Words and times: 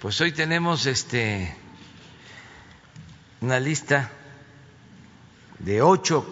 Pues 0.00 0.20
hoy 0.20 0.30
tenemos 0.30 0.86
este 0.86 1.52
una 3.40 3.58
lista 3.58 4.12
de 5.58 5.82
ocho 5.82 6.24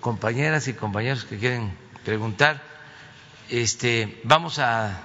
compañeras 0.00 0.68
y 0.68 0.74
compañeros 0.74 1.24
que 1.24 1.36
quieren 1.36 1.76
preguntar. 2.04 2.62
Este, 3.48 4.20
vamos 4.22 4.60
a, 4.60 5.02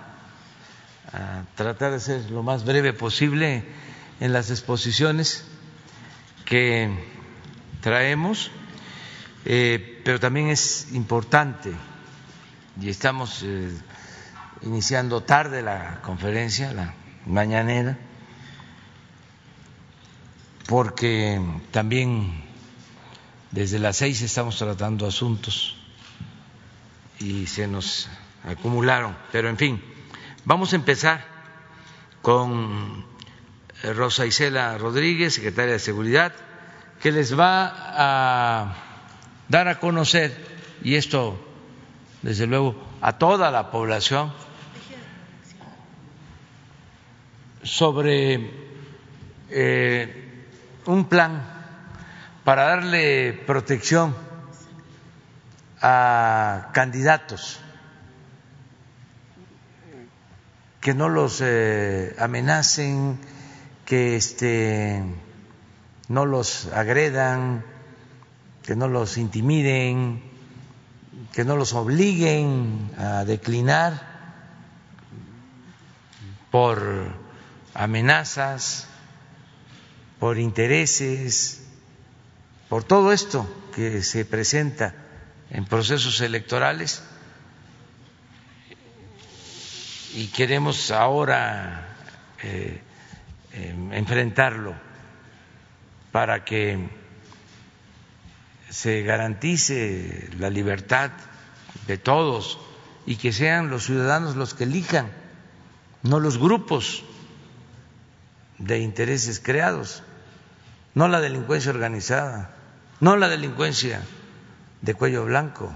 tratar 1.55 1.91
de 1.93 1.99
ser 1.99 2.29
lo 2.29 2.43
más 2.43 2.65
breve 2.65 2.93
posible 2.93 3.63
en 4.19 4.31
las 4.31 4.51
exposiciones 4.51 5.43
que 6.45 6.91
traemos, 7.81 8.51
eh, 9.45 10.03
pero 10.05 10.19
también 10.19 10.49
es 10.49 10.91
importante 10.91 11.71
y 12.79 12.89
estamos 12.89 13.41
eh, 13.41 13.71
iniciando 14.61 15.23
tarde 15.23 15.63
la 15.63 15.99
conferencia, 16.03 16.71
la 16.73 16.93
mañanera, 17.27 17.97
porque 20.67 21.39
también 21.71 22.43
desde 23.51 23.79
las 23.79 23.97
seis 23.97 24.21
estamos 24.21 24.57
tratando 24.57 25.07
asuntos 25.07 25.75
y 27.19 27.47
se 27.47 27.67
nos 27.67 28.09
acumularon. 28.43 29.15
Pero 29.31 29.49
en 29.49 29.57
fin, 29.57 29.81
vamos 30.45 30.73
a 30.73 30.75
empezar 30.75 31.25
con 32.21 33.05
Rosa 33.83 34.25
Isela 34.25 34.77
Rodríguez, 34.77 35.35
secretaria 35.35 35.73
de 35.73 35.79
Seguridad, 35.79 36.33
que 37.01 37.11
les 37.11 37.37
va 37.37 37.73
a 37.75 38.75
dar 39.47 39.67
a 39.67 39.79
conocer, 39.79 40.35
y 40.83 40.95
esto 40.95 41.39
desde 42.21 42.47
luego 42.47 42.75
a 43.01 43.17
toda 43.17 43.51
la 43.51 43.71
población, 43.71 44.33
sobre 47.67 48.49
eh, 49.49 50.45
un 50.85 51.05
plan 51.05 51.43
para 52.43 52.63
darle 52.63 53.33
protección 53.33 54.15
a 55.81 56.69
candidatos 56.73 57.59
que 60.79 60.93
no 60.93 61.09
los 61.09 61.41
eh, 61.43 62.15
amenacen, 62.17 63.19
que 63.85 64.15
este, 64.15 65.03
no 66.07 66.25
los 66.25 66.67
agredan, 66.67 67.65
que 68.63 68.77
no 68.77 68.87
los 68.87 69.17
intimiden, 69.17 70.23
que 71.33 71.43
no 71.43 71.57
los 71.57 71.73
obliguen 71.73 72.91
a 72.97 73.25
declinar 73.25 74.01
por 76.49 77.26
amenazas, 77.77 78.87
por 80.19 80.39
intereses, 80.39 81.63
por 82.69 82.83
todo 82.83 83.13
esto 83.13 83.47
que 83.75 84.01
se 84.01 84.25
presenta 84.25 84.95
en 85.51 85.65
procesos 85.65 86.19
electorales. 86.21 87.03
Y 90.15 90.27
queremos 90.27 90.89
ahora 90.89 91.95
eh, 92.41 92.81
eh, 93.53 93.89
enfrentarlo 93.91 94.73
para 96.11 96.43
que 96.43 96.89
se 98.71 99.03
garantice 99.03 100.29
la 100.39 100.49
libertad 100.49 101.11
de 101.85 101.99
todos 101.99 102.59
y 103.05 103.17
que 103.17 103.31
sean 103.31 103.69
los 103.69 103.85
ciudadanos 103.85 104.35
los 104.35 104.55
que 104.55 104.63
elijan, 104.63 105.11
no 106.01 106.19
los 106.19 106.39
grupos 106.39 107.03
de 108.57 108.79
intereses 108.79 109.39
creados, 109.39 110.03
no 110.95 111.07
la 111.07 111.21
delincuencia 111.21 111.71
organizada, 111.71 112.49
no 112.99 113.15
la 113.15 113.29
delincuencia 113.29 114.01
de 114.81 114.93
cuello 114.93 115.25
blanco, 115.25 115.73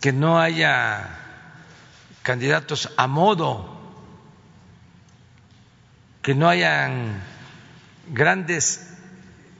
que 0.00 0.12
no 0.12 0.40
haya 0.40 1.08
candidatos 2.22 2.90
a 2.96 3.06
modo, 3.06 3.78
que 6.22 6.34
no 6.34 6.48
hayan 6.48 7.22
grandes 8.08 8.94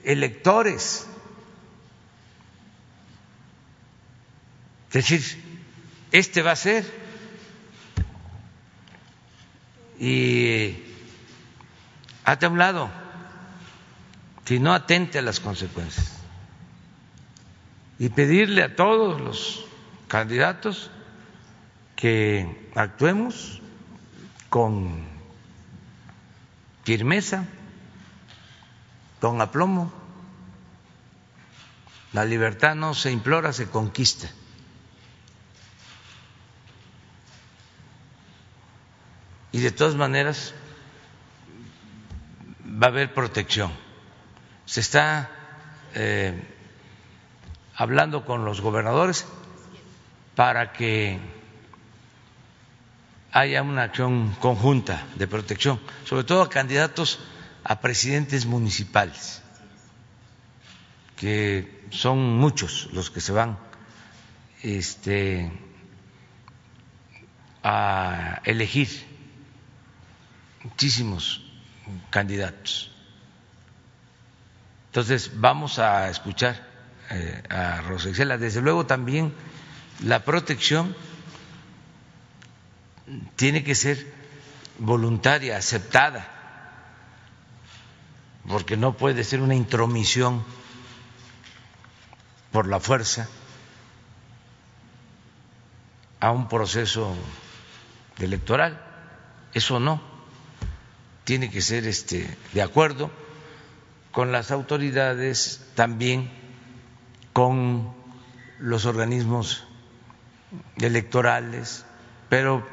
electores. 0.04 1.06
Es 4.88 4.92
decir, 4.92 5.44
este 6.12 6.42
va 6.42 6.52
a 6.52 6.56
ser 6.56 6.99
y 10.00 10.82
hasta 12.24 12.46
a 12.46 12.48
un 12.48 12.58
lado, 12.58 12.90
si 14.46 14.58
no 14.58 14.72
atente 14.72 15.18
a 15.18 15.22
las 15.22 15.38
consecuencias. 15.38 16.16
Y 17.98 18.08
pedirle 18.08 18.62
a 18.62 18.74
todos 18.74 19.20
los 19.20 19.66
candidatos 20.08 20.90
que 21.96 22.70
actuemos 22.74 23.60
con 24.48 25.04
firmeza, 26.82 27.44
con 29.20 29.40
aplomo. 29.42 29.92
La 32.14 32.24
libertad 32.24 32.74
no 32.74 32.94
se 32.94 33.12
implora, 33.12 33.52
se 33.52 33.68
conquista. 33.68 34.30
Y 39.52 39.60
de 39.60 39.70
todas 39.70 39.94
maneras 39.94 40.54
va 42.64 42.86
a 42.86 42.90
haber 42.90 43.12
protección. 43.12 43.72
Se 44.64 44.80
está 44.80 45.30
eh, 45.94 46.40
hablando 47.74 48.24
con 48.24 48.44
los 48.44 48.60
gobernadores 48.60 49.26
para 50.36 50.72
que 50.72 51.18
haya 53.32 53.62
una 53.62 53.84
acción 53.84 54.34
conjunta 54.40 55.06
de 55.16 55.26
protección, 55.26 55.80
sobre 56.04 56.24
todo 56.24 56.42
a 56.42 56.50
candidatos 56.50 57.20
a 57.64 57.80
presidentes 57.80 58.46
municipales, 58.46 59.42
que 61.16 61.84
son 61.90 62.38
muchos 62.38 62.88
los 62.92 63.10
que 63.10 63.20
se 63.20 63.32
van 63.32 63.58
este, 64.62 65.50
a 67.62 68.40
elegir, 68.44 68.88
muchísimos 70.64 71.42
candidatos. 72.10 72.90
Entonces 74.86 75.30
vamos 75.34 75.78
a 75.78 76.10
escuchar 76.10 76.66
eh, 77.10 77.42
a 77.48 77.80
Rosa 77.82 78.10
Isela. 78.10 78.38
Desde 78.38 78.60
luego 78.60 78.86
también 78.86 79.32
la 80.02 80.24
protección 80.24 80.96
tiene 83.36 83.64
que 83.64 83.74
ser 83.74 84.12
voluntaria, 84.78 85.56
aceptada 85.56 86.40
porque 88.48 88.76
no 88.76 88.96
puede 88.96 89.24
ser 89.24 89.40
una 89.40 89.54
intromisión 89.54 90.44
por 92.52 92.66
la 92.66 92.80
fuerza 92.80 93.28
a 96.18 96.32
un 96.32 96.48
proceso 96.48 97.14
electoral. 98.18 98.80
Eso 99.54 99.78
no. 99.78 100.09
Tiene 101.30 101.48
que 101.48 101.62
ser 101.62 101.86
este 101.86 102.26
de 102.54 102.60
acuerdo 102.60 103.08
con 104.10 104.32
las 104.32 104.50
autoridades, 104.50 105.64
también 105.76 106.28
con 107.32 107.94
los 108.58 108.84
organismos 108.84 109.62
electorales, 110.78 111.84
pero 112.28 112.66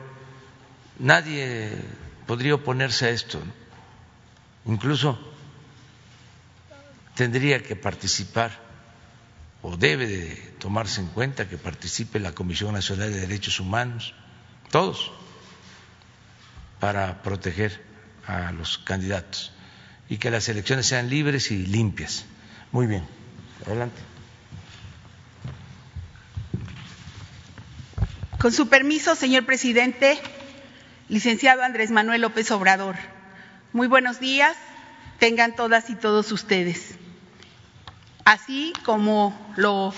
nadie 0.98 1.72
podría 2.26 2.56
oponerse 2.56 3.06
a 3.06 3.10
esto. 3.12 3.40
Incluso 4.66 5.20
tendría 7.14 7.62
que 7.62 7.76
participar 7.76 8.58
o 9.62 9.78
debe 9.78 10.08
de 10.08 10.36
tomarse 10.58 11.00
en 11.00 11.10
cuenta 11.10 11.48
que 11.48 11.60
participe 11.60 12.20
la 12.20 12.32
Comisión 12.32 12.74
Nacional 12.74 13.14
de 13.14 13.20
Derechos 13.20 13.60
Humanos, 13.60 14.16
todos, 14.72 15.12
para 16.80 17.22
proteger 17.22 17.86
a 18.28 18.52
los 18.52 18.78
candidatos 18.78 19.54
y 20.10 20.18
que 20.18 20.30
las 20.30 20.48
elecciones 20.50 20.86
sean 20.86 21.10
libres 21.10 21.52
y 21.52 21.66
limpias. 21.66 22.26
Muy 22.72 22.86
bien, 22.86 23.06
adelante. 23.66 24.00
Con 28.38 28.52
su 28.52 28.68
permiso, 28.68 29.16
señor 29.16 29.46
presidente, 29.46 30.20
licenciado 31.10 31.64
Andrés 31.64 31.90
Manuel 31.90 32.22
López 32.22 32.52
Obrador, 32.52 32.96
muy 33.74 33.88
buenos 33.88 34.20
días, 34.20 34.56
tengan 35.20 35.56
todas 35.56 35.90
y 35.90 35.96
todos 35.96 36.32
ustedes. 36.32 36.96
Así 38.26 38.74
como 38.86 39.54
lo 39.56 39.94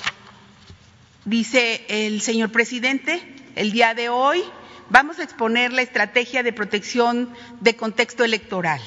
dice 1.25 1.85
el 1.89 2.21
señor 2.21 2.51
presidente, 2.51 3.21
el 3.55 3.71
día 3.71 3.93
de 3.93 4.09
hoy 4.09 4.43
vamos 4.89 5.19
a 5.19 5.23
exponer 5.23 5.71
la 5.71 5.81
estrategia 5.81 6.43
de 6.43 6.53
protección 6.53 7.33
de 7.61 7.75
contexto 7.75 8.23
electoral. 8.23 8.81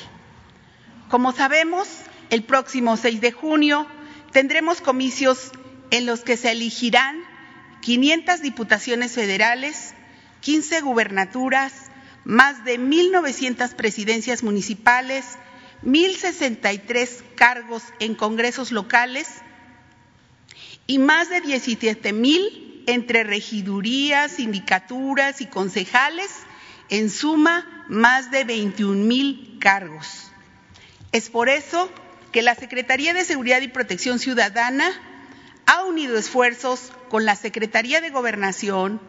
Como 1.08 1.32
sabemos, 1.32 1.88
el 2.30 2.44
próximo 2.44 2.96
6 2.96 3.20
de 3.20 3.32
junio 3.32 3.86
tendremos 4.32 4.80
comicios 4.80 5.52
en 5.90 6.06
los 6.06 6.20
que 6.20 6.36
se 6.36 6.50
elegirán 6.50 7.20
500 7.82 8.40
diputaciones 8.40 9.12
federales, 9.12 9.94
15 10.40 10.80
gubernaturas, 10.80 11.90
más 12.24 12.64
de 12.64 12.78
1.900 12.78 13.74
presidencias 13.74 14.42
municipales, 14.42 15.24
1.063 15.84 17.08
cargos 17.34 17.82
en 17.98 18.14
congresos 18.14 18.72
locales 18.72 19.28
y 20.86 20.98
más 20.98 21.28
de 21.28 21.42
17.000 21.42 22.71
entre 22.86 23.24
regidurías, 23.24 24.32
sindicaturas 24.32 25.40
y 25.40 25.46
concejales, 25.46 26.30
en 26.88 27.10
suma, 27.10 27.84
más 27.88 28.30
de 28.30 28.46
21.000 28.46 29.58
cargos. 29.58 30.30
Es 31.12 31.30
por 31.30 31.48
eso 31.48 31.90
que 32.32 32.42
la 32.42 32.54
Secretaría 32.54 33.14
de 33.14 33.24
Seguridad 33.24 33.60
y 33.60 33.68
Protección 33.68 34.18
Ciudadana 34.18 34.90
ha 35.66 35.84
unido 35.84 36.18
esfuerzos 36.18 36.92
con 37.08 37.24
la 37.24 37.36
Secretaría 37.36 38.00
de 38.00 38.10
Gobernación, 38.10 39.00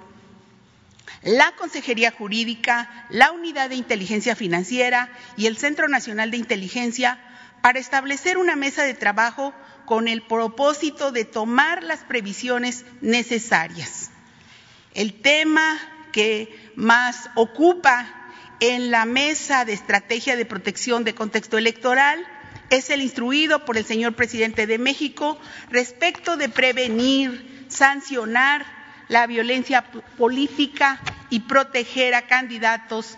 la 1.23 1.53
Consejería 1.55 2.11
Jurídica, 2.11 3.05
la 3.09 3.31
Unidad 3.31 3.69
de 3.69 3.75
Inteligencia 3.75 4.35
Financiera 4.35 5.09
y 5.37 5.47
el 5.47 5.57
Centro 5.57 5.87
Nacional 5.87 6.31
de 6.31 6.37
Inteligencia 6.37 7.19
para 7.61 7.79
establecer 7.79 8.37
una 8.37 8.57
mesa 8.57 8.83
de 8.83 8.93
trabajo 8.93 9.53
con 9.85 10.07
el 10.07 10.21
propósito 10.21 11.11
de 11.11 11.25
tomar 11.25 11.83
las 11.83 12.03
previsiones 12.03 12.85
necesarias. 13.01 14.11
El 14.93 15.21
tema 15.21 15.79
que 16.11 16.71
más 16.75 17.29
ocupa 17.35 18.07
en 18.59 18.91
la 18.91 19.05
mesa 19.05 19.65
de 19.65 19.73
estrategia 19.73 20.35
de 20.35 20.45
protección 20.45 21.03
de 21.03 21.15
contexto 21.15 21.57
electoral 21.57 22.25
es 22.69 22.89
el 22.89 23.01
instruido 23.01 23.65
por 23.65 23.77
el 23.77 23.85
señor 23.85 24.15
presidente 24.15 24.67
de 24.67 24.77
México 24.77 25.39
respecto 25.69 26.37
de 26.37 26.49
prevenir, 26.49 27.65
sancionar 27.67 28.65
la 29.09 29.27
violencia 29.27 29.83
política 30.17 31.01
y 31.29 31.41
proteger 31.41 32.15
a 32.15 32.27
candidatos 32.27 33.17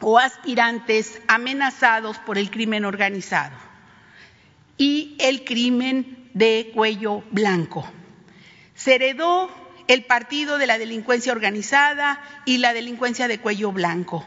o 0.00 0.18
aspirantes 0.18 1.20
amenazados 1.28 2.18
por 2.18 2.38
el 2.38 2.50
crimen 2.50 2.84
organizado 2.84 3.69
y 4.80 5.14
el 5.18 5.44
crimen 5.44 6.30
de 6.32 6.72
cuello 6.74 7.22
blanco. 7.30 7.86
Se 8.74 8.94
heredó 8.94 9.50
el 9.88 10.06
partido 10.06 10.56
de 10.56 10.66
la 10.66 10.78
delincuencia 10.78 11.32
organizada 11.32 12.18
y 12.46 12.56
la 12.56 12.72
delincuencia 12.72 13.28
de 13.28 13.38
cuello 13.38 13.72
blanco. 13.72 14.24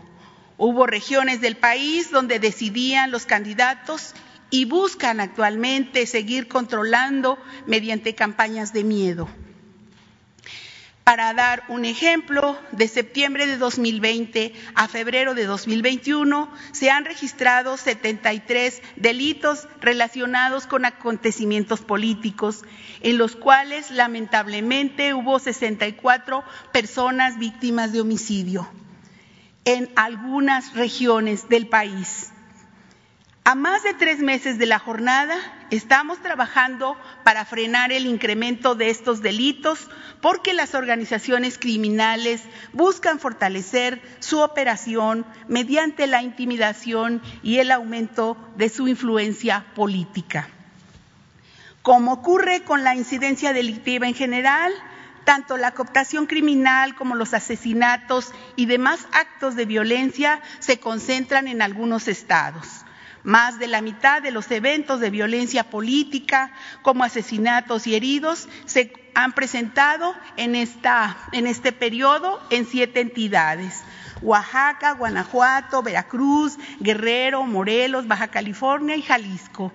Hubo 0.60 0.86
regiones 0.86 1.42
del 1.42 1.58
país 1.58 2.12
donde 2.12 2.38
decidían 2.38 3.10
los 3.10 3.26
candidatos 3.26 4.14
y 4.52 4.66
buscan 4.66 5.22
actualmente 5.22 6.06
seguir 6.06 6.48
controlando 6.48 7.40
mediante 7.66 8.14
campañas 8.14 8.74
de 8.74 8.84
miedo. 8.84 9.28
Para 11.04 11.34
dar 11.34 11.64
un 11.68 11.84
ejemplo, 11.84 12.58
de 12.72 12.88
septiembre 12.88 13.46
de 13.46 13.58
2020 13.58 14.54
a 14.74 14.88
febrero 14.88 15.36
de 15.36 15.46
2021 15.46 16.50
se 16.72 16.92
han 16.92 17.04
registrado 17.04 17.76
73 17.76 18.82
delitos 18.96 19.68
relacionados 19.82 20.66
con 20.66 20.86
acontecimientos 20.86 21.82
políticos, 21.82 22.64
en 23.02 23.18
los 23.18 23.36
cuales 23.36 23.92
lamentablemente 23.92 25.14
hubo 25.14 25.40
64 25.40 26.44
personas 26.72 27.38
víctimas 27.38 27.92
de 27.92 28.00
homicidio 28.00 28.70
en 29.66 29.90
algunas 29.96 30.74
regiones 30.74 31.50
del 31.50 31.68
país. 31.68 32.32
A 33.45 33.56
más 33.56 33.84
de 33.84 33.94
tres 33.94 34.19
meses 34.19 34.57
de 34.57 34.66
la 34.66 34.80
jornada, 34.80 35.36
estamos 35.69 36.18
trabajando 36.19 36.98
para 37.25 37.44
frenar 37.44 37.92
el 37.92 38.06
incremento 38.06 38.74
de 38.74 38.90
estos 38.90 39.22
delitos 39.22 39.90
porque 40.22 40.54
las 40.54 40.75
organizaciones 40.75 41.57
criminales 41.57 42.42
buscan 42.72 43.19
fortalecer 43.19 44.01
su 44.22 44.40
operación 44.40 45.25
mediante 45.50 46.07
la 46.07 46.22
intimidación 46.22 47.22
y 47.44 47.57
el 47.57 47.72
aumento 47.72 48.38
de 48.56 48.69
su 48.69 48.88
influencia 48.88 49.66
política. 49.75 50.48
Como 51.81 52.13
ocurre 52.13 52.63
con 52.63 52.86
la 52.86 52.95
incidencia 52.95 53.51
delictiva 53.51 54.07
en 54.07 54.16
general, 54.16 54.72
tanto 55.25 55.57
la 55.57 55.72
cooptación 55.72 56.28
criminal 56.28 56.95
como 56.95 57.16
los 57.16 57.34
asesinatos 57.34 58.31
y 58.56 58.68
demás 58.68 59.06
actos 59.12 59.57
de 59.57 59.66
violencia 59.66 60.40
se 60.60 60.80
concentran 60.80 61.50
en 61.50 61.62
algunos 61.62 62.07
estados. 62.07 62.82
Más 63.24 63.58
de 63.58 63.68
la 63.68 63.81
mitad 63.81 64.22
de 64.22 64.31
los 64.31 64.52
eventos 64.52 65.00
de 65.00 65.10
violencia 65.10 65.64
política, 65.70 66.52
como 66.81 67.06
asesinatos 67.06 67.88
y 67.88 67.96
heridos, 67.96 68.50
se 68.66 68.92
han 69.16 69.31
presentado 69.31 70.14
en, 70.36 70.56
este 70.56 71.72
periodo 71.72 72.42
en 72.50 72.66
siete 72.66 73.00
entidades. 73.00 73.84
Oaxaca, 74.22 74.94
Guanajuato, 74.94 75.84
Veracruz, 75.84 76.58
Guerrero, 76.80 77.44
Morelos, 77.44 78.08
Baja 78.08 78.28
California 78.28 78.96
y 78.96 79.02
Jalisco. 79.02 79.72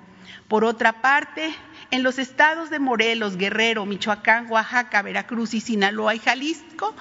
Por 0.48 0.64
otra 0.64 1.00
parte, 1.00 1.54
en 1.90 2.02
los 2.02 2.18
estados 2.18 2.70
de 2.70 2.78
Morelos, 2.78 3.36
Guerrero, 3.36 3.86
Michoacán, 3.86 4.50
Oaxaca, 4.50 5.02
Veracruz 5.02 5.54
y 5.54 5.60
Sinaloa 5.60 6.14
y 6.14 6.18
Jalisco, 6.18 6.94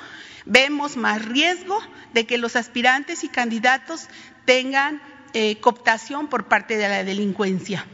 vemos 0.46 0.98
más 0.98 1.26
riesgo 1.26 1.80
de 2.14 2.26
que 2.26 2.38
los 2.38 2.56
aspirantes 2.56 3.24
y 3.24 3.30
candidatos 3.30 4.08
tengan 4.46 5.02
eh, 5.34 5.60
cooptación 5.60 6.28
por 6.28 6.46
parte 6.46 6.78
de 6.78 6.88
la 6.88 7.04
delincuencia. 7.04 7.86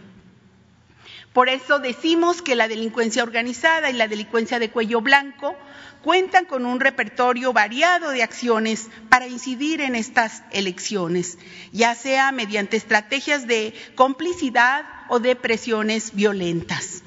Por 1.33 1.49
eso 1.49 1.79
decimos 1.79 2.43
que 2.43 2.55
la 2.55 2.67
delincuencia 2.67 3.23
organizada 3.23 3.89
y 3.89 3.93
la 3.93 4.07
delincuencia 4.07 4.59
de 4.59 4.69
cuello 4.69 5.01
blanco 5.01 5.55
cuentan 6.03 6.45
con 6.45 6.65
un 6.65 6.79
repertorio 6.79 7.53
variado 7.53 8.11
de 8.11 8.21
acciones 8.21 8.87
para 9.09 9.25
incidir 9.25 9.81
en 9.81 9.95
estas 9.95 10.43
elecciones, 10.51 11.39
ya 11.71 11.95
sea 11.95 12.31
mediante 12.31 12.77
estrategias 12.77 13.47
de 13.47 13.73
complicidad 13.95 14.85
o 15.09 15.19
de 15.19 15.35
presiones 15.35 16.13
violentas. 16.13 17.01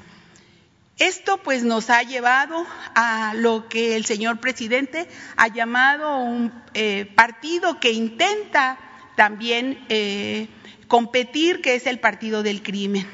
Esto 0.97 1.37
pues 1.37 1.63
nos 1.63 1.91
ha 1.91 2.01
llevado 2.01 2.65
a 2.95 3.33
lo 3.35 3.69
que 3.69 3.95
el 3.95 4.05
señor 4.05 4.39
presidente 4.39 5.07
ha 5.35 5.47
llamado 5.47 6.17
un 6.17 6.51
eh, 6.73 7.05
partido 7.15 7.79
que 7.79 7.91
intenta 7.91 8.79
también 9.17 9.83
eh, 9.89 10.47
competir, 10.87 11.59
que 11.61 11.73
es 11.73 11.87
el 11.87 11.99
partido 11.99 12.43
del 12.43 12.61
crimen. 12.61 13.07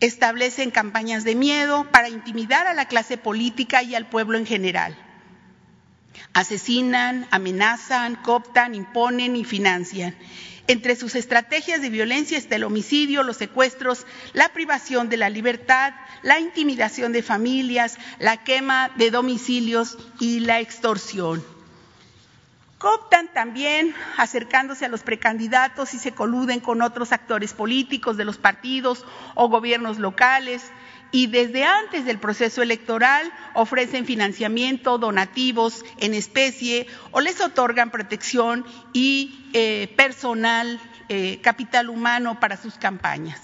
Establecen 0.00 0.70
campañas 0.70 1.22
de 1.22 1.34
miedo 1.34 1.86
para 1.92 2.08
intimidar 2.08 2.66
a 2.66 2.72
la 2.72 2.86
clase 2.86 3.18
política 3.18 3.82
y 3.82 3.94
al 3.94 4.08
pueblo 4.08 4.38
en 4.38 4.46
general. 4.46 4.96
Asesinan, 6.32 7.28
amenazan, 7.30 8.16
cooptan, 8.16 8.74
imponen 8.74 9.36
y 9.36 9.44
financian. 9.44 10.16
Entre 10.66 10.96
sus 10.96 11.14
estrategias 11.14 11.82
de 11.82 11.90
violencia 11.90 12.38
está 12.38 12.56
el 12.56 12.64
homicidio, 12.64 13.22
los 13.22 13.36
secuestros, 13.36 14.06
la 14.32 14.48
privación 14.54 15.10
de 15.10 15.18
la 15.18 15.28
libertad, 15.28 15.92
la 16.22 16.40
intimidación 16.40 17.12
de 17.12 17.22
familias, 17.22 17.98
la 18.18 18.38
quema 18.44 18.90
de 18.96 19.10
domicilios 19.10 19.98
y 20.20 20.40
la 20.40 20.60
extorsión. 20.60 21.44
Cooptan 22.78 23.26
también 23.34 23.92
acercándose 24.16 24.84
a 24.84 24.88
los 24.88 25.02
precandidatos 25.02 25.94
y 25.94 25.98
se 25.98 26.12
coluden 26.12 26.60
con 26.60 26.80
otros 26.80 27.10
actores 27.10 27.52
políticos 27.52 28.16
de 28.16 28.24
los 28.24 28.38
partidos 28.38 29.04
o 29.34 29.48
gobiernos 29.48 29.98
locales 29.98 30.70
y 31.10 31.26
desde 31.26 31.64
antes 31.64 32.04
del 32.04 32.18
proceso 32.18 32.62
electoral 32.62 33.32
ofrecen 33.54 34.04
financiamiento, 34.04 34.98
donativos 34.98 35.84
en 35.98 36.14
especie 36.14 36.86
o 37.10 37.20
les 37.20 37.40
otorgan 37.40 37.90
protección 37.90 38.64
y 38.92 39.50
eh, 39.54 39.92
personal, 39.96 40.80
eh, 41.08 41.40
capital 41.42 41.88
humano 41.88 42.38
para 42.38 42.56
sus 42.56 42.74
campañas. 42.74 43.40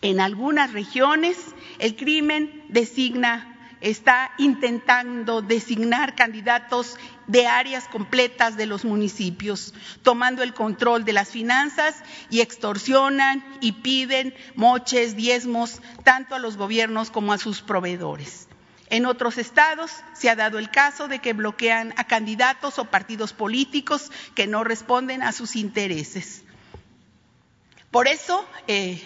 En 0.00 0.18
algunas 0.18 0.72
regiones 0.72 1.38
el 1.78 1.94
crimen 1.94 2.64
designa 2.68 3.51
está 3.82 4.30
intentando 4.38 5.42
designar 5.42 6.14
candidatos 6.14 6.96
de 7.26 7.48
áreas 7.48 7.88
completas 7.88 8.56
de 8.56 8.66
los 8.66 8.84
municipios, 8.84 9.74
tomando 10.02 10.44
el 10.44 10.54
control 10.54 11.04
de 11.04 11.12
las 11.12 11.30
finanzas 11.30 11.96
y 12.30 12.40
extorsionan 12.40 13.44
y 13.60 13.72
piden 13.72 14.34
moches, 14.54 15.16
diezmos, 15.16 15.80
tanto 16.04 16.36
a 16.36 16.38
los 16.38 16.56
gobiernos 16.56 17.10
como 17.10 17.32
a 17.32 17.38
sus 17.38 17.60
proveedores. 17.60 18.48
En 18.88 19.04
otros 19.04 19.36
estados 19.36 19.90
se 20.12 20.30
ha 20.30 20.36
dado 20.36 20.58
el 20.58 20.70
caso 20.70 21.08
de 21.08 21.18
que 21.18 21.32
bloquean 21.32 21.92
a 21.96 22.04
candidatos 22.04 22.78
o 22.78 22.84
partidos 22.84 23.32
políticos 23.32 24.12
que 24.36 24.46
no 24.46 24.62
responden 24.62 25.22
a 25.22 25.32
sus 25.32 25.56
intereses. 25.56 26.44
Por 27.90 28.06
eso 28.06 28.46
eh, 28.68 29.02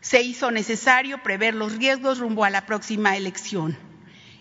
se 0.00 0.22
hizo 0.22 0.50
necesario 0.52 1.22
prever 1.22 1.54
los 1.54 1.76
riesgos 1.76 2.18
rumbo 2.18 2.44
a 2.44 2.50
la 2.50 2.66
próxima 2.66 3.16
elección 3.16 3.76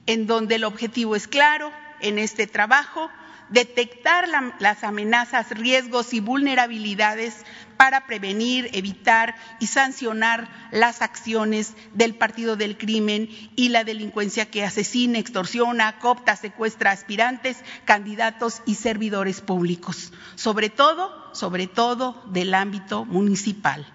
en 0.05 0.27
donde 0.27 0.55
el 0.55 0.63
objetivo 0.63 1.15
es 1.15 1.27
claro 1.27 1.71
en 2.01 2.19
este 2.19 2.47
trabajo, 2.47 3.09
detectar 3.49 4.27
las 4.59 4.83
amenazas, 4.83 5.51
riesgos 5.51 6.13
y 6.13 6.19
vulnerabilidades 6.19 7.45
para 7.77 8.05
prevenir, 8.07 8.69
evitar 8.73 9.35
y 9.59 9.67
sancionar 9.67 10.49
las 10.71 11.01
acciones 11.01 11.73
del 11.93 12.15
partido 12.15 12.55
del 12.55 12.77
crimen 12.77 13.29
y 13.55 13.69
la 13.69 13.83
delincuencia 13.83 14.49
que 14.49 14.63
asesina, 14.63 15.19
extorsiona, 15.19 15.99
copta, 15.99 16.35
secuestra 16.35 16.91
aspirantes, 16.91 17.57
candidatos 17.85 18.61
y 18.65 18.75
servidores 18.75 19.41
públicos, 19.41 20.11
sobre 20.35 20.69
todo, 20.69 21.13
sobre 21.33 21.67
todo 21.67 22.23
del 22.31 22.53
ámbito 22.53 23.05
municipal. 23.05 23.85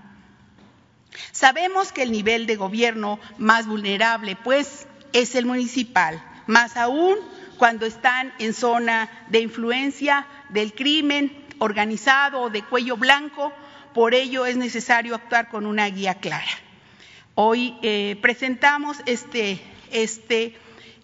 Sabemos 1.32 1.92
que 1.92 2.02
el 2.02 2.12
nivel 2.12 2.46
de 2.46 2.56
gobierno 2.56 3.18
más 3.38 3.66
vulnerable, 3.66 4.36
pues, 4.36 4.86
es 5.12 5.34
el 5.34 5.46
municipal, 5.46 6.22
más 6.46 6.76
aún 6.76 7.16
cuando 7.58 7.86
están 7.86 8.32
en 8.38 8.54
zona 8.54 9.10
de 9.28 9.40
influencia 9.40 10.26
del 10.48 10.72
crimen 10.72 11.46
organizado 11.58 12.40
o 12.40 12.50
de 12.50 12.62
cuello 12.62 12.96
blanco 12.96 13.52
por 13.92 14.14
ello 14.14 14.46
es 14.46 14.56
necesario 14.56 15.14
actuar 15.14 15.48
con 15.48 15.66
una 15.66 15.86
guía 15.86 16.14
clara. 16.14 16.50
Hoy 17.34 17.76
eh, 17.82 18.16
presentamos 18.22 18.98
este, 19.06 19.60
este, 19.90 20.56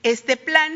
este, 0.03 0.37
plan 0.37 0.73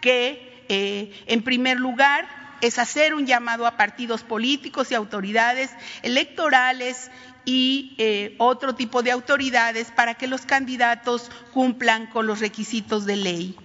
que, 0.00 0.64
eh, 0.68 1.12
en 1.26 1.42
primer 1.42 1.78
lugar, 1.78 2.28
es 2.60 2.78
hacer 2.78 3.14
un 3.14 3.26
llamado 3.26 3.66
a 3.66 3.76
partidos 3.76 4.22
políticos 4.22 4.90
y 4.90 4.94
autoridades 4.94 5.70
electorales 6.02 7.10
y 7.44 7.94
eh, 7.98 8.34
otro 8.38 8.74
tipo 8.74 9.02
de 9.02 9.10
autoridades 9.10 9.90
para 9.90 10.14
que 10.14 10.26
los 10.26 10.42
candidatos 10.42 11.30
cumplan 11.52 12.06
con 12.06 12.26
los 12.26 12.40
requisitos 12.40 13.06
de 13.06 13.16
ley. 13.16 13.56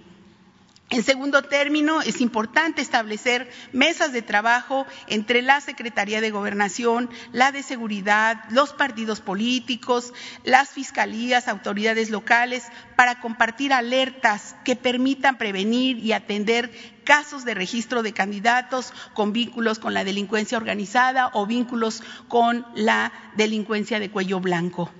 En 0.91 1.03
segundo 1.03 1.41
término, 1.41 2.01
es 2.01 2.21
importante 2.21 2.79
establecer 2.79 3.49
mesas 3.73 4.13
de 4.13 4.21
trabajo 4.21 4.85
entre 5.07 5.41
la 5.41 5.59
Secretaría 5.59 6.21
de 6.21 6.29
Gobernación, 6.29 7.09
la 7.31 7.51
de 7.51 7.63
Seguridad, 7.63 8.43
los 8.51 8.71
partidos 8.71 9.19
políticos, 9.19 10.13
las 10.43 10.69
fiscalías, 10.69 11.47
autoridades 11.47 12.11
locales, 12.11 12.65
para 12.95 13.19
compartir 13.19 13.73
alertas 13.73 14.55
que 14.63 14.75
permitan 14.75 15.39
prevenir 15.39 15.97
y 15.97 16.13
atender 16.13 16.71
casos 17.03 17.45
de 17.45 17.55
registro 17.55 18.03
de 18.03 18.13
candidatos 18.13 18.93
con 19.15 19.33
vínculos 19.33 19.79
con 19.79 19.95
la 19.95 20.03
delincuencia 20.03 20.57
organizada 20.57 21.31
o 21.33 21.47
vínculos 21.47 22.03
con 22.27 22.63
la 22.75 23.11
delincuencia 23.35 23.99
de 23.99 24.11
cuello 24.11 24.39
blanco. 24.39 24.91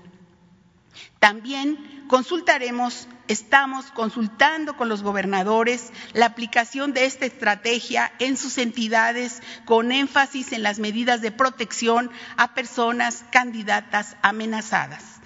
También 1.20 1.95
consultaremos, 2.08 3.08
estamos 3.28 3.86
consultando 3.92 4.76
con 4.76 4.88
los 4.88 5.02
gobernadores 5.02 5.92
la 6.12 6.26
aplicación 6.26 6.92
de 6.92 7.06
esta 7.06 7.26
estrategia 7.26 8.12
en 8.18 8.36
sus 8.36 8.58
entidades 8.58 9.42
con 9.64 9.92
énfasis 9.92 10.52
en 10.52 10.62
las 10.62 10.78
medidas 10.78 11.20
de 11.20 11.32
protección 11.32 12.10
a 12.36 12.54
personas 12.54 13.24
candidatas 13.30 14.16
amenazadas. 14.22 15.16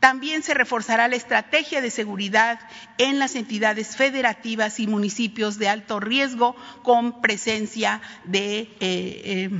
También 0.00 0.42
se 0.42 0.54
reforzará 0.54 1.08
la 1.08 1.16
estrategia 1.16 1.82
de 1.82 1.90
seguridad 1.90 2.58
en 2.96 3.18
las 3.18 3.34
entidades 3.34 3.96
federativas 3.96 4.80
y 4.80 4.86
municipios 4.86 5.58
de 5.58 5.68
alto 5.68 6.00
riesgo 6.00 6.56
con 6.82 7.20
presencia 7.20 8.00
de 8.24 8.60
eh, 8.60 8.70
eh, 8.80 9.50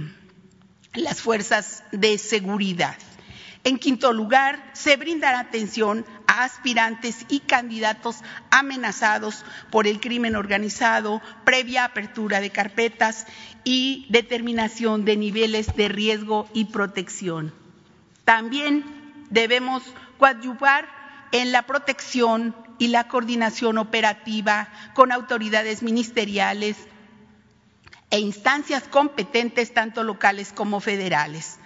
las 0.95 1.21
fuerzas 1.21 1.85
de 1.93 2.17
seguridad. 2.17 2.97
En 3.63 3.79
quinto 3.79 4.13
lugar, 4.13 4.71
se 4.73 4.97
brindará 4.97 5.41
atención 5.41 6.07
a 6.27 6.45
aspirantes 6.45 7.27
y 7.29 7.41
candidatos 7.41 8.17
amenazados 8.51 9.45
por 9.71 9.87
el 9.87 10.01
crimen 10.01 10.35
organizado, 10.35 11.21
previa 11.45 11.85
apertura 11.85 12.41
de 12.41 12.51
carpetas 12.51 13.27
y 13.63 14.07
determinación 14.09 15.05
de 15.05 15.19
niveles 15.19 15.75
de 15.77 15.89
riesgo 15.89 16.49
y 16.55 16.67
protección. 16.67 17.53
También 18.25 18.85
debemos 19.29 19.83
coadyuvar 20.19 20.89
en 21.33 21.53
la 21.53 21.63
protección 21.63 22.57
y 22.79 22.89
la 22.89 23.09
coordinación 23.09 23.77
operativa 23.77 24.69
con 24.95 25.13
autoridades 25.13 25.83
ministeriales 25.83 26.79
e 28.11 28.21
instancias 28.21 28.85
competentes 28.89 29.75
tanto 29.75 30.03
locales 30.03 30.53
como 30.55 30.81
federales 30.81 31.60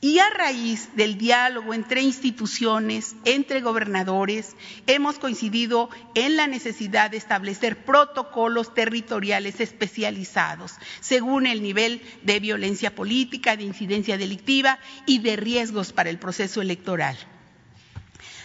y 0.00 0.18
a 0.20 0.30
raíz 0.30 0.94
del 0.94 1.18
diálogo 1.18 1.74
entre 1.74 2.02
instituciones, 2.02 3.16
entre 3.24 3.60
gobernadores, 3.60 4.54
hemos 4.86 5.18
coincidido 5.18 5.90
en 6.14 6.36
la 6.36 6.46
necesidad 6.46 7.10
de 7.10 7.16
establecer 7.16 7.84
protocolos 7.84 8.74
territoriales 8.74 9.60
especializados 9.60 10.74
según 11.00 11.46
el 11.46 11.62
nivel 11.62 12.00
de 12.22 12.38
violencia 12.38 12.94
política, 12.94 13.56
de 13.56 13.64
incidencia 13.64 14.16
delictiva 14.18 14.78
y 15.04 15.18
de 15.18 15.36
riesgos 15.36 15.92
para 15.92 16.10
el 16.10 16.18
proceso 16.18 16.62
electoral. 16.62 17.16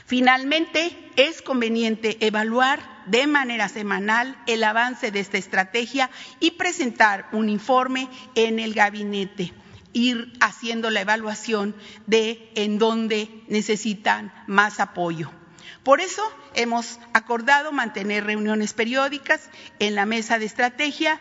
Finalmente, 0.05 0.97
es 1.15 1.41
conveniente 1.41 2.17
evaluar 2.25 3.03
de 3.05 3.27
manera 3.27 3.69
semanal 3.69 4.37
el 4.47 4.63
avance 4.63 5.11
de 5.11 5.19
esta 5.19 5.37
estrategia 5.37 6.09
y 6.39 6.51
presentar 6.51 7.27
un 7.31 7.49
informe 7.49 8.09
en 8.35 8.59
el 8.59 8.73
gabinete 8.73 9.53
ir 9.93 10.33
haciendo 10.39 10.89
la 10.89 11.01
evaluación 11.01 11.75
de 12.07 12.51
en 12.55 12.79
dónde 12.79 13.29
necesitan 13.47 14.33
más 14.47 14.79
apoyo. 14.79 15.31
Por 15.83 16.01
eso 16.01 16.21
hemos 16.55 16.99
acordado 17.13 17.71
mantener 17.71 18.25
reuniones 18.25 18.73
periódicas 18.73 19.49
en 19.79 19.95
la 19.95 20.05
mesa 20.05 20.39
de 20.39 20.45
estrategia 20.45 21.19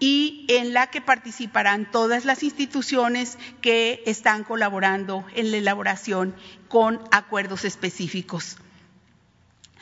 y 0.00 0.46
en 0.48 0.72
la 0.72 0.88
que 0.88 1.00
participarán 1.00 1.90
todas 1.90 2.24
las 2.24 2.42
instituciones 2.42 3.38
que 3.60 4.02
están 4.06 4.44
colaborando 4.44 5.24
en 5.34 5.50
la 5.50 5.58
elaboración 5.58 6.34
con 6.68 7.00
acuerdos 7.12 7.64
específicos. 7.64 8.56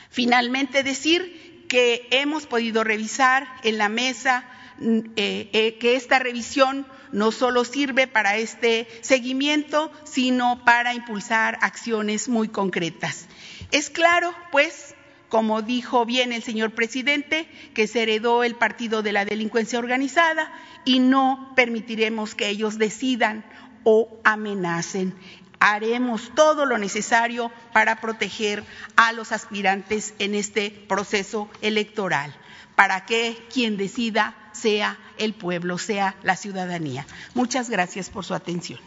Finalmente, 0.09 0.83
decir 0.83 1.65
que 1.69 2.07
hemos 2.11 2.45
podido 2.47 2.83
revisar 2.83 3.47
en 3.63 3.77
la 3.77 3.89
mesa 3.89 4.43
eh, 4.81 5.49
eh, 5.51 5.77
que 5.77 5.95
esta 5.95 6.19
revisión 6.19 6.85
no 7.11 7.31
solo 7.31 7.65
sirve 7.65 8.07
para 8.07 8.37
este 8.37 8.87
seguimiento, 9.01 9.91
sino 10.05 10.63
para 10.63 10.93
impulsar 10.93 11.57
acciones 11.61 12.29
muy 12.29 12.47
concretas. 12.47 13.27
Es 13.71 13.89
claro, 13.89 14.33
pues, 14.51 14.95
como 15.27 15.61
dijo 15.61 16.05
bien 16.05 16.31
el 16.31 16.43
señor 16.43 16.71
presidente, 16.71 17.47
que 17.73 17.87
se 17.87 18.03
heredó 18.03 18.43
el 18.43 18.55
partido 18.55 19.01
de 19.01 19.11
la 19.11 19.25
delincuencia 19.25 19.79
organizada 19.79 20.51
y 20.85 20.99
no 20.99 21.51
permitiremos 21.55 22.33
que 22.33 22.47
ellos 22.47 22.77
decidan 22.77 23.43
o 23.83 24.19
amenacen. 24.23 25.13
Haremos 25.59 26.31
todo 26.35 26.65
lo 26.65 26.77
necesario 26.77 27.51
para 27.73 27.99
proteger 27.99 28.63
a 28.95 29.11
los 29.11 29.33
aspirantes 29.33 30.13
en 30.19 30.35
este 30.35 30.71
proceso 30.71 31.49
electoral, 31.61 32.33
para 32.75 33.05
que 33.05 33.37
quien 33.51 33.75
decida 33.75 34.35
sea 34.59 34.97
el 35.17 35.33
pueblo, 35.33 35.77
sea 35.77 36.15
la 36.23 36.35
ciudadanía. 36.35 37.05
Muchas 37.33 37.69
gracias 37.69 38.09
por 38.09 38.25
su 38.25 38.33
atención. 38.33 38.79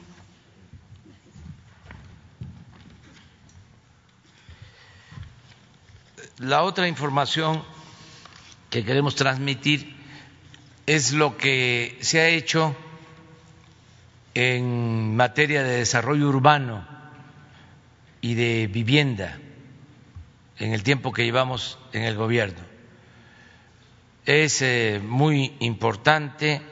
La 6.39 6.63
otra 6.63 6.89
información 6.89 7.63
que 8.71 8.85
queremos 8.85 9.15
transmitir 9.15 9.95
es 10.87 11.13
lo 11.13 11.37
que 11.37 11.99
se 12.01 12.21
ha 12.21 12.29
hecho 12.29 12.75
en 14.35 15.15
materia 15.15 15.63
de 15.63 15.77
desarrollo 15.77 16.29
urbano 16.29 16.87
y 18.21 18.35
de 18.35 18.67
vivienda 18.67 19.39
en 20.59 20.73
el 20.73 20.83
tiempo 20.83 21.13
que 21.13 21.25
llevamos 21.25 21.79
en 21.93 22.03
el 22.03 22.17
gobierno. 22.17 22.72
Es 24.25 24.63
eh, 24.63 25.01
muy 25.03 25.57
importante 25.59 26.63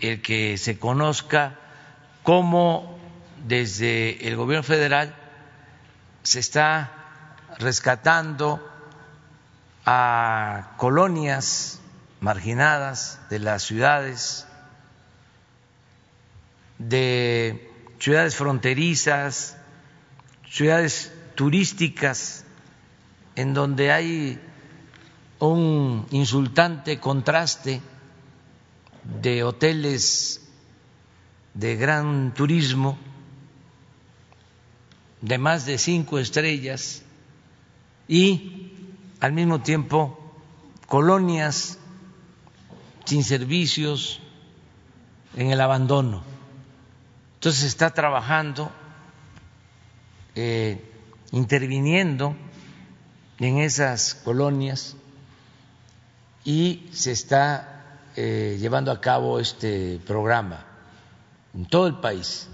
el 0.00 0.22
que 0.22 0.56
se 0.56 0.78
conozca 0.78 1.58
cómo 2.22 2.98
desde 3.46 4.26
el 4.26 4.36
gobierno 4.36 4.62
federal 4.62 5.14
se 6.22 6.40
está 6.40 6.92
rescatando 7.58 8.66
a 9.84 10.74
colonias 10.78 11.80
marginadas 12.20 13.20
de 13.28 13.38
las 13.38 13.62
ciudades, 13.64 14.46
de 16.78 17.70
ciudades 17.98 18.34
fronterizas, 18.34 19.58
ciudades 20.50 21.12
turísticas, 21.34 22.44
en 23.36 23.52
donde 23.52 23.92
hay 23.92 24.40
un 25.40 26.06
insultante 26.10 26.98
contraste 26.98 27.80
de 29.20 29.44
hoteles 29.44 30.48
de 31.54 31.76
gran 31.76 32.34
turismo, 32.34 32.98
de 35.20 35.38
más 35.38 35.66
de 35.66 35.78
cinco 35.78 36.18
estrellas 36.18 37.02
y 38.06 38.72
al 39.20 39.32
mismo 39.32 39.60
tiempo 39.60 40.18
colonias 40.86 41.78
sin 43.04 43.24
servicios, 43.24 44.20
en 45.34 45.50
el 45.50 45.60
abandono. 45.60 46.22
Entonces 47.34 47.64
está 47.64 47.90
trabajando, 47.90 48.70
eh, 50.34 50.82
interviniendo 51.30 52.36
en 53.38 53.58
esas 53.58 54.14
colonias 54.14 54.96
y 56.44 56.88
se 56.92 57.12
está 57.12 57.78
eh, 58.16 58.56
llevando 58.58 58.90
a 58.90 59.00
cabo 59.00 59.38
este 59.38 60.00
programa 60.06 60.64
en 61.54 61.66
todo 61.66 61.86
el 61.86 62.00
país. 62.00 62.48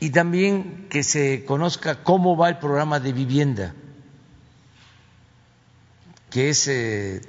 Y 0.00 0.10
también 0.10 0.86
que 0.88 1.02
se 1.02 1.44
conozca 1.44 2.04
cómo 2.04 2.36
va 2.36 2.48
el 2.48 2.58
programa 2.58 3.00
de 3.00 3.12
vivienda, 3.12 3.74
que 6.30 6.50
es 6.50 6.68
eh, 6.68 7.20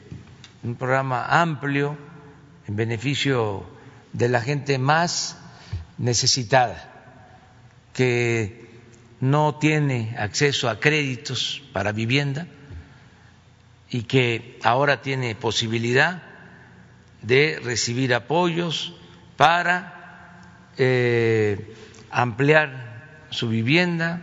un 0.63 0.75
programa 0.75 1.41
amplio 1.41 1.97
en 2.67 2.75
beneficio 2.75 3.65
de 4.13 4.29
la 4.29 4.41
gente 4.41 4.77
más 4.77 5.37
necesitada, 5.97 6.93
que 7.93 8.69
no 9.19 9.55
tiene 9.55 10.15
acceso 10.17 10.69
a 10.69 10.79
créditos 10.79 11.61
para 11.73 11.91
vivienda 11.91 12.47
y 13.89 14.03
que 14.03 14.59
ahora 14.63 15.01
tiene 15.01 15.35
posibilidad 15.35 16.21
de 17.21 17.59
recibir 17.63 18.13
apoyos 18.13 18.95
para 19.35 20.41
eh, 20.77 21.75
ampliar 22.11 23.27
su 23.29 23.49
vivienda, 23.49 24.21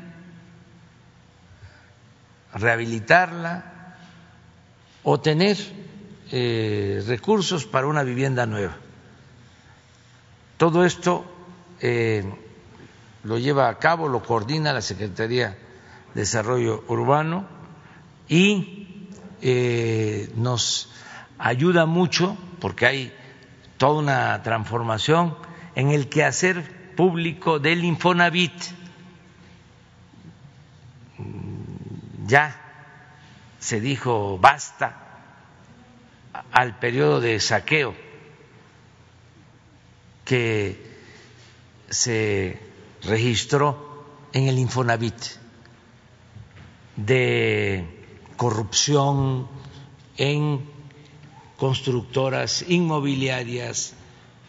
rehabilitarla 2.55 3.97
o 5.03 5.21
tener 5.21 5.57
eh, 6.33 7.03
recursos 7.07 7.67
para 7.67 7.87
una 7.87 8.03
vivienda 8.03 8.47
nueva. 8.47 8.77
Todo 10.57 10.85
esto 10.85 11.25
eh, 11.81 12.25
lo 13.25 13.39
lleva 13.39 13.69
a 13.69 13.79
cabo, 13.79 14.09
lo 14.09 14.23
coordina 14.23 14.73
la 14.73 14.81
Secretaría 14.81 15.51
de 16.15 16.21
Desarrollo 16.21 16.85
Urbano 16.89 17.47
y 18.29 18.86
eh, 19.43 20.31
nos 20.37 20.91
ayuda 21.39 21.87
mucho 21.87 22.37
porque 22.61 22.87
hay 22.87 23.13
toda 23.77 24.01
una 24.01 24.43
transformación 24.43 25.37
en 25.75 25.91
el 25.91 26.09
quehacer 26.09 26.95
público 26.97 27.59
del 27.59 27.85
Infonavit. 27.85 28.53
Ya 32.27 32.61
se 33.59 33.81
dijo 33.81 34.39
basta 34.39 34.97
al 36.53 36.79
periodo 36.79 37.21
de 37.21 37.41
saqueo 37.41 37.95
que 40.25 40.97
se 41.89 42.61
registró 43.03 44.05
en 44.33 44.49
el 44.49 44.59
Infonavit 44.59 45.15
de 46.97 47.96
corrupción 48.37 49.49
en 50.17 50.69
constructoras 51.57 52.65
inmobiliarias, 52.69 53.95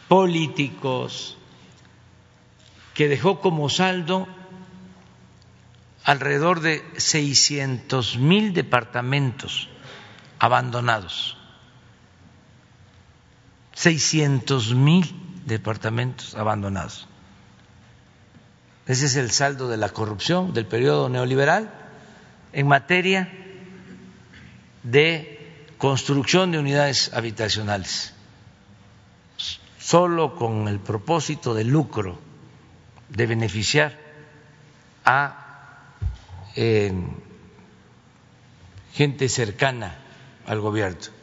políticos, 0.08 1.38
que 2.94 3.08
dejó 3.08 3.42
como 3.42 3.70
saldo 3.70 4.28
alrededor 6.04 6.62
de 6.62 6.84
600 6.98 8.18
mil 8.18 8.54
departamentos 8.54 9.70
abandonados. 10.40 11.38
600 13.74 14.74
mil 14.74 15.06
departamentos 15.46 16.36
abandonados. 16.36 17.08
Ese 18.88 19.06
es 19.06 19.16
el 19.18 19.32
saldo 19.32 19.68
de 19.68 19.78
la 19.78 19.90
corrupción 19.90 20.54
del 20.54 20.66
periodo 20.66 21.10
neoliberal 21.10 21.72
en 22.54 22.68
materia 22.68 23.47
de 24.84 25.74
construcción 25.78 26.52
de 26.52 26.60
unidades 26.60 27.14
habitacionales, 27.14 28.14
solo 29.80 30.36
con 30.36 30.68
el 30.68 30.80
propósito 30.80 31.54
de 31.54 31.64
lucro, 31.64 32.20
de 33.10 33.26
beneficiar 33.26 33.98
a 35.06 35.94
eh, 36.56 36.92
gente 38.94 39.30
cercana 39.30 39.96
al 40.46 40.60
gobierno 40.60 41.18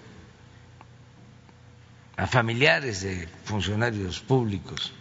a 2.17 2.27
familiares 2.27 3.03
de 3.03 3.29
funcionarios 3.45 4.21
públicos. 4.21 4.93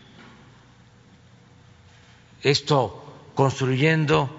Esto 2.41 3.31
construyendo 3.35 4.29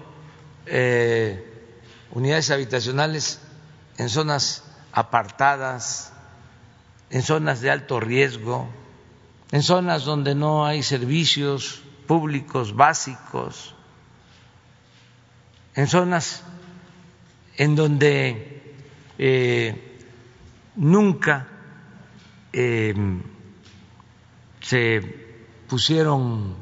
eh, 0.65 1.43
unidades 2.11 2.51
habitacionales 2.51 3.39
en 3.97 4.09
zonas 4.09 4.63
apartadas, 4.91 6.11
en 7.09 7.21
zonas 7.21 7.61
de 7.61 7.71
alto 7.71 7.99
riesgo, 7.99 8.67
en 9.51 9.63
zonas 9.63 10.05
donde 10.05 10.35
no 10.35 10.65
hay 10.65 10.83
servicios 10.83 11.81
públicos 12.07 12.75
básicos, 12.75 13.75
en 15.75 15.87
zonas 15.87 16.43
en 17.57 17.75
donde 17.75 18.75
eh, 19.17 19.99
nunca 20.75 21.47
Em, 22.57 23.21
se 24.61 25.01
pusieron 25.67 26.55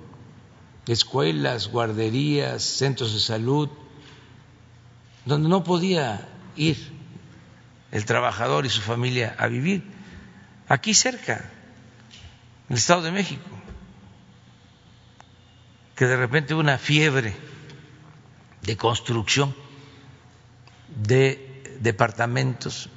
escuelas, 0.88 1.67
guarderías, 1.67 2.63
centros 2.63 3.13
de 3.13 3.19
salud, 3.19 3.69
donde 5.24 5.50
no 5.50 5.63
podía 5.63 6.28
ir 6.56 6.93
el 7.94 8.06
trabajador 8.06 8.66
y 8.66 8.70
su 8.70 8.82
familia 8.82 9.36
a 9.38 9.46
vivir, 9.48 9.84
aquí 10.68 10.96
cerca, 10.96 11.46
en 12.68 12.74
el 12.74 12.78
Estado 12.78 13.04
de 13.04 13.12
México, 13.12 13.48
que 15.96 16.08
de 16.08 16.18
repente 16.18 16.56
hubo 16.56 16.62
una 16.62 16.80
fiebre 16.80 17.36
de 18.64 18.76
construcción 18.78 19.56
de 20.88 21.78
departamentos, 21.82 22.90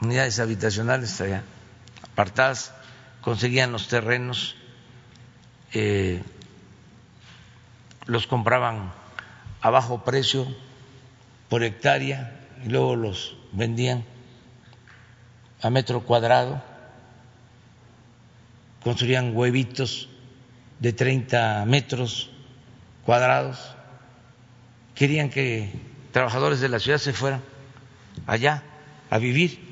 unidades 0.00 0.40
habitacionales 0.40 1.20
allá 1.20 1.44
apartadas 2.12 2.74
conseguían 3.20 3.70
los 3.70 3.86
terrenos, 3.86 4.56
eh, 5.72 6.24
los 8.06 8.26
compraban 8.26 8.92
a 9.60 9.70
bajo 9.70 10.02
precio 10.04 10.44
por 11.48 11.62
hectárea 11.62 12.48
y 12.64 12.68
luego 12.68 12.96
los 12.96 13.36
vendían 13.52 14.04
a 15.62 15.70
metro 15.70 16.02
cuadrado, 16.04 16.62
construían 18.82 19.36
huevitos 19.36 20.08
de 20.78 20.92
30 20.92 21.64
metros 21.66 22.30
cuadrados, 23.04 23.74
querían 24.94 25.30
que 25.30 25.70
trabajadores 26.12 26.60
de 26.60 26.68
la 26.68 26.78
ciudad 26.78 26.98
se 26.98 27.12
fueran 27.12 27.42
allá 28.26 28.62
a 29.10 29.18
vivir. 29.18 29.68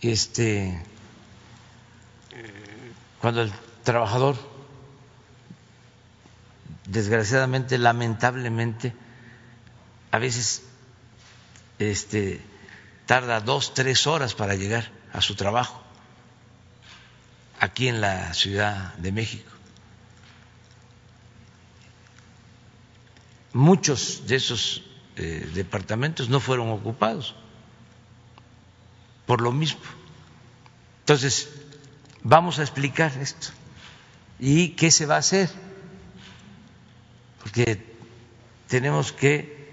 Este, 0.00 0.82
cuando 3.20 3.42
el 3.42 3.52
trabajador, 3.82 4.36
desgraciadamente, 6.86 7.78
lamentablemente, 7.78 8.92
a 10.10 10.18
veces 10.18 10.62
este, 11.78 12.40
tarda 13.06 13.40
dos, 13.40 13.74
tres 13.74 14.06
horas 14.06 14.34
para 14.34 14.54
llegar 14.54 14.90
a 15.12 15.20
su 15.20 15.34
trabajo 15.34 15.82
aquí 17.60 17.88
en 17.88 18.00
la 18.00 18.34
Ciudad 18.34 18.94
de 18.94 19.12
México. 19.12 19.50
Muchos 23.52 24.26
de 24.26 24.36
esos 24.36 24.82
eh, 25.16 25.48
departamentos 25.54 26.28
no 26.28 26.40
fueron 26.40 26.70
ocupados 26.70 27.34
por 29.24 29.40
lo 29.40 29.50
mismo. 29.52 29.80
Entonces, 31.00 31.48
vamos 32.22 32.58
a 32.58 32.62
explicar 32.62 33.12
esto. 33.20 33.48
¿Y 34.38 34.70
qué 34.70 34.90
se 34.90 35.06
va 35.06 35.16
a 35.16 35.18
hacer? 35.18 35.48
Porque 37.42 37.82
tenemos 38.68 39.12
que 39.12 39.70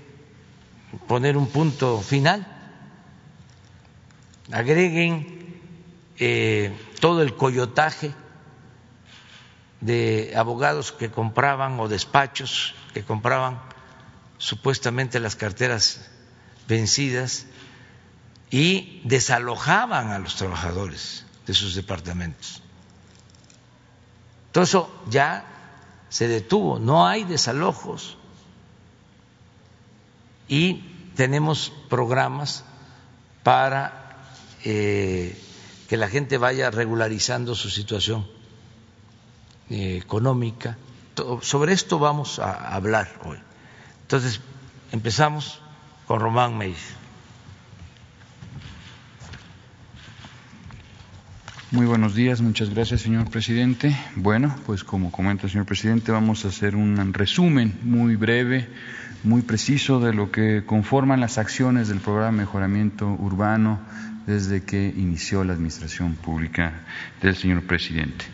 poner 1.07 1.35
un 1.35 1.47
punto 1.47 1.99
final. 2.01 2.52
Agreguen 4.51 5.61
eh, 6.17 6.75
todo 6.99 7.21
el 7.21 7.35
coyotaje 7.35 8.13
de 9.81 10.33
abogados 10.35 10.91
que 10.91 11.11
compraban 11.11 11.79
o 11.79 11.87
despachos 11.87 12.75
que 12.93 13.03
compraban 13.03 13.59
supuestamente 14.37 15.19
las 15.19 15.35
carteras 15.35 16.09
vencidas 16.67 17.45
y 18.49 19.01
desalojaban 19.03 20.11
a 20.11 20.19
los 20.19 20.35
trabajadores 20.35 21.25
de 21.45 21.53
sus 21.53 21.75
departamentos. 21.75 22.61
Todo 24.51 24.63
eso 24.63 25.03
ya 25.09 25.45
se 26.09 26.27
detuvo, 26.27 26.79
no 26.79 27.07
hay 27.07 27.23
desalojos 27.23 28.17
y 30.47 30.83
tenemos 31.15 31.73
programas 31.89 32.63
para 33.41 34.02
eh, 34.63 35.37
que 35.87 35.97
la 35.97 36.07
gente 36.07 36.37
vaya 36.37 36.71
regularizando 36.71 37.55
su 37.55 37.69
situación 37.69 38.25
eh, 39.69 39.97
económica. 39.97 40.77
Sobre 41.41 41.73
esto 41.73 41.99
vamos 41.99 42.39
a 42.39 42.73
hablar 42.73 43.09
hoy. 43.25 43.37
Entonces, 44.01 44.41
empezamos 44.91 45.59
con 46.07 46.19
Román 46.19 46.57
Meis. 46.57 46.77
Muy 51.71 51.87
buenos 51.87 52.13
días, 52.13 52.39
muchas 52.41 52.69
gracias, 52.69 53.01
señor 53.01 53.31
presidente. 53.31 53.97
Bueno, 54.15 54.55
pues 54.67 54.83
como 54.83 55.11
comenta 55.11 55.47
el 55.47 55.51
señor 55.51 55.65
presidente, 55.65 56.11
vamos 56.11 56.45
a 56.45 56.49
hacer 56.49 56.75
un 56.75 57.13
resumen 57.13 57.79
muy 57.81 58.15
breve, 58.15 58.69
muy 59.23 59.41
preciso 59.41 59.99
de 59.99 60.13
lo 60.13 60.31
que 60.31 60.65
conforman 60.67 61.19
las 61.19 61.39
acciones 61.39 61.87
del 61.87 61.99
programa 61.99 62.31
de 62.31 62.37
mejoramiento 62.37 63.07
urbano 63.07 63.79
desde 64.27 64.63
que 64.63 64.93
inició 64.95 65.43
la 65.43 65.53
administración 65.53 66.15
pública 66.15 66.81
del 67.21 67.35
señor 67.35 67.63
presidente. 67.63 68.25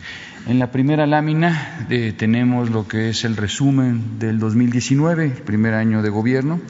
En 0.47 0.57
la 0.57 0.71
primera 0.71 1.05
lámina 1.05 1.85
eh, 1.89 2.13
tenemos 2.17 2.69
lo 2.69 2.87
que 2.87 3.09
es 3.09 3.25
el 3.25 3.35
resumen 3.35 4.17
del 4.19 4.39
2019, 4.39 5.25
el 5.25 5.31
primer 5.31 5.73
año 5.73 6.01
de 6.01 6.09
gobierno. 6.09 6.61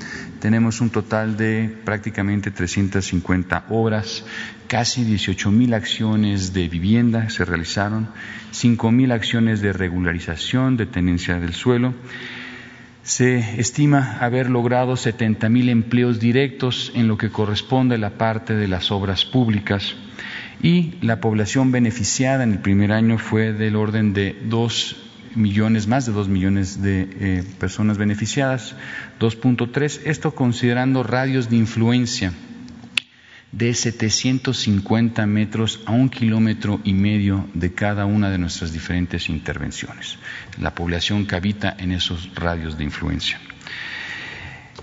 Tenemos 0.42 0.82
un 0.82 0.90
total 0.90 1.38
de 1.38 1.74
prácticamente 1.86 2.52
350 2.52 3.66
obras, 3.70 4.26
casi 4.68 5.04
18 5.04 5.52
mil 5.52 5.74
acciones 5.74 6.52
de 6.52 6.68
vivienda 6.68 7.30
se 7.30 7.46
realizaron, 7.46 8.10
5 8.52 8.92
mil 8.92 9.12
acciones 9.12 9.62
de 9.62 9.72
regularización 9.72 10.76
de 10.76 10.86
tenencia 10.86 11.40
del 11.40 11.54
suelo. 11.54 11.94
Se 13.10 13.60
estima 13.60 14.20
haber 14.20 14.52
logrado 14.52 14.96
70 14.96 15.50
mil 15.50 15.70
empleos 15.70 16.20
directos 16.20 16.92
en 16.94 17.08
lo 17.08 17.18
que 17.18 17.32
corresponde 17.32 17.96
a 17.96 17.98
la 17.98 18.20
parte 18.20 18.54
de 18.54 18.68
las 18.68 18.92
obras 18.92 19.26
públicas. 19.26 19.96
Y 20.62 20.94
la 21.02 21.20
población 21.20 21.72
beneficiada 21.72 22.44
en 22.44 22.52
el 22.52 22.60
primer 22.60 22.92
año 22.92 23.18
fue 23.18 23.52
del 23.52 23.78
orden 23.78 24.14
de 24.14 24.38
dos 24.44 24.96
millones, 25.34 25.88
más 25.88 26.06
de 26.06 26.12
dos 26.12 26.28
millones 26.28 26.84
de 26.84 27.10
eh, 27.20 27.44
personas 27.60 27.98
beneficiadas, 27.98 28.76
2.3, 29.20 30.02
esto 30.06 30.36
considerando 30.36 31.02
radios 31.02 31.50
de 31.50 31.56
influencia 31.56 32.32
de 33.52 33.74
750 33.74 35.26
metros 35.26 35.82
a 35.86 35.92
un 35.92 36.10
kilómetro 36.10 36.80
y 36.84 36.94
medio 36.94 37.48
de 37.54 37.74
cada 37.74 38.06
una 38.06 38.30
de 38.30 38.38
nuestras 38.38 38.72
diferentes 38.72 39.30
intervenciones, 39.30 40.18
la 40.60 40.76
población 40.76 41.26
que 41.26 41.36
habita 41.36 41.76
en 41.78 41.92
esos 41.92 42.34
radios 42.36 42.78
de 42.78 42.84
influencia. 42.84 43.40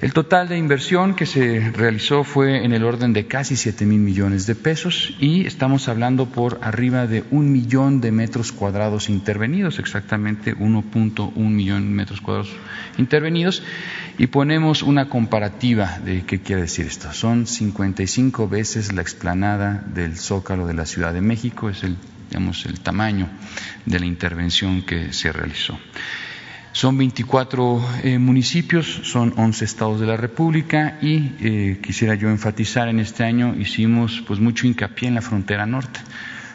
El 0.02 0.12
total 0.12 0.48
de 0.48 0.58
inversión 0.58 1.14
que 1.14 1.24
se 1.24 1.72
realizó 1.72 2.22
fue 2.22 2.66
en 2.66 2.74
el 2.74 2.84
orden 2.84 3.14
de 3.14 3.26
casi 3.26 3.56
siete 3.56 3.86
mil 3.86 3.98
millones 3.98 4.46
de 4.46 4.54
pesos 4.54 5.14
y 5.18 5.46
estamos 5.46 5.88
hablando 5.88 6.26
por 6.26 6.58
arriba 6.60 7.06
de 7.06 7.24
un 7.30 7.50
millón 7.50 8.02
de 8.02 8.12
metros 8.12 8.52
cuadrados 8.52 9.08
intervenidos, 9.08 9.78
exactamente 9.78 10.54
1.1 10.54 11.34
millón 11.34 11.88
de 11.88 11.94
metros 11.94 12.20
cuadrados 12.20 12.54
intervenidos. 12.98 13.62
Y 14.18 14.26
ponemos 14.26 14.82
una 14.82 15.08
comparativa 15.08 15.98
de 16.04 16.26
qué 16.26 16.40
quiere 16.40 16.62
decir 16.62 16.84
esto. 16.84 17.14
Son 17.14 17.46
55 17.46 18.48
veces 18.48 18.92
la 18.92 19.00
explanada 19.00 19.82
del 19.94 20.18
Zócalo 20.18 20.66
de 20.66 20.74
la 20.74 20.84
Ciudad 20.84 21.14
de 21.14 21.22
México, 21.22 21.70
es 21.70 21.82
el, 21.84 21.96
digamos, 22.28 22.66
el 22.66 22.80
tamaño 22.80 23.30
de 23.86 23.98
la 23.98 24.04
intervención 24.04 24.82
que 24.82 25.14
se 25.14 25.32
realizó. 25.32 25.78
Son 26.76 26.98
24 26.98 27.82
eh, 28.02 28.18
municipios, 28.18 29.00
son 29.04 29.32
11 29.34 29.64
estados 29.64 29.98
de 29.98 30.06
la 30.06 30.18
República 30.18 30.98
y 31.00 31.32
eh, 31.40 31.80
quisiera 31.82 32.16
yo 32.16 32.28
enfatizar 32.28 32.88
en 32.88 33.00
este 33.00 33.24
año 33.24 33.54
hicimos 33.58 34.22
pues 34.26 34.40
mucho 34.40 34.66
hincapié 34.66 35.08
en 35.08 35.14
la 35.14 35.22
frontera 35.22 35.64
norte. 35.64 36.00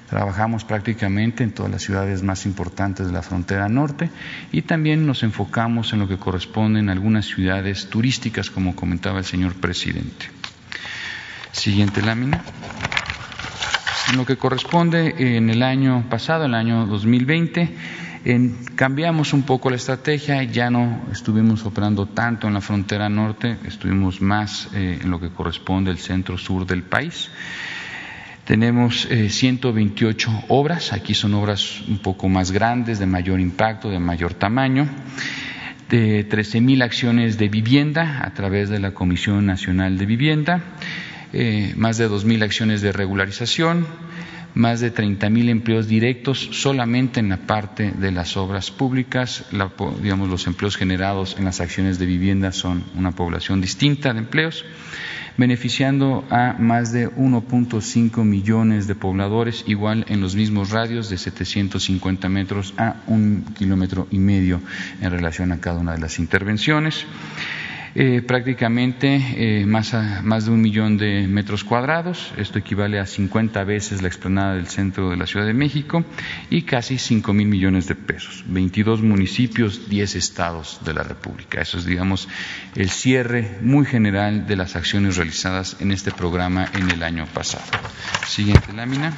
Trabajamos 0.07 0.63
prácticamente 0.63 1.43
en 1.43 1.53
todas 1.53 1.71
las 1.71 1.81
ciudades 1.81 2.21
más 2.21 2.45
importantes 2.45 3.07
de 3.07 3.13
la 3.13 3.23
frontera 3.23 3.67
norte 3.67 4.11
y 4.51 4.61
también 4.61 5.07
nos 5.07 5.23
enfocamos 5.23 5.91
en 5.91 5.97
lo 5.97 6.07
que 6.07 6.17
corresponde 6.17 6.79
en 6.79 6.91
algunas 6.91 7.25
ciudades 7.25 7.89
turísticas, 7.89 8.51
como 8.51 8.75
comentaba 8.75 9.17
el 9.17 9.25
señor 9.25 9.55
presidente. 9.55 10.27
Siguiente 11.51 12.03
lámina. 12.03 12.43
En 14.11 14.17
lo 14.17 14.27
que 14.27 14.37
corresponde 14.37 15.15
en 15.35 15.49
el 15.49 15.63
año 15.63 16.05
pasado, 16.11 16.45
el 16.45 16.53
año 16.53 16.85
2020, 16.85 17.75
cambiamos 18.75 19.33
un 19.33 19.43
poco 19.43 19.69
la 19.69 19.77
estrategia, 19.77 20.43
ya 20.43 20.69
no 20.69 21.01
estuvimos 21.11 21.65
operando 21.65 22.05
tanto 22.05 22.47
en 22.47 22.53
la 22.53 22.61
frontera 22.61 23.09
norte, 23.09 23.57
estuvimos 23.65 24.21
más 24.21 24.69
eh, 24.73 24.99
en 25.01 25.09
lo 25.09 25.19
que 25.19 25.29
corresponde 25.29 25.91
al 25.91 25.97
centro 25.97 26.37
sur 26.37 26.65
del 26.65 26.83
país. 26.83 27.29
Tenemos 28.45 29.07
128 29.07 30.29
eh, 30.29 30.45
obras, 30.49 30.93
aquí 30.93 31.13
son 31.13 31.33
obras 31.35 31.81
un 31.87 31.99
poco 31.99 32.27
más 32.27 32.51
grandes, 32.51 32.99
de 32.99 33.05
mayor 33.05 33.39
impacto, 33.39 33.89
de 33.89 33.99
mayor 33.99 34.33
tamaño, 34.33 34.87
de 35.89 36.27
13.000 36.27 36.83
acciones 36.83 37.37
de 37.37 37.49
vivienda 37.49 38.21
a 38.23 38.33
través 38.33 38.69
de 38.69 38.79
la 38.79 38.91
Comisión 38.91 39.45
Nacional 39.45 39.97
de 39.97 40.05
Vivienda, 40.05 40.61
eh, 41.33 41.73
más 41.77 41.97
de 41.97 42.09
2.000 42.09 42.43
acciones 42.43 42.81
de 42.81 42.91
regularización, 42.91 43.87
más 44.53 44.79
de 44.79 44.91
30 44.91 45.29
mil 45.29 45.49
empleos 45.49 45.87
directos 45.87 46.49
solamente 46.51 47.19
en 47.19 47.29
la 47.29 47.37
parte 47.37 47.91
de 47.91 48.11
las 48.11 48.37
obras 48.37 48.71
públicas. 48.71 49.45
digamos, 50.01 50.29
los 50.29 50.47
empleos 50.47 50.77
generados 50.77 51.35
en 51.37 51.45
las 51.45 51.61
acciones 51.61 51.99
de 51.99 52.05
vivienda 52.05 52.51
son 52.51 52.83
una 52.95 53.11
población 53.11 53.61
distinta 53.61 54.13
de 54.13 54.19
empleos, 54.19 54.65
beneficiando 55.37 56.25
a 56.29 56.55
más 56.59 56.91
de 56.91 57.09
1.5 57.09 58.23
millones 58.23 58.87
de 58.87 58.95
pobladores, 58.95 59.63
igual 59.67 60.05
en 60.09 60.21
los 60.21 60.35
mismos 60.35 60.71
radios 60.71 61.09
de 61.09 61.17
750 61.17 62.29
metros 62.29 62.73
a 62.77 62.97
un 63.07 63.45
kilómetro 63.57 64.07
y 64.11 64.19
medio 64.19 64.61
en 65.01 65.11
relación 65.11 65.51
a 65.51 65.59
cada 65.59 65.79
una 65.79 65.93
de 65.93 65.99
las 65.99 66.19
intervenciones. 66.19 67.05
Eh, 67.93 68.21
prácticamente 68.21 69.19
eh, 69.35 69.65
más, 69.65 69.93
más, 70.23 70.45
de 70.45 70.51
un 70.51 70.61
millón 70.61 70.97
de 70.97 71.27
metros 71.27 71.65
cuadrados, 71.65 72.33
esto 72.37 72.57
equivale 72.57 72.99
a 72.99 73.05
50 73.05 73.63
veces 73.65 74.01
la 74.01 74.07
explanada 74.07 74.55
del 74.55 74.67
centro 74.67 75.09
de 75.09 75.17
la 75.17 75.27
Ciudad 75.27 75.45
de 75.45 75.53
México 75.53 76.05
y 76.49 76.61
casi 76.61 76.97
5 76.97 77.33
mil 77.33 77.47
millones 77.47 77.87
de 77.87 77.95
pesos, 77.95 78.45
22 78.47 79.01
municipios, 79.01 79.89
10 79.89 80.15
estados 80.15 80.79
de 80.85 80.93
la 80.93 81.03
República. 81.03 81.61
Eso 81.61 81.77
es, 81.77 81.85
digamos, 81.85 82.29
el 82.75 82.89
cierre 82.89 83.57
muy 83.61 83.85
general 83.85 84.47
de 84.47 84.55
las 84.55 84.77
acciones 84.77 85.17
realizadas 85.17 85.75
en 85.81 85.91
este 85.91 86.11
programa 86.11 86.67
en 86.73 86.89
el 86.89 87.03
año 87.03 87.25
pasado. 87.33 87.65
Siguiente 88.25 88.71
lámina. 88.71 89.13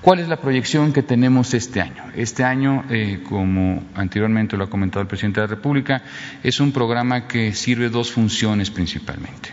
¿Cuál 0.00 0.20
es 0.20 0.28
la 0.28 0.36
proyección 0.36 0.92
que 0.92 1.02
tenemos 1.02 1.54
este 1.54 1.80
año? 1.80 2.04
Este 2.14 2.44
año, 2.44 2.84
eh, 2.88 3.24
como 3.28 3.82
anteriormente 3.94 4.56
lo 4.56 4.64
ha 4.64 4.70
comentado 4.70 5.02
el 5.02 5.08
presidente 5.08 5.40
de 5.40 5.48
la 5.48 5.54
República, 5.54 6.02
es 6.44 6.60
un 6.60 6.70
programa 6.70 7.26
que 7.26 7.52
sirve 7.52 7.88
dos 7.88 8.12
funciones 8.12 8.70
principalmente. 8.70 9.50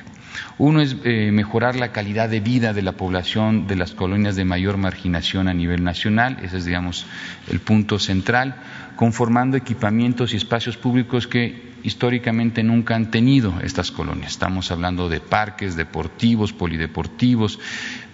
Uno 0.60 0.82
es 0.82 0.98
eh, 1.04 1.32
mejorar 1.34 1.76
la 1.76 1.92
calidad 1.92 2.30
de 2.30 2.42
vida 2.42 2.74
de 2.74 2.84
la 2.84 2.92
población 2.92 3.66
de 3.66 3.76
las 3.76 3.94
colonias 3.94 4.36
de 4.36 4.46
mayor 4.46 4.78
marginación 4.78 5.48
a 5.48 5.54
nivel 5.54 5.84
nacional, 5.84 6.38
ese 6.44 6.58
es, 6.58 6.66
digamos, 6.66 7.08
el 7.50 7.60
punto 7.60 7.98
central, 7.98 8.56
conformando 8.96 9.58
equipamientos 9.58 10.34
y 10.34 10.38
espacios 10.38 10.78
públicos 10.78 11.28
que 11.28 11.75
históricamente 11.86 12.64
nunca 12.64 12.96
han 12.96 13.12
tenido 13.12 13.54
estas 13.62 13.92
colonias. 13.92 14.32
Estamos 14.32 14.72
hablando 14.72 15.08
de 15.08 15.20
parques 15.20 15.76
deportivos, 15.76 16.52
polideportivos, 16.52 17.60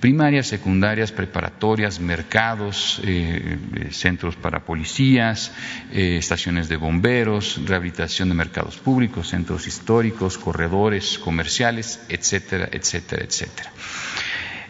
primarias, 0.02 0.48
secundarias, 0.48 1.14
preparatorias, 1.14 2.02
mercados, 2.02 3.00
eh, 3.06 3.58
eh, 3.76 3.88
centros 3.92 4.36
para 4.36 4.66
policías, 4.66 5.54
eh, 5.94 6.18
estaciones 6.18 6.68
de 6.68 6.76
bomberos, 6.76 7.62
rehabilitación 7.66 8.28
de 8.28 8.36
mercados 8.36 8.76
públicos, 8.76 9.30
centros 9.30 9.66
históricos, 9.68 10.38
corredores 10.38 11.18
comerciales, 11.18 12.02
etcétera, 12.10 12.68
etcétera, 12.74 13.24
etcétera. 13.24 13.72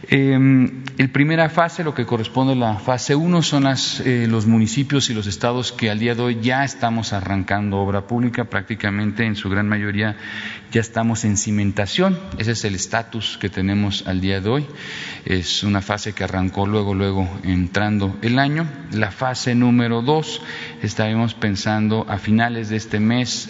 Em, 0.10 0.84
primera 1.14 1.50
fase, 1.50 1.84
lo 1.84 1.94
que 1.94 2.06
corresponde 2.06 2.54
a 2.54 2.56
la 2.56 2.80
fase 2.80 3.16
1, 3.16 3.42
son 3.42 3.66
eh, 3.68 4.28
los 4.28 4.48
municipios 4.48 5.10
y 5.10 5.14
los 5.14 5.28
estados 5.28 5.72
que 5.72 5.90
al 5.90 6.00
día 6.00 6.16
de 6.16 6.22
hoy 6.22 6.40
ya 6.42 6.64
estamos 6.64 7.14
arrancando 7.14 7.78
obra 7.78 8.08
pública, 8.08 8.46
prácticamente 8.46 9.26
en 9.26 9.36
su 9.36 9.50
gran 9.50 9.68
mayoría 9.70 10.18
ya 10.72 10.82
estamos 10.82 11.26
en 11.26 11.38
cimentación, 11.38 12.18
ese 12.38 12.52
es 12.52 12.64
el 12.66 12.76
estatus 12.76 13.38
que 13.38 13.50
tenemos 13.50 14.08
al 14.08 14.22
día 14.22 14.40
de 14.40 14.50
hoy, 14.50 14.66
es 15.26 15.64
una 15.64 15.82
fase 15.82 16.14
que 16.14 16.24
arrancó 16.24 16.66
luego, 16.66 16.96
luego 16.96 17.30
entrando 17.44 18.18
el 18.22 18.40
año. 18.40 18.68
La 18.92 19.12
fase 19.12 19.54
número 19.54 20.02
2, 20.02 20.42
estaremos 20.82 21.34
pensando 21.34 22.06
a 22.10 22.18
finales 22.18 22.70
de 22.70 22.78
este 22.78 23.00
mes 23.00 23.50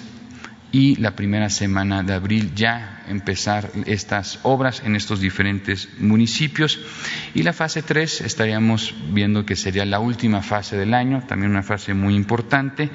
y 0.71 0.95
la 0.95 1.15
primera 1.15 1.49
semana 1.49 2.01
de 2.03 2.13
abril 2.13 2.53
ya 2.55 3.03
empezar 3.07 3.69
estas 3.85 4.39
obras 4.43 4.81
en 4.85 4.95
estos 4.95 5.19
diferentes 5.19 5.89
municipios. 5.99 6.79
Y 7.33 7.43
la 7.43 7.53
fase 7.53 7.83
3 7.83 8.21
estaríamos 8.21 8.95
viendo 9.11 9.45
que 9.45 9.55
sería 9.55 9.85
la 9.85 9.99
última 9.99 10.41
fase 10.41 10.77
del 10.77 10.93
año, 10.93 11.23
también 11.27 11.51
una 11.51 11.63
fase 11.63 11.93
muy 11.93 12.15
importante. 12.15 12.89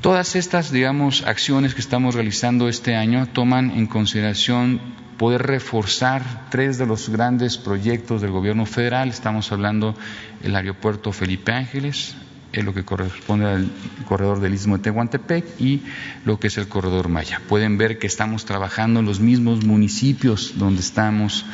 Todas 0.00 0.36
estas, 0.36 0.70
digamos, 0.70 1.26
acciones 1.26 1.74
que 1.74 1.80
estamos 1.80 2.14
realizando 2.14 2.68
este 2.68 2.94
año 2.94 3.26
toman 3.26 3.70
en 3.72 3.86
consideración 3.86 4.80
poder 5.18 5.42
reforzar 5.42 6.48
tres 6.48 6.78
de 6.78 6.86
los 6.86 7.10
grandes 7.10 7.58
proyectos 7.58 8.22
del 8.22 8.30
gobierno 8.30 8.64
federal. 8.64 9.10
Estamos 9.10 9.52
hablando 9.52 9.94
del 10.40 10.56
aeropuerto 10.56 11.12
Felipe 11.12 11.52
Ángeles, 11.52 12.16
es 12.52 12.64
lo 12.64 12.74
que 12.74 12.84
corresponde 12.84 13.46
al 13.46 13.70
corredor 14.06 14.40
del 14.40 14.54
Istmo 14.54 14.76
de 14.76 14.84
Tehuantepec 14.84 15.60
y 15.60 15.82
lo 16.24 16.40
que 16.40 16.48
es 16.48 16.58
el 16.58 16.68
corredor 16.68 17.08
Maya. 17.08 17.40
Pueden 17.48 17.78
ver 17.78 17.98
que 17.98 18.06
estamos 18.06 18.44
trabajando 18.44 19.00
en 19.00 19.06
los 19.06 19.20
mismos 19.20 19.64
municipios 19.64 20.54
donde 20.56 20.80
estamos, 20.80 21.44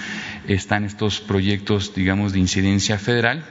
están 0.48 0.84
estos 0.84 1.20
proyectos, 1.20 1.94
digamos, 1.94 2.32
de 2.32 2.38
incidencia 2.38 2.98
federal, 2.98 3.44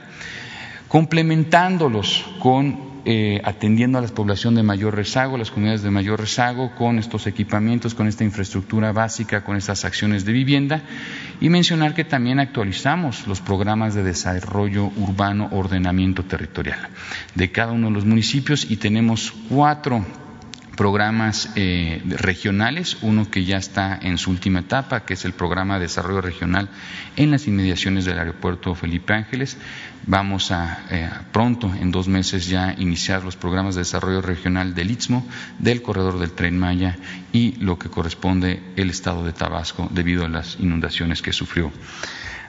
complementándolos 0.88 2.24
con 2.40 2.95
eh, 3.08 3.40
atendiendo 3.44 3.98
a 3.98 4.00
la 4.00 4.08
población 4.08 4.56
de 4.56 4.64
mayor 4.64 4.96
rezago, 4.96 5.38
las 5.38 5.52
comunidades 5.52 5.82
de 5.82 5.92
mayor 5.92 6.18
rezago, 6.18 6.74
con 6.74 6.98
estos 6.98 7.28
equipamientos, 7.28 7.94
con 7.94 8.08
esta 8.08 8.24
infraestructura 8.24 8.90
básica, 8.90 9.44
con 9.44 9.56
estas 9.56 9.84
acciones 9.84 10.24
de 10.24 10.32
vivienda, 10.32 10.82
y 11.40 11.48
mencionar 11.48 11.94
que 11.94 12.02
también 12.02 12.40
actualizamos 12.40 13.28
los 13.28 13.40
programas 13.40 13.94
de 13.94 14.02
desarrollo 14.02 14.90
urbano, 14.96 15.48
ordenamiento 15.52 16.24
territorial 16.24 16.88
de 17.36 17.52
cada 17.52 17.70
uno 17.70 17.86
de 17.86 17.92
los 17.92 18.04
municipios 18.04 18.68
y 18.68 18.76
tenemos 18.76 19.32
cuatro 19.48 20.04
programas 20.76 21.50
eh, 21.56 22.02
regionales, 22.04 22.98
uno 23.02 23.28
que 23.28 23.44
ya 23.44 23.56
está 23.56 23.98
en 24.00 24.18
su 24.18 24.30
última 24.30 24.60
etapa, 24.60 25.04
que 25.04 25.14
es 25.14 25.24
el 25.24 25.32
programa 25.32 25.74
de 25.76 25.82
desarrollo 25.82 26.20
regional 26.20 26.68
en 27.16 27.30
las 27.30 27.48
inmediaciones 27.48 28.04
del 28.04 28.18
aeropuerto 28.18 28.74
Felipe 28.74 29.14
Ángeles. 29.14 29.56
Vamos 30.08 30.52
a 30.52 30.86
eh, 30.90 31.10
pronto, 31.32 31.74
en 31.74 31.90
dos 31.90 32.06
meses, 32.06 32.46
ya 32.46 32.74
iniciar 32.78 33.24
los 33.24 33.34
programas 33.34 33.74
de 33.74 33.80
desarrollo 33.80 34.22
regional 34.22 34.72
del 34.72 34.92
Istmo, 34.92 35.26
del 35.58 35.82
corredor 35.82 36.20
del 36.20 36.30
Tren 36.30 36.56
Maya 36.56 36.96
y 37.32 37.56
lo 37.56 37.76
que 37.76 37.88
corresponde 37.88 38.62
el 38.76 38.90
estado 38.90 39.24
de 39.24 39.32
Tabasco 39.32 39.88
debido 39.90 40.24
a 40.24 40.28
las 40.28 40.58
inundaciones 40.60 41.22
que 41.22 41.32
sufrió 41.32 41.72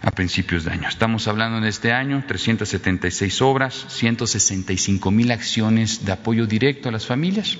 a 0.03 0.11
principios 0.11 0.65
de 0.65 0.71
año. 0.71 0.87
Estamos 0.87 1.27
hablando 1.27 1.57
en 1.57 1.63
este 1.63 1.91
año 1.93 2.23
376 2.27 3.41
obras, 3.41 3.85
165 3.89 5.09
mil 5.09 5.31
acciones 5.31 6.05
de 6.05 6.11
apoyo 6.11 6.45
directo 6.45 6.89
a 6.89 6.91
las 6.91 7.07
familias 7.07 7.57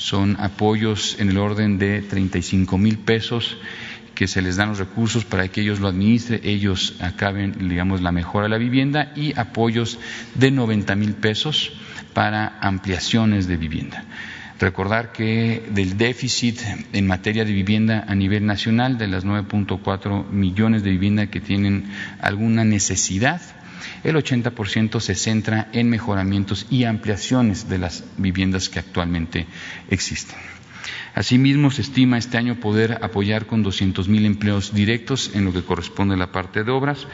son 0.00 0.40
apoyos 0.40 1.16
en 1.18 1.28
el 1.28 1.36
orden 1.36 1.78
de 1.78 2.00
35 2.00 2.78
mil 2.78 2.98
pesos 2.98 3.58
que 4.20 4.28
se 4.28 4.42
les 4.42 4.56
dan 4.56 4.68
los 4.68 4.78
recursos 4.78 5.24
para 5.24 5.48
que 5.48 5.62
ellos 5.62 5.80
lo 5.80 5.88
administren, 5.88 6.42
ellos 6.44 6.94
acaben, 7.00 7.54
digamos, 7.70 8.02
la 8.02 8.12
mejora 8.12 8.44
de 8.44 8.50
la 8.50 8.58
vivienda 8.58 9.12
y 9.16 9.32
apoyos 9.34 9.98
de 10.34 10.50
90 10.50 10.94
mil 10.94 11.14
pesos 11.14 11.72
para 12.12 12.58
ampliaciones 12.60 13.48
de 13.48 13.56
vivienda. 13.56 14.04
Recordar 14.58 15.12
que 15.12 15.66
del 15.70 15.96
déficit 15.96 16.60
en 16.92 17.06
materia 17.06 17.46
de 17.46 17.52
vivienda 17.54 18.04
a 18.06 18.14
nivel 18.14 18.44
nacional, 18.44 18.98
de 18.98 19.08
las 19.08 19.24
9.4 19.24 20.28
millones 20.28 20.82
de 20.82 20.90
viviendas 20.90 21.30
que 21.30 21.40
tienen 21.40 21.90
alguna 22.20 22.62
necesidad, 22.62 23.40
el 24.04 24.16
80% 24.16 25.00
se 25.00 25.14
centra 25.14 25.70
en 25.72 25.88
mejoramientos 25.88 26.66
y 26.68 26.84
ampliaciones 26.84 27.70
de 27.70 27.78
las 27.78 28.04
viviendas 28.18 28.68
que 28.68 28.80
actualmente 28.80 29.46
existen. 29.88 30.36
Asimismo, 31.14 31.70
se 31.70 31.82
estima 31.82 32.18
este 32.18 32.38
año 32.38 32.60
poder 32.60 32.98
apoyar 33.02 33.46
con 33.46 33.64
200.000 33.64 34.24
empleos 34.24 34.72
directos 34.72 35.32
en 35.34 35.44
lo 35.44 35.52
que 35.52 35.62
corresponde 35.62 36.14
a 36.14 36.18
la 36.18 36.32
parte 36.32 36.62
de 36.62 36.70
obras, 36.70 37.06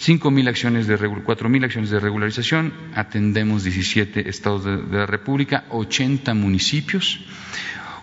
5.000 0.00 0.48
acciones 0.48 0.86
de 0.86 0.98
4.000 0.98 1.64
acciones 1.64 1.90
de 1.90 2.00
regularización, 2.00 2.72
atendemos 2.94 3.64
17 3.64 4.28
estados 4.28 4.64
de, 4.64 4.76
de 4.76 4.98
la 4.98 5.06
República, 5.06 5.64
80 5.70 6.34
municipios, 6.34 7.20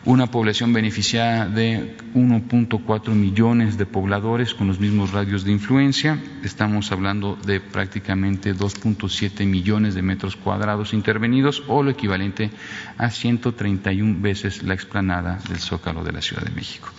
una 0.05 0.27
población 0.27 0.71
beneficiada 0.73 1.47
de 1.47 1.97
1.4 2.13 3.09
millones 3.09 3.77
de 3.77 3.85
pobladores 3.85 4.53
con 4.53 4.67
los 4.67 4.79
mismos 4.79 5.11
radios 5.11 5.43
de 5.43 5.51
influencia. 5.51 6.19
Estamos 6.43 6.91
hablando 6.91 7.35
de 7.45 7.59
prácticamente 7.59 8.55
2.7 8.55 9.45
millones 9.45 9.95
de 9.95 10.01
metros 10.01 10.35
cuadrados 10.35 10.93
intervenidos 10.93 11.63
o 11.67 11.83
lo 11.83 11.91
equivalente 11.91 12.49
a 12.97 13.09
131 13.09 14.21
veces 14.21 14.63
la 14.63 14.73
explanada 14.73 15.39
del 15.49 15.59
Zócalo 15.59 16.03
de 16.03 16.13
la 16.13 16.21
Ciudad 16.21 16.43
de 16.43 16.51
México. 16.51 16.89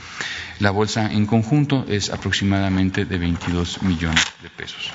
La 0.61 0.71
bolsa 0.71 1.11
en 1.11 1.25
conjunto 1.27 1.87
es 1.89 2.11
aproximadamente 2.11 3.07
de 3.07 3.17
22 3.17 3.83
millones 3.83 4.25
de 4.43 4.51
pesos. 4.51 4.93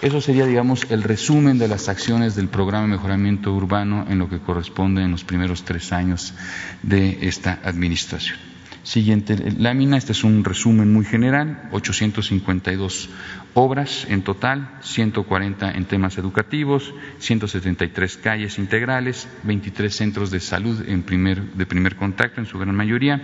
Eso 0.00 0.20
sería, 0.20 0.46
digamos, 0.46 0.86
el 0.90 1.02
resumen 1.02 1.58
de 1.58 1.68
las 1.68 1.88
acciones 1.88 2.36
del 2.36 2.48
programa 2.48 2.84
de 2.84 2.92
mejoramiento 2.92 3.52
urbano 3.52 4.06
en 4.08 4.18
lo 4.18 4.30
que 4.30 4.38
corresponde 4.38 5.02
en 5.02 5.10
los 5.10 5.24
primeros 5.24 5.64
tres 5.64 5.92
años 5.92 6.32
de 6.82 7.18
esta 7.22 7.60
administración. 7.64 8.38
Siguiente 8.88 9.36
lámina, 9.58 9.98
este 9.98 10.12
es 10.12 10.24
un 10.24 10.42
resumen 10.44 10.90
muy 10.90 11.04
general, 11.04 11.68
852 11.72 13.10
obras 13.52 14.06
en 14.08 14.22
total, 14.22 14.78
140 14.80 15.72
en 15.72 15.84
temas 15.84 16.16
educativos, 16.16 16.94
173 17.18 18.16
calles 18.16 18.58
integrales, 18.58 19.28
23 19.42 19.94
centros 19.94 20.30
de 20.30 20.40
salud 20.40 20.88
en 20.88 21.02
primer, 21.02 21.52
de 21.52 21.66
primer 21.66 21.96
contacto 21.96 22.40
en 22.40 22.46
su 22.46 22.58
gran 22.58 22.74
mayoría, 22.74 23.20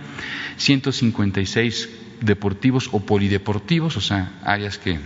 156 0.57 1.89
deportivos 2.21 2.89
o 2.91 2.99
polideportivos, 2.99 3.97
o 3.97 4.01
sea, 4.01 4.33
áreas 4.43 4.77
que 4.77 4.99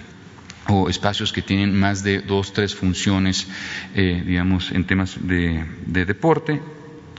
o 0.68 0.90
espacios 0.90 1.32
que 1.32 1.42
tienen 1.42 1.80
más 1.80 2.04
de 2.04 2.20
dos, 2.20 2.52
tres 2.52 2.76
funciones, 2.76 3.48
eh, 3.96 4.24
digamos, 4.26 4.74
en 4.74 4.84
temas 4.84 5.16
de, 5.26 5.64
deporte, 5.88 6.62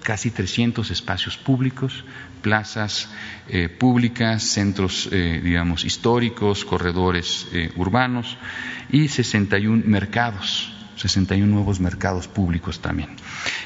casi 0.02 0.30
300 0.30 0.90
espacios 0.90 1.38
públicos, 1.38 2.04
plazas 2.42 3.08
eh, 3.48 3.68
públicas, 3.68 4.42
centros, 4.42 5.08
eh, 5.12 5.40
digamos, 5.42 5.84
históricos, 5.84 6.64
corredores 6.64 7.46
urbanos 7.76 8.36
y 8.90 9.08
61 9.08 9.82
mercados 9.86 10.72
61 11.00 11.46
nuevos 11.46 11.80
mercados 11.80 12.28
públicos 12.28 12.80
también. 12.80 13.10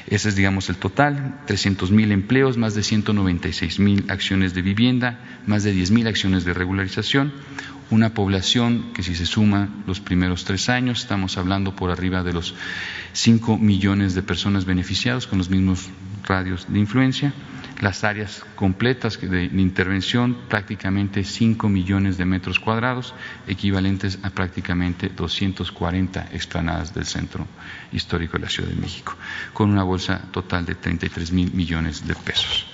Ese 0.07 0.29
es, 0.29 0.35
digamos, 0.35 0.69
el 0.69 0.77
total, 0.77 1.41
300 1.45 1.91
mil 1.91 2.11
empleos, 2.11 2.57
más 2.57 2.75
de 2.75 2.83
196 2.83 3.79
mil 3.79 4.05
acciones 4.09 4.53
de 4.53 4.61
vivienda, 4.61 5.19
más 5.45 5.63
de 5.63 5.73
10 5.73 5.91
mil 5.91 6.07
acciones 6.07 6.45
de 6.45 6.53
regularización, 6.53 7.33
una 7.91 8.13
población 8.13 8.93
que 8.93 9.03
si 9.03 9.15
se 9.15 9.25
suma 9.25 9.69
los 9.85 9.99
primeros 9.99 10.45
tres 10.45 10.69
años, 10.69 11.01
estamos 11.01 11.37
hablando 11.37 11.75
por 11.75 11.91
arriba 11.91 12.23
de 12.23 12.33
los 12.33 12.55
5 13.13 13.57
millones 13.57 14.15
de 14.15 14.23
personas 14.23 14.65
beneficiadas 14.65 15.27
con 15.27 15.37
los 15.37 15.49
mismos 15.49 15.89
radios 16.23 16.65
de 16.69 16.79
influencia, 16.79 17.33
las 17.81 18.03
áreas 18.03 18.43
completas 18.55 19.19
de, 19.19 19.45
intervención, 19.45 20.37
prácticamente 20.47 21.23
5 21.23 21.67
millones 21.69 22.17
de 22.17 22.25
metros 22.25 22.59
cuadrados, 22.59 23.13
equivalentes 23.47 24.19
a 24.23 24.29
prácticamente 24.29 25.09
240 25.09 26.29
explanadas 26.31 26.93
del 26.93 27.05
centro 27.05 27.47
histórico 27.91 28.37
de 28.37 28.43
la 28.43 28.49
Ciudad 28.49 28.69
de 28.69 28.75
México, 28.75 29.15
con 29.53 29.69
una 29.69 29.83
bolsa 29.83 30.21
total 30.31 30.65
de 30.65 30.75
33 30.75 31.31
mil 31.31 31.53
millones 31.53 32.07
de 32.07 32.15
pesos. 32.15 32.65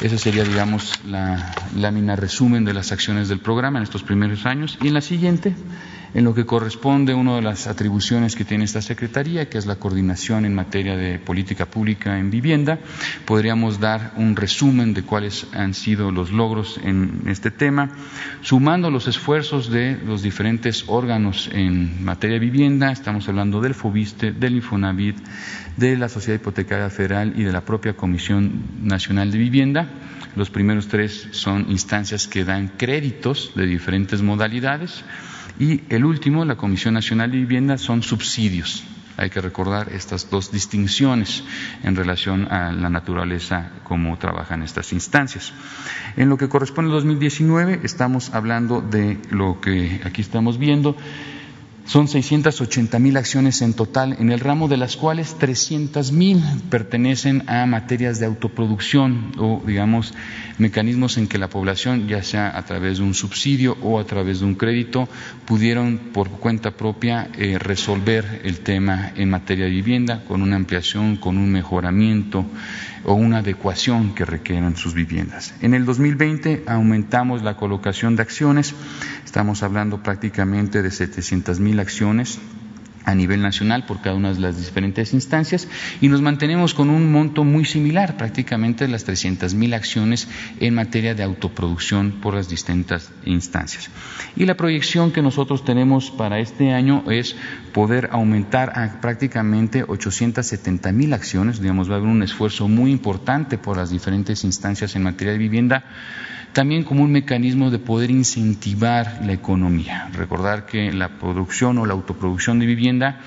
Esa 0.00 0.18
sería, 0.18 0.44
digamos, 0.44 1.00
la 1.06 1.54
lámina 1.76 2.16
resumen 2.16 2.64
de 2.64 2.74
las 2.74 2.90
acciones 2.90 3.28
del 3.28 3.38
programa 3.38 3.78
en 3.78 3.84
estos 3.84 4.02
primeros 4.02 4.46
años. 4.46 4.76
Y 4.82 4.88
en 4.88 4.94
la 4.94 5.00
siguiente, 5.00 5.54
en 6.14 6.24
lo 6.24 6.34
que 6.34 6.44
corresponde 6.44 7.12
a 7.12 7.16
una 7.16 7.36
de 7.36 7.42
las 7.42 7.66
atribuciones 7.66 8.36
que 8.36 8.44
tiene 8.44 8.64
esta 8.64 8.82
Secretaría, 8.82 9.48
que 9.48 9.58
es 9.58 9.66
la 9.66 9.76
coordinación 9.76 10.44
en 10.44 10.54
materia 10.54 10.96
de 10.96 11.18
política 11.18 11.66
pública 11.66 12.18
en 12.18 12.30
vivienda, 12.30 12.78
podríamos 13.24 13.80
dar 13.80 14.12
un 14.16 14.36
resumen 14.36 14.94
de 14.94 15.02
cuáles 15.02 15.46
han 15.52 15.74
sido 15.74 16.10
los 16.10 16.30
logros 16.30 16.78
en 16.82 17.22
este 17.26 17.50
tema, 17.50 17.90
sumando 18.42 18.90
los 18.90 19.08
esfuerzos 19.08 19.70
de 19.70 19.98
los 20.04 20.22
diferentes 20.22 20.84
órganos 20.86 21.48
en 21.52 22.04
materia 22.04 22.34
de 22.34 22.46
vivienda, 22.46 22.92
estamos 22.92 23.28
hablando 23.28 23.60
del 23.60 23.74
FOBISTE, 23.74 24.32
del 24.32 24.56
Infonavit, 24.56 25.16
de 25.76 25.96
la 25.96 26.08
Sociedad 26.08 26.40
Hipotecaria 26.40 26.90
Federal 26.90 27.32
y 27.36 27.44
de 27.44 27.52
la 27.52 27.64
propia 27.64 27.94
Comisión 27.94 28.62
Nacional 28.82 29.30
de 29.30 29.38
Vivienda. 29.38 29.88
Los 30.36 30.50
primeros 30.50 30.88
tres 30.88 31.28
son 31.32 31.66
instancias 31.70 32.26
que 32.26 32.44
dan 32.44 32.72
créditos 32.76 33.52
de 33.54 33.66
diferentes 33.66 34.22
modalidades 34.22 35.04
y 35.58 35.82
el 35.88 36.04
último, 36.04 36.44
la 36.44 36.56
Comisión 36.56 36.94
Nacional 36.94 37.30
de 37.30 37.38
Vivienda, 37.38 37.78
son 37.78 38.02
subsidios. 38.02 38.84
Hay 39.16 39.28
que 39.30 39.40
recordar 39.40 39.90
estas 39.92 40.30
dos 40.30 40.50
distinciones 40.50 41.44
en 41.82 41.96
relación 41.96 42.50
a 42.50 42.72
la 42.72 42.88
naturaleza, 42.88 43.70
cómo 43.84 44.16
trabajan 44.18 44.62
estas 44.62 44.92
instancias. 44.92 45.52
En 46.16 46.28
lo 46.28 46.38
que 46.38 46.48
corresponde 46.48 46.90
al 46.90 46.96
2019, 46.96 47.80
estamos 47.82 48.32
hablando 48.34 48.80
de 48.80 49.18
lo 49.30 49.60
que 49.60 50.00
aquí 50.04 50.22
estamos 50.22 50.58
viendo, 50.58 50.96
son 51.84 52.08
680 52.08 52.98
mil 52.98 53.16
acciones 53.16 53.60
en 53.60 53.74
total 53.74 54.16
en 54.18 54.30
el 54.30 54.40
ramo, 54.40 54.68
de 54.68 54.76
las 54.76 54.96
cuales 54.96 55.36
300 55.38 56.12
mil 56.12 56.42
pertenecen 56.70 57.48
a 57.48 57.66
materias 57.66 58.20
de 58.20 58.26
autoproducción 58.26 59.32
o, 59.38 59.62
digamos, 59.66 60.14
mecanismos 60.58 61.18
en 61.18 61.26
que 61.26 61.38
la 61.38 61.48
población, 61.48 62.08
ya 62.08 62.22
sea 62.22 62.56
a 62.56 62.64
través 62.64 62.98
de 62.98 63.04
un 63.04 63.14
subsidio 63.14 63.76
o 63.82 63.98
a 63.98 64.04
través 64.04 64.40
de 64.40 64.46
un 64.46 64.54
crédito, 64.54 65.08
pudieron 65.44 65.98
por 66.12 66.30
cuenta 66.30 66.70
propia 66.72 67.28
eh, 67.36 67.58
resolver 67.58 68.42
el 68.44 68.60
tema 68.60 69.12
en 69.16 69.30
materia 69.30 69.64
de 69.64 69.70
vivienda 69.70 70.24
con 70.24 70.42
una 70.42 70.56
ampliación, 70.56 71.16
con 71.16 71.36
un 71.36 71.50
mejoramiento 71.50 72.46
o 73.04 73.14
una 73.14 73.38
adecuación 73.38 74.14
que 74.14 74.24
requieran 74.24 74.76
sus 74.76 74.94
viviendas. 74.94 75.54
En 75.60 75.74
el 75.74 75.84
2020 75.84 76.64
aumentamos 76.66 77.42
la 77.42 77.56
colocación 77.56 78.16
de 78.16 78.22
acciones, 78.22 78.74
estamos 79.24 79.62
hablando 79.62 80.02
prácticamente 80.02 80.82
de 80.82 80.90
700 80.90 81.58
mil 81.58 81.71
acciones 81.80 82.38
a 83.04 83.14
nivel 83.14 83.42
nacional 83.42 83.84
por 83.86 84.00
cada 84.00 84.16
una 84.16 84.32
de 84.32 84.40
las 84.40 84.56
diferentes 84.56 85.12
instancias 85.12 85.68
y 86.00 86.08
nos 86.08 86.22
mantenemos 86.22 86.74
con 86.74 86.90
un 86.90 87.10
monto 87.10 87.44
muy 87.44 87.64
similar, 87.64 88.16
prácticamente 88.16 88.88
las 88.88 89.04
300 89.04 89.54
mil 89.54 89.74
acciones 89.74 90.28
en 90.60 90.74
materia 90.74 91.14
de 91.14 91.22
autoproducción 91.22 92.12
por 92.22 92.34
las 92.34 92.48
distintas 92.48 93.10
instancias. 93.24 93.90
Y 94.36 94.46
la 94.46 94.56
proyección 94.56 95.12
que 95.12 95.22
nosotros 95.22 95.64
tenemos 95.64 96.10
para 96.10 96.38
este 96.38 96.72
año 96.72 97.04
es 97.10 97.36
poder 97.72 98.08
aumentar 98.12 98.78
a 98.78 99.00
prácticamente 99.00 99.84
870 99.86 100.92
mil 100.92 101.12
acciones, 101.12 101.60
digamos, 101.60 101.90
va 101.90 101.94
a 101.94 101.98
haber 101.98 102.08
un 102.08 102.22
esfuerzo 102.22 102.68
muy 102.68 102.90
importante 102.90 103.58
por 103.58 103.76
las 103.76 103.90
diferentes 103.90 104.44
instancias 104.44 104.94
en 104.96 105.02
materia 105.02 105.32
de 105.32 105.38
vivienda 105.38 105.84
también 106.52 106.84
como 106.84 107.02
un 107.02 107.12
mecanismo 107.12 107.70
de 107.70 107.78
poder 107.78 108.10
incentivar 108.10 109.20
la 109.24 109.32
economía. 109.32 110.08
Recordar 110.12 110.66
que 110.66 110.92
la 110.92 111.18
producción 111.18 111.78
o 111.78 111.86
la 111.86 111.94
autoproducción 111.94 112.58
de 112.58 112.66
vivienda 112.66 113.20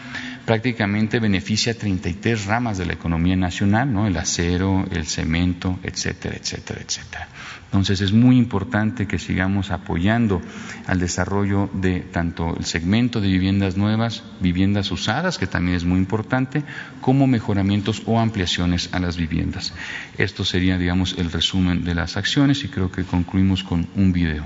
prácticamente 0.45 1.19
beneficia 1.19 1.73
a 1.73 1.75
33 1.75 2.45
ramas 2.45 2.77
de 2.77 2.85
la 2.85 2.93
economía 2.93 3.35
nacional, 3.35 3.91
¿no? 3.91 4.07
el 4.07 4.15
acero, 4.17 4.85
el 4.91 5.05
cemento, 5.07 5.79
etcétera, 5.83 6.35
etcétera, 6.35 6.81
etcétera. 6.81 7.27
Entonces 7.65 8.01
es 8.01 8.13
muy 8.13 8.37
importante 8.37 9.07
que 9.07 9.19
sigamos 9.19 9.71
apoyando 9.71 10.41
al 10.87 10.99
desarrollo 10.99 11.69
de 11.73 11.99
tanto 11.99 12.55
el 12.57 12.65
segmento 12.65 13.19
de 13.19 13.27
viviendas 13.27 13.75
nuevas, 13.75 14.23
viviendas 14.39 14.91
usadas, 14.91 15.37
que 15.37 15.47
también 15.47 15.75
es 15.75 15.83
muy 15.83 15.99
importante, 15.99 16.63
como 17.01 17.27
mejoramientos 17.27 18.03
o 18.05 18.19
ampliaciones 18.19 18.89
a 18.93 18.99
las 18.99 19.17
viviendas. 19.17 19.73
Esto 20.17 20.45
sería, 20.45 20.77
digamos, 20.77 21.15
el 21.17 21.31
resumen 21.31 21.83
de 21.83 21.95
las 21.95 22.17
acciones 22.17 22.63
y 22.63 22.69
creo 22.69 22.91
que 22.91 23.03
concluimos 23.03 23.63
con 23.63 23.87
un 23.95 24.13
video. 24.13 24.45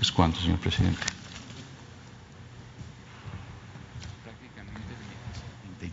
Es 0.00 0.12
cuanto, 0.12 0.40
señor 0.40 0.58
presidente. 0.58 1.17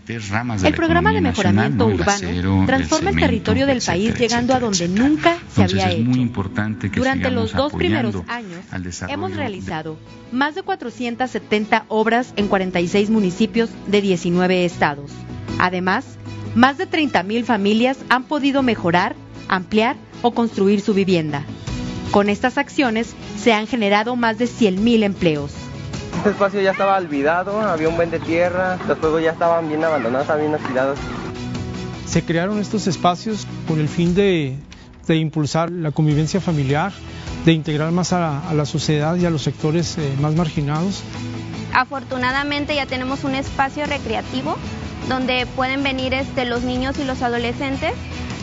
El 0.07 0.73
programa 0.75 1.11
de 1.13 1.21
mejoramiento 1.21 1.87
urbano 1.87 2.65
transforma 2.65 3.09
el, 3.09 3.15
territorio 3.15 3.65
del 3.65 3.81
país 3.81 4.13
llegando 4.15 4.53
a 4.53 4.59
donde 4.59 4.87
nunca 4.87 5.37
se 5.53 5.63
había 5.63 5.91
hecho. 5.91 6.11
Durante 6.95 7.31
los 7.31 7.53
dos 7.53 7.73
primeros 7.73 8.15
años 8.27 8.59
hemos 9.09 9.35
realizado 9.35 9.97
más 10.31 10.55
de 10.55 10.63
470 10.63 11.85
obras 11.87 12.33
en 12.35 12.47
46 12.47 13.09
municipios 13.09 13.69
de 13.87 14.01
19 14.01 14.65
estados. 14.65 15.11
Además, 15.57 16.05
más 16.53 16.77
de 16.77 16.85
30 16.85 17.23
mil 17.23 17.43
familias 17.43 17.97
han 18.09 18.25
podido 18.25 18.61
mejorar, 18.61 19.15
ampliar 19.47 19.95
o 20.21 20.31
construir 20.31 20.81
su 20.81 20.93
vivienda. 20.93 21.43
Con 22.11 22.29
estas 22.29 22.57
acciones 22.57 23.15
se 23.37 23.53
han 23.53 23.67
generado 23.67 24.15
más 24.15 24.37
de 24.37 24.47
100 24.47 24.83
mil 24.83 25.03
empleos. 25.03 25.51
Este 26.17 26.30
espacio 26.30 26.62
ya 26.62 26.71
estaba 26.71 26.97
olvidado, 26.97 27.62
había 27.62 27.89
un 27.89 27.95
buen 27.95 28.10
de 28.10 28.19
tierra, 28.19 28.78
los 28.88 28.97
juegos 28.97 29.21
ya 29.21 29.32
estaban 29.32 29.67
bien 29.67 29.84
abandonados, 29.84 30.23
estaban 30.23 30.41
bien 30.41 30.56
oxidados. 30.56 30.97
Se 32.08 32.23
crearon 32.23 32.60
estos 32.60 32.88
espacios 32.88 33.45
con 33.67 33.80
el 33.80 33.88
fin 33.88 34.15
de, 34.15 34.58
impulsar 35.10 35.71
la 35.71 35.91
convivencia 35.91 36.41
familiar, 36.41 36.91
de 37.45 37.51
integrar 37.54 37.91
más 37.91 38.13
a, 38.13 38.41
la 38.54 38.65
sociedad 38.65 39.15
y 39.17 39.25
a 39.25 39.30
los 39.30 39.43
sectores 39.43 39.97
eh, 39.97 40.15
más 40.19 40.36
marginados. 40.36 41.04
Afortunadamente 41.73 42.73
ya 42.73 42.86
tenemos 42.86 43.23
un 43.23 43.36
espacio 43.36 43.86
recreativo 43.86 44.56
donde 45.10 45.45
pueden 45.56 45.84
venir 45.84 46.13
este, 46.13 46.45
los 46.45 46.63
niños 46.63 46.97
y 46.97 47.04
los 47.04 47.21
adolescentes 47.21 47.93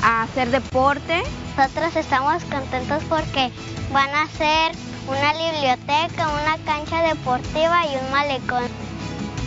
a 0.03 0.23
hacer 0.23 0.51
deporte. 0.51 1.23
Nosotros 1.57 1.97
estamos 1.97 2.45
contentos 2.45 3.03
porque 3.09 3.51
van 3.93 4.11
a 4.11 4.29
ser 4.29 4.92
una 5.09 5.33
biblioteca, 5.33 6.29
una 6.29 6.57
cancha 6.65 7.03
deportiva 7.03 7.83
y 7.87 7.97
un 8.05 8.11
malecón. 8.11 8.65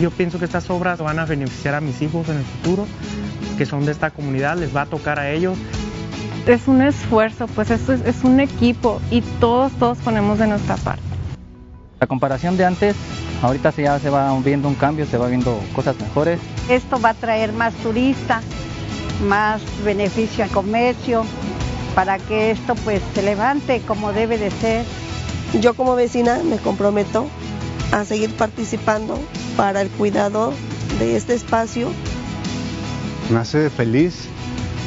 Yo 0.00 0.10
pienso 0.10 0.38
que 0.38 0.44
estas 0.44 0.68
obras 0.68 0.98
van 0.98 1.18
a 1.18 1.24
beneficiar 1.24 1.74
a 1.74 1.80
mis 1.80 2.02
hijos 2.02 2.28
en 2.28 2.38
el 2.38 2.44
futuro, 2.44 2.86
que 3.56 3.64
son 3.64 3.86
de 3.86 3.92
esta 3.92 4.10
comunidad, 4.10 4.58
les 4.58 4.74
va 4.74 4.82
a 4.82 4.86
tocar 4.86 5.18
a 5.18 5.30
ellos. 5.30 5.56
Es 6.46 6.68
un 6.68 6.82
esfuerzo, 6.82 7.46
pues 7.48 7.70
esto 7.70 7.94
es, 7.94 8.02
es 8.04 8.22
un 8.22 8.40
equipo 8.40 9.00
y 9.10 9.22
todos, 9.40 9.72
todos 9.72 9.98
ponemos 9.98 10.38
de 10.38 10.46
nuestra 10.46 10.76
parte. 10.76 11.02
La 11.98 12.06
comparación 12.06 12.58
de 12.58 12.66
antes, 12.66 12.94
ahorita 13.42 13.70
ya 13.70 13.98
se 13.98 14.10
va 14.10 14.38
viendo 14.40 14.68
un 14.68 14.74
cambio, 14.74 15.06
se 15.06 15.16
va 15.16 15.28
viendo 15.28 15.58
cosas 15.74 15.98
mejores. 15.98 16.38
Esto 16.68 17.00
va 17.00 17.10
a 17.10 17.14
traer 17.14 17.52
más 17.52 17.72
turistas, 17.76 18.44
más 19.26 19.62
beneficio 19.82 20.44
al 20.44 20.50
comercio, 20.50 21.24
para 21.94 22.18
que 22.18 22.50
esto 22.50 22.74
pues 22.74 23.00
se 23.14 23.22
levante 23.22 23.80
como 23.80 24.12
debe 24.12 24.36
de 24.36 24.50
ser. 24.50 24.84
Yo 25.60 25.74
como 25.74 25.94
vecina 25.94 26.42
me 26.42 26.58
comprometo 26.58 27.28
a 27.92 28.04
seguir 28.04 28.34
participando 28.34 29.18
para 29.56 29.80
el 29.82 29.88
cuidado 29.90 30.52
de 30.98 31.16
este 31.16 31.34
espacio. 31.34 31.90
Me 33.30 33.38
hace 33.38 33.70
feliz 33.70 34.28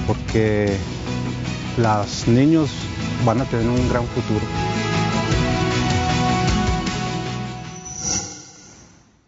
porque 0.08 0.78
los 1.78 2.28
niños 2.28 2.70
van 3.26 3.42
a 3.42 3.46
tener 3.46 3.68
un 3.68 3.90
gran 3.90 4.06
futuro. 4.08 4.46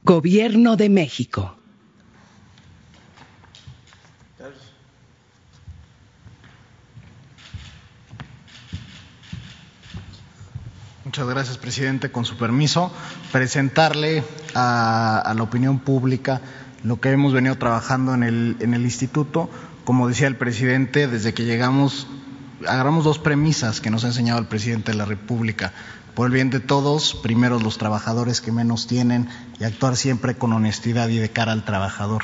Gobierno 0.04 0.76
de 0.76 0.89
México. 0.89 1.61
Muchas 11.12 11.28
gracias, 11.28 11.58
presidente. 11.58 12.10
Con 12.10 12.24
su 12.24 12.38
permiso, 12.38 12.89
presentarle 13.34 14.24
a, 14.56 15.34
la 15.36 15.43
opinión 15.43 15.80
pública 15.80 16.39
lo 16.86 17.02
que 17.02 17.12
hemos 17.12 17.34
venido 17.34 17.58
trabajando 17.58 18.13
en 18.13 18.24
el, 18.24 18.56
en 18.62 18.74
el 18.74 18.84
instituto. 18.84 19.50
Como 19.84 20.08
decía 20.08 20.28
el 20.28 20.38
presidente, 20.38 21.10
desde 21.10 21.34
que 21.34 21.43
llegamos, 21.43 22.08
agarramos 22.65 23.04
dos 23.04 23.19
premisas 23.19 23.82
que 23.82 23.89
nos 23.89 24.06
ha 24.06 24.08
enseñado 24.08 24.39
el 24.39 24.45
presidente 24.45 24.93
de 24.93 24.97
la 24.97 25.04
República. 25.04 25.74
Por 26.15 26.28
el 26.28 26.32
bien 26.32 26.50
de 26.50 26.62
todos, 26.62 27.13
primero 27.15 27.60
los 27.60 27.78
trabajadores 27.78 28.39
que 28.39 28.54
menos 28.54 28.88
tienen 28.88 29.28
y 29.60 29.65
actuar 29.65 29.97
siempre 29.97 30.36
con 30.36 30.54
honestidad 30.54 31.10
y 31.10 31.17
de 31.17 31.30
cara 31.30 31.52
al 31.52 31.65
trabajador. 31.65 32.24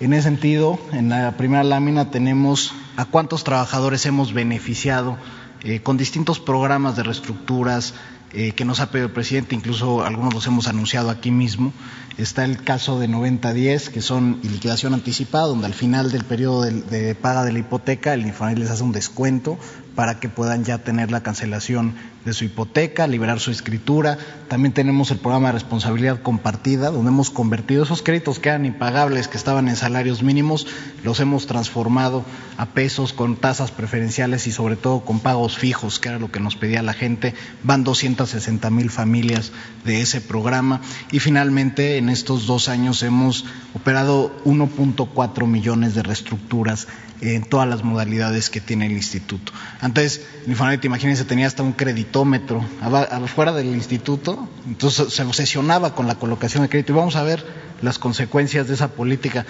En 0.00 0.12
ese 0.12 0.24
sentido, 0.24 0.78
en 0.92 1.08
la 1.08 1.38
primera 1.38 1.64
lámina 1.64 2.10
tenemos 2.10 2.74
a 2.98 3.06
cuántos 3.06 3.42
trabajadores 3.42 4.04
hemos 4.04 4.34
beneficiado 4.34 5.16
eh, 5.64 5.80
con 5.80 5.96
distintos 5.96 6.38
programas 6.38 6.94
de 6.94 7.02
reestructuras, 7.02 7.94
eh, 8.32 8.52
que 8.52 8.64
nos 8.64 8.80
ha 8.80 8.90
pedido 8.90 9.06
el 9.08 9.12
presidente, 9.12 9.54
incluso 9.54 10.04
algunos 10.04 10.34
los 10.34 10.46
hemos 10.46 10.68
anunciado 10.68 11.10
aquí 11.10 11.30
mismo. 11.30 11.72
Está 12.18 12.44
el 12.44 12.60
caso 12.64 12.98
de 12.98 13.08
90-10, 13.08 13.90
que 13.90 14.02
son 14.02 14.40
liquidación 14.42 14.92
anticipada, 14.92 15.46
donde 15.46 15.66
al 15.66 15.72
final 15.72 16.10
del 16.10 16.24
periodo 16.24 16.62
de, 16.62 17.14
paga 17.14 17.44
de 17.44 17.52
la 17.52 17.60
hipoteca 17.60 18.12
el 18.12 18.26
Infonavit 18.26 18.58
les 18.58 18.70
hace 18.70 18.82
un 18.82 18.90
descuento 18.90 19.56
para 19.94 20.20
que 20.20 20.28
puedan 20.28 20.64
ya 20.64 20.78
tener 20.78 21.10
la 21.10 21.24
cancelación 21.24 21.94
de 22.24 22.32
su 22.32 22.44
hipoteca, 22.44 23.08
liberar 23.08 23.40
su 23.40 23.50
escritura. 23.50 24.18
También 24.48 24.72
tenemos 24.72 25.10
el 25.10 25.18
programa 25.18 25.48
de 25.48 25.54
responsabilidad 25.54 26.22
compartida, 26.22 26.90
donde 26.90 27.10
hemos 27.10 27.30
convertido 27.30 27.82
esos 27.82 28.02
créditos 28.02 28.38
que 28.38 28.50
eran 28.50 28.64
impagables, 28.64 29.26
que 29.26 29.36
estaban 29.36 29.68
en 29.68 29.74
salarios 29.74 30.22
mínimos, 30.22 30.68
los 31.02 31.18
hemos 31.18 31.46
transformado 31.46 32.24
a 32.58 32.66
pesos 32.66 33.12
con 33.12 33.36
tasas 33.36 33.72
preferenciales 33.72 34.46
y 34.46 34.52
sobre 34.52 34.76
todo 34.76 35.00
con 35.00 35.18
pagos 35.20 35.58
fijos, 35.58 35.98
que 35.98 36.10
era 36.10 36.18
lo 36.18 36.30
que 36.30 36.38
nos 36.38 36.54
pedía 36.54 36.82
la 36.82 36.92
gente. 36.92 37.34
Van 37.64 37.82
260 37.82 38.70
mil 38.70 38.90
familias 38.90 39.50
de 39.84 40.00
ese 40.00 40.20
programa. 40.20 40.80
Y 41.10 41.18
finalmente, 41.18 41.96
en 41.96 42.07
estos 42.10 42.46
dos 42.46 42.68
años 42.68 43.02
hemos 43.02 43.44
operado 43.74 44.32
1.4 44.44 45.46
millones 45.46 45.94
de 45.94 46.02
reestructuras 46.02 46.88
en 47.20 47.44
todas 47.44 47.68
las 47.68 47.82
modalidades 47.82 48.50
que 48.50 48.60
tiene 48.60 48.86
el 48.86 48.92
instituto. 48.92 49.52
Antes, 49.80 50.26
el 50.44 50.50
Infonavit, 50.50 50.84
imagínense, 50.84 51.24
tenía 51.24 51.46
hasta 51.46 51.62
un 51.62 51.72
creditómetro 51.72 52.64
afuera 52.80 53.52
del 53.52 53.68
instituto, 53.68 54.48
entonces 54.66 55.12
se 55.12 55.22
obsesionaba 55.22 55.94
con 55.94 56.06
la 56.06 56.16
colocación 56.16 56.62
de 56.62 56.68
crédito 56.68 56.92
y 56.92 56.96
vamos 56.96 57.16
a 57.16 57.22
ver 57.22 57.44
las 57.82 57.98
consecuencias 57.98 58.68
de 58.68 58.74
esa 58.74 58.88
política, 58.88 59.46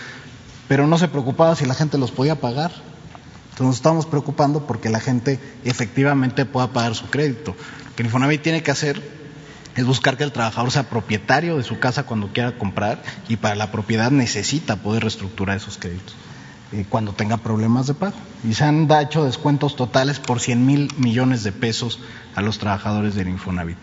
pero 0.66 0.86
no 0.86 0.98
se 0.98 1.08
preocupaba 1.08 1.56
si 1.56 1.66
la 1.66 1.74
gente 1.74 1.98
los 1.98 2.10
podía 2.10 2.36
pagar. 2.36 2.72
Entonces 3.50 3.66
nos 3.66 3.76
estamos 3.76 4.06
preocupando 4.06 4.66
porque 4.66 4.88
la 4.88 5.00
gente 5.00 5.40
efectivamente 5.64 6.44
pueda 6.46 6.68
pagar 6.72 6.94
su 6.94 7.06
crédito. 7.06 7.56
Lo 7.84 7.96
que 7.96 8.02
el 8.02 8.06
Infonavit 8.06 8.42
tiene 8.42 8.62
que 8.62 8.70
hacer 8.70 9.02
es 9.78 9.86
buscar 9.86 10.16
que 10.16 10.24
el 10.24 10.32
trabajador 10.32 10.72
sea 10.72 10.90
propietario 10.90 11.56
de 11.56 11.62
su 11.62 11.78
casa 11.78 12.02
cuando 12.02 12.32
quiera 12.32 12.58
comprar 12.58 13.00
y 13.28 13.36
para 13.36 13.54
la 13.54 13.70
propiedad 13.70 14.10
necesita 14.10 14.74
poder 14.74 15.04
reestructurar 15.04 15.56
esos 15.56 15.78
créditos 15.78 16.16
eh, 16.72 16.84
cuando 16.88 17.12
tenga 17.12 17.36
problemas 17.36 17.86
de 17.86 17.94
pago. 17.94 18.16
Y 18.42 18.54
se 18.54 18.64
han 18.64 18.90
hecho 19.00 19.24
descuentos 19.24 19.76
totales 19.76 20.18
por 20.18 20.40
100 20.40 20.66
mil 20.66 20.90
millones 20.96 21.44
de 21.44 21.52
pesos 21.52 22.00
a 22.34 22.42
los 22.42 22.58
trabajadores 22.58 23.14
del 23.14 23.28
Infonavit. 23.28 23.76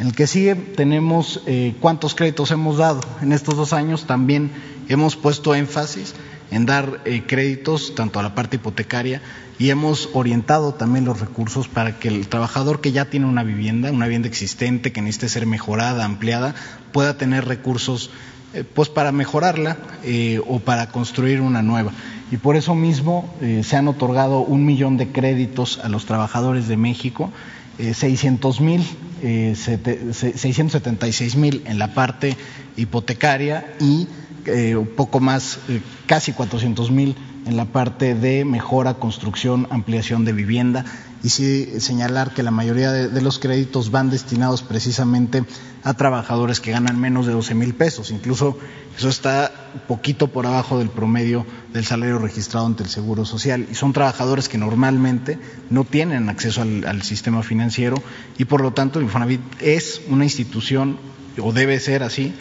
En 0.00 0.08
el 0.08 0.12
que 0.12 0.26
sigue 0.26 0.56
tenemos 0.56 1.40
eh, 1.46 1.76
cuántos 1.78 2.16
créditos 2.16 2.50
hemos 2.50 2.78
dado. 2.78 3.00
En 3.22 3.30
estos 3.30 3.56
dos 3.56 3.72
años 3.72 4.06
también 4.06 4.50
hemos 4.88 5.14
puesto 5.14 5.54
énfasis 5.54 6.16
en 6.50 6.66
dar 6.66 7.00
eh, 7.04 7.22
créditos 7.28 7.94
tanto 7.94 8.18
a 8.18 8.24
la 8.24 8.34
parte 8.34 8.56
hipotecaria 8.56 9.22
y 9.58 9.70
hemos 9.70 10.10
orientado 10.12 10.74
también 10.74 11.04
los 11.04 11.20
recursos 11.20 11.68
para 11.68 11.98
que 11.98 12.08
el 12.08 12.28
trabajador 12.28 12.80
que 12.80 12.92
ya 12.92 13.06
tiene 13.06 13.26
una 13.26 13.42
vivienda, 13.42 13.90
una 13.90 14.06
vivienda 14.06 14.28
existente 14.28 14.92
que 14.92 15.02
necesite 15.02 15.28
ser 15.28 15.46
mejorada, 15.46 16.04
ampliada, 16.04 16.54
pueda 16.92 17.16
tener 17.16 17.46
recursos 17.46 18.10
eh, 18.54 18.64
pues 18.64 18.88
para 18.88 19.12
mejorarla 19.12 19.76
eh, 20.04 20.40
o 20.46 20.60
para 20.60 20.90
construir 20.90 21.40
una 21.40 21.62
nueva. 21.62 21.92
Y 22.30 22.36
por 22.36 22.56
eso 22.56 22.74
mismo 22.74 23.34
se 23.62 23.76
han 23.76 23.88
otorgado 23.88 24.40
un 24.40 24.66
millón 24.66 24.98
de 24.98 25.12
créditos 25.12 25.80
a 25.82 25.88
los 25.88 26.04
trabajadores 26.04 26.68
de 26.68 26.76
México, 26.76 27.32
600 27.78 28.60
mil, 28.60 28.84
676 29.22 31.36
mil 31.36 31.62
en 31.64 31.78
la 31.78 31.94
parte 31.94 32.36
hipotecaria 32.76 33.72
y 33.80 34.08
eh, 34.48 34.76
un 34.76 34.86
poco 34.86 35.20
más, 35.20 35.58
eh, 35.68 35.80
casi 36.06 36.32
400 36.32 36.90
mil 36.90 37.14
en 37.48 37.56
la 37.56 37.64
parte 37.64 38.14
de 38.14 38.44
mejora, 38.44 38.94
construcción, 38.94 39.66
ampliación 39.70 40.26
de 40.26 40.34
vivienda. 40.34 40.84
Y 41.22 41.30
sí 41.30 41.80
señalar 41.80 42.34
que 42.34 42.42
la 42.42 42.50
mayoría 42.50 42.92
de, 42.92 43.22
los 43.22 43.38
créditos 43.38 43.90
van 43.90 44.10
destinados 44.10 44.62
precisamente 44.62 45.42
a 45.82 45.94
trabajadores 45.94 46.60
que 46.60 46.70
ganan 46.70 47.00
menos 47.00 47.26
de 47.26 47.32
12 47.32 47.54
mil 47.54 47.74
pesos. 47.74 48.10
Incluso 48.10 48.58
eso 48.96 49.08
está 49.08 49.50
poquito 49.88 50.28
por 50.28 50.46
abajo 50.46 50.78
del 50.78 50.90
promedio 50.90 51.46
del 51.72 51.86
salario 51.86 52.18
registrado 52.18 52.66
ante 52.66 52.82
el 52.82 52.90
Seguro 52.90 53.24
Social. 53.24 53.66
Y 53.70 53.74
son 53.74 53.94
trabajadores 53.94 54.48
que 54.48 54.58
normalmente 54.58 55.38
no 55.70 55.84
tienen 55.84 56.28
acceso 56.28 56.60
al, 56.60 56.86
al 56.86 57.02
sistema 57.02 57.42
financiero. 57.42 57.96
Y 58.36 58.44
por 58.44 58.60
lo 58.60 58.72
tanto 58.72 58.98
el 58.98 59.06
Infonavit 59.06 59.40
es 59.60 60.02
una 60.08 60.24
institución 60.24 60.98
o 61.42 61.52
debe 61.52 61.80
ser 61.80 62.02
así 62.02 62.34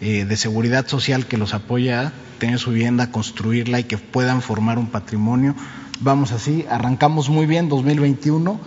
eh, 0.00 0.24
de 0.24 0.36
seguridad 0.36 0.86
social 0.86 1.26
que 1.26 1.36
los 1.36 1.54
apoya 1.54 2.08
a 2.08 2.12
tener 2.38 2.58
su 2.58 2.70
vivienda, 2.70 3.10
construirla 3.10 3.80
y 3.80 3.84
que 3.84 3.98
puedan 3.98 4.42
formar 4.42 4.78
un 4.78 4.88
patrimonio. 4.88 5.54
Vamos 6.00 6.32
así, 6.32 6.66
arrancamos 6.68 7.28
muy 7.28 7.46
bien 7.46 7.68
2021 7.68 8.60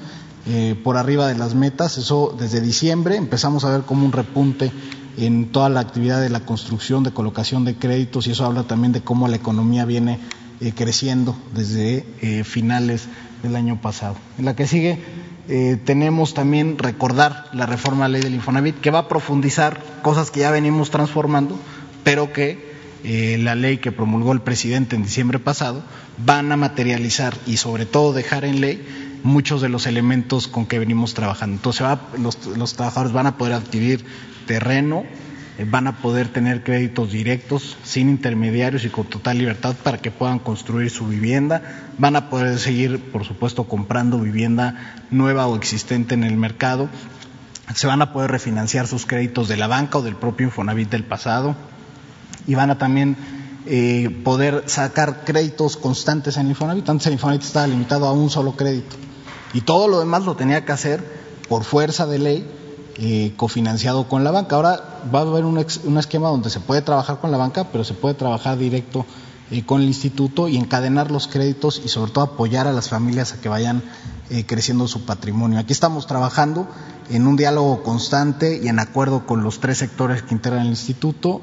eh, 0.47 0.75
por 0.84 0.97
arriba 0.97 1.28
de 1.28 1.36
las 1.36 1.55
metas, 1.55 1.97
eso 1.97 2.36
desde 2.39 2.61
diciembre 2.61 3.17
empezamos 3.17 3.65
a 3.65 3.71
ver 3.71 3.82
como 3.82 4.05
un 4.05 4.13
repunte 4.13 4.71
en 5.17 5.51
toda 5.51 5.67
la 5.69 5.82
actividad 5.82 6.21
de 6.21 6.30
la 6.30 6.41
construcción, 6.41 7.03
de 7.03 7.11
colocación 7.11 7.65
de 7.65 7.75
créditos 7.75 8.28
y 8.28 8.32
eso 8.32 8.45
habla 8.45 8.63
también 8.63 8.93
de 8.93 9.01
cómo 9.01 9.28
la 9.28 9.36
economía 9.36 9.84
viene 9.84 10.19
eh, 10.61 10.71
creciendo 10.73 11.36
desde 11.53 12.05
finales 12.45 13.07
del 13.43 13.55
año 13.55 13.82
pasado. 13.82 14.15
En 14.38 14.45
la 14.45 14.55
que 14.55 14.67
sigue 14.67 14.99
eh, 15.50 15.78
tenemos 15.84 16.34
también 16.34 16.78
recordar 16.78 17.45
la 17.54 17.66
reforma 17.66 18.06
a 18.06 18.08
la 18.08 18.14
ley 18.14 18.22
del 18.22 18.36
Infonavit, 18.36 18.80
que 18.82 18.91
va 18.91 19.00
a 19.00 19.08
profundizar 19.08 19.82
cosas 20.02 20.30
que 20.32 20.41
ya 20.41 20.52
venimos 20.52 20.89
transformando, 20.89 21.58
pero 22.04 22.34
que 22.34 22.76
eh, 23.04 23.38
la 23.39 23.56
ley 23.56 23.78
que 23.78 23.91
promulgó 23.91 24.34
el 24.34 24.41
presidente 24.41 24.95
en 24.95 25.04
diciembre 25.04 25.39
pasado 25.39 25.84
van 26.18 26.52
a 26.52 26.58
materializar 26.58 27.34
y 27.45 27.58
sobre 27.58 27.86
todo 27.86 28.12
dejar 28.12 28.43
en 28.43 28.60
ley 28.60 28.86
muchos 29.24 29.62
de 29.62 29.70
los 29.70 29.88
elementos 29.88 30.48
con 30.48 30.66
que 30.66 30.80
venimos 30.80 31.14
trabajando. 31.14 31.56
Entonces 31.56 31.88
los, 32.18 32.45
los 32.58 32.74
trabajadores 32.74 33.14
van 33.14 33.28
a 33.28 33.38
poder 33.38 33.54
adquirir 33.54 34.04
terreno, 34.48 35.04
van 35.66 35.88
a 35.88 35.97
poder 35.97 36.28
tener 36.28 36.64
créditos 36.64 37.12
directos 37.12 37.78
sin 37.84 38.10
intermediarios 38.10 38.86
y 38.86 38.89
con 38.89 39.05
total 39.05 39.39
libertad 39.39 39.76
para 39.82 39.97
que 39.97 40.12
puedan 40.12 40.39
construir 40.39 40.91
su 40.91 41.08
vivienda, 41.08 41.89
van 41.97 42.16
a 42.16 42.30
poder 42.30 42.60
seguir, 42.60 43.12
por 43.12 43.26
supuesto, 43.26 43.64
comprando 43.64 44.20
vivienda 44.20 44.95
nueva 45.10 45.47
o 45.47 45.55
existente 45.55 46.14
en 46.14 46.24
el 46.24 46.38
mercado, 46.38 46.89
se 47.74 47.88
van 47.88 48.01
a 48.01 48.14
poder 48.14 48.32
refinanciar 48.32 48.88
sus 48.88 49.05
créditos 49.05 49.47
de 49.47 49.58
la 49.58 49.68
banca 49.68 49.97
o 49.97 50.01
del 50.01 50.16
propio 50.16 50.47
Infonavit 50.47 50.89
del 50.89 51.03
pasado. 51.03 51.55
Y 52.45 52.55
van 52.55 52.72
a 52.72 52.78
también 52.78 53.18
eh, 53.66 54.10
poder 54.24 54.64
sacar 54.68 55.26
créditos 55.26 55.76
constantes 55.76 56.38
en 56.38 56.47
Infonavit. 56.47 56.88
Antes 56.88 57.08
el 57.08 57.14
Infonavit 57.14 57.43
estaba 57.43 57.68
limitado 57.68 58.05
a 58.05 58.14
un 58.14 58.30
solo 58.30 58.55
crédito. 58.55 58.95
Y 59.53 59.62
todo 59.62 59.88
lo 59.88 59.99
demás 59.99 60.24
lo 60.24 60.36
tenía 60.36 60.64
que 60.64 60.72
hacer 60.72 61.03
por 61.49 61.64
fuerza 61.64 62.05
de 62.05 62.20
ley 62.20 62.51
eh, 63.00 63.34
cofinanciado 63.38 64.08
con 64.08 64.24
la 64.24 64.32
banca. 64.32 64.56
Ahora 64.56 65.02
va 65.14 65.20
a 65.20 65.22
haber 65.22 65.45
un, 65.45 65.60
esquema 65.60 66.30
donde 66.30 66.50
se 66.50 66.60
puede 66.60 66.82
trabajar 66.82 67.20
con 67.20 67.30
la 67.30 67.38
banca, 67.38 67.66
pero 67.72 67.84
se 67.84 67.93
puede 67.93 68.16
trabajar 68.16 68.58
directo 68.58 69.06
eh, 69.52 69.64
con 69.64 69.82
el 69.82 69.88
instituto 69.88 70.48
y 70.48 70.58
encadenar 70.58 71.12
los 71.12 71.28
créditos 71.28 71.80
y 71.86 71.89
sobre 71.89 72.12
todo 72.12 72.24
apoyar 72.24 72.66
a 72.66 72.74
las 72.74 72.89
familias 72.89 73.34
a 73.34 73.41
que 73.41 73.50
vayan 73.50 73.84
eh, 74.32 74.45
creciendo 74.48 74.88
su 74.88 75.06
patrimonio. 75.06 75.60
Aquí 75.60 75.74
estamos 75.74 76.08
trabajando 76.08 76.68
en 77.12 77.28
un 77.28 77.36
diálogo 77.36 77.84
constante 77.84 78.60
y 78.64 78.68
en 78.68 78.80
acuerdo 78.80 79.28
con 79.28 79.43
los 79.43 79.60
tres 79.60 79.78
sectores 79.78 80.24
que 80.24 80.34
integran 80.34 80.64
el 80.64 80.70
instituto, 80.70 81.41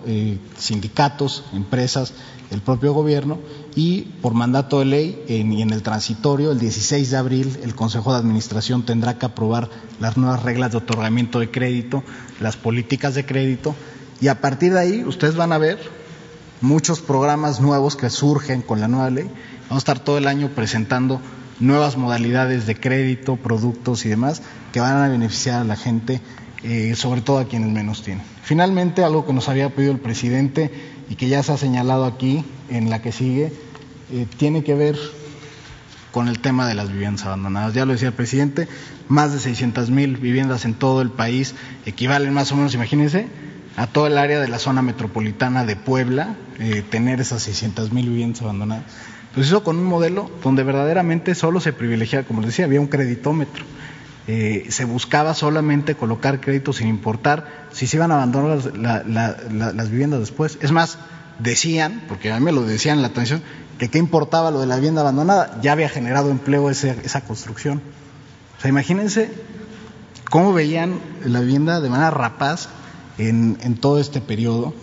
sindicatos, 0.59 1.45
empresas, 1.53 2.13
el 2.51 2.61
propio 2.61 2.93
gobierno 2.93 3.39
y 3.77 4.03
por 4.23 4.35
mandato 4.35 4.79
de 4.79 4.85
ley 4.85 5.25
y 5.29 5.63
en 5.63 5.71
el 5.71 5.83
transitorio, 5.83 6.53
el 6.53 6.61
16 6.61 7.11
de 7.11 7.17
abril, 7.17 7.59
el 7.63 7.75
Consejo 7.75 8.13
de 8.13 8.19
Administración 8.19 8.85
tendrá 8.85 9.19
que 9.19 9.27
aprobar 9.27 9.69
las 10.01 10.17
nuevas 10.17 10.43
reglas 10.43 10.71
de 10.73 10.79
otorgamiento 10.79 11.41
de 11.41 11.51
crédito, 11.51 12.03
las 12.41 12.57
políticas 12.57 13.15
de 13.15 13.27
crédito 13.27 13.75
y 14.21 14.29
a 14.29 14.41
partir 14.41 14.73
de 14.73 14.81
ahí 14.81 15.05
ustedes 15.05 15.35
van 15.35 15.53
a 15.53 15.59
ver 15.59 15.79
muchos 16.61 17.01
programas 17.01 17.61
nuevos 17.61 17.97
que 17.97 18.11
surgen 18.11 18.63
con 18.63 18.81
la 18.81 18.89
nueva 18.89 19.11
ley. 19.11 19.29
Vamos 19.69 19.77
a 19.77 19.79
estar 19.79 19.99
todo 19.99 20.19
el 20.19 20.29
año 20.29 20.51
presentando 20.55 21.21
nuevas 21.61 21.97
modalidades 21.97 22.67
de 22.67 22.79
crédito, 22.79 23.37
productos 23.37 24.07
y 24.07 24.09
demás 24.09 24.43
que 24.73 24.81
van 24.81 24.97
a 24.97 25.09
beneficiar 25.09 25.61
a 25.61 25.65
la 25.65 25.77
gente, 25.77 26.21
eh, 26.63 26.95
sobre 26.97 27.21
todo 27.21 27.39
a 27.39 27.47
quienes 27.47 27.71
menos 27.71 28.03
tienen. 28.03 28.25
Finalmente, 28.43 29.05
algo 29.05 29.27
que 29.27 29.33
nos 29.33 29.49
había 29.49 29.75
pedido 29.75 29.93
el 29.93 30.01
presidente 30.01 30.71
y 31.09 31.17
que 31.17 31.29
ya 31.29 31.43
se 31.43 31.53
ha 31.53 31.57
señalado 31.57 32.05
aquí 32.05 32.45
en 32.69 32.91
la 32.91 33.03
que 33.03 33.13
sigue, 33.13 33.53
eh, 34.13 34.27
tiene 34.37 34.65
que 34.65 34.75
ver 34.75 34.97
con 36.11 36.29
el 36.29 36.39
tema 36.39 36.69
de 36.69 36.75
las 36.75 36.93
viviendas 36.93 37.25
abandonadas. 37.27 37.75
Ya 37.75 37.85
lo 37.85 37.93
decía 37.93 38.09
el 38.09 38.15
presidente, 38.15 38.69
más 39.09 39.33
de 39.33 39.41
600 39.41 39.91
mil 39.91 40.17
viviendas 40.17 40.65
en 40.65 40.75
todo 40.75 41.03
el 41.03 41.11
país 41.11 41.55
equivalen 41.87 42.33
más 42.33 42.53
o 42.53 42.57
menos, 42.57 42.75
imagínense, 42.75 43.27
a 43.77 43.87
todo 43.89 44.07
el 44.07 44.17
área 44.19 44.41
de 44.41 44.49
la 44.49 44.59
zona 44.59 44.83
metropolitana 44.83 45.65
de 45.65 45.77
Puebla, 45.77 46.37
eh, 46.61 46.85
tener 46.89 47.21
esas 47.21 47.43
600 47.43 47.93
mil 47.93 48.09
viviendas 48.09 48.43
abandonadas. 48.43 48.85
Pues 49.35 49.49
eso 49.49 49.65
con 49.65 49.77
un 49.79 49.85
modelo 49.85 50.31
donde 50.45 50.63
verdaderamente 50.63 51.35
solo 51.35 51.61
se 51.61 51.73
privilegiaba, 51.73 52.25
como 52.25 52.41
les 52.41 52.51
decía, 52.51 52.67
había 52.67 52.81
un 52.81 52.87
creditómetro. 52.87 53.65
Eh, 54.27 54.67
se 54.71 54.85
buscaba 54.85 55.35
solamente 55.35 55.97
colocar 55.97 56.41
créditos 56.41 56.77
sin 56.77 56.89
importar 56.89 57.67
si 57.73 57.87
se 57.87 57.97
iban 57.97 58.11
a 58.11 58.15
abandonar 58.15 58.59
las, 59.05 59.91
viviendas 59.91 60.21
después. 60.21 60.57
Es 60.63 60.71
más, 60.71 60.99
decían, 61.41 62.05
porque 62.09 62.31
a 62.31 62.39
mí 62.39 62.45
me 62.45 62.53
lo 62.53 62.63
decían 62.63 62.99
en 62.99 63.03
la 63.03 63.09
atención, 63.09 63.43
que 63.79 63.89
qué 63.89 63.99
importaba 63.99 64.51
lo 64.51 64.61
de 64.61 64.67
la 64.67 64.77
vivienda 64.77 65.01
abandonada, 65.01 65.59
ya 65.63 65.73
había 65.73 65.89
generado 65.89 66.31
empleo 66.31 66.71
esa 66.71 67.21
construcción. 67.23 67.83
O 68.59 68.61
sea, 68.61 68.69
imagínense 68.69 69.31
cómo 70.31 70.53
veían 70.53 71.01
la 71.25 71.41
vivienda 71.41 71.81
de 71.81 71.91
manera 71.91 72.11
rapaz 72.11 72.69
en, 73.19 73.59
en 73.63 73.77
todo 73.77 74.01
este 74.01 74.21
periodo. 74.21 74.75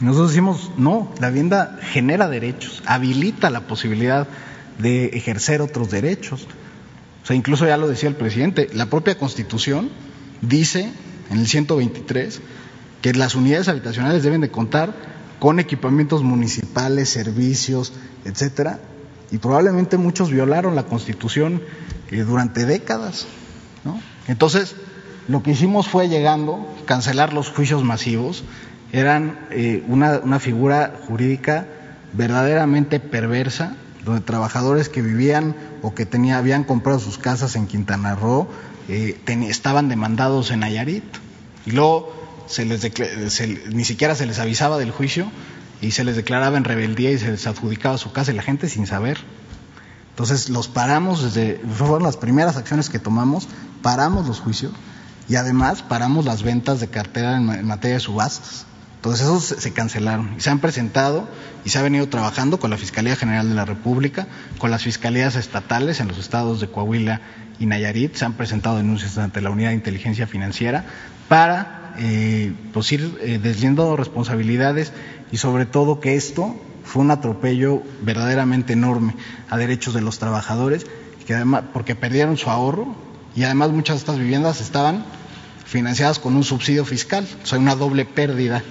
Nosotros 0.00 0.30
decimos, 0.30 0.70
no, 0.76 1.12
la 1.20 1.28
vivienda 1.28 1.78
genera 1.80 2.28
derechos, 2.28 2.82
habilita 2.86 3.50
la 3.50 3.62
posibilidad 3.62 4.26
de 4.78 5.06
ejercer 5.06 5.62
otros 5.62 5.90
derechos. 5.90 6.46
O 7.22 7.26
sea, 7.26 7.36
incluso 7.36 7.66
ya 7.66 7.76
lo 7.76 7.88
decía 7.88 8.08
el 8.08 8.14
presidente, 8.14 8.68
la 8.72 8.86
propia 8.86 9.18
Constitución 9.18 9.90
dice 10.42 10.92
en 11.30 11.38
el 11.38 11.48
123 11.48 12.40
que 13.02 13.14
las 13.14 13.34
unidades 13.34 13.68
habitacionales 13.68 14.22
deben 14.22 14.40
de 14.40 14.50
contar 14.50 14.94
con 15.38 15.60
equipamientos 15.60 16.22
municipales, 16.22 17.08
servicios, 17.08 17.92
etcétera, 18.24 18.80
y 19.30 19.38
probablemente 19.38 19.96
muchos 19.96 20.30
violaron 20.30 20.76
la 20.76 20.84
Constitución 20.84 21.62
eh, 22.10 22.18
durante 22.18 22.64
décadas, 22.64 23.26
¿no? 23.84 24.00
Entonces, 24.28 24.76
lo 25.28 25.42
que 25.42 25.52
hicimos 25.52 25.88
fue 25.88 26.08
llegando, 26.08 26.66
cancelar 26.86 27.32
los 27.32 27.50
juicios 27.50 27.82
masivos, 27.82 28.44
eran 28.92 29.38
eh, 29.50 29.84
una, 29.88 30.20
una 30.20 30.38
figura 30.38 30.94
jurídica 31.06 31.66
verdaderamente 32.12 33.00
perversa, 33.00 33.76
donde 34.04 34.20
trabajadores 34.20 34.88
que 34.88 35.02
vivían 35.02 35.56
o 35.82 35.94
que 35.94 36.06
tenía, 36.06 36.38
habían 36.38 36.64
comprado 36.64 37.00
sus 37.00 37.18
casas 37.18 37.56
en 37.56 37.66
Quintana 37.66 38.14
Roo 38.14 38.48
eh, 38.88 39.20
estaban 39.26 39.88
demandados 39.88 40.52
en 40.52 40.60
Nayarit 40.60 41.04
y 41.66 41.72
luego 41.72 42.12
se 42.46 42.64
les 42.64 42.82
ni 43.72 43.84
siquiera 43.84 44.14
se 44.14 44.26
les 44.26 44.38
avisaba 44.38 44.78
del 44.78 44.90
juicio 44.90 45.30
y 45.80 45.90
se 45.90 46.04
les 46.04 46.16
declaraba 46.16 46.56
en 46.56 46.64
rebeldía 46.64 47.10
y 47.10 47.18
se 47.18 47.30
les 47.30 47.46
adjudicaba 47.46 47.98
su 47.98 48.12
casa 48.12 48.32
y 48.32 48.34
la 48.34 48.42
gente 48.42 48.68
sin 48.68 48.86
saber. 48.86 49.18
Entonces 50.10 50.48
los 50.48 50.68
paramos 50.68 51.22
desde, 51.22 51.60
fueron 51.76 52.02
las 52.02 52.16
primeras 52.16 52.56
acciones 52.56 52.88
que 52.88 52.98
tomamos, 52.98 53.48
paramos 53.82 54.26
los 54.26 54.40
juicios 54.40 54.72
y 55.28 55.36
además 55.36 55.82
paramos 55.82 56.24
las 56.24 56.42
ventas 56.42 56.80
de 56.80 56.88
cartera 56.88 57.36
en, 57.36 57.66
materia 57.66 57.96
de 57.96 58.00
subastas. 58.00 58.64
Entonces 58.96 59.26
esos 59.26 59.44
se 59.44 59.72
cancelaron 59.72 60.34
y 60.38 60.40
se 60.40 60.50
han 60.50 60.58
presentado 60.58 61.28
y 61.64 61.68
se 61.68 61.78
ha 61.78 61.82
venido 61.82 62.08
trabajando 62.08 62.58
con 62.58 62.70
la 62.70 62.78
Fiscalía 62.78 63.14
General 63.14 63.46
de 63.48 63.54
la 63.54 63.66
República, 63.66 64.26
con 64.58 64.70
las 64.70 64.82
fiscalías 64.82 65.36
estatales 65.36 66.00
en 66.00 66.08
los 66.08 66.18
estados 66.18 66.60
de 66.60 66.68
Coahuila 66.68 67.20
y 67.58 67.66
Nayarit, 67.66 68.16
se 68.16 68.24
han 68.24 68.32
presentado 68.32 68.78
denuncias 68.78 69.18
ante 69.18 69.40
la 69.40 69.50
Unidad 69.50 69.68
de 69.68 69.76
Inteligencia 69.76 70.26
Financiera 70.26 70.84
para 71.28 71.85
eh, 71.98 72.52
pues 72.72 72.90
ir 72.92 73.18
eh, 73.20 73.38
desliendo 73.42 73.96
responsabilidades 73.96 74.92
y 75.32 75.38
sobre 75.38 75.66
todo 75.66 76.00
que 76.00 76.16
esto 76.16 76.54
fue 76.84 77.02
un 77.02 77.10
atropello 77.10 77.82
verdaderamente 78.02 78.74
enorme 78.74 79.14
a 79.50 79.56
derechos 79.56 79.94
de 79.94 80.00
los 80.00 80.18
trabajadores, 80.18 80.86
que 81.26 81.34
además, 81.34 81.64
porque 81.72 81.94
perdieron 81.94 82.36
su 82.36 82.50
ahorro 82.50 82.94
y 83.34 83.42
además 83.42 83.70
muchas 83.70 83.96
de 83.96 83.98
estas 83.98 84.18
viviendas 84.18 84.60
estaban 84.60 85.04
financiadas 85.64 86.18
con 86.18 86.36
un 86.36 86.44
subsidio 86.44 86.84
fiscal, 86.84 87.26
o 87.42 87.46
sea, 87.46 87.58
una 87.58 87.74
doble 87.74 88.04
pérdida 88.04 88.62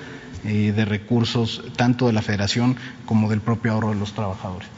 eh, 0.45 0.71
de 0.75 0.85
recursos 0.85 1.63
tanto 1.75 2.07
de 2.07 2.13
la 2.13 2.21
federación 2.21 2.77
como 3.05 3.29
del 3.29 3.41
propio 3.41 3.73
ahorro 3.73 3.89
de 3.89 3.95
los 3.95 4.13
trabajadores. 4.13 4.69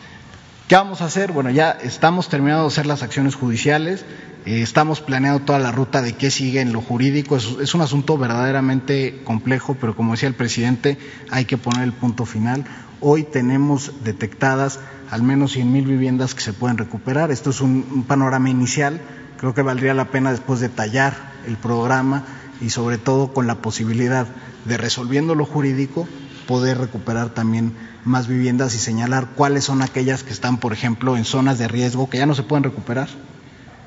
¿Qué 0.68 0.76
vamos 0.76 1.02
a 1.02 1.06
hacer? 1.06 1.32
Bueno, 1.32 1.50
ya 1.50 1.72
estamos 1.72 2.28
terminando 2.28 2.64
de 2.64 2.68
hacer 2.68 2.88
las 2.88 3.02
acciones 3.02 3.36
judiciales, 3.36 4.04
eh, 4.46 4.62
estamos 4.62 5.00
planeando 5.00 5.46
toda 5.46 5.60
la 5.60 5.72
ruta 5.72 6.02
de 6.02 6.12
qué 6.12 6.30
sigue 6.30 6.60
en 6.60 6.74
lo 6.74 6.82
jurídico. 6.82 7.38
Es, 7.38 7.74
un 7.74 7.80
asunto 7.80 8.18
verdaderamente 8.18 9.22
complejo, 9.24 9.78
pero 9.80 9.96
como 9.96 10.12
decía 10.12 10.28
el 10.28 10.36
presidente, 10.36 10.98
hay 11.32 11.46
que 11.46 11.56
poner 11.56 11.84
el 11.84 11.94
punto 11.94 12.26
final. 12.26 12.66
Hoy 13.00 13.24
tenemos 13.24 14.04
detectadas 14.04 14.82
al 15.10 15.24
menos 15.24 15.54
100 15.54 15.72
mil 15.72 15.86
viviendas 15.86 16.36
que 16.36 16.42
se 16.42 16.52
pueden 16.52 16.78
recuperar. 16.78 17.32
Esto 17.32 17.52
es 17.52 17.62
un, 17.62 18.04
panorama 18.06 18.50
inicial. 18.50 19.00
Creo 19.38 19.54
que 19.54 19.62
valdría 19.62 19.94
la 19.94 20.12
pena 20.12 20.32
después 20.32 20.60
detallar 20.60 21.14
el 21.48 21.56
programa 21.56 22.26
y 22.60 22.72
sobre 22.72 22.98
todo 22.98 23.34
con 23.34 23.48
la 23.48 23.62
posibilidad 23.62 24.28
de 24.66 24.76
resolviendo 24.76 25.34
lo 25.34 25.46
jurídico 25.46 26.10
poder 26.48 26.80
recuperar 26.80 27.30
también 27.30 27.74
más 28.04 28.28
viviendas 28.28 28.74
y 28.74 28.80
señalar 28.80 29.30
cuáles 29.36 29.66
son 29.66 29.84
aquellas 29.84 30.24
que 30.24 30.34
están, 30.34 30.58
por 30.58 30.74
ejemplo, 30.74 31.16
en 31.16 31.26
zonas 31.26 31.60
de 31.60 31.68
riesgo 31.68 32.10
que 32.10 32.18
ya 32.18 32.26
no 32.26 32.34
se 32.34 32.44
pueden 32.44 32.64
recuperar. 32.64 33.10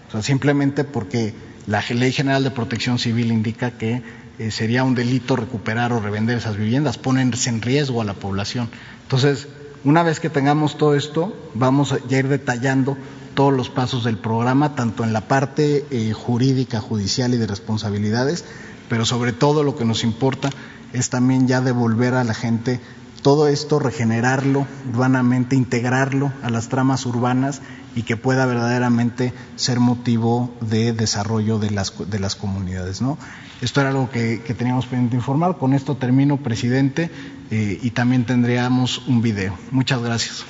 O 0.09 0.13
sea, 0.13 0.23
simplemente 0.23 0.85
porque 0.85 1.35
la 1.67 1.83
Ley 1.89 2.13
General 2.13 2.45
de 2.45 2.51
Protección 2.51 2.99
Civil 2.99 3.33
indica 3.33 3.73
que 3.73 4.03
eh, 4.39 4.51
sería 4.51 4.85
un 4.85 4.95
delito 4.95 5.37
recuperar 5.37 5.93
o 5.93 6.01
revender 6.01 6.39
esas 6.39 6.57
viviendas, 6.57 6.99
ponerse 6.99 7.51
en 7.51 7.63
riesgo 7.63 8.01
a 8.01 8.05
la 8.05 8.15
población. 8.15 8.69
Entonces, 9.03 9.49
una 9.83 10.03
vez 10.03 10.21
que 10.21 10.31
tengamos 10.31 10.79
todo 10.79 10.95
esto, 10.95 11.35
vamos 11.55 11.93
a 11.93 11.99
ir 12.15 12.29
detallando 12.29 12.97
todos 13.35 13.53
los 13.53 13.71
pasos 13.71 14.05
del 14.05 14.19
programa, 14.19 14.75
tanto 14.75 15.05
en 15.05 15.13
la 15.13 15.29
parte 15.29 15.87
eh, 15.91 16.13
jurídica, 16.13 16.81
judicial 16.81 17.33
y 17.35 17.39
de 17.39 17.47
responsabilidades, 17.47 18.45
pero 18.89 19.07
sobre 19.07 19.33
todo 19.33 19.63
lo 19.63 19.77
que 19.77 19.85
nos 19.85 20.05
importa 20.05 20.51
es 20.93 21.11
también 21.11 21.47
ya 21.47 21.61
devolver 21.61 22.15
a 22.15 22.25
la 22.25 22.35
gente 22.35 22.81
todo 23.23 23.49
esto, 23.49 23.79
regenerarlo 23.79 24.67
urbanamente, 24.89 25.57
integrarlo 25.57 26.33
a 26.43 26.51
las 26.51 26.69
tramas 26.69 27.05
urbanas 27.07 27.61
y 27.95 28.03
que 28.03 28.17
pueda 28.17 28.47
verdaderamente 28.47 29.35
ser 29.57 29.81
motivo 29.81 30.55
de 30.61 30.93
desarrollo 30.93 31.59
de 31.59 31.71
las, 31.71 31.93
de 32.09 32.19
las 32.19 32.35
comunidades. 32.35 33.03
¿no? 33.03 33.19
Esto 33.61 33.81
era 33.81 33.91
algo 33.91 34.11
que, 34.11 34.39
teníamos 34.57 34.87
pendiente 34.87 35.17
informar. 35.17 35.59
Con 35.59 35.75
esto 35.75 35.97
termino, 35.97 36.39
presidente, 36.39 37.11
eh, 37.51 37.79
y 37.83 37.91
también 37.91 38.25
tendríamos 38.25 39.07
un 39.07 39.21
video. 39.21 39.57
Muchas 39.71 40.03
gracias. 40.03 40.45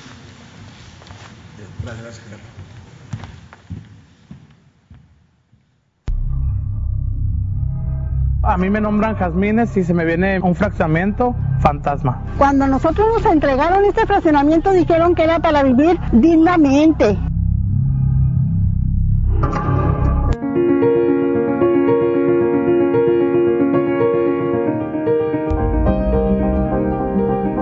Gracias. 1.83 2.20
A 8.43 8.57
mí 8.57 8.71
me 8.71 8.81
nombran 8.81 9.15
Jazmines 9.17 9.77
y 9.77 9.83
se 9.83 9.93
me 9.93 10.03
viene 10.03 10.39
un 10.39 10.55
fraccionamiento 10.55 11.35
fantasma. 11.59 12.23
Cuando 12.39 12.65
nosotros 12.65 13.07
nos 13.15 13.31
entregaron 13.31 13.85
este 13.85 14.07
fraccionamiento 14.07 14.71
dijeron 14.71 15.13
que 15.13 15.25
era 15.25 15.37
para 15.37 15.61
vivir 15.61 15.99
dignamente. 16.11 17.19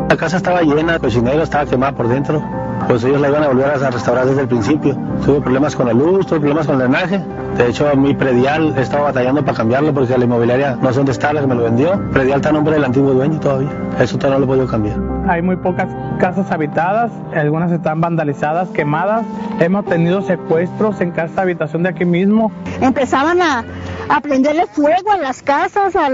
La 0.07 0.15
casa 0.15 0.38
estaba 0.38 0.61
llena, 0.61 0.93
el 0.93 1.01
cocinero 1.01 1.43
estaba 1.43 1.65
quemado 1.65 1.97
por 1.97 2.07
dentro. 2.07 2.41
Pues 2.88 3.03
ellos 3.03 3.19
la 3.19 3.27
iban 3.27 3.43
a 3.43 3.47
volver 3.49 3.65
a 3.65 3.91
restaurar 3.91 4.25
desde 4.25 4.43
el 4.43 4.47
principio. 4.47 4.97
Tuve 5.25 5.41
problemas 5.41 5.75
con 5.75 5.88
la 5.88 5.93
luz, 5.93 6.25
tuve 6.25 6.39
problemas 6.39 6.65
con 6.65 6.82
el 6.82 6.89
drenaje 6.89 7.21
de 7.60 7.68
hecho, 7.68 7.93
mi 7.97 8.14
predial 8.14 8.74
he 8.78 8.82
estado 8.82 9.03
batallando 9.03 9.43
para 9.43 9.57
cambiarlo 9.57 9.93
porque 9.93 10.18
la 10.18 10.24
inmobiliaria 10.24 10.78
no 10.82 10.93
sé 10.93 10.99
dónde 10.99 11.12
está 11.12 11.34
la 11.34 11.41
que 11.41 11.47
me 11.47 11.55
lo 11.55 11.64
vendió. 11.64 12.01
Predial 12.14 12.38
está 12.38 12.49
a 12.49 12.53
nombre 12.53 12.76
del 12.76 12.86
antiguo 12.86 13.12
dueño 13.12 13.38
todavía. 13.38 13.70
Eso 13.99 14.18
todavía 14.18 14.39
no 14.39 14.55
lo 14.55 14.64
he 14.64 14.68
cambiar. 14.68 15.18
Hay 15.30 15.43
muy 15.43 15.57
pocas 15.57 15.88
casas 16.19 16.51
habitadas, 16.51 17.11
algunas 17.36 17.71
están 17.71 18.01
vandalizadas, 18.01 18.67
quemadas. 18.69 19.27
Hemos 19.59 19.86
tenido 19.86 20.23
secuestros 20.23 20.99
en 21.01 21.11
casa 21.11 21.43
habitación 21.43 21.84
de 21.84 21.89
aquí 21.89 22.03
mismo. 22.03 22.51
Empezaban 22.82 23.39
a, 23.39 23.63
a 24.09 24.21
prenderle 24.21 24.65
fuego 24.65 25.11
a 25.11 25.17
las 25.17 25.43
casas, 25.43 25.95
a 25.95 26.09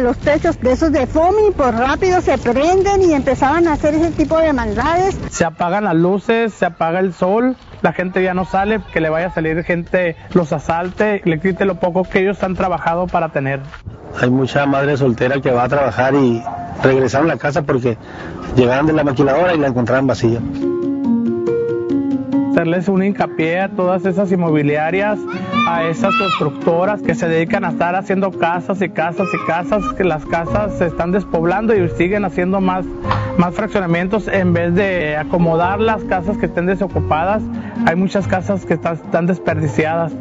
los 0.00 0.18
techos 0.18 0.60
de 0.60 0.72
esos 0.72 0.90
de 0.90 1.06
FOMI, 1.06 1.52
pues 1.56 1.78
rápido 1.78 2.20
se 2.22 2.38
prenden 2.38 3.02
y 3.02 3.14
empezaban 3.14 3.68
a 3.68 3.74
hacer 3.74 3.94
ese 3.94 4.10
tipo 4.10 4.36
de 4.38 4.52
maldades. 4.52 5.16
Se 5.30 5.44
apagan 5.44 5.84
las 5.84 5.94
luces, 5.94 6.52
se 6.52 6.66
apaga 6.66 6.98
el 6.98 7.12
sol, 7.12 7.54
la 7.82 7.92
gente 7.92 8.20
ya 8.20 8.34
no 8.34 8.44
sale, 8.44 8.80
que 8.92 9.00
le 9.00 9.10
vaya 9.10 9.28
a 9.28 9.30
salir 9.30 9.62
gente, 9.62 10.16
los 10.34 10.52
asalte, 10.52 11.22
le 11.24 11.38
quite 11.38 11.64
lo 11.66 11.76
poco 11.76 12.02
que 12.02 12.18
ellos 12.18 12.42
han 12.42 12.56
trabajado 12.56 13.06
para 13.06 13.28
tener. 13.28 13.60
Hay 14.20 14.28
mucha 14.28 14.66
madre 14.66 14.96
soltera 14.96 15.40
que 15.40 15.52
va 15.52 15.64
a 15.64 15.68
trabajar 15.68 16.14
y 16.16 16.42
regresaron 16.82 17.30
a 17.30 17.34
la 17.34 17.38
casa 17.38 17.62
porque 17.62 17.96
llegaron 18.56 18.86
de 18.86 18.92
la 18.92 19.04
maquiladora 19.04 19.54
y 19.54 19.58
la 19.58 19.68
encontraron 19.68 20.06
vacía 20.06 20.40
hacerles 22.60 22.88
un 22.88 23.02
hincapié 23.02 23.58
a 23.58 23.68
todas 23.70 24.04
esas 24.04 24.30
inmobiliarias, 24.30 25.18
a 25.66 25.84
esas 25.84 26.14
constructoras 26.16 27.00
que 27.00 27.14
se 27.14 27.26
dedican 27.26 27.64
a 27.64 27.70
estar 27.70 27.94
haciendo 27.94 28.30
casas 28.32 28.82
y 28.82 28.90
casas 28.90 29.28
y 29.32 29.46
casas, 29.46 29.82
que 29.94 30.04
las 30.04 30.26
casas 30.26 30.76
se 30.76 30.84
están 30.84 31.10
despoblando 31.10 31.74
y 31.74 31.88
siguen 31.96 32.26
haciendo 32.26 32.60
más, 32.60 32.84
más 33.38 33.54
fraccionamientos 33.54 34.28
en 34.28 34.52
vez 34.52 34.74
de 34.74 35.16
acomodar 35.16 35.80
las 35.80 36.04
casas 36.04 36.36
que 36.36 36.46
estén 36.46 36.66
desocupadas. 36.66 37.42
Hay 37.86 37.96
muchas 37.96 38.28
casas 38.28 38.66
que 38.66 38.74
están, 38.74 38.96
están 38.96 39.26
desperdiciadas. 39.26 40.12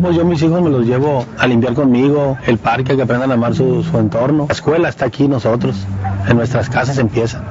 Pues 0.00 0.16
yo 0.16 0.24
mis 0.24 0.42
hijos 0.42 0.62
me 0.62 0.70
los 0.70 0.86
llevo 0.86 1.26
a 1.38 1.46
limpiar 1.46 1.74
conmigo, 1.74 2.38
el 2.46 2.58
parque, 2.58 2.96
que 2.96 3.02
aprendan 3.02 3.30
a 3.30 3.34
amar 3.34 3.54
su, 3.54 3.82
su 3.82 3.98
entorno. 3.98 4.46
La 4.48 4.54
escuela 4.54 4.88
está 4.88 5.06
aquí 5.06 5.28
nosotros, 5.28 5.76
en 6.28 6.36
nuestras 6.36 6.68
casas 6.68 6.98
empieza. 6.98 7.42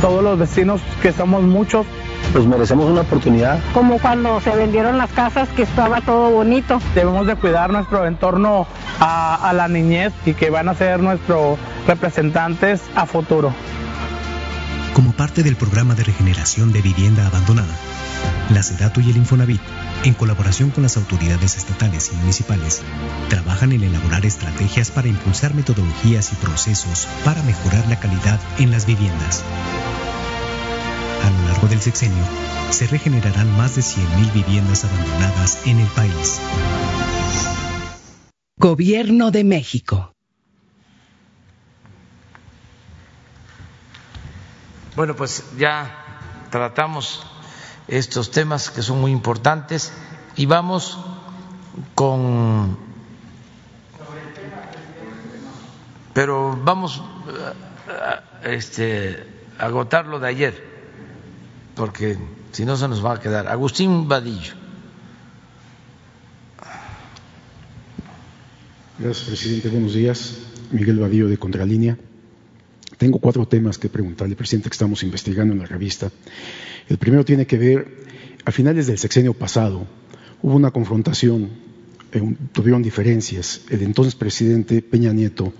Todos 0.00 0.22
los 0.22 0.38
vecinos 0.38 0.80
que 1.00 1.12
somos 1.12 1.42
muchos, 1.42 1.86
pues 2.32 2.44
merecemos 2.44 2.90
una 2.90 3.02
oportunidad. 3.02 3.60
Como 3.72 3.98
cuando 3.98 4.40
se 4.40 4.50
vendieron 4.50 4.98
las 4.98 5.10
casas 5.12 5.48
que 5.50 5.62
estaba 5.62 6.00
todo 6.00 6.30
bonito. 6.30 6.80
Debemos 6.94 7.26
de 7.26 7.36
cuidar 7.36 7.72
nuestro 7.72 8.04
entorno 8.06 8.66
a, 8.98 9.48
a 9.48 9.52
la 9.52 9.68
niñez 9.68 10.12
y 10.26 10.34
que 10.34 10.50
van 10.50 10.68
a 10.68 10.74
ser 10.74 11.00
nuestros 11.00 11.58
representantes 11.86 12.82
a 12.96 13.06
futuro. 13.06 13.52
Como 14.94 15.12
parte 15.12 15.42
del 15.42 15.56
programa 15.56 15.94
de 15.94 16.04
regeneración 16.04 16.72
de 16.72 16.82
vivienda 16.82 17.26
abandonada, 17.26 17.74
la 18.50 18.62
SEDATO 18.62 19.00
y 19.00 19.10
el 19.10 19.16
Infonavit, 19.16 19.60
en 20.04 20.14
colaboración 20.14 20.70
con 20.70 20.82
las 20.82 20.96
autoridades 20.96 21.56
estatales 21.56 22.10
y 22.12 22.16
municipales, 22.16 22.82
trabajan 23.28 23.72
en 23.72 23.82
elaborar 23.82 24.26
estrategias 24.26 24.90
para 24.90 25.08
impulsar 25.08 25.54
metodologías 25.54 26.32
y 26.32 26.36
procesos 26.36 27.06
para 27.24 27.42
mejorar 27.42 27.86
la 27.88 27.98
calidad 27.98 28.40
en 28.58 28.70
las 28.70 28.86
viviendas. 28.86 29.42
A 31.24 31.30
lo 31.30 31.48
largo 31.48 31.68
del 31.68 31.80
sexenio, 31.80 32.24
se 32.70 32.86
regenerarán 32.86 33.56
más 33.56 33.76
de 33.76 33.82
100.000 33.82 34.32
viviendas 34.32 34.84
abandonadas 34.84 35.66
en 35.66 35.78
el 35.78 35.88
país. 35.88 36.40
Gobierno 38.56 39.30
de 39.30 39.44
México. 39.44 40.14
Bueno, 44.94 45.16
pues 45.16 45.44
ya 45.56 46.46
tratamos 46.50 47.26
estos 47.88 48.30
temas 48.30 48.70
que 48.70 48.82
son 48.82 49.00
muy 49.00 49.10
importantes. 49.10 49.92
Y 50.36 50.46
vamos 50.46 50.98
con 51.94 52.76
pero 56.12 56.58
vamos 56.62 57.02
a, 57.88 58.48
este, 58.48 59.24
agotar 59.58 60.06
lo 60.06 60.20
de 60.20 60.28
ayer 60.28 60.72
porque 61.74 62.18
si 62.52 62.64
no 62.64 62.76
se 62.76 62.86
nos 62.88 63.04
va 63.04 63.14
a 63.14 63.20
quedar. 63.20 63.48
Agustín 63.48 64.08
Vadillo. 64.08 64.54
Gracias 68.98 69.26
presidente, 69.26 69.68
buenos 69.70 69.94
días. 69.94 70.38
Miguel 70.70 70.98
Vadillo 70.98 71.28
de 71.28 71.38
Contralínea 71.38 71.96
tengo 73.02 73.18
cuatro 73.18 73.48
temas 73.48 73.78
que 73.78 73.88
preguntarle, 73.88 74.36
presidente, 74.36 74.68
que 74.70 74.74
estamos 74.74 75.02
investigando 75.02 75.52
en 75.52 75.58
la 75.58 75.66
revista. 75.66 76.08
El 76.88 76.98
primero 76.98 77.24
tiene 77.24 77.48
que 77.48 77.58
ver, 77.58 77.88
a 78.44 78.52
finales 78.52 78.86
del 78.86 78.96
sexenio 78.96 79.34
pasado, 79.34 79.88
hubo 80.40 80.54
una 80.54 80.70
confrontación, 80.70 81.50
eh, 82.12 82.36
tuvieron 82.52 82.80
diferencias, 82.80 83.62
el 83.70 83.82
entonces 83.82 84.14
presidente 84.14 84.82
Peña 84.82 85.12
Nieto 85.12 85.52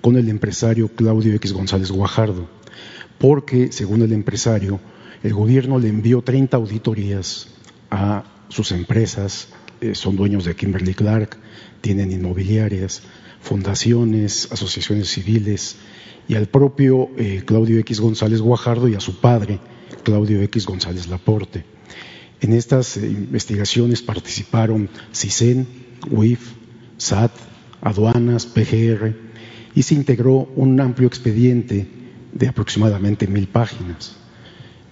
con 0.00 0.16
el 0.16 0.30
empresario 0.30 0.88
Claudio 0.88 1.34
X 1.34 1.52
González 1.52 1.90
Guajardo, 1.90 2.48
porque, 3.18 3.70
según 3.70 4.00
el 4.00 4.14
empresario, 4.14 4.80
el 5.22 5.34
gobierno 5.34 5.78
le 5.78 5.88
envió 5.88 6.22
30 6.22 6.56
auditorías 6.56 7.48
a 7.90 8.24
sus 8.48 8.72
empresas, 8.72 9.48
eh, 9.82 9.94
son 9.94 10.16
dueños 10.16 10.46
de 10.46 10.56
Kimberly 10.56 10.94
Clark, 10.94 11.36
tienen 11.82 12.12
inmobiliarias, 12.12 13.02
fundaciones, 13.42 14.48
asociaciones 14.50 15.10
civiles, 15.10 15.76
y 16.28 16.34
al 16.34 16.46
propio 16.46 17.08
eh, 17.16 17.42
Claudio 17.44 17.78
X 17.80 18.00
González 18.00 18.40
Guajardo 18.40 18.86
y 18.88 18.94
a 18.94 19.00
su 19.00 19.18
padre, 19.18 19.58
Claudio 20.04 20.42
X 20.42 20.66
González 20.66 21.08
Laporte. 21.08 21.64
En 22.40 22.52
estas 22.52 22.98
eh, 22.98 23.06
investigaciones 23.06 24.02
participaron 24.02 24.90
CISEN, 25.12 25.66
WIF, 26.10 26.52
SAT, 26.98 27.32
aduanas, 27.80 28.46
PGR, 28.46 29.14
y 29.74 29.82
se 29.82 29.94
integró 29.94 30.48
un 30.54 30.78
amplio 30.80 31.08
expediente 31.08 31.88
de 32.32 32.48
aproximadamente 32.48 33.26
mil 33.26 33.48
páginas. 33.48 34.16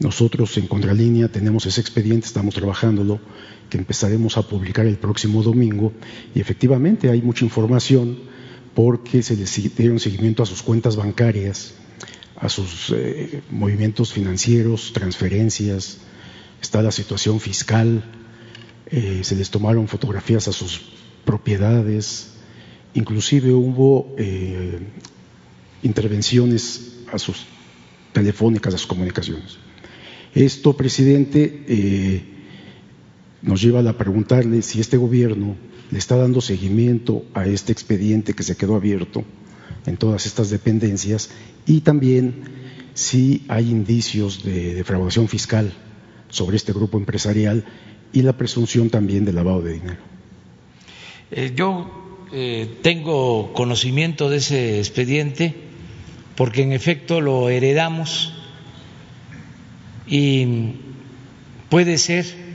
Nosotros 0.01 0.57
en 0.59 0.67
Contralínea 0.67 1.29
tenemos 1.29 1.67
ese 1.67 1.81
expediente, 1.81 2.27
estamos 2.27 2.55
trabajándolo, 2.55 3.21
que 3.69 3.79
empezaremos 3.79 4.37
a 4.37 4.43
publicar 4.43 4.87
el 4.87 4.97
próximo 4.97 5.43
domingo, 5.43 5.93
y 6.35 6.41
efectivamente 6.41 7.11
hay 7.11 7.21
mucha 7.21 7.45
información 7.45 8.19
porque 8.77 9.23
se 9.23 9.35
les 9.37 9.75
dieron 9.75 9.99
seguimiento 9.99 10.43
a 10.43 10.47
sus 10.47 10.63
cuentas 10.63 10.97
bancarias, 10.97 11.73
a 12.37 12.51
sus 12.51 12.93
eh, 12.95 13.43
movimientos 13.51 14.13
financieros, 14.13 14.93
transferencias, 14.93 15.97
está 16.61 16.83
la 16.83 16.93
situación 16.93 17.41
fiscal, 17.41 18.05
eh, 18.91 19.21
se 19.23 19.35
les 19.35 19.49
tomaron 19.49 19.89
fotografías 19.89 20.47
a 20.49 20.53
sus 20.53 20.93
propiedades, 21.25 22.35
inclusive 22.93 23.51
hubo 23.55 24.15
eh, 24.19 24.79
intervenciones 25.83 26.99
a 27.11 27.19
sus 27.19 27.47
telefónicas, 28.13 28.75
a 28.75 28.77
sus 28.79 28.87
comunicaciones. 28.87 29.57
Esto, 30.35 30.77
presidente, 30.77 32.27
nos 33.47 33.63
lleva 33.63 33.89
a 33.89 33.97
preguntarle 33.97 34.61
si 34.61 34.81
este 34.81 34.97
gobierno 34.97 35.57
le 35.91 35.99
está 35.99 36.17
dando 36.17 36.41
seguimiento 36.41 37.25
a 37.33 37.47
este 37.47 37.73
expediente 37.73 38.35
que 38.35 38.43
se 38.43 38.57
quedó 38.57 38.75
abierto 38.75 39.25
en 39.87 39.97
todas 39.97 40.27
estas 40.27 40.51
dependencias 40.51 41.31
y 41.65 41.81
también 41.81 42.43
si 42.95 43.45
hay 43.49 43.71
indicios 43.71 44.43
de 44.45 44.75
defraudación 44.75 45.29
fiscal 45.29 45.73
sobre 46.29 46.57
este 46.57 46.73
grupo 46.73 46.99
empresarial 46.99 47.65
y 48.13 48.23
la 48.23 48.37
presunción 48.37 48.91
también 48.91 49.25
de 49.25 49.33
lavado 49.33 49.63
de 49.63 49.75
dinero. 49.75 50.01
Eh, 51.31 51.53
yo 51.55 52.19
eh, 52.33 52.79
tengo 52.83 53.53
conocimiento 53.53 54.29
de 54.29 54.39
ese 54.39 54.79
expediente 54.79 55.55
porque 56.35 56.63
en 56.63 56.73
efecto 56.73 57.21
lo 57.21 57.49
heredamos 57.49 58.33
y 60.09 60.73
puede 61.69 61.99
ser 61.99 62.46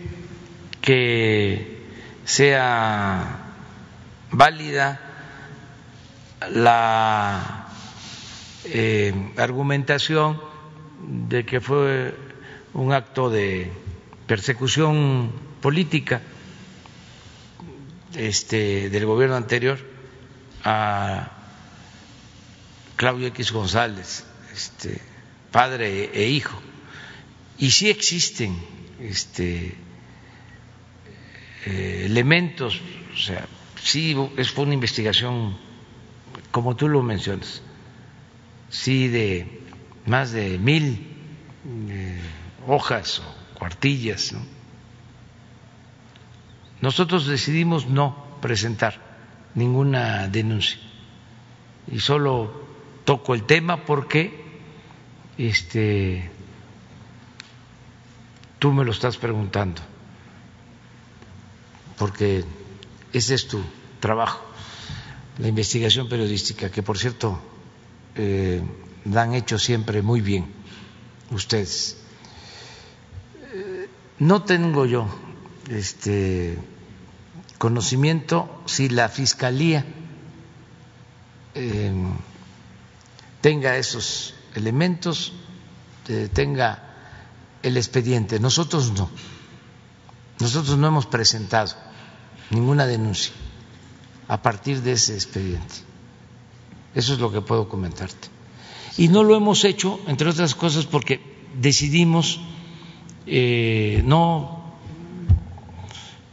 que 0.81 1.85
sea 2.25 3.39
válida 4.31 4.99
la 6.49 7.67
eh, 8.65 9.13
argumentación 9.37 10.41
de 11.03 11.45
que 11.45 11.61
fue 11.61 12.15
un 12.73 12.93
acto 12.93 13.29
de 13.29 13.71
persecución 14.27 15.31
política 15.61 16.21
este, 18.15 18.89
del 18.89 19.05
gobierno 19.05 19.35
anterior 19.35 19.77
a 20.63 21.31
Claudio 22.95 23.27
X 23.27 23.51
González, 23.51 24.23
este, 24.53 25.01
padre 25.51 26.11
e 26.13 26.27
hijo. 26.27 26.59
Y 27.57 27.71
sí 27.71 27.89
existen 27.89 28.55
este, 28.99 29.75
eh, 31.65 32.03
elementos, 32.05 32.81
o 33.13 33.17
sea, 33.17 33.45
sí 33.81 34.15
fue 34.53 34.63
una 34.65 34.73
investigación, 34.73 35.57
como 36.51 36.75
tú 36.75 36.87
lo 36.87 37.03
mencionas, 37.03 37.61
sí 38.69 39.07
de 39.07 39.61
más 40.05 40.31
de 40.31 40.57
mil 40.57 41.07
eh, 41.89 42.19
hojas 42.67 43.19
o 43.19 43.59
cuartillas. 43.59 44.33
Nosotros 46.81 47.27
decidimos 47.27 47.87
no 47.87 48.25
presentar 48.41 48.99
ninguna 49.53 50.27
denuncia 50.27 50.79
y 51.91 51.99
solo 51.99 52.65
toco 53.03 53.33
el 53.35 53.43
tema 53.43 53.85
porque 53.85 54.43
este 55.37 56.29
tú 58.59 58.71
me 58.71 58.85
lo 58.85 58.91
estás 58.91 59.17
preguntando 59.17 59.81
porque 62.01 62.43
ese 63.13 63.35
es 63.35 63.47
tu 63.47 63.61
trabajo, 63.99 64.43
la 65.37 65.47
investigación 65.47 66.09
periodística, 66.09 66.71
que 66.71 66.81
por 66.81 66.97
cierto 66.97 67.39
eh, 68.15 68.59
la 69.05 69.21
han 69.21 69.35
hecho 69.35 69.59
siempre 69.59 70.01
muy 70.01 70.19
bien 70.19 70.51
ustedes. 71.29 71.97
Eh, 73.53 73.87
no 74.17 74.41
tengo 74.41 74.87
yo 74.87 75.07
este 75.69 76.57
conocimiento 77.59 78.63
si 78.65 78.89
la 78.89 79.07
fiscalía 79.07 79.85
eh, 81.53 81.93
tenga 83.41 83.77
esos 83.77 84.33
elementos, 84.55 85.33
tenga 86.33 86.81
el 87.61 87.77
expediente. 87.77 88.39
Nosotros 88.39 88.91
no. 88.93 89.07
Nosotros 90.39 90.75
no 90.79 90.87
hemos 90.87 91.05
presentado 91.05 91.90
ninguna 92.51 92.85
denuncia 92.85 93.33
a 94.27 94.41
partir 94.41 94.81
de 94.81 94.93
ese 94.93 95.13
expediente. 95.15 95.75
Eso 96.93 97.13
es 97.13 97.19
lo 97.19 97.31
que 97.31 97.41
puedo 97.41 97.67
comentarte. 97.67 98.27
Y 98.97 99.07
no 99.07 99.23
lo 99.23 99.35
hemos 99.35 99.63
hecho, 99.63 99.99
entre 100.07 100.29
otras 100.29 100.55
cosas, 100.55 100.85
porque 100.85 101.21
decidimos 101.59 102.39
eh, 103.25 104.01
no 104.05 104.73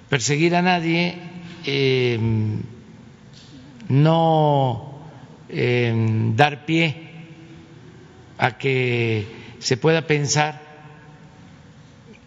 perseguir 0.08 0.54
a 0.56 0.62
nadie, 0.62 1.18
eh, 1.64 2.18
no 3.88 4.98
eh, 5.48 6.32
dar 6.36 6.66
pie 6.66 7.08
a 8.38 8.58
que 8.58 9.26
se 9.58 9.76
pueda 9.76 10.06
pensar 10.06 10.60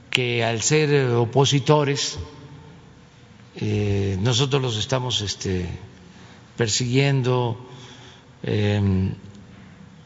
que 0.09 0.43
al 0.43 0.61
ser 0.61 1.11
opositores 1.11 2.19
eh, 3.61 4.17
nosotros 4.19 4.59
los 4.59 4.75
estamos 4.77 5.21
este, 5.21 5.67
persiguiendo 6.57 7.57
em, 8.41 9.13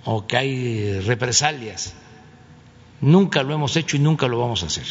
o 0.04 0.28
que 0.28 0.36
hay 0.36 1.00
represalias. 1.00 1.94
Nunca 3.00 3.44
lo 3.44 3.54
hemos 3.54 3.78
hecho 3.78 3.96
y 3.96 4.00
nunca 4.00 4.28
lo 4.28 4.40
vamos 4.40 4.64
a 4.64 4.66
hacer. 4.66 4.86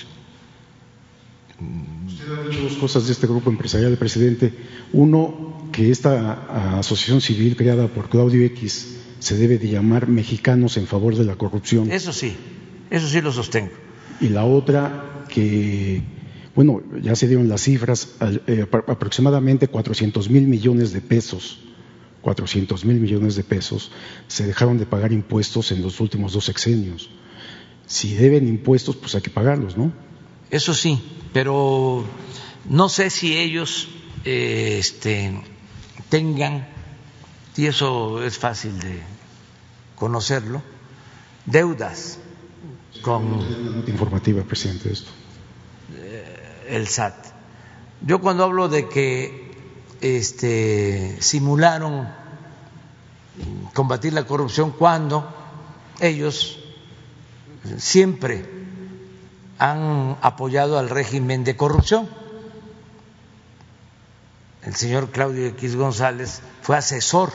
Usted 2.06 2.24
ha 2.32 2.48
dicho 2.48 2.62
dos 2.62 2.76
cosas 2.76 3.06
de 3.06 3.12
este 3.12 3.26
grupo 3.26 3.50
empresarial, 3.50 3.98
presidente. 3.98 4.54
Uno, 4.94 5.68
que 5.70 5.90
esta 5.90 6.78
asociación 6.78 7.20
civil 7.20 7.56
creada 7.56 7.88
por 7.88 8.08
Claudio 8.08 8.44
X 8.46 8.96
se 9.18 9.36
debe 9.36 9.58
de 9.58 9.68
llamar 9.68 10.08
Mexicanos 10.08 10.78
en 10.78 10.86
favor 10.86 11.16
de 11.16 11.24
la 11.24 11.36
corrupción. 11.36 11.92
Eso 11.92 12.14
sí, 12.14 12.34
eso 12.90 13.08
sí 13.08 13.20
lo 13.20 13.30
sostengo. 13.30 13.72
Y 14.20 14.28
la 14.28 14.44
otra, 14.44 15.24
que 15.28 16.02
bueno, 16.54 16.82
ya 17.02 17.16
se 17.16 17.26
dieron 17.26 17.48
las 17.48 17.62
cifras, 17.62 18.10
eh, 18.46 18.66
aproximadamente 18.86 19.66
400 19.68 20.30
mil 20.30 20.46
millones 20.46 20.92
de 20.92 21.00
pesos, 21.00 21.58
400 22.22 22.84
mil 22.84 23.00
millones 23.00 23.34
de 23.34 23.42
pesos 23.42 23.90
se 24.28 24.46
dejaron 24.46 24.78
de 24.78 24.86
pagar 24.86 25.12
impuestos 25.12 25.72
en 25.72 25.82
los 25.82 26.00
últimos 26.00 26.32
dos 26.32 26.44
sexenios. 26.44 27.10
Si 27.86 28.14
deben 28.14 28.46
impuestos, 28.46 28.96
pues 28.96 29.14
hay 29.14 29.20
que 29.20 29.30
pagarlos, 29.30 29.76
¿no? 29.76 29.92
Eso 30.50 30.74
sí, 30.74 31.02
pero 31.32 32.04
no 32.70 32.88
sé 32.88 33.10
si 33.10 33.36
ellos 33.36 33.88
eh, 34.24 34.76
este, 34.78 35.42
tengan, 36.08 36.68
y 37.56 37.66
eso 37.66 38.22
es 38.22 38.38
fácil 38.38 38.78
de 38.78 39.00
conocerlo, 39.96 40.62
deudas 41.46 42.20
con... 43.02 43.40
informativa, 43.88 44.42
presidente, 44.44 44.92
esto 44.92 45.10
el 46.68 46.88
SAT. 46.88 47.14
Yo 48.00 48.20
cuando 48.20 48.44
hablo 48.44 48.68
de 48.68 48.88
que 48.88 49.54
este, 50.00 51.16
simularon 51.20 52.08
combatir 53.72 54.12
la 54.12 54.24
corrupción 54.24 54.70
cuando 54.70 55.26
ellos 56.00 56.58
siempre 57.78 58.44
han 59.58 60.18
apoyado 60.20 60.78
al 60.78 60.90
régimen 60.90 61.44
de 61.44 61.56
corrupción. 61.56 62.08
El 64.62 64.74
señor 64.74 65.10
Claudio 65.10 65.46
X 65.48 65.76
González 65.76 66.40
fue 66.62 66.76
asesor 66.76 67.32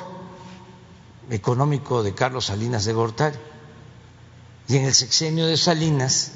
económico 1.30 2.04
de 2.04 2.14
Carlos 2.14 2.46
Salinas 2.46 2.86
de 2.86 2.94
Gortari. 2.94 3.38
Y 4.68 4.78
en 4.78 4.86
el 4.86 4.94
sexenio 4.94 5.48
de 5.48 5.58
Salinas 5.58 6.34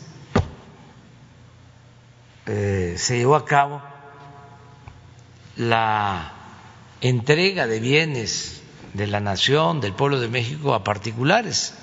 eh, 2.46 2.96
se 2.98 3.18
llevó 3.18 3.36
a 3.36 3.46
cabo 3.46 3.82
la 5.56 6.34
entrega 7.02 7.68
de 7.68 7.80
bienes 7.80 8.62
de 8.94 9.08
la 9.08 9.20
nación, 9.20 9.82
del 9.82 9.94
pueblo 9.94 10.20
de 10.20 10.28
México 10.28 10.74
a 10.74 10.84
particulares 10.84 11.74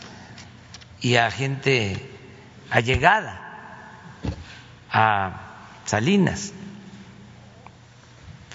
y 1.00 1.16
a 1.16 1.30
gente 1.30 2.10
allegada 2.70 3.40
a 4.90 5.40
Salinas. 5.86 6.52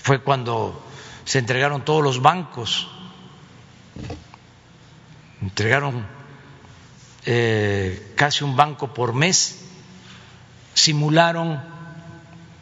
Fue 0.02 0.22
cuando 0.22 0.84
se 1.26 1.40
entregaron 1.40 1.84
todos 1.84 2.04
los 2.04 2.22
bancos, 2.22 2.88
entregaron 5.42 6.06
eh, 7.26 8.14
casi 8.16 8.44
un 8.44 8.56
banco 8.56 8.94
por 8.94 9.14
mes, 9.14 9.66
simularon 10.76 11.75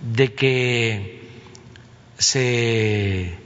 de 0.03 0.35
que 0.35 1.29
se 2.17 3.39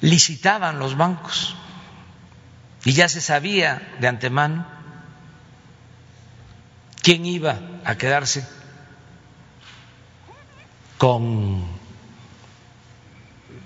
licitaban 0.00 0.78
los 0.78 0.96
bancos 0.96 1.56
y 2.84 2.92
ya 2.92 3.08
se 3.08 3.22
sabía 3.22 3.96
de 3.98 4.08
antemano 4.08 4.66
quién 7.02 7.24
iba 7.24 7.58
a 7.84 7.96
quedarse 7.96 8.46
con 10.98 11.64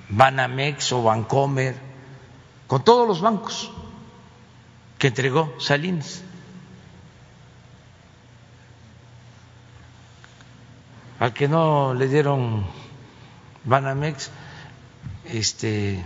Banamex 0.09 0.93
o 0.93 1.03
Bancomer, 1.03 1.77
con 2.67 2.85
todos 2.85 3.07
los 3.07 3.21
bancos 3.21 3.71
que 4.99 5.09
entregó 5.09 5.55
Salinas. 5.61 6.23
Al 11.19 11.33
que 11.33 11.49
no 11.49 11.95
le 11.95 12.07
dieron 12.07 12.65
Banamex, 13.65 14.31
este, 15.25 16.05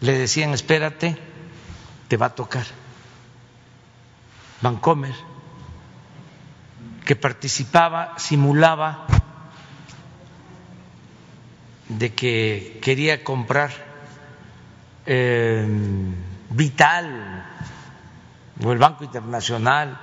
le 0.00 0.18
decían, 0.18 0.52
espérate, 0.52 1.16
te 2.08 2.16
va 2.16 2.26
a 2.26 2.34
tocar. 2.34 2.66
Bancomer, 4.60 5.14
que 7.06 7.16
participaba, 7.16 8.18
simulaba 8.18 9.06
de 11.88 12.14
que 12.14 12.80
quería 12.82 13.24
comprar 13.24 13.70
eh, 15.06 15.66
Vital 16.50 17.46
o 18.62 18.72
el 18.72 18.78
Banco 18.78 19.04
Internacional, 19.04 19.98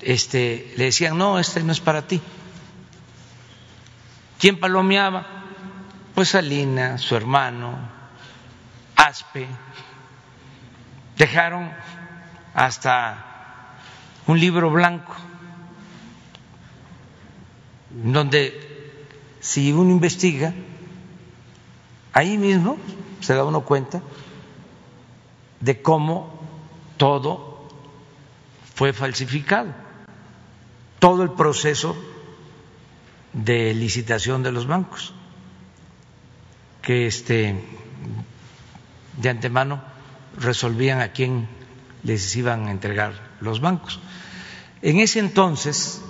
este, 0.00 0.72
le 0.76 0.84
decían, 0.84 1.18
no, 1.18 1.38
este 1.38 1.62
no 1.62 1.72
es 1.72 1.80
para 1.80 2.06
ti. 2.06 2.22
¿Quién 4.38 4.60
palomeaba? 4.60 5.26
Pues 6.14 6.30
Salina, 6.30 6.98
su 6.98 7.16
hermano, 7.16 7.78
Aspe, 8.96 9.46
dejaron 11.16 11.70
hasta 12.54 13.24
un 14.26 14.40
libro 14.40 14.70
blanco 14.70 15.14
donde 17.90 19.06
si 19.40 19.72
uno 19.72 19.90
investiga, 19.90 20.52
ahí 22.12 22.36
mismo 22.36 22.76
se 23.20 23.34
da 23.34 23.44
uno 23.44 23.62
cuenta 23.62 24.02
de 25.60 25.80
cómo 25.80 26.40
todo 26.96 27.68
fue 28.74 28.92
falsificado, 28.92 29.68
todo 30.98 31.22
el 31.22 31.30
proceso 31.32 31.96
de 33.36 33.74
licitación 33.74 34.42
de 34.42 34.50
los 34.50 34.66
bancos, 34.66 35.12
que 36.80 37.06
este 37.06 37.54
de 39.18 39.28
antemano 39.28 39.82
resolvían 40.38 41.00
a 41.00 41.12
quién 41.12 41.46
les 42.02 42.34
iban 42.36 42.68
a 42.68 42.70
entregar 42.70 43.12
los 43.40 43.60
bancos. 43.60 44.00
En 44.80 45.00
ese 45.00 45.18
entonces, 45.18 46.00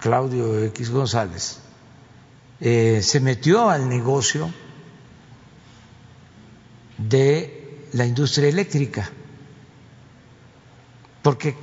Claudio 0.00 0.64
X 0.64 0.90
González 0.90 1.60
eh, 2.60 3.00
se 3.02 3.20
metió 3.20 3.68
al 3.68 3.88
negocio 3.88 4.50
de 6.96 7.86
la 7.92 8.06
industria 8.06 8.48
eléctrica, 8.48 9.10
porque 11.22 11.54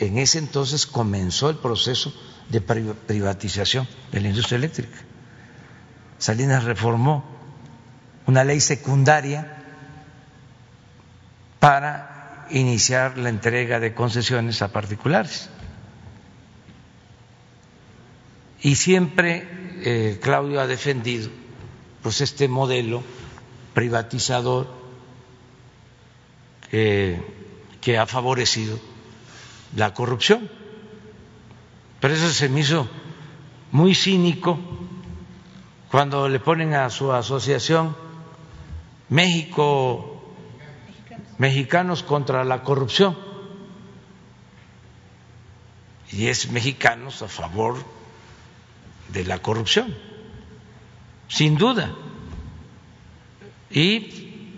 en 0.00 0.18
ese 0.18 0.38
entonces 0.38 0.84
comenzó 0.84 1.48
el 1.48 1.56
proceso 1.58 2.12
de 2.48 2.60
privatización 2.60 3.86
de 4.10 4.20
la 4.20 4.28
industria 4.28 4.56
eléctrica. 4.56 4.98
Salinas 6.18 6.64
reformó 6.64 7.24
una 8.26 8.44
ley 8.44 8.60
secundaria 8.60 9.58
para 11.58 12.46
iniciar 12.50 13.18
la 13.18 13.28
entrega 13.28 13.80
de 13.80 13.94
concesiones 13.94 14.62
a 14.62 14.68
particulares. 14.68 15.48
Y 18.60 18.76
siempre 18.76 19.48
eh, 19.84 20.20
Claudio 20.22 20.60
ha 20.60 20.66
defendido 20.66 21.30
pues 22.02 22.20
este 22.20 22.48
modelo 22.48 23.02
privatizador 23.74 24.68
eh, 26.70 27.20
que 27.80 27.98
ha 27.98 28.06
favorecido 28.06 28.78
la 29.76 29.94
corrupción. 29.94 30.48
Pero 32.02 32.14
eso 32.14 32.30
se 32.30 32.48
me 32.48 32.60
hizo 32.60 32.88
muy 33.70 33.94
cínico 33.94 34.58
cuando 35.88 36.28
le 36.28 36.40
ponen 36.40 36.74
a 36.74 36.90
su 36.90 37.12
asociación 37.12 37.94
México 39.08 40.12
Mexicanos 41.38 42.02
contra 42.02 42.42
la 42.42 42.64
corrupción. 42.64 43.16
Y 46.10 46.26
es 46.26 46.50
mexicanos 46.50 47.22
a 47.22 47.28
favor 47.28 47.76
de 49.12 49.24
la 49.24 49.38
corrupción, 49.38 49.96
sin 51.28 51.56
duda. 51.56 51.94
Y 53.70 54.50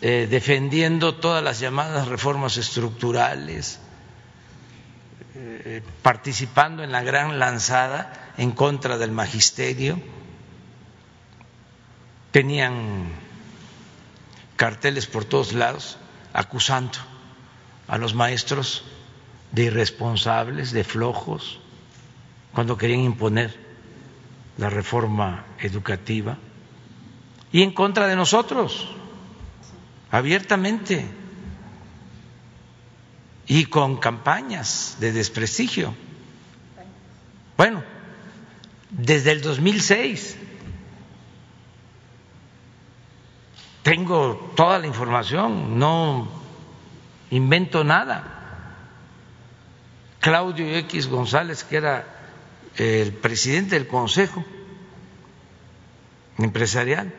eh, 0.00 0.28
defendiendo 0.30 1.16
todas 1.16 1.42
las 1.42 1.58
llamadas 1.58 2.06
reformas 2.06 2.56
estructurales, 2.56 3.80
participando 6.02 6.84
en 6.84 6.92
la 6.92 7.02
gran 7.02 7.38
lanzada 7.38 8.32
en 8.36 8.52
contra 8.52 8.98
del 8.98 9.10
magisterio, 9.10 10.00
tenían 12.30 13.08
carteles 14.56 15.06
por 15.06 15.24
todos 15.24 15.52
lados 15.52 15.98
acusando 16.32 16.98
a 17.88 17.98
los 17.98 18.14
maestros 18.14 18.84
de 19.52 19.64
irresponsables, 19.64 20.72
de 20.72 20.84
flojos, 20.84 21.60
cuando 22.52 22.76
querían 22.76 23.00
imponer 23.00 23.56
la 24.58 24.70
reforma 24.70 25.44
educativa, 25.58 26.38
y 27.52 27.62
en 27.62 27.72
contra 27.72 28.08
de 28.08 28.16
nosotros, 28.16 28.88
abiertamente, 30.10 31.06
y 33.46 33.66
con 33.66 33.96
campañas 33.98 34.96
de 35.00 35.12
desprestigio. 35.12 35.94
Bueno, 37.56 37.82
desde 38.90 39.32
el 39.32 39.42
2006 39.42 40.38
Tengo 43.84 44.52
toda 44.56 44.78
la 44.78 44.86
información, 44.86 45.78
no 45.78 46.26
invento 47.30 47.84
nada. 47.84 48.24
Claudio 50.20 50.74
X 50.78 51.06
González, 51.06 51.64
que 51.64 51.76
era 51.76 52.06
el 52.78 53.12
presidente 53.12 53.74
del 53.74 53.86
Consejo 53.86 54.42
Empresarial, 56.38 57.12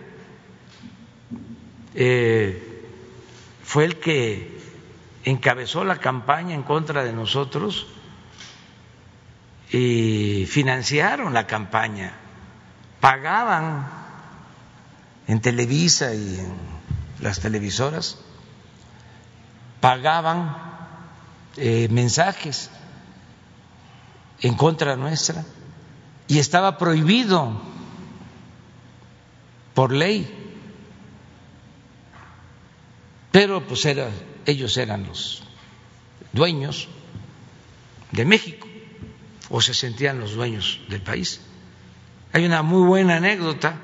eh, 1.93 2.81
fue 3.63 3.85
el 3.85 3.99
que 3.99 4.59
encabezó 5.25 5.83
la 5.83 5.97
campaña 5.97 6.55
en 6.55 6.63
contra 6.63 7.03
de 7.03 7.11
nosotros 7.11 7.87
y 9.71 10.45
financiaron 10.45 11.33
la 11.33 11.47
campaña, 11.47 12.13
pagaban 13.01 13.87
en 15.27 15.41
Televisa 15.41 16.13
y 16.13 16.39
en 16.39 16.53
las 17.19 17.39
televisoras. 17.39 18.19
Pagaban 19.81 20.55
eh, 21.57 21.87
mensajes 21.89 22.69
en 24.41 24.55
contra 24.55 24.95
nuestra. 24.95 25.43
Y 26.27 26.39
estaba 26.39 26.77
prohibido 26.77 27.61
por 29.73 29.91
ley. 29.91 30.41
Pero 33.31 33.65
pues 33.67 33.85
era, 33.85 34.09
ellos 34.45 34.77
eran 34.77 35.05
los 35.05 35.43
dueños 36.31 36.87
de 38.11 38.25
México 38.25 38.67
o 39.49 39.61
se 39.61 39.73
sentían 39.73 40.19
los 40.19 40.33
dueños 40.33 40.81
del 40.89 41.01
país. 41.01 41.41
Hay 42.33 42.45
una 42.45 42.61
muy 42.61 42.85
buena 42.85 43.17
anécdota 43.17 43.77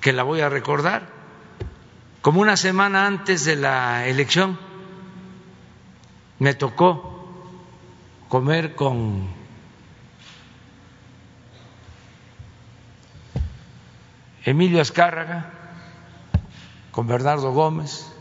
que 0.00 0.12
la 0.12 0.22
voy 0.22 0.40
a 0.40 0.48
recordar. 0.48 1.08
Como 2.20 2.40
una 2.40 2.56
semana 2.56 3.06
antes 3.06 3.44
de 3.44 3.56
la 3.56 4.06
elección 4.06 4.58
me 6.38 6.54
tocó 6.54 7.14
comer 8.28 8.74
con 8.74 9.28
Emilio 14.44 14.80
Azcárraga, 14.80 15.52
con 16.90 17.06
Bernardo 17.06 17.52
Gómez, 17.52 18.13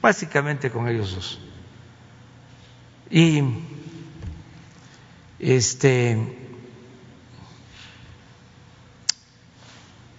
básicamente 0.00 0.70
con 0.70 0.88
ellos 0.88 1.14
dos. 1.14 1.38
Y 3.10 3.42
este 5.38 6.16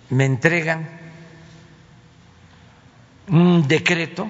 me 0.09 0.25
entregan 0.25 0.87
un 3.27 3.67
decreto 3.67 4.29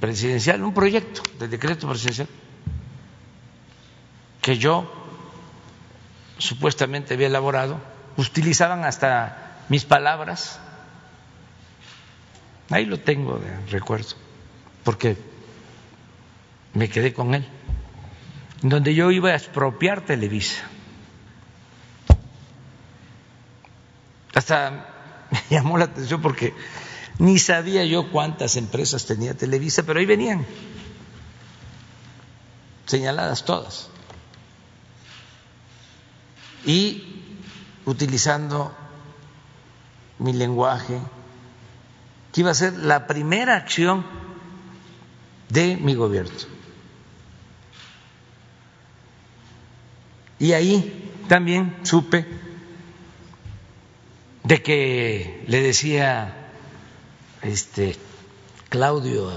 presidencial, 0.00 0.62
un 0.64 0.74
proyecto 0.74 1.22
de 1.38 1.48
decreto 1.48 1.88
presidencial 1.88 2.28
que 4.40 4.56
yo 4.58 4.90
supuestamente 6.38 7.14
había 7.14 7.26
elaborado, 7.26 7.80
utilizaban 8.16 8.84
hasta 8.84 9.64
mis 9.68 9.84
palabras, 9.84 10.58
ahí 12.70 12.86
lo 12.86 13.00
tengo 13.00 13.38
de 13.38 13.66
recuerdo, 13.66 14.14
porque 14.84 15.16
me 16.72 16.88
quedé 16.88 17.12
con 17.12 17.34
él, 17.34 17.46
donde 18.62 18.94
yo 18.94 19.10
iba 19.10 19.30
a 19.30 19.36
expropiar 19.36 20.04
Televisa. 20.04 20.62
Hasta 24.34 24.70
me 25.30 25.42
llamó 25.50 25.78
la 25.78 25.86
atención 25.86 26.22
porque 26.22 26.54
ni 27.18 27.38
sabía 27.38 27.84
yo 27.84 28.10
cuántas 28.10 28.56
empresas 28.56 29.04
tenía 29.04 29.34
Televisa, 29.34 29.82
pero 29.82 29.98
ahí 29.98 30.06
venían, 30.06 30.46
señaladas 32.86 33.44
todas. 33.44 33.88
Y 36.64 37.04
utilizando 37.84 38.74
mi 40.18 40.32
lenguaje, 40.32 41.00
que 42.32 42.40
iba 42.40 42.50
a 42.50 42.54
ser 42.54 42.74
la 42.74 43.06
primera 43.06 43.56
acción 43.56 44.04
de 45.48 45.76
mi 45.76 45.94
gobierno. 45.94 46.32
Y 50.38 50.52
ahí 50.52 51.12
también 51.28 51.76
supe 51.82 52.26
de 54.44 54.62
que 54.62 55.44
le 55.46 55.60
decía 55.60 56.34
este 57.42 57.96
Claudio 58.68 59.30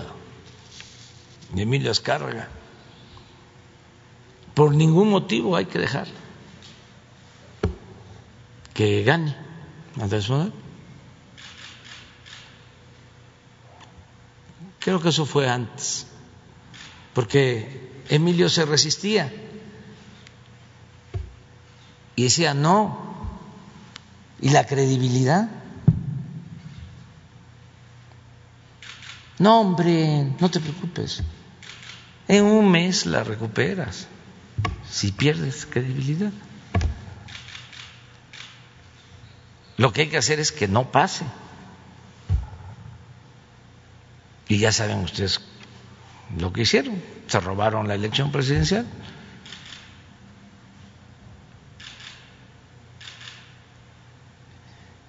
Emilio 1.56 1.92
Azcárraga, 1.92 2.48
por 4.54 4.74
ningún 4.74 5.10
motivo 5.10 5.56
hay 5.56 5.66
que 5.66 5.80
dejar 5.80 6.08
que 8.74 9.04
gane 9.04 9.36
Andrés 10.00 10.30
Manuel. 10.30 10.63
Creo 14.84 15.02
que 15.02 15.10
eso 15.10 15.26
fue 15.26 15.50
antes, 15.50 16.08
porque 17.14 18.04
Emilio 18.10 18.50
se 18.50 18.66
resistía 18.66 19.32
y 22.18 22.24
decía 22.24 22.54
no, 22.54 23.14
y 24.42 24.50
la 24.50 24.66
credibilidad. 24.66 25.50
No, 29.40 29.62
hombre, 29.62 30.34
no 30.40 30.52
te 30.52 30.60
preocupes. 30.60 31.24
En 32.28 32.44
un 32.44 32.70
mes 32.70 33.06
la 33.06 33.24
recuperas 33.24 34.08
si 34.90 35.12
pierdes 35.14 35.66
credibilidad. 35.66 36.32
Lo 39.78 39.94
que 39.94 40.02
hay 40.02 40.10
que 40.10 40.18
hacer 40.18 40.40
es 40.40 40.52
que 40.52 40.68
no 40.68 40.92
pase. 40.92 41.26
Y 44.54 44.60
ya 44.60 44.72
saben 44.72 45.00
ustedes 45.00 45.42
lo 46.38 46.54
que 46.54 46.62
hicieron. 46.62 47.02
Se 47.26 47.40
robaron 47.40 47.88
la 47.88 47.96
elección 47.96 48.32
presidencial. 48.32 48.86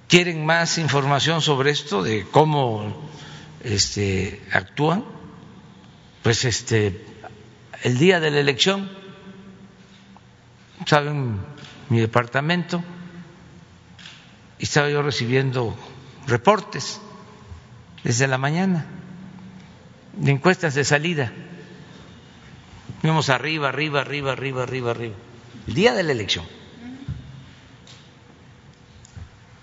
¿Quieren 0.09 0.47
más 0.47 0.79
información 0.79 1.43
sobre 1.43 1.73
esto, 1.73 2.03
de 2.03 2.25
cómo 2.25 3.07
este, 3.63 4.41
actúan? 4.51 5.05
Pues 6.23 6.47
este, 6.47 7.05
el 7.83 7.99
día 7.99 8.21
de 8.21 8.31
la 8.31 8.41
elección, 8.41 8.91
saben, 10.87 11.39
mi 11.91 12.01
departamento, 12.01 12.83
y 14.59 14.65
estaba 14.65 14.89
yo 14.89 15.03
recibiendo 15.03 15.77
reportes 16.27 16.99
desde 18.05 18.27
la 18.27 18.39
mañana 18.39 18.87
de 20.17 20.33
encuestas 20.33 20.75
de 20.75 20.85
salida. 20.85 21.33
Íbamos 23.03 23.29
arriba, 23.29 23.69
arriba, 23.69 24.01
arriba, 24.01 24.33
arriba, 24.33 24.63
arriba, 24.63 24.91
arriba. 24.91 25.15
El 25.67 25.75
día 25.75 25.95
de 25.95 26.03
la 26.03 26.13
elección. 26.13 26.47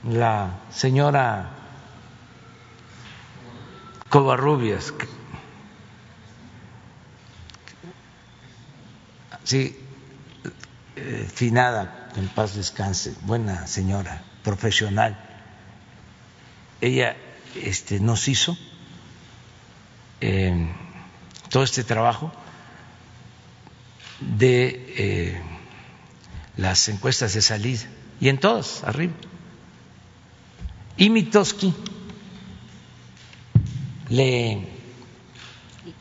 La 0.04 0.60
señora 0.72 1.49
Covarrubias, 4.10 4.93
sí, 9.43 9.78
eh, 10.95 11.30
finada, 11.34 12.10
en 12.16 12.28
paz 12.28 12.56
descanse, 12.56 13.16
buena 13.22 13.68
señora, 13.68 14.24
profesional. 14.43 15.18
Ella 16.82 17.16
este, 17.56 17.99
nos 17.99 18.28
hizo 18.28 18.58
eh, 20.22 20.67
todo 21.49 21.63
este 21.63 21.84
trabajo 21.84 22.32
de 24.19 24.86
eh, 24.97 25.41
las 26.57 26.88
encuestas 26.89 27.34
de 27.34 27.41
salida 27.41 27.82
y 28.19 28.30
en 28.30 28.39
todas, 28.39 28.84
arriba. 28.84 29.13
Y 30.95 31.09
Mitoski 31.09 31.74
le 34.09 34.67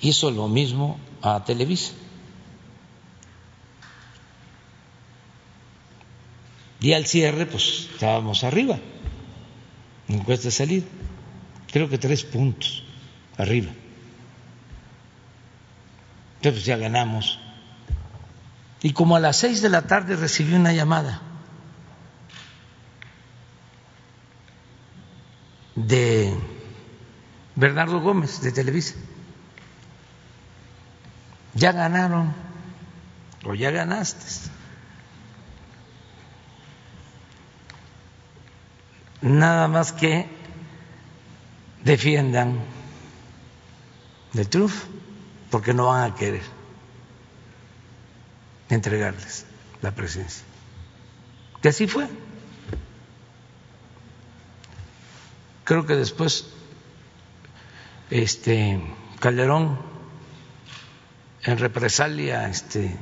hizo 0.01 0.31
lo 0.31 0.49
mismo 0.49 1.01
a 1.23 1.43
Televisa. 1.45 1.93
Y 6.83 6.93
al 6.93 7.07
cierre, 7.07 7.47
pues 7.47 7.89
estábamos 7.93 8.45
arriba, 8.45 8.79
encuesta 10.09 10.49
de 10.49 10.53
salida. 10.53 10.87
Creo 11.71 11.89
que 11.89 11.99
tres 11.99 12.25
puntos 12.25 12.85
arriba. 13.37 13.71
Entonces 16.41 16.65
ya 16.65 16.77
ganamos. 16.77 17.39
Y 18.83 18.93
como 18.93 19.17
a 19.17 19.21
las 19.21 19.37
seis 19.37 19.61
de 19.61 19.69
la 19.69 19.83
tarde 19.83 20.17
recibí 20.17 20.55
una 20.55 20.73
llamada 20.73 21.21
de 25.75 26.35
Bernardo 27.57 28.01
Gómez 28.01 28.41
de 28.41 28.53
Televisa. 28.53 28.95
Ya 31.55 31.73
ganaron 31.73 32.33
o 33.45 33.55
ya 33.55 33.71
ganaste. 33.71 34.51
nada 39.23 39.69
más 39.69 39.93
que 39.93 40.27
defiendan 41.85 42.59
el 44.35 44.49
triunfo, 44.49 44.87
porque 45.51 45.75
no 45.75 45.87
van 45.87 46.13
a 46.13 46.15
querer 46.15 46.43
entregarles 48.69 49.47
la 49.83 49.91
presidencia. 49.93 50.45
Y 51.63 51.69
así 51.69 51.87
fue. 51.87 52.09
Creo 55.65 55.87
que 55.87 55.95
después 55.95 56.47
este 58.11 58.81
Calderón 59.21 59.79
en 61.43 61.59
represalia 61.59 62.49
este 62.49 62.97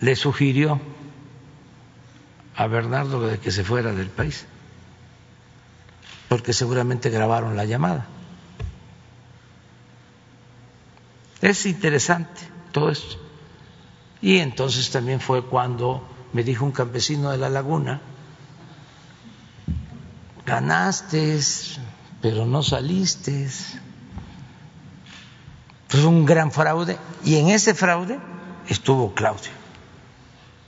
le 0.00 0.16
sugirió 0.16 0.80
a 2.56 2.66
Bernardo 2.66 3.26
de 3.26 3.38
que 3.38 3.50
se 3.50 3.64
fuera 3.64 3.92
del 3.92 4.08
país, 4.08 4.46
porque 6.28 6.52
seguramente 6.52 7.10
grabaron 7.10 7.56
la 7.56 7.64
llamada. 7.64 8.06
Es 11.40 11.66
interesante 11.66 12.40
todo 12.72 12.90
esto. 12.90 13.16
Y 14.20 14.38
entonces 14.38 14.90
también 14.90 15.20
fue 15.20 15.44
cuando 15.44 16.06
me 16.32 16.42
dijo 16.42 16.64
un 16.64 16.72
campesino 16.72 17.30
de 17.30 17.38
la 17.38 17.48
laguna, 17.48 18.00
ganaste, 20.44 21.38
pero 22.20 22.46
no 22.46 22.62
saliste. 22.62 23.48
Fue 25.88 26.04
un 26.04 26.26
gran 26.26 26.50
fraude 26.50 26.98
y 27.24 27.36
en 27.36 27.48
ese 27.48 27.74
fraude 27.74 28.18
estuvo 28.68 29.14
Claudio 29.14 29.50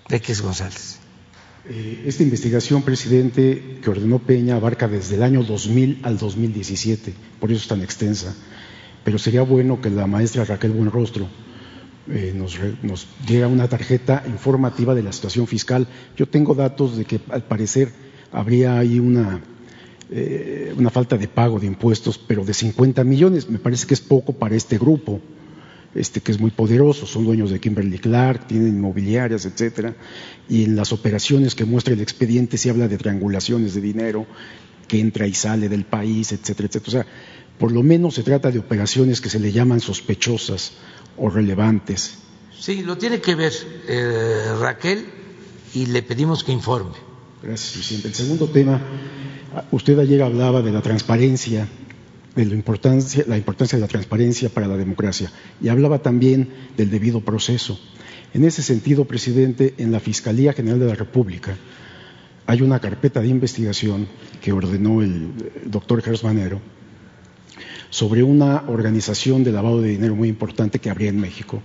X 0.09 0.41
González. 0.41 0.99
Eh, 1.68 2.05
esta 2.07 2.23
investigación, 2.23 2.83
presidente, 2.83 3.81
que 3.83 3.91
ordenó 3.91 4.18
Peña 4.18 4.57
abarca 4.57 4.89
desde 4.89 5.16
el 5.16 5.23
año 5.23 5.43
2000 5.43 6.01
al 6.05 6.16
2017, 6.16 7.12
por 7.39 7.51
eso 7.53 7.61
es 7.61 7.68
tan 7.68 7.83
extensa. 7.83 8.35
Pero 9.05 9.18
sería 9.18 9.42
bueno 9.42 9.80
que 9.80 9.90
la 9.90 10.07
maestra 10.07 10.44
Raquel 10.44 10.72
Buenrostro 10.72 11.26
eh, 12.09 12.32
nos, 12.34 12.59
nos, 12.82 13.07
diera 13.26 13.48
una 13.48 13.68
tarjeta 13.68 14.22
informativa 14.26 14.94
de 14.94 15.03
la 15.03 15.12
situación 15.12 15.46
fiscal. 15.46 15.86
Yo 16.16 16.26
tengo 16.26 16.55
datos 16.55 16.96
de 16.96 17.05
que 17.05 17.20
al 17.30 17.44
parecer 17.44 17.92
habría 18.32 18.78
ahí 18.78 18.98
una, 18.98 19.40
eh, 20.11 20.74
una 20.76 20.90
falta 20.90 21.16
de 21.16 21.28
pago 21.28 21.59
de 21.59 21.66
impuestos, 21.66 22.18
pero 22.18 22.44
de 22.44 22.55
50 22.55 23.05
millones. 23.05 23.48
Me 23.48 23.59
parece 23.59 23.86
que 23.86 23.94
es 23.94 24.01
poco 24.01 24.32
para 24.32 24.55
este 24.55 24.78
grupo 24.78 25.20
este, 25.94 26.20
que 26.20 26.32
es 26.32 26.40
muy 26.40 26.51
poderoso, 26.51 27.07
son 27.07 27.24
dueños 27.24 27.51
de 27.51 27.59
Kimberly 27.59 27.98
Clark, 27.98 28.46
tienen 28.46 28.68
inmobiliarias, 28.68 29.44
etcétera, 29.44 29.96
y 30.48 30.64
en 30.64 30.76
las 30.76 30.92
operaciones 30.92 31.55
que 31.55 31.64
muestra 31.64 31.94
el 31.94 32.01
expediente 32.01 32.59
se 32.59 32.70
habla 32.70 32.88
de 32.88 32.96
triangulaciones 32.96 33.74
de 33.74 33.80
dinero 33.80 34.26
que 34.86 35.01
entra 35.01 35.26
y 35.26 35.34
sale 35.34 35.68
del 35.68 35.84
país, 35.84 36.32
etcétera, 36.32 36.68
etcétera. 36.68 36.88
O 36.88 36.90
sea, 36.90 37.07
por 37.61 37.73
lo 37.73 37.83
menos 37.83 38.15
se 38.15 38.23
trata 38.23 38.51
de 38.51 38.59
operaciones 38.59 39.21
que 39.21 39.29
se 39.29 39.39
le 39.39 39.53
llaman 39.53 39.81
sospechosas 39.81 40.73
o 41.19 41.29
relevantes. 41.29 42.15
Sí, 42.59 42.83
lo 42.83 42.97
tiene 42.97 43.21
que 43.21 43.35
ver 43.35 43.53
eh, 43.87 44.55
Raquel 44.59 45.05
y 45.75 45.85
le 45.87 46.03
pedimos 46.03 46.43
que 46.43 46.53
informe. 46.53 46.97
Gracias, 47.43 47.75
presidente. 47.75 48.09
El 48.09 48.15
segundo 48.15 48.49
tema, 48.49 48.81
usted 49.73 49.99
ayer 49.99 50.23
hablaba 50.23 50.63
de 50.63 50.73
la 50.73 50.81
transparencia 50.81 51.69
de 52.35 52.47
la 52.47 52.55
importancia, 52.55 53.25
la 53.27 53.37
importancia 53.37 53.77
de 53.77 53.83
la 53.83 53.89
transparencia 53.89 54.49
para 54.49 54.67
la 54.67 54.79
democracia 54.79 55.31
y 55.61 55.69
hablaba 55.69 55.99
también 55.99 56.49
del 56.79 56.91
debido 56.91 57.21
proceso. 57.21 57.79
En 58.33 58.45
ese 58.45 58.63
sentido, 58.63 59.05
presidente, 59.05 59.75
en 59.77 59.93
la 59.93 60.01
Fiscalía 60.01 60.55
General 60.55 60.81
de 60.81 60.87
la 60.87 60.95
República 60.95 61.59
hay 62.47 62.63
una 62.63 62.81
carpeta 62.81 63.21
de 63.21 63.29
investigación 63.29 64.09
que 64.41 64.53
ordenó 64.53 65.03
el 65.03 65.29
doctor 65.67 66.01
Gers 66.01 66.25
Manero 66.25 66.61
sobre 67.91 68.22
una 68.22 68.64
organización 68.68 69.45
de 69.45 69.53
lavado 69.53 69.82
de 69.82 69.91
dinero 69.91 70.16
muy 70.16 70.28
importante 70.28 70.78
que 70.78 70.91
habría 70.91 71.11
en 71.11 71.20
México. 71.20 71.62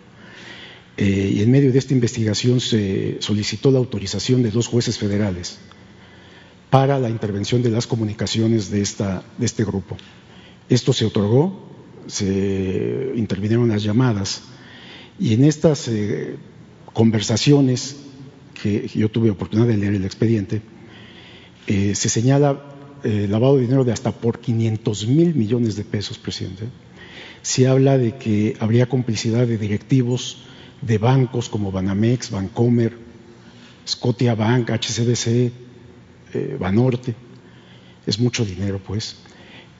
Eh, 0.97 1.33
y 1.35 1.41
en 1.41 1.51
medio 1.51 1.71
de 1.71 1.79
esta 1.79 1.93
investigación 1.93 2.59
se 2.59 3.17
solicitó 3.19 3.71
la 3.71 3.79
autorización 3.79 4.43
de 4.43 4.51
dos 4.51 4.67
jueces 4.67 4.97
federales 4.97 5.59
para 6.69 6.99
la 6.99 7.09
intervención 7.09 7.61
de 7.61 7.69
las 7.69 7.85
comunicaciones 7.85 8.69
de, 8.69 8.81
esta, 8.81 9.23
de 9.37 9.45
este 9.45 9.63
grupo. 9.63 9.97
Esto 10.67 10.93
se 10.93 11.05
otorgó, 11.05 11.69
se 12.07 13.13
intervinieron 13.15 13.69
las 13.69 13.83
llamadas 13.83 14.43
y 15.19 15.33
en 15.33 15.43
estas 15.43 15.87
eh, 15.87 16.37
conversaciones 16.93 17.97
que 18.61 18.87
yo 18.87 19.09
tuve 19.09 19.29
oportunidad 19.29 19.67
de 19.67 19.77
leer 19.77 19.93
el 19.95 20.05
expediente, 20.05 20.61
eh, 21.67 21.93
se 21.93 22.09
señala 22.09 22.74
eh, 23.05 23.27
lavado 23.29 23.55
de 23.55 23.61
dinero 23.61 23.83
de 23.85 23.93
hasta 23.93 24.11
por 24.11 24.39
500 24.39 25.07
mil 25.07 25.35
millones 25.35 25.75
de 25.75 25.85
pesos, 25.85 26.17
presidente. 26.17 26.65
Se 27.41 27.67
habla 27.67 27.97
de 27.97 28.17
que 28.17 28.57
habría 28.59 28.89
complicidad 28.89 29.47
de 29.47 29.57
directivos 29.57 30.39
de 30.81 30.97
bancos 30.97 31.47
como 31.47 31.71
Banamex, 31.71 32.31
Bancomer, 32.31 32.97
Scotia 33.87 34.35
Bank, 34.35 34.71
HCBC, 34.71 35.51
Banorte. 36.59 37.15
Es 38.05 38.19
mucho 38.19 38.43
dinero, 38.43 38.81
pues. 38.85 39.15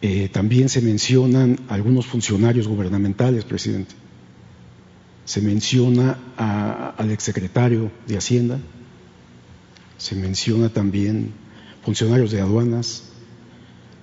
Eh, 0.02 0.30
también 0.32 0.70
se 0.70 0.82
mencionan 0.82 1.60
algunos 1.68 2.06
funcionarios 2.06 2.68
gubernamentales, 2.68 3.44
presidente. 3.44 3.96
Se 5.26 5.42
menciona 5.42 6.20
al 6.98 7.10
exsecretario 7.10 7.92
de 8.06 8.18
Hacienda, 8.18 8.60
se 9.98 10.16
menciona 10.16 10.70
también 10.70 11.32
funcionarios 11.84 12.30
de 12.30 12.42
aduanas, 12.42 13.15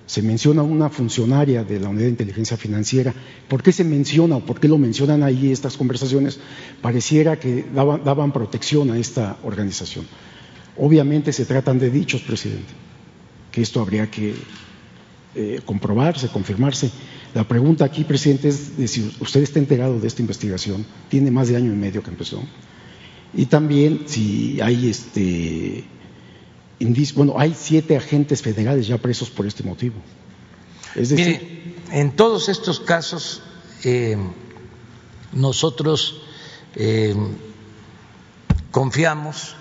se 0.05 0.21
menciona 0.21 0.63
una 0.63 0.89
funcionaria 0.89 1.63
de 1.63 1.79
la 1.79 1.89
Unidad 1.89 2.05
de 2.05 2.11
Inteligencia 2.11 2.57
Financiera. 2.57 3.13
¿Por 3.47 3.63
qué 3.63 3.71
se 3.71 3.83
menciona 3.83 4.37
o 4.37 4.45
por 4.45 4.59
qué 4.59 4.67
lo 4.67 4.77
mencionan 4.77 5.23
ahí 5.23 5.51
estas 5.51 5.77
conversaciones? 5.77 6.39
Pareciera 6.81 7.39
que 7.39 7.65
daban, 7.73 8.31
protección 8.33 8.91
a 8.91 8.97
esta 8.97 9.37
organización. 9.43 10.05
Obviamente 10.77 11.31
se 11.31 11.45
tratan 11.45 11.79
de 11.79 11.89
dichos, 11.89 12.21
presidente, 12.21 12.73
que 13.51 13.61
esto 13.61 13.79
habría 13.79 14.09
que 14.09 14.33
eh, 15.35 15.61
comprobarse, 15.65 16.27
confirmarse. 16.27 16.91
La 17.33 17.47
pregunta 17.47 17.85
aquí, 17.85 18.03
presidente, 18.03 18.49
es 18.49 18.77
de 18.77 18.87
si 18.87 19.15
usted 19.19 19.41
está 19.41 19.59
enterado 19.59 19.99
de 19.99 20.07
esta 20.07 20.21
investigación. 20.21 20.85
Tiene 21.09 21.31
más 21.31 21.47
de 21.47 21.55
año 21.55 21.71
y 21.71 21.75
medio 21.75 22.03
que 22.03 22.09
empezó. 22.09 22.43
Y 23.33 23.45
también 23.45 24.03
si 24.05 24.59
hay 24.61 24.89
este 24.89 25.85
bueno, 27.15 27.35
hay 27.37 27.55
siete 27.57 27.95
agentes 27.95 28.41
federales 28.41 28.87
ya 28.87 28.97
presos 28.97 29.29
por 29.29 29.45
este 29.45 29.63
motivo. 29.63 29.95
Es 30.95 31.09
decir, 31.09 31.75
en 31.91 32.15
todos 32.15 32.49
estos 32.49 32.79
casos 32.79 33.41
eh, 33.83 34.17
nosotros 35.31 36.21
eh, 36.75 37.15
confiamos 38.71 39.55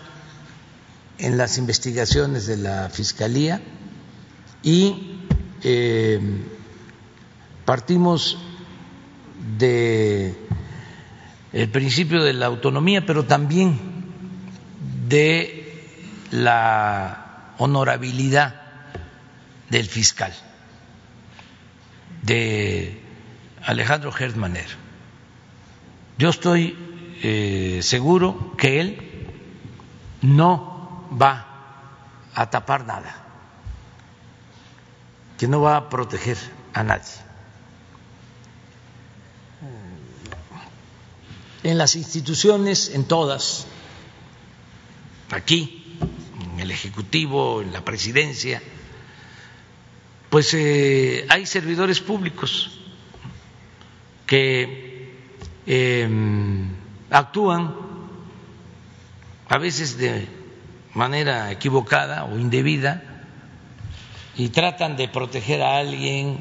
en 1.18 1.38
las 1.38 1.58
investigaciones 1.58 2.46
de 2.46 2.56
la 2.56 2.88
Fiscalía 2.90 3.62
y 4.62 5.18
eh, 5.62 6.20
partimos 7.64 8.38
de 9.58 10.34
el 11.52 11.68
principio 11.70 12.22
de 12.22 12.32
la 12.32 12.46
autonomía, 12.46 13.04
pero 13.04 13.24
también 13.24 13.78
de 15.08 15.61
la 16.32 17.54
honorabilidad 17.58 18.54
del 19.70 19.86
fiscal, 19.86 20.32
de 22.22 23.00
Alejandro 23.64 24.12
Hertmaner. 24.12 24.68
Yo 26.18 26.30
estoy 26.30 26.76
eh, 27.22 27.80
seguro 27.82 28.54
que 28.58 28.80
él 28.80 29.28
no 30.22 31.08
va 31.20 31.46
a 32.34 32.50
tapar 32.50 32.84
nada 32.84 33.22
que 35.42 35.48
no 35.48 35.60
va 35.60 35.76
a 35.76 35.88
proteger 35.88 36.38
a 36.72 36.84
nadie. 36.84 37.14
En 41.64 41.78
las 41.78 41.96
instituciones, 41.96 42.90
en 42.90 43.06
todas, 43.06 43.66
aquí, 45.32 45.81
el 46.62 46.70
Ejecutivo, 46.70 47.60
en 47.62 47.72
la 47.72 47.84
Presidencia, 47.84 48.62
pues 50.30 50.54
eh, 50.54 51.26
hay 51.28 51.44
servidores 51.44 52.00
públicos 52.00 52.78
que 54.26 55.12
em, 55.66 56.70
actúan 57.10 57.74
a 59.48 59.58
veces 59.58 59.98
de 59.98 60.26
manera 60.94 61.50
equivocada 61.52 62.24
o 62.24 62.38
indebida 62.38 63.02
y 64.36 64.48
tratan 64.48 64.96
de 64.96 65.08
proteger 65.08 65.60
a 65.60 65.76
alguien 65.76 66.40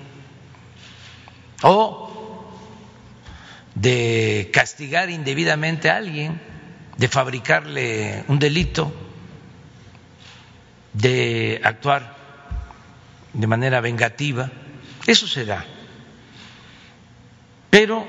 o 1.64 2.08
de 3.76 4.50
castigar 4.54 5.10
indebidamente 5.10 5.90
a 5.90 5.98
alguien, 5.98 6.40
de 6.98 7.08
fabricarle 7.08 8.24
un 8.28 8.40
delito, 8.40 8.94
de 10.94 11.62
actuar 11.64 12.16
de 13.34 13.48
manera 13.48 13.82
vengativa, 13.82 14.52
eso 15.08 15.28
se 15.28 15.46
da. 15.46 15.66
Pero 17.70 18.08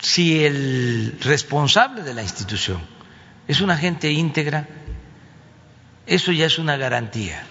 si 0.00 0.44
el 0.44 1.18
responsable 1.20 2.02
de 2.02 2.14
la 2.14 2.22
institución 2.22 2.80
es 3.48 3.60
una 3.60 3.76
gente 3.76 4.10
íntegra, 4.10 4.68
eso 6.06 6.30
ya 6.32 6.46
es 6.46 6.58
una 6.58 6.76
garantía 6.76 7.42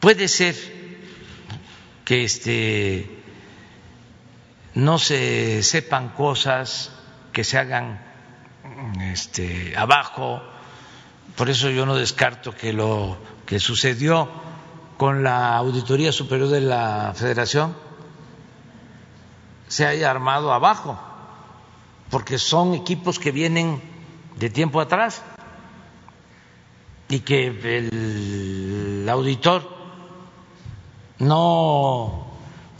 puede 0.00 0.28
ser 0.28 0.56
que 2.04 2.24
este 2.24 3.18
no 4.74 4.98
se 4.98 5.62
sepan 5.62 6.08
cosas 6.10 6.90
que 7.32 7.44
se 7.44 7.58
hagan 7.58 8.00
este, 9.12 9.74
abajo, 9.76 10.42
por 11.36 11.48
eso 11.50 11.70
yo 11.70 11.86
no 11.86 11.94
descarto 11.94 12.54
que 12.54 12.72
lo 12.72 13.16
que 13.46 13.58
sucedió 13.60 14.28
con 14.96 15.22
la 15.22 15.56
Auditoría 15.56 16.12
Superior 16.12 16.48
de 16.48 16.60
la 16.60 17.12
Federación 17.16 17.74
se 19.68 19.86
haya 19.86 20.10
armado 20.10 20.52
abajo, 20.52 20.98
porque 22.10 22.38
son 22.38 22.74
equipos 22.74 23.18
que 23.18 23.30
vienen 23.30 23.80
de 24.36 24.50
tiempo 24.50 24.80
atrás 24.80 25.22
y 27.08 27.20
que 27.20 27.46
el 27.46 29.08
auditor 29.08 29.68
no 31.18 32.26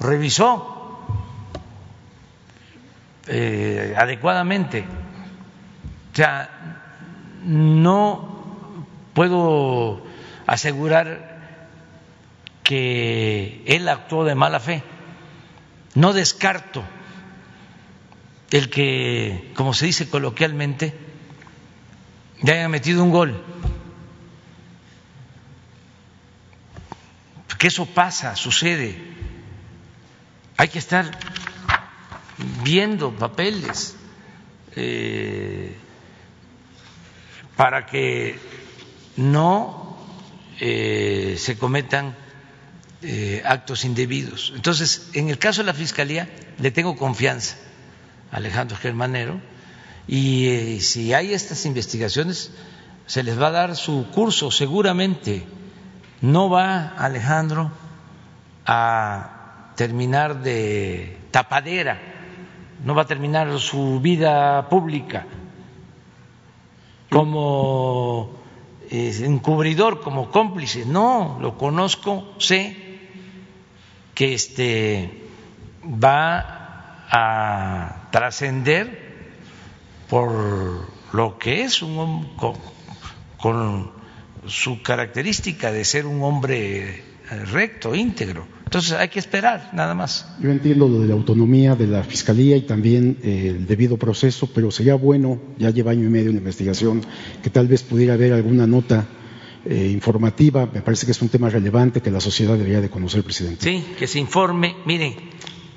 revisó 0.01 0.99
eh, 3.27 3.95
adecuadamente. 3.97 4.85
O 6.13 6.17
sea, 6.17 6.51
no 7.45 8.30
puedo 9.15 10.03
asegurar 10.47 11.31
que 12.63 13.63
él 13.67 13.89
actuó 13.89 14.25
de 14.25 14.35
mala 14.35 14.61
fe. 14.61 14.83
No 15.95 16.13
descarto 16.13 16.85
el 18.51 18.71
que, 18.71 19.53
como 19.55 19.75
se 19.75 19.87
dice 19.87 20.09
coloquialmente, 20.09 20.95
ya 22.43 22.55
haya 22.55 22.69
metido 22.69 23.03
un 23.03 23.11
gol. 23.11 23.45
Que 27.59 27.67
eso 27.67 27.85
pasa, 27.87 28.37
sucede. 28.37 28.99
Hay 30.57 30.69
que 30.69 30.79
estar 30.79 31.11
viendo 32.63 33.13
papeles 33.13 33.97
eh, 34.77 35.77
para 37.57 37.85
que 37.85 38.39
no 39.21 39.97
eh, 40.59 41.37
se 41.39 41.59
cometan 41.59 42.17
eh, 43.03 43.43
actos 43.45 43.85
indebidos. 43.85 44.53
Entonces, 44.57 45.11
en 45.13 45.29
el 45.29 45.39
caso 45.39 45.61
de 45.61 45.67
la 45.67 45.75
Fiscalía, 45.75 46.29
le 46.59 46.71
tengo 46.71 46.97
confianza 46.97 47.57
a 48.33 48.37
Alejandro 48.37 48.77
Germanero 48.77 49.41
y 50.09 50.49
eh, 50.49 50.81
si 50.81 51.13
hay 51.13 51.35
estas 51.35 51.67
investigaciones, 51.67 52.53
se 53.07 53.23
les 53.23 53.41
va 53.41 53.49
a 53.49 53.53
dar 53.53 53.77
su 53.77 54.07
curso 54.11 54.51
seguramente. 54.51 55.45
No 56.23 56.49
va 56.49 56.89
Alejandro 56.89 57.71
a 58.67 59.73
terminar 59.77 60.43
de 60.43 61.19
tapadera, 61.31 62.01
no 62.85 62.95
va 62.95 63.03
a 63.03 63.07
terminar 63.07 63.59
su 63.59 64.01
vida 64.01 64.69
pública 64.69 65.27
como 67.09 68.40
encubridor, 68.91 70.01
como 70.01 70.31
cómplice. 70.31 70.85
No, 70.85 71.39
lo 71.41 71.57
conozco, 71.57 72.35
sé 72.39 72.77
que 74.15 74.35
este 74.35 75.29
va 75.85 77.07
a 77.09 78.09
trascender 78.11 79.11
por 80.09 80.89
lo 81.13 81.39
que 81.39 81.63
es 81.63 81.83
un 81.83 82.37
con, 82.37 82.55
con 83.39 83.93
su 84.47 84.83
característica 84.83 85.73
de 85.73 85.85
ser 85.85 86.07
un 86.07 86.23
hombre 86.23 86.89
eh, 87.31 87.45
recto, 87.47 87.95
íntegro. 87.95 88.47
Entonces 88.71 88.93
hay 88.93 89.09
que 89.09 89.19
esperar, 89.19 89.71
nada 89.73 89.95
más. 89.95 90.29
Yo 90.39 90.49
entiendo 90.49 90.89
lo 90.89 91.01
de 91.01 91.09
la 91.09 91.15
autonomía 91.15 91.75
de 91.75 91.89
la 91.89 92.05
Fiscalía 92.05 92.57
y 92.57 92.61
también 92.61 93.19
eh, 93.21 93.49
el 93.49 93.67
debido 93.67 93.97
proceso, 93.97 94.49
pero 94.55 94.71
sería 94.71 94.95
bueno, 94.95 95.41
ya 95.59 95.71
lleva 95.71 95.91
año 95.91 96.07
y 96.07 96.09
medio 96.09 96.31
la 96.31 96.39
investigación, 96.39 97.05
que 97.43 97.51
tal 97.51 97.67
vez 97.67 97.83
pudiera 97.83 98.15
haber 98.15 98.33
alguna 98.33 98.69
nota 98.69 99.09
eh, 99.65 99.89
informativa, 99.93 100.71
me 100.73 100.83
parece 100.83 101.05
que 101.05 101.11
es 101.11 101.21
un 101.21 101.29
tema 101.29 101.51
relevante 101.51 102.01
que 102.01 102.13
la 102.13 102.21
sociedad 102.21 102.57
debería 102.57 102.81
de 102.81 102.89
conocer, 102.89 103.25
presidente. 103.25 103.65
Sí, 103.65 103.85
que 103.99 104.07
se 104.07 104.21
informe. 104.21 104.77
Miren, 104.87 105.17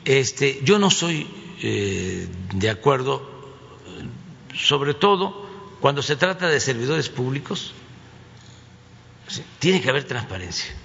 este, 0.06 0.60
yo 0.64 0.78
no 0.78 0.92
soy 0.92 1.26
eh, 1.64 2.28
de 2.54 2.70
acuerdo, 2.70 3.28
sobre 4.54 4.94
todo 4.94 5.48
cuando 5.82 6.04
se 6.04 6.16
trata 6.16 6.48
de 6.48 6.60
servidores 6.60 7.10
públicos, 7.10 7.74
tiene 9.58 9.82
que 9.82 9.90
haber 9.90 10.04
transparencia. 10.04 10.83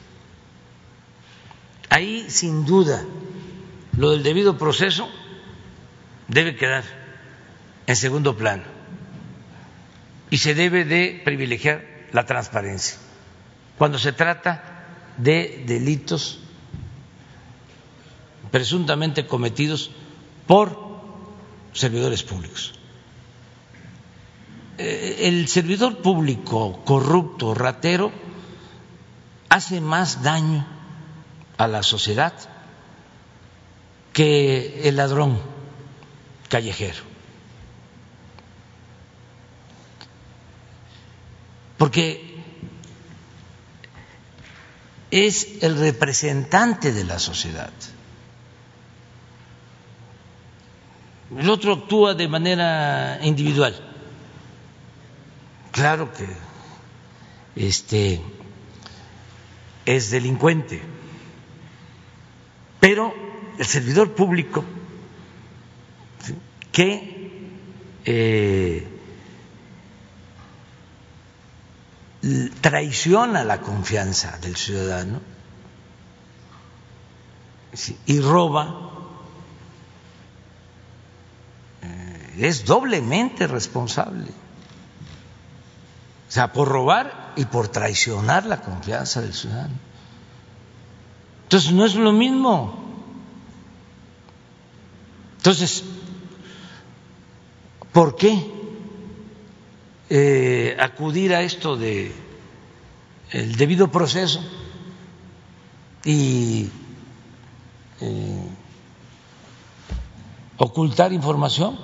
Ahí, 1.90 2.26
sin 2.28 2.64
duda, 2.66 3.04
lo 3.96 4.10
del 4.10 4.22
debido 4.22 4.58
proceso 4.58 5.08
debe 6.28 6.56
quedar 6.56 6.84
en 7.86 7.96
segundo 7.96 8.36
plano 8.36 8.64
y 10.30 10.38
se 10.38 10.54
debe 10.54 10.84
de 10.84 11.20
privilegiar 11.24 11.84
la 12.12 12.26
transparencia. 12.26 12.98
Cuando 13.78 13.98
se 13.98 14.12
trata 14.12 14.84
de 15.16 15.64
delitos 15.66 16.38
presuntamente 18.50 19.26
cometidos 19.26 19.90
por 20.46 20.78
servidores 21.72 22.22
públicos. 22.22 22.74
Eh, 24.78 25.22
el 25.22 25.48
servidor 25.48 25.98
público 25.98 26.82
corrupto, 26.84 27.54
ratero, 27.54 28.12
hace 29.48 29.80
más 29.80 30.22
daño 30.22 30.77
a 31.58 31.68
la 31.68 31.82
sociedad 31.82 32.32
que 34.12 34.88
el 34.88 34.96
ladrón 34.96 35.40
callejero. 36.48 37.08
porque 41.78 42.36
es 45.10 45.62
el 45.62 45.78
representante 45.78 46.92
de 46.92 47.04
la 47.04 47.18
sociedad. 47.18 47.70
El 51.34 51.48
otro 51.48 51.72
actúa 51.74 52.14
de 52.14 52.28
manera 52.28 53.20
individual. 53.22 53.74
Claro 55.70 56.12
que 56.12 56.26
este 57.54 58.20
es 59.86 60.10
delincuente, 60.10 60.82
pero 62.80 63.12
el 63.58 63.66
servidor 63.66 64.14
público 64.14 64.64
que 66.72 67.18
eh, 68.04 68.86
traiciona 72.60 73.44
la 73.44 73.60
confianza 73.60 74.38
del 74.38 74.56
ciudadano 74.56 75.20
y 78.06 78.20
roba, 78.20 78.90
eh, 81.82 82.34
es 82.38 82.64
doblemente 82.64 83.46
responsable. 83.46 84.30
O 86.28 86.30
sea, 86.30 86.52
por 86.52 86.68
robar 86.68 87.32
y 87.36 87.44
por 87.46 87.68
traicionar 87.68 88.46
la 88.46 88.60
confianza 88.60 89.20
del 89.20 89.32
ciudadano. 89.32 89.87
Entonces, 91.48 91.72
no 91.72 91.86
es 91.86 91.94
lo 91.94 92.12
mismo. 92.12 92.74
Entonces, 95.38 95.82
¿por 97.90 98.16
qué 98.16 98.52
eh, 100.10 100.76
acudir 100.78 101.34
a 101.34 101.40
esto 101.40 101.78
de 101.78 102.12
el 103.30 103.56
debido 103.56 103.90
proceso 103.90 104.42
y 106.04 106.68
eh, 108.02 108.48
ocultar 110.58 111.14
información 111.14 111.78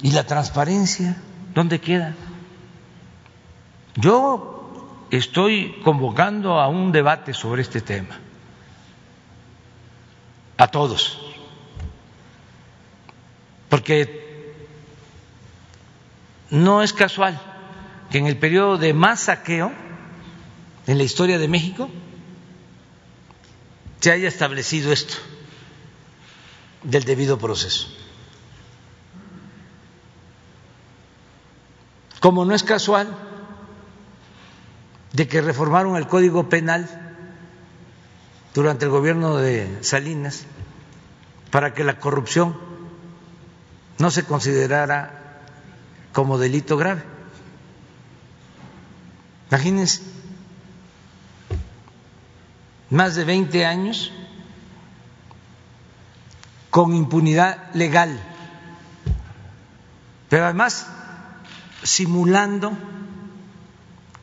y 0.00 0.12
la 0.12 0.26
transparencia 0.26 1.20
dónde 1.54 1.82
queda 1.82 2.16
yo 3.96 4.59
estoy 5.10 5.80
convocando 5.82 6.60
a 6.60 6.68
un 6.68 6.92
debate 6.92 7.34
sobre 7.34 7.62
este 7.62 7.80
tema 7.80 8.18
a 10.56 10.68
todos 10.68 11.20
porque 13.68 14.54
no 16.50 16.82
es 16.82 16.92
casual 16.92 17.40
que 18.10 18.18
en 18.18 18.26
el 18.26 18.36
periodo 18.36 18.76
de 18.76 18.92
más 18.92 19.20
saqueo 19.20 19.72
en 20.86 20.98
la 20.98 21.04
historia 21.04 21.38
de 21.38 21.48
México 21.48 21.88
se 24.00 24.10
haya 24.10 24.28
establecido 24.28 24.92
esto 24.92 25.14
del 26.82 27.04
debido 27.04 27.38
proceso. 27.38 27.88
Como 32.20 32.44
no 32.44 32.54
es 32.54 32.64
casual 32.64 33.29
de 35.12 35.28
que 35.28 35.40
reformaron 35.40 35.96
el 35.96 36.06
Código 36.06 36.48
Penal 36.48 36.88
durante 38.54 38.84
el 38.84 38.90
gobierno 38.90 39.36
de 39.36 39.82
Salinas 39.82 40.44
para 41.50 41.74
que 41.74 41.84
la 41.84 41.98
corrupción 41.98 42.56
no 43.98 44.10
se 44.10 44.24
considerara 44.24 45.42
como 46.12 46.38
delito 46.38 46.76
grave. 46.76 47.02
Imagínense, 49.50 50.02
más 52.88 53.14
de 53.16 53.24
20 53.24 53.66
años 53.66 54.12
con 56.70 56.94
impunidad 56.94 57.72
legal, 57.74 58.20
pero 60.28 60.44
además 60.44 60.86
simulando 61.82 62.72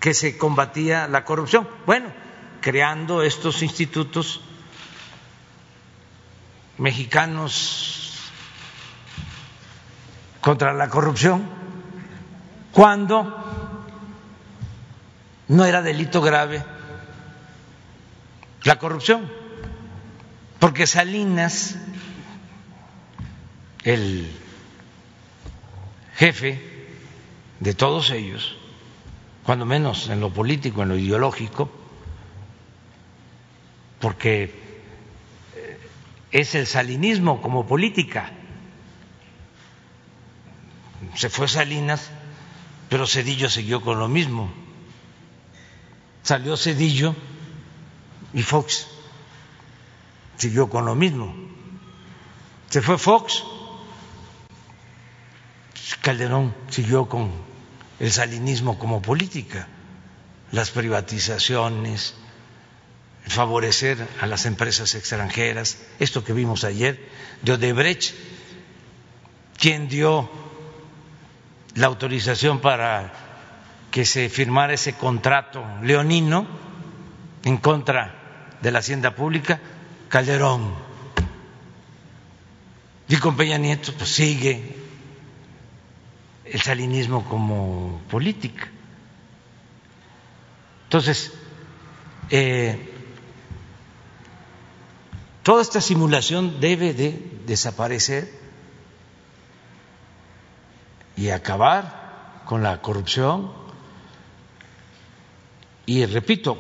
que 0.07 0.13
se 0.13 0.37
combatía 0.37 1.05
la 1.09 1.25
corrupción. 1.25 1.67
Bueno, 1.85 2.13
creando 2.61 3.23
estos 3.23 3.61
institutos 3.61 4.39
mexicanos 6.77 8.13
contra 10.39 10.71
la 10.71 10.87
corrupción, 10.87 11.43
cuando 12.71 13.83
no 15.49 15.65
era 15.65 15.81
delito 15.81 16.21
grave 16.21 16.63
la 18.63 18.79
corrupción, 18.79 19.29
porque 20.59 20.87
Salinas, 20.87 21.75
el 23.83 24.31
jefe 26.15 26.61
de 27.59 27.73
todos 27.73 28.11
ellos, 28.11 28.57
cuando 29.47 29.65
menos 29.65 30.09
en 30.09 30.19
lo 30.19 30.29
político, 30.29 30.83
en 30.83 30.89
lo 30.89 30.97
ideológico, 30.97 31.71
porque 34.01 34.53
eh, 35.55 35.79
es 36.31 36.53
el 36.53 36.67
salinismo 36.67 37.41
como 37.41 37.65
política. 37.65 38.29
Se 41.15 41.29
fue 41.29 41.47
Salinas, 41.47 42.09
pero 42.89 43.07
Cedillo 43.07 43.49
siguió 43.49 43.81
con 43.81 43.99
lo 43.99 44.09
mismo. 44.09 44.51
Salió 46.23 46.57
Cedillo 46.57 47.15
y 48.33 48.41
Fox 48.41 48.89
siguió 50.35 50.69
con 50.69 50.83
lo 50.83 50.93
mismo. 50.93 51.33
Se 52.67 52.81
fue 52.81 52.97
Fox, 52.97 53.45
Calderón 56.01 56.53
siguió 56.69 57.07
con 57.07 57.31
el 57.99 58.11
salinismo 58.11 58.77
como 58.77 59.01
política, 59.01 59.67
las 60.51 60.71
privatizaciones, 60.71 62.15
favorecer 63.27 64.07
a 64.21 64.27
las 64.27 64.45
empresas 64.45 64.95
extranjeras, 64.95 65.77
esto 65.99 66.23
que 66.23 66.33
vimos 66.33 66.63
ayer 66.63 67.09
de 67.41 67.53
Odebrecht, 67.53 68.13
quien 69.57 69.87
dio 69.87 70.29
la 71.75 71.87
autorización 71.87 72.59
para 72.59 73.13
que 73.91 74.05
se 74.05 74.29
firmara 74.29 74.73
ese 74.73 74.93
contrato 74.93 75.65
leonino 75.81 76.47
en 77.43 77.57
contra 77.57 78.57
de 78.61 78.71
la 78.71 78.79
hacienda 78.79 79.15
pública, 79.15 79.59
Calderón. 80.09 80.73
Y 83.09 83.17
con 83.17 83.37
Peña 83.37 83.57
Nieto 83.57 83.93
pues 83.93 84.09
sigue 84.09 84.76
el 86.51 86.61
salinismo 86.61 87.25
como 87.25 88.01
política. 88.09 88.69
Entonces, 90.83 91.33
eh, 92.29 92.93
toda 95.43 95.61
esta 95.61 95.81
simulación 95.81 96.59
debe 96.59 96.93
de 96.93 97.39
desaparecer 97.45 98.31
y 101.17 101.29
acabar 101.29 102.43
con 102.45 102.63
la 102.63 102.81
corrupción. 102.81 103.51
Y 105.85 106.05
repito, 106.05 106.57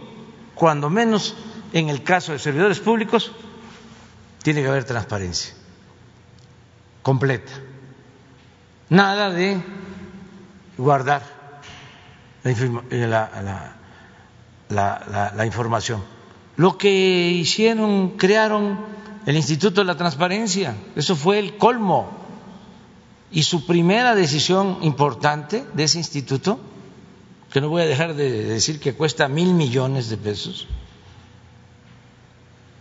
cuando 0.55 0.89
menos 0.89 1.35
en 1.73 1.89
el 1.89 2.03
caso 2.03 2.31
de 2.31 2.39
servidores 2.39 2.79
públicos, 2.79 3.31
tiene 4.41 4.61
que 4.61 4.67
haber 4.67 4.83
transparencia 4.83 5.53
completa. 7.01 7.51
Nada 8.89 9.29
de 9.29 9.61
guardar 10.77 11.23
la, 14.69 15.31
la, 15.35 15.45
información. 15.45 16.03
Lo 16.55 16.77
que 16.77 17.29
hicieron, 17.31 18.11
crearon 18.17 18.79
el 19.25 19.35
Instituto 19.35 19.81
de 19.81 19.85
la 19.85 19.97
Transparencia, 19.97 20.75
eso 20.95 21.15
fue 21.15 21.39
el 21.39 21.57
colmo. 21.57 22.25
Y 23.29 23.43
su 23.43 23.65
primera 23.65 24.15
decisión 24.15 24.77
importante 24.81 25.65
de 25.73 25.83
ese 25.83 25.97
instituto, 25.97 26.59
que 27.51 27.59
no 27.59 27.69
voy 27.69 27.81
a 27.81 27.85
dejar 27.85 28.13
de 28.15 28.45
decir 28.45 28.79
que 28.79 28.93
cuesta 28.93 29.27
mil 29.27 29.53
millones 29.53 30.09
de 30.09 30.17
pesos, 30.17 30.67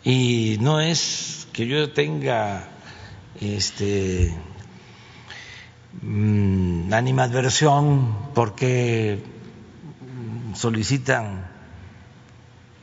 y 0.05 0.57
no 0.61 0.81
es 0.81 1.49
que 1.53 1.67
yo 1.67 1.91
tenga 1.91 2.69
este 3.41 4.33
Mm, 6.03 6.93
animadversión 6.93 8.33
porque 8.35 9.23
solicitan 10.55 11.49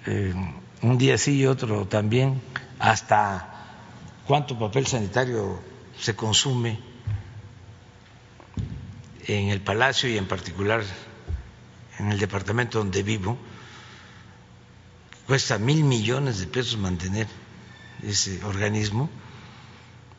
eh, 0.05 0.33
un 0.81 0.97
día 0.97 1.17
sí 1.17 1.39
y 1.39 1.45
otro 1.45 1.85
también 1.87 2.41
hasta 2.79 3.49
cuánto 4.25 4.57
papel 4.57 4.87
sanitario 4.87 5.59
se 5.99 6.15
consume 6.15 6.79
en 9.27 9.49
el 9.49 9.61
palacio 9.61 10.09
y 10.09 10.17
en 10.17 10.27
particular 10.27 10.83
en 11.99 12.11
el 12.11 12.19
departamento 12.19 12.79
donde 12.79 13.03
vivo 13.03 13.37
cuesta 15.27 15.57
mil 15.57 15.83
millones 15.83 16.39
de 16.39 16.47
pesos 16.47 16.77
mantener 16.77 17.27
ese 18.01 18.43
organismo. 18.43 19.09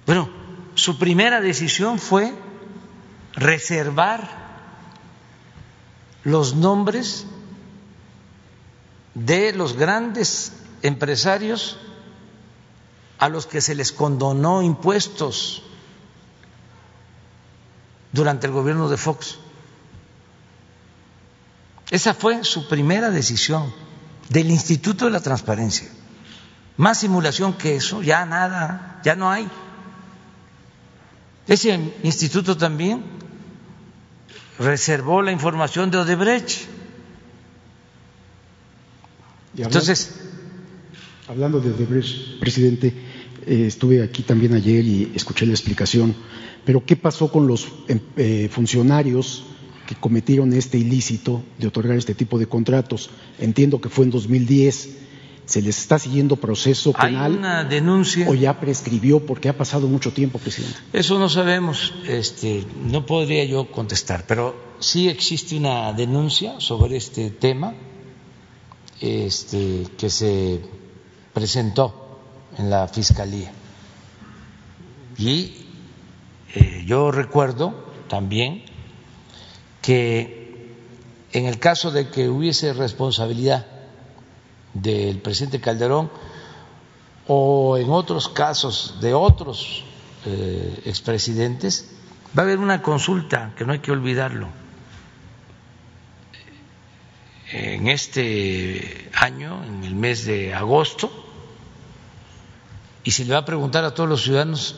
Bueno 0.06 0.44
su 0.74 0.98
primera 0.98 1.40
decisión 1.40 1.98
fue 1.98 2.32
reservar 3.36 4.28
los 6.22 6.54
nombres 6.54 7.26
de 9.14 9.52
los 9.52 9.74
grandes 9.74 10.52
empresarios 10.82 11.78
a 13.18 13.28
los 13.28 13.46
que 13.46 13.60
se 13.60 13.74
les 13.74 13.92
condonó 13.92 14.62
impuestos 14.62 15.62
durante 18.12 18.46
el 18.46 18.52
gobierno 18.52 18.88
de 18.88 18.96
Fox. 18.96 19.38
Esa 21.90 22.14
fue 22.14 22.44
su 22.44 22.68
primera 22.68 23.10
decisión 23.10 23.72
del 24.28 24.50
Instituto 24.50 25.04
de 25.04 25.10
la 25.10 25.20
Transparencia. 25.20 25.88
Más 26.76 26.98
simulación 26.98 27.54
que 27.54 27.76
eso, 27.76 28.02
ya 28.02 28.24
nada, 28.24 29.00
ya 29.04 29.14
no 29.14 29.30
hay. 29.30 29.48
Ese 31.46 31.92
instituto 32.02 32.56
también 32.56 33.04
reservó 34.58 35.22
la 35.22 35.32
información 35.32 35.90
de 35.90 35.98
Odebrecht. 35.98 36.68
Entonces, 39.56 40.14
hablando 41.28 41.60
de 41.60 41.70
Odebrecht, 41.70 42.40
presidente, 42.40 42.92
eh, 43.46 43.66
estuve 43.66 44.02
aquí 44.02 44.22
también 44.22 44.54
ayer 44.54 44.84
y 44.84 45.12
escuché 45.14 45.46
la 45.46 45.52
explicación, 45.52 46.14
pero 46.64 46.84
¿qué 46.84 46.96
pasó 46.96 47.30
con 47.30 47.46
los 47.46 47.68
em, 47.88 48.00
eh, 48.16 48.48
funcionarios 48.50 49.44
que 49.86 49.94
cometieron 49.94 50.52
este 50.54 50.78
ilícito 50.78 51.44
de 51.58 51.66
otorgar 51.66 51.96
este 51.96 52.14
tipo 52.14 52.38
de 52.38 52.46
contratos? 52.46 53.10
Entiendo 53.38 53.80
que 53.80 53.88
fue 53.88 54.06
en 54.06 54.10
2010 54.10 55.04
¿Se 55.46 55.60
les 55.60 55.78
está 55.78 55.98
siguiendo 55.98 56.36
proceso 56.36 56.92
penal? 56.92 57.32
Hay 57.32 57.38
una 57.38 57.64
denuncia. 57.64 58.28
¿O 58.28 58.34
ya 58.34 58.58
prescribió 58.60 59.26
porque 59.26 59.48
ha 59.50 59.56
pasado 59.56 59.86
mucho 59.88 60.12
tiempo, 60.12 60.38
presidente? 60.38 60.78
Eso 60.92 61.18
no 61.18 61.28
sabemos, 61.28 61.92
este, 62.06 62.64
no 62.82 63.04
podría 63.04 63.44
yo 63.44 63.70
contestar, 63.70 64.24
pero 64.26 64.56
sí 64.78 65.08
existe 65.08 65.56
una 65.56 65.92
denuncia 65.92 66.60
sobre 66.60 66.96
este 66.96 67.30
tema 67.30 67.74
este, 69.00 69.86
que 69.98 70.08
se 70.08 70.60
presentó 71.34 72.20
en 72.56 72.70
la 72.70 72.88
Fiscalía. 72.88 73.52
Y 75.18 75.66
eh, 76.54 76.84
yo 76.86 77.10
recuerdo 77.10 77.74
también 78.08 78.62
que 79.82 80.72
en 81.32 81.46
el 81.46 81.58
caso 81.58 81.90
de 81.90 82.08
que 82.08 82.28
hubiese 82.28 82.72
responsabilidad 82.72 83.73
del 84.74 85.20
presidente 85.20 85.60
Calderón 85.60 86.10
o 87.26 87.78
en 87.78 87.90
otros 87.90 88.28
casos 88.28 88.98
de 89.00 89.14
otros 89.14 89.84
eh, 90.26 90.82
expresidentes, 90.84 91.90
va 92.36 92.42
a 92.42 92.46
haber 92.46 92.58
una 92.58 92.82
consulta, 92.82 93.52
que 93.56 93.64
no 93.64 93.72
hay 93.72 93.78
que 93.78 93.92
olvidarlo, 93.92 94.48
en 97.52 97.88
este 97.88 99.10
año, 99.14 99.62
en 99.64 99.84
el 99.84 99.94
mes 99.94 100.24
de 100.24 100.52
agosto, 100.54 101.10
y 103.04 103.12
se 103.12 103.24
le 103.24 103.32
va 103.32 103.40
a 103.40 103.44
preguntar 103.44 103.84
a 103.84 103.94
todos 103.94 104.08
los 104.08 104.22
ciudadanos 104.22 104.76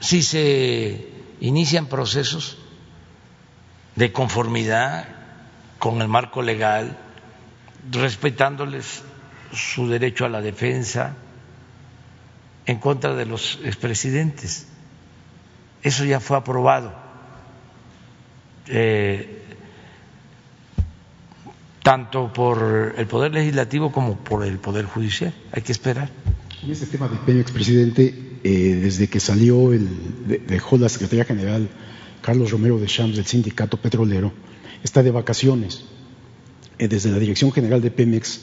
si 0.00 0.22
se 0.22 1.10
inician 1.40 1.86
procesos 1.86 2.58
de 3.94 4.12
conformidad 4.12 5.08
con 5.78 6.02
el 6.02 6.08
marco 6.08 6.42
legal, 6.42 6.98
respetándoles 7.90 9.02
su 9.52 9.88
derecho 9.88 10.24
a 10.24 10.28
la 10.28 10.40
defensa 10.40 11.16
en 12.66 12.78
contra 12.78 13.14
de 13.14 13.26
los 13.26 13.58
expresidentes. 13.64 14.66
Eso 15.82 16.04
ya 16.04 16.20
fue 16.20 16.36
aprobado. 16.36 16.92
Eh, 18.66 19.42
tanto 21.82 22.32
por 22.32 22.94
el 22.96 23.06
Poder 23.06 23.32
Legislativo 23.32 23.92
como 23.92 24.16
por 24.16 24.44
el 24.44 24.58
Poder 24.58 24.86
Judicial. 24.86 25.32
Hay 25.52 25.62
que 25.62 25.70
esperar. 25.70 26.10
Y 26.66 26.72
ese 26.72 26.86
tema 26.86 27.06
de 27.06 27.16
Peña, 27.18 27.40
expresidente, 27.40 28.38
eh, 28.42 28.80
desde 28.82 29.08
que 29.08 29.20
salió, 29.20 29.72
el, 29.72 29.88
dejó 30.48 30.78
la 30.78 30.88
Secretaría 30.88 31.24
General 31.24 31.68
Carlos 32.22 32.50
Romero 32.50 32.80
de 32.80 32.86
Champs 32.86 33.14
del 33.14 33.24
Sindicato 33.24 33.76
Petrolero, 33.76 34.32
está 34.82 35.04
de 35.04 35.12
vacaciones. 35.12 35.84
Eh, 36.78 36.88
desde 36.88 37.10
la 37.10 37.18
Dirección 37.18 37.52
General 37.52 37.80
de 37.80 37.90
Pemex 37.90 38.40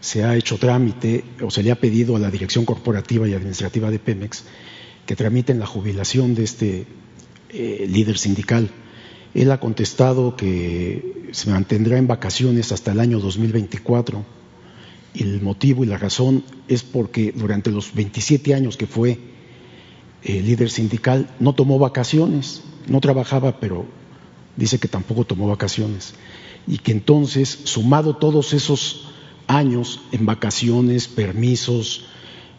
se 0.00 0.24
ha 0.24 0.36
hecho 0.36 0.58
trámite 0.58 1.24
o 1.42 1.50
se 1.50 1.62
le 1.62 1.70
ha 1.70 1.80
pedido 1.80 2.16
a 2.16 2.18
la 2.18 2.30
Dirección 2.30 2.64
Corporativa 2.64 3.28
y 3.28 3.34
Administrativa 3.34 3.90
de 3.90 3.98
Pemex 3.98 4.44
que 5.06 5.16
tramiten 5.16 5.58
la 5.58 5.66
jubilación 5.66 6.34
de 6.34 6.44
este 6.44 6.86
eh, 7.50 7.86
líder 7.88 8.18
sindical. 8.18 8.70
Él 9.34 9.50
ha 9.50 9.60
contestado 9.60 10.36
que 10.36 11.28
se 11.32 11.50
mantendrá 11.50 11.98
en 11.98 12.06
vacaciones 12.06 12.70
hasta 12.72 12.92
el 12.92 13.00
año 13.00 13.18
2024 13.18 14.24
el 15.14 15.40
motivo 15.42 15.84
y 15.84 15.86
la 15.86 15.98
razón 15.98 16.44
es 16.68 16.82
porque 16.82 17.32
durante 17.32 17.70
los 17.70 17.94
27 17.94 18.54
años 18.54 18.76
que 18.76 18.86
fue 18.86 19.18
eh, 20.22 20.40
líder 20.40 20.70
sindical 20.70 21.28
no 21.38 21.54
tomó 21.54 21.78
vacaciones, 21.78 22.62
no 22.86 23.00
trabajaba, 23.00 23.60
pero 23.60 23.86
dice 24.56 24.78
que 24.78 24.88
tampoco 24.88 25.24
tomó 25.24 25.48
vacaciones. 25.48 26.14
Y 26.66 26.78
que 26.78 26.92
entonces, 26.92 27.60
sumado 27.64 28.16
todos 28.16 28.52
esos 28.52 29.08
años 29.46 30.00
en 30.12 30.26
vacaciones, 30.26 31.08
permisos, 31.08 32.04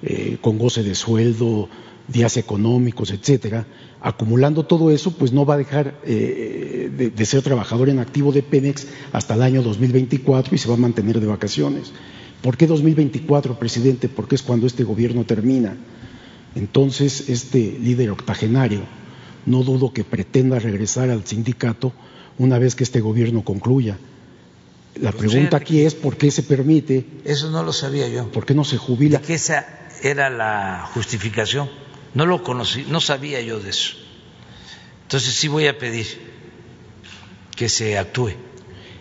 eh, 0.01 0.37
con 0.41 0.57
goce 0.57 0.83
de 0.83 0.95
sueldo, 0.95 1.69
días 2.07 2.37
económicos, 2.37 3.11
etcétera, 3.11 3.65
acumulando 4.01 4.65
todo 4.65 4.91
eso, 4.91 5.11
pues 5.11 5.31
no 5.31 5.45
va 5.45 5.53
a 5.53 5.57
dejar 5.57 5.95
eh, 6.03 7.11
de, 7.15 7.25
ser 7.25 7.41
trabajador 7.41 7.87
en 7.87 7.99
activo 7.99 8.33
de 8.33 8.43
Pemex 8.43 8.87
hasta 9.13 9.35
el 9.35 9.41
año 9.41 9.63
2024 9.63 10.53
y 10.53 10.57
se 10.57 10.67
va 10.67 10.73
a 10.73 10.77
mantener 10.77 11.21
de 11.21 11.27
vacaciones. 11.27 11.93
¿Por 12.41 12.57
qué 12.57 12.67
2024, 12.67 13.57
presidente? 13.57 14.09
Porque 14.09 14.35
es 14.35 14.43
cuando 14.43 14.67
este 14.67 14.83
gobierno 14.83 15.23
termina. 15.23 15.77
Entonces, 16.55 17.29
este 17.29 17.79
líder 17.79 18.11
octogenario, 18.11 18.81
no 19.45 19.63
dudo 19.63 19.93
que 19.93 20.03
pretenda 20.03 20.59
regresar 20.59 21.09
al 21.09 21.25
sindicato 21.25 21.93
una 22.37 22.59
vez 22.59 22.75
que 22.75 22.83
este 22.83 23.01
gobierno 23.01 23.43
concluya. 23.43 23.97
La 24.95 25.11
pues 25.11 25.31
pregunta 25.31 25.57
aquí 25.57 25.81
es 25.81 25.95
por 25.95 26.17
qué 26.17 26.29
se 26.29 26.43
permite. 26.43 27.05
Eso 27.25 27.49
no 27.49 27.63
lo 27.63 27.73
sabía 27.73 28.07
yo. 28.07 28.31
¿Por 28.31 28.45
qué 28.45 28.53
no 28.53 28.63
se 28.63 28.77
jubila? 28.77 29.19
que 29.21 29.33
esa 29.33 29.65
era 30.01 30.29
la 30.29 30.89
justificación. 30.93 31.69
No 32.13 32.25
lo 32.25 32.43
conocí, 32.43 32.85
no 32.87 33.01
sabía 33.01 33.41
yo 33.41 33.59
de 33.59 33.71
eso. 33.71 33.95
Entonces 35.03 35.33
sí 35.33 35.47
voy 35.47 35.67
a 35.67 35.77
pedir 35.77 36.05
que 37.55 37.69
se 37.69 37.97
actúe. 37.97 38.33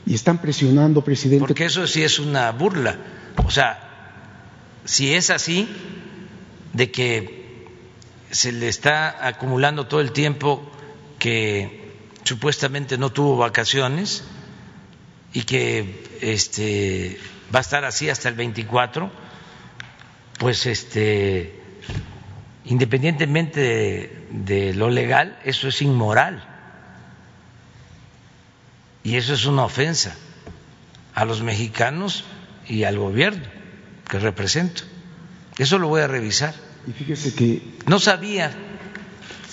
Y 0.06 0.14
están 0.14 0.40
presionando, 0.40 1.04
presidente. 1.04 1.40
Porque 1.40 1.66
eso 1.66 1.86
sí 1.86 2.02
es 2.02 2.18
una 2.18 2.50
burla. 2.52 2.98
O 3.44 3.50
sea, 3.50 3.92
si 4.84 5.14
es 5.14 5.30
así, 5.30 5.68
de 6.72 6.90
que 6.90 7.66
se 8.30 8.50
le 8.50 8.68
está 8.68 9.26
acumulando 9.26 9.86
todo 9.86 10.00
el 10.00 10.12
tiempo 10.12 10.62
que 11.18 11.81
supuestamente 12.24 12.98
no 12.98 13.10
tuvo 13.10 13.36
vacaciones 13.36 14.24
y 15.32 15.42
que 15.42 16.04
este 16.20 17.18
va 17.54 17.58
a 17.58 17.62
estar 17.62 17.84
así 17.84 18.10
hasta 18.10 18.28
el 18.28 18.34
24, 18.34 19.10
pues 20.38 20.66
este 20.66 21.60
independientemente 22.64 23.60
de, 23.60 24.26
de 24.30 24.74
lo 24.74 24.90
legal, 24.90 25.38
eso 25.44 25.68
es 25.68 25.82
inmoral. 25.82 26.48
Y 29.04 29.16
eso 29.16 29.34
es 29.34 29.46
una 29.46 29.64
ofensa 29.64 30.16
a 31.14 31.24
los 31.24 31.42
mexicanos 31.42 32.24
y 32.68 32.84
al 32.84 32.98
gobierno 32.98 33.44
que 34.08 34.18
represento. 34.18 34.82
Eso 35.58 35.78
lo 35.78 35.88
voy 35.88 36.02
a 36.02 36.06
revisar. 36.06 36.54
Y 36.86 36.92
fíjese 36.92 37.34
que. 37.34 37.62
No 37.86 37.98
sabía, 37.98 38.52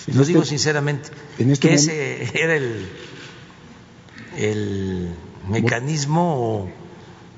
lo 0.06 0.24
digo 0.24 0.44
sinceramente, 0.44 1.10
este 1.38 1.68
que 1.68 1.74
ese 1.74 2.42
era 2.42 2.56
el, 2.56 2.86
el 4.36 5.08
mecanismo 5.48 6.34
o 6.36 6.70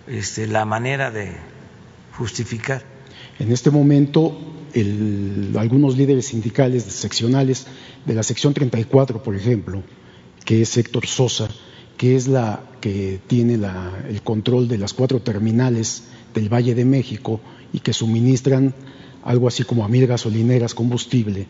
este, 0.06 0.46
la 0.46 0.64
manera 0.64 1.10
de 1.10 1.32
justificar. 2.16 2.82
En 3.38 3.52
este 3.52 3.70
momento, 3.70 4.38
algunos 5.56 5.96
líderes 5.96 6.26
sindicales 6.26 6.84
seccionales 6.84 7.66
de 8.04 8.14
la 8.14 8.22
sección 8.22 8.54
34, 8.54 9.22
por 9.22 9.34
ejemplo, 9.34 9.82
que 10.44 10.62
es 10.62 10.76
Héctor 10.76 11.06
Sosa, 11.06 11.48
que 11.96 12.16
es 12.16 12.28
la 12.28 12.62
que 12.80 13.20
tiene 13.26 13.54
el 14.08 14.22
control 14.22 14.68
de 14.68 14.78
las 14.78 14.92
cuatro 14.92 15.20
terminales 15.20 16.04
del 16.34 16.52
Valle 16.52 16.74
de 16.74 16.84
México 16.84 17.40
y 17.72 17.80
que 17.80 17.92
suministran 17.92 18.74
algo 19.22 19.46
así 19.46 19.62
como 19.62 19.84
a 19.84 19.88
mil 19.88 20.06
gasolineras 20.06 20.74
combustible, 20.74 21.46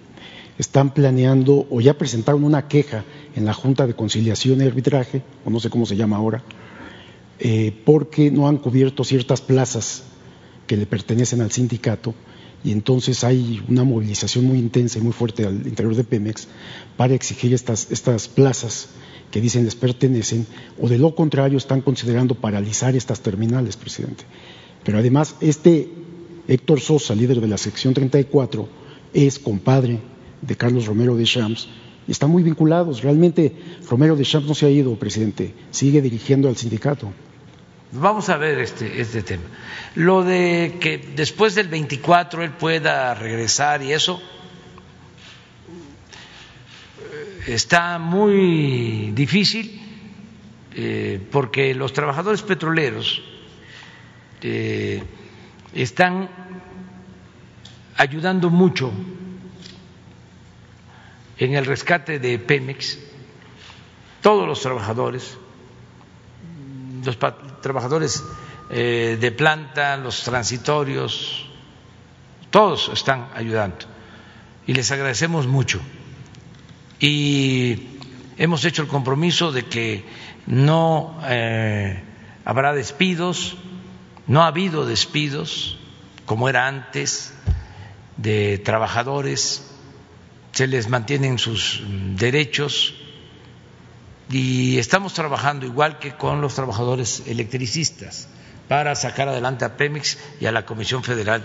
están 0.58 0.92
planeando 0.92 1.66
o 1.70 1.80
ya 1.80 1.94
presentaron 1.94 2.44
una 2.44 2.68
queja 2.68 3.04
en 3.34 3.44
la 3.44 3.52
Junta 3.52 3.86
de 3.86 3.94
Conciliación 3.94 4.60
y 4.60 4.64
Arbitraje, 4.64 5.22
o 5.44 5.50
no 5.50 5.60
sé 5.60 5.70
cómo 5.70 5.86
se 5.86 5.96
llama 5.96 6.16
ahora, 6.16 6.42
eh, 7.38 7.72
porque 7.84 8.30
no 8.30 8.48
han 8.48 8.58
cubierto 8.58 9.04
ciertas 9.04 9.40
plazas 9.40 10.04
que 10.66 10.76
le 10.76 10.86
pertenecen 10.86 11.40
al 11.40 11.50
sindicato 11.50 12.14
y 12.64 12.70
entonces 12.70 13.24
hay 13.24 13.62
una 13.68 13.82
movilización 13.82 14.44
muy 14.44 14.58
intensa 14.58 14.98
y 14.98 15.02
muy 15.02 15.12
fuerte 15.12 15.44
al 15.44 15.66
interior 15.66 15.96
de 15.96 16.04
Pemex 16.04 16.46
para 16.96 17.14
exigir 17.14 17.52
estas, 17.52 17.90
estas 17.90 18.28
plazas 18.28 18.90
que 19.30 19.40
dicen 19.40 19.64
les 19.64 19.74
pertenecen, 19.74 20.46
o 20.80 20.88
de 20.88 20.98
lo 20.98 21.14
contrario 21.14 21.58
están 21.58 21.80
considerando 21.80 22.34
paralizar 22.34 22.94
estas 22.94 23.20
terminales, 23.20 23.76
presidente. 23.76 24.24
Pero 24.84 24.98
además, 24.98 25.36
este 25.40 25.88
Héctor 26.46 26.80
Sosa, 26.80 27.14
líder 27.14 27.40
de 27.40 27.48
la 27.48 27.56
sección 27.56 27.94
34, 27.94 28.68
es 29.14 29.38
compadre 29.38 30.00
de 30.42 30.56
Carlos 30.56 30.86
Romero 30.86 31.16
de 31.16 31.24
Champs 31.24 31.68
están 32.06 32.30
muy 32.30 32.42
vinculados. 32.42 33.02
Realmente 33.02 33.52
Romero 33.88 34.16
de 34.16 34.24
Champs 34.24 34.46
no 34.46 34.54
se 34.54 34.66
ha 34.66 34.70
ido, 34.70 34.94
presidente, 34.96 35.54
sigue 35.70 36.02
dirigiendo 36.02 36.48
al 36.48 36.56
sindicato. 36.56 37.12
Vamos 37.92 38.28
a 38.28 38.36
ver 38.36 38.58
este, 38.58 39.00
este 39.00 39.22
tema. 39.22 39.42
Lo 39.94 40.24
de 40.24 40.76
que 40.80 40.98
después 41.14 41.54
del 41.54 41.68
24 41.68 42.42
él 42.42 42.50
pueda 42.52 43.14
regresar 43.14 43.82
y 43.82 43.92
eso, 43.92 44.20
está 47.46 47.98
muy 47.98 49.10
difícil 49.14 49.80
eh, 50.74 51.20
porque 51.30 51.74
los 51.74 51.92
trabajadores 51.92 52.42
petroleros 52.42 53.22
eh, 54.40 55.02
están 55.74 56.30
ayudando 57.96 58.48
mucho 58.48 58.90
en 61.44 61.54
el 61.54 61.66
rescate 61.66 62.18
de 62.18 62.38
Pemex, 62.38 62.98
todos 64.20 64.46
los 64.46 64.60
trabajadores, 64.60 65.36
los 67.04 67.18
trabajadores 67.60 68.22
eh, 68.70 69.18
de 69.20 69.32
planta, 69.32 69.96
los 69.96 70.22
transitorios, 70.22 71.48
todos 72.50 72.90
están 72.92 73.28
ayudando. 73.34 73.86
Y 74.66 74.74
les 74.74 74.90
agradecemos 74.92 75.46
mucho. 75.46 75.80
Y 77.00 77.98
hemos 78.36 78.64
hecho 78.64 78.82
el 78.82 78.88
compromiso 78.88 79.50
de 79.50 79.64
que 79.64 80.04
no 80.46 81.18
eh, 81.24 82.02
habrá 82.44 82.72
despidos, 82.72 83.56
no 84.26 84.42
ha 84.42 84.46
habido 84.48 84.86
despidos 84.86 85.78
como 86.26 86.48
era 86.48 86.68
antes 86.68 87.34
de 88.16 88.58
trabajadores, 88.58 89.71
se 90.52 90.66
les 90.66 90.88
mantienen 90.88 91.38
sus 91.38 91.82
derechos 92.16 92.94
y 94.30 94.78
estamos 94.78 95.14
trabajando 95.14 95.66
igual 95.66 95.98
que 95.98 96.12
con 96.12 96.40
los 96.40 96.54
trabajadores 96.54 97.24
electricistas 97.26 98.28
para 98.68 98.94
sacar 98.94 99.28
adelante 99.28 99.64
a 99.64 99.76
Pemex 99.76 100.18
y 100.40 100.46
a 100.46 100.52
la 100.52 100.64
Comisión 100.64 101.02
Federal 101.02 101.44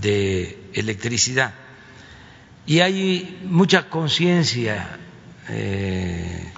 de 0.00 0.70
Electricidad. 0.74 1.54
Y 2.66 2.80
hay 2.80 3.40
mucha 3.44 3.88
conciencia 3.88 4.98
eh, 5.48 6.52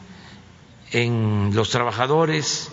en 0.91 1.51
los 1.55 1.71
trabajadores 1.71 2.71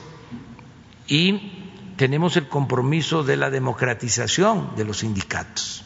y 1.08 1.52
tenemos 1.98 2.38
el 2.38 2.48
compromiso 2.48 3.24
de 3.24 3.38
la 3.38 3.50
democratización 3.50 4.76
de 4.76 4.86
los 4.86 5.00
sindicatos, 5.00 5.84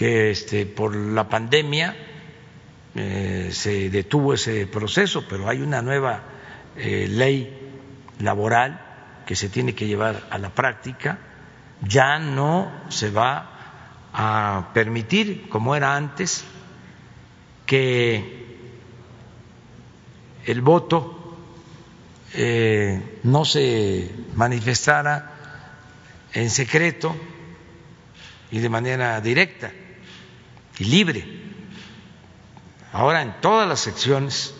que 0.00 0.30
este, 0.30 0.64
por 0.64 0.96
la 0.96 1.28
pandemia 1.28 1.94
eh, 2.94 3.50
se 3.52 3.90
detuvo 3.90 4.32
ese 4.32 4.66
proceso, 4.66 5.28
pero 5.28 5.46
hay 5.46 5.60
una 5.60 5.82
nueva 5.82 6.22
eh, 6.74 7.06
ley 7.06 7.70
laboral 8.18 8.80
que 9.26 9.36
se 9.36 9.50
tiene 9.50 9.74
que 9.74 9.86
llevar 9.86 10.26
a 10.30 10.38
la 10.38 10.54
práctica, 10.54 11.18
ya 11.82 12.18
no 12.18 12.72
se 12.88 13.10
va 13.10 14.08
a 14.14 14.70
permitir, 14.72 15.50
como 15.50 15.76
era 15.76 15.94
antes, 15.94 16.46
que 17.66 18.56
el 20.46 20.62
voto 20.62 21.36
eh, 22.32 23.18
no 23.24 23.44
se 23.44 24.10
manifestara 24.34 25.32
en 26.32 26.48
secreto 26.48 27.14
y 28.50 28.60
de 28.60 28.68
manera 28.70 29.20
directa 29.20 29.72
y 30.80 30.84
libre. 30.86 31.24
Ahora 32.92 33.22
en 33.22 33.40
todas 33.40 33.68
las 33.68 33.80
secciones 33.80 34.54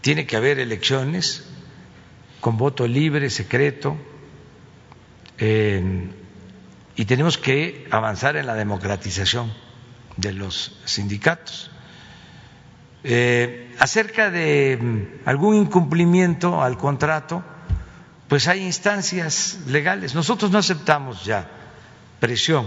tiene 0.00 0.26
que 0.26 0.36
haber 0.36 0.58
elecciones 0.58 1.46
con 2.40 2.56
voto 2.56 2.88
libre, 2.88 3.28
secreto, 3.28 3.96
y 5.38 7.04
tenemos 7.04 7.38
que 7.38 7.86
avanzar 7.90 8.36
en 8.36 8.46
la 8.46 8.54
democratización 8.54 9.52
de 10.16 10.32
los 10.32 10.80
sindicatos. 10.86 11.70
Eh, 13.04 13.74
acerca 13.78 14.30
de 14.30 14.78
mm, 14.78 15.28
algún 15.28 15.56
incumplimiento 15.56 16.62
al 16.62 16.76
contrato, 16.76 17.42
pues 18.28 18.48
hay 18.48 18.64
instancias 18.64 19.60
legales. 19.66 20.14
Nosotros 20.14 20.50
no 20.50 20.58
aceptamos 20.58 21.24
ya 21.24 21.48
presión 22.20 22.66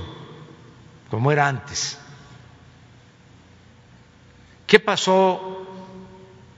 como 1.12 1.32
era 1.32 1.48
antes. 1.48 2.00
¿Qué 4.74 4.80
pasó 4.80 5.68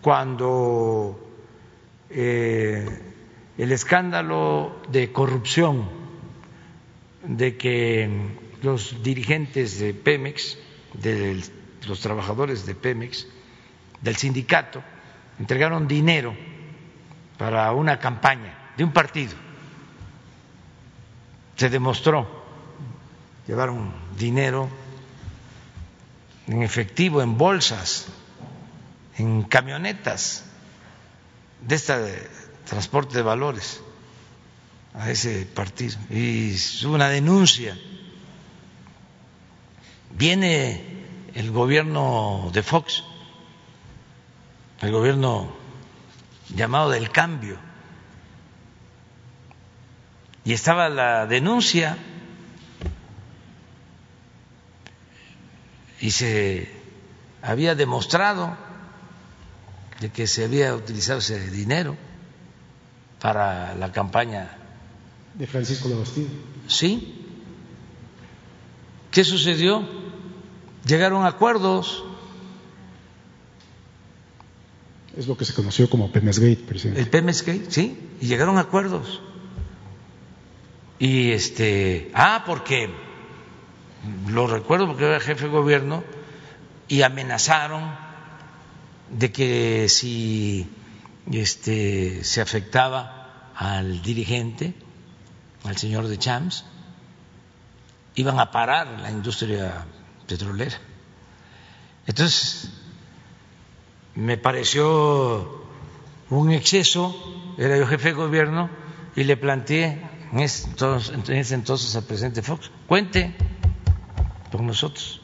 cuando 0.01 1.19
eh, 2.09 2.87
el 3.57 3.71
escándalo 3.73 4.77
de 4.87 5.11
corrupción 5.11 5.89
de 7.23 7.57
que 7.57 8.09
los 8.61 9.03
dirigentes 9.03 9.79
de 9.79 9.93
Pemex, 9.93 10.57
de 10.93 11.43
los 11.89 11.99
trabajadores 11.99 12.65
de 12.65 12.73
Pemex, 12.73 13.27
del 13.99 14.15
sindicato 14.15 14.81
entregaron 15.37 15.85
dinero 15.85 16.33
para 17.37 17.73
una 17.73 17.99
campaña 17.99 18.71
de 18.77 18.85
un 18.85 18.93
partido. 18.93 19.33
Se 21.57 21.69
demostró, 21.69 22.25
llevaron 23.45 23.91
dinero 24.17 24.69
en 26.47 26.63
efectivo, 26.63 27.21
en 27.21 27.37
bolsas, 27.37 28.07
en 29.17 29.43
camionetas 29.43 30.43
de 31.61 31.75
este 31.75 32.29
transporte 32.65 33.17
de 33.17 33.23
valores 33.23 33.81
a 34.93 35.09
ese 35.09 35.45
partido. 35.45 35.97
Y 36.09 36.55
una 36.85 37.09
denuncia. 37.09 37.77
Viene 40.11 41.03
el 41.33 41.51
gobierno 41.51 42.49
de 42.53 42.63
Fox 42.63 43.03
el 44.81 44.91
gobierno 44.91 45.51
llamado 46.49 46.89
del 46.89 47.09
cambio. 47.11 47.57
Y 50.43 50.53
estaba 50.53 50.89
la 50.89 51.25
denuncia 51.25 51.97
y 56.05 56.11
se 56.11 56.69
había 57.41 57.73
demostrado 57.73 58.55
de 59.99 60.11
que 60.11 60.27
se 60.27 60.43
había 60.43 60.75
utilizado 60.75 61.17
ese 61.17 61.49
dinero 61.49 61.97
para 63.19 63.73
la 63.73 63.91
campaña 63.91 64.55
de 65.33 65.47
Francisco 65.47 65.89
Labastida. 65.89 66.27
Sí. 66.67 67.25
¿Qué 69.09 69.23
sucedió? 69.23 69.83
Llegaron 70.85 71.25
acuerdos 71.25 72.03
Es 75.17 75.25
lo 75.25 75.35
que 75.35 75.45
se 75.45 75.55
conoció 75.55 75.89
como 75.89 76.11
Gate, 76.11 76.65
presidente. 76.67 77.01
El 77.01 77.09
Gate, 77.09 77.65
sí, 77.69 77.97
y 78.21 78.27
llegaron 78.27 78.59
a 78.59 78.61
acuerdos. 78.61 79.21
Y 80.99 81.31
este, 81.31 82.11
ah, 82.13 82.43
porque 82.45 83.04
lo 84.27 84.47
recuerdo 84.47 84.87
porque 84.87 85.05
era 85.05 85.19
jefe 85.19 85.45
de 85.45 85.51
gobierno 85.51 86.03
y 86.87 87.01
amenazaron 87.01 87.95
de 89.09 89.31
que 89.31 89.87
si 89.89 90.69
este 91.31 92.23
se 92.23 92.41
afectaba 92.41 93.51
al 93.55 94.01
dirigente, 94.01 94.73
al 95.63 95.77
señor 95.77 96.07
de 96.07 96.17
Champs, 96.17 96.65
iban 98.15 98.39
a 98.39 98.51
parar 98.51 98.87
la 99.01 99.11
industria 99.11 99.85
petrolera. 100.27 100.77
Entonces, 102.07 102.69
me 104.15 104.37
pareció 104.37 105.65
un 106.29 106.51
exceso, 106.51 107.55
era 107.57 107.77
yo 107.77 107.87
jefe 107.87 108.09
de 108.09 108.13
gobierno 108.13 108.69
y 109.15 109.23
le 109.23 109.37
planteé 109.37 110.01
en 110.31 110.39
ese 110.41 111.55
entonces, 111.55 111.95
al 111.95 112.03
presidente 112.03 112.41
Fox, 112.41 112.71
cuente 112.87 113.35
nosotros, 114.61 115.21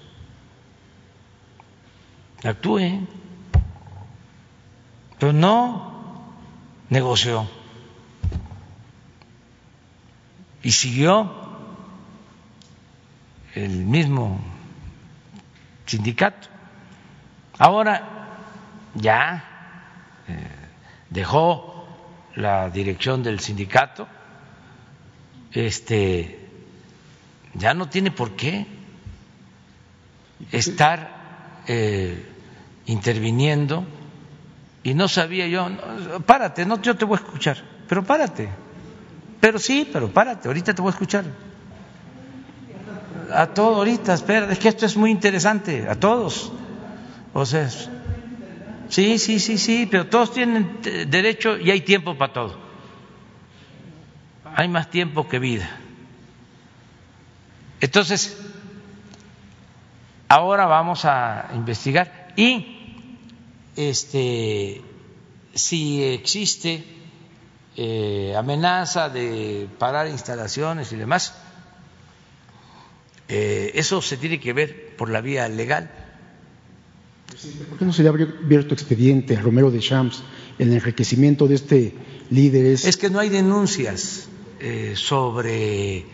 actúe, 2.44 3.08
pero 5.20 5.34
no 5.34 5.92
negoció. 6.90 7.48
Y 10.64 10.72
siguió 10.72 11.32
el 13.56 13.86
mismo 13.86 14.40
sindicato. 15.86 16.48
Ahora 17.58 18.28
ya 18.96 19.44
eh, 20.28 20.48
dejó 21.10 21.88
la 22.36 22.70
dirección 22.70 23.24
del 23.24 23.40
sindicato, 23.40 24.08
este, 25.52 26.50
ya 27.54 27.74
no 27.74 27.90
tiene 27.90 28.12
por 28.12 28.36
qué 28.36 28.66
estar 30.52 31.62
eh, 31.68 32.26
interviniendo 32.86 33.86
y 34.84 34.94
no 34.94 35.08
sabía 35.08 35.48
yo, 35.48 35.70
párate, 36.26 36.66
no, 36.66 36.82
yo 36.82 36.96
te 36.96 37.06
voy 37.06 37.18
a 37.18 37.24
escuchar, 37.24 37.58
pero 37.88 38.04
párate, 38.04 38.50
pero 39.40 39.60
sí, 39.60 39.90
pero 39.92 40.10
párate, 40.10 40.48
ahorita 40.48 40.74
te 40.74 40.82
voy 40.82 40.90
a 40.90 40.94
escuchar. 40.94 41.26
A 43.34 43.48
todo 43.48 43.76
ahorita, 43.76 44.14
espera, 44.14 44.52
es 44.52 44.60
que 44.60 44.68
esto 44.68 44.86
es 44.86 44.98
muy 44.98 45.10
interesante, 45.10 45.88
a 45.88 45.96
todos. 45.96 46.52
O 47.34 47.46
sea, 47.46 47.70
Sí, 48.92 49.20
sí, 49.20 49.40
sí, 49.40 49.58
sí, 49.58 49.88
pero 49.90 50.08
todos 50.08 50.34
tienen 50.34 50.80
derecho 51.08 51.58
y 51.58 51.72
hay 51.72 51.80
tiempo 51.80 52.18
para 52.18 52.34
todo. 52.34 52.58
Hay 54.54 54.68
más 54.68 54.90
tiempo 54.90 55.30
que 55.30 55.40
vida. 55.40 55.70
Entonces, 57.80 58.38
ahora 60.32 60.66
vamos 60.66 61.06
a 61.06 61.52
investigar 61.54 62.34
y 62.36 63.06
este 63.76 64.82
si 65.54 66.04
existe 66.04 66.84
eh, 67.76 68.34
amenaza 68.38 69.10
de 69.10 69.68
parar 69.78 70.08
instalaciones 70.08 70.92
y 70.92 70.96
demás, 70.96 71.34
eh, 73.28 73.72
eso 73.76 74.02
se 74.02 74.18
tiene 74.18 74.40
que 74.40 74.54
ver 74.54 74.96
por 74.98 75.10
la 75.10 75.22
vía 75.22 75.48
legal 75.50 75.90
¿Por 77.70 77.80
qué 77.80 77.86
no 77.86 77.94
se 77.94 78.04
le 78.04 78.10
ha 78.10 78.12
abierto 78.12 78.74
expediente 78.74 79.36
a 79.36 79.42
Romero 79.42 79.72
de 79.72 79.80
Champs 79.80 80.22
el 80.60 80.74
enriquecimiento 80.74 81.48
de 81.48 81.56
este 81.56 81.94
líder? 82.30 82.66
Es, 82.66 82.98
que 82.98 83.10
no 83.10 83.20
hay 83.20 83.30
denuncias 83.30 84.28
eh, 84.60 84.94
sobre 84.96 86.06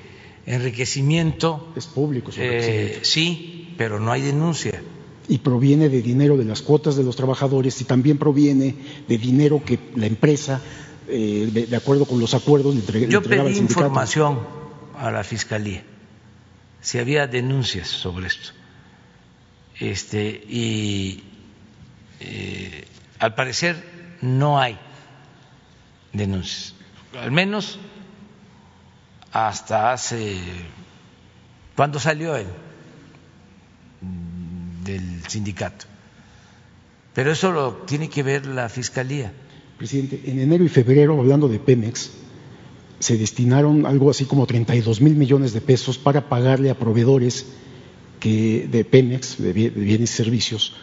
enriquecimiento. 0.45 1.73
Es 1.75 1.87
público. 1.87 2.31
Eh, 2.37 2.99
sí, 3.01 3.56
pero 3.77 3.99
no 3.99 4.11
hay 4.11 4.21
denuncia. 4.21 4.81
Y 5.29 5.39
proviene 5.39 5.89
de 5.89 6.01
dinero 6.01 6.37
de 6.37 6.45
las 6.45 6.61
cuotas 6.61 6.95
de 6.95 7.03
los 7.03 7.15
trabajadores 7.15 7.79
y 7.81 7.83
también 7.83 8.17
proviene 8.17 8.75
de 9.07 9.17
dinero 9.17 9.61
que 9.63 9.77
la 9.95 10.05
empresa, 10.05 10.61
eh, 11.07 11.67
de, 11.69 11.75
acuerdo 11.75 12.05
con 12.05 12.19
los 12.19 12.33
acuerdos, 12.33 12.73
le, 12.73 12.81
entrega, 12.81 13.07
Yo 13.07 13.21
pedí 13.21 13.57
información 13.57 14.39
a 14.97 15.11
la 15.11 15.23
fiscalía 15.23 15.83
si 16.79 16.99
había 16.99 17.27
denuncias 17.27 17.89
sobre 17.89 18.27
esto. 18.27 18.51
Este, 19.79 20.29
y 20.47 21.23
eh, 22.21 22.87
al 23.19 23.35
parecer 23.35 23.83
no 24.21 24.59
hay 24.59 24.79
denuncias, 26.13 26.73
al 27.19 27.31
menos 27.31 27.77
hasta 29.33 29.91
hace, 29.91 30.37
¿cuándo 31.75 31.99
salió 31.99 32.35
él 32.37 32.47
del 34.87 35.21
sindicato? 35.27 35.85
Pero 37.13 37.31
eso 37.31 37.51
lo 37.51 37.73
tiene 37.85 38.09
que 38.09 38.23
ver 38.23 38.47
la 38.47 38.69
Fiscalía. 38.69 39.31
Presidente, 39.77 40.21
en 40.25 40.39
enero 40.39 40.63
y 40.63 40.69
febrero, 40.69 41.19
hablando 41.19 41.47
de 41.47 41.59
Pemex, 41.59 42.11
se 42.99 43.17
destinaron 43.17 43.85
algo 43.85 44.09
así 44.09 44.25
como 44.25 44.47
32 44.47 45.01
mil 45.01 45.15
millones 45.15 45.53
de 45.53 45.61
pesos 45.61 45.97
para 45.97 46.29
pagarle 46.29 46.69
a 46.69 46.79
proveedores 46.79 47.45
que, 48.19 48.67
de 48.71 48.83
Pemex, 48.83 49.37
de 49.37 49.53
bienes 49.53 50.13
y 50.13 50.15
servicios, 50.15 50.73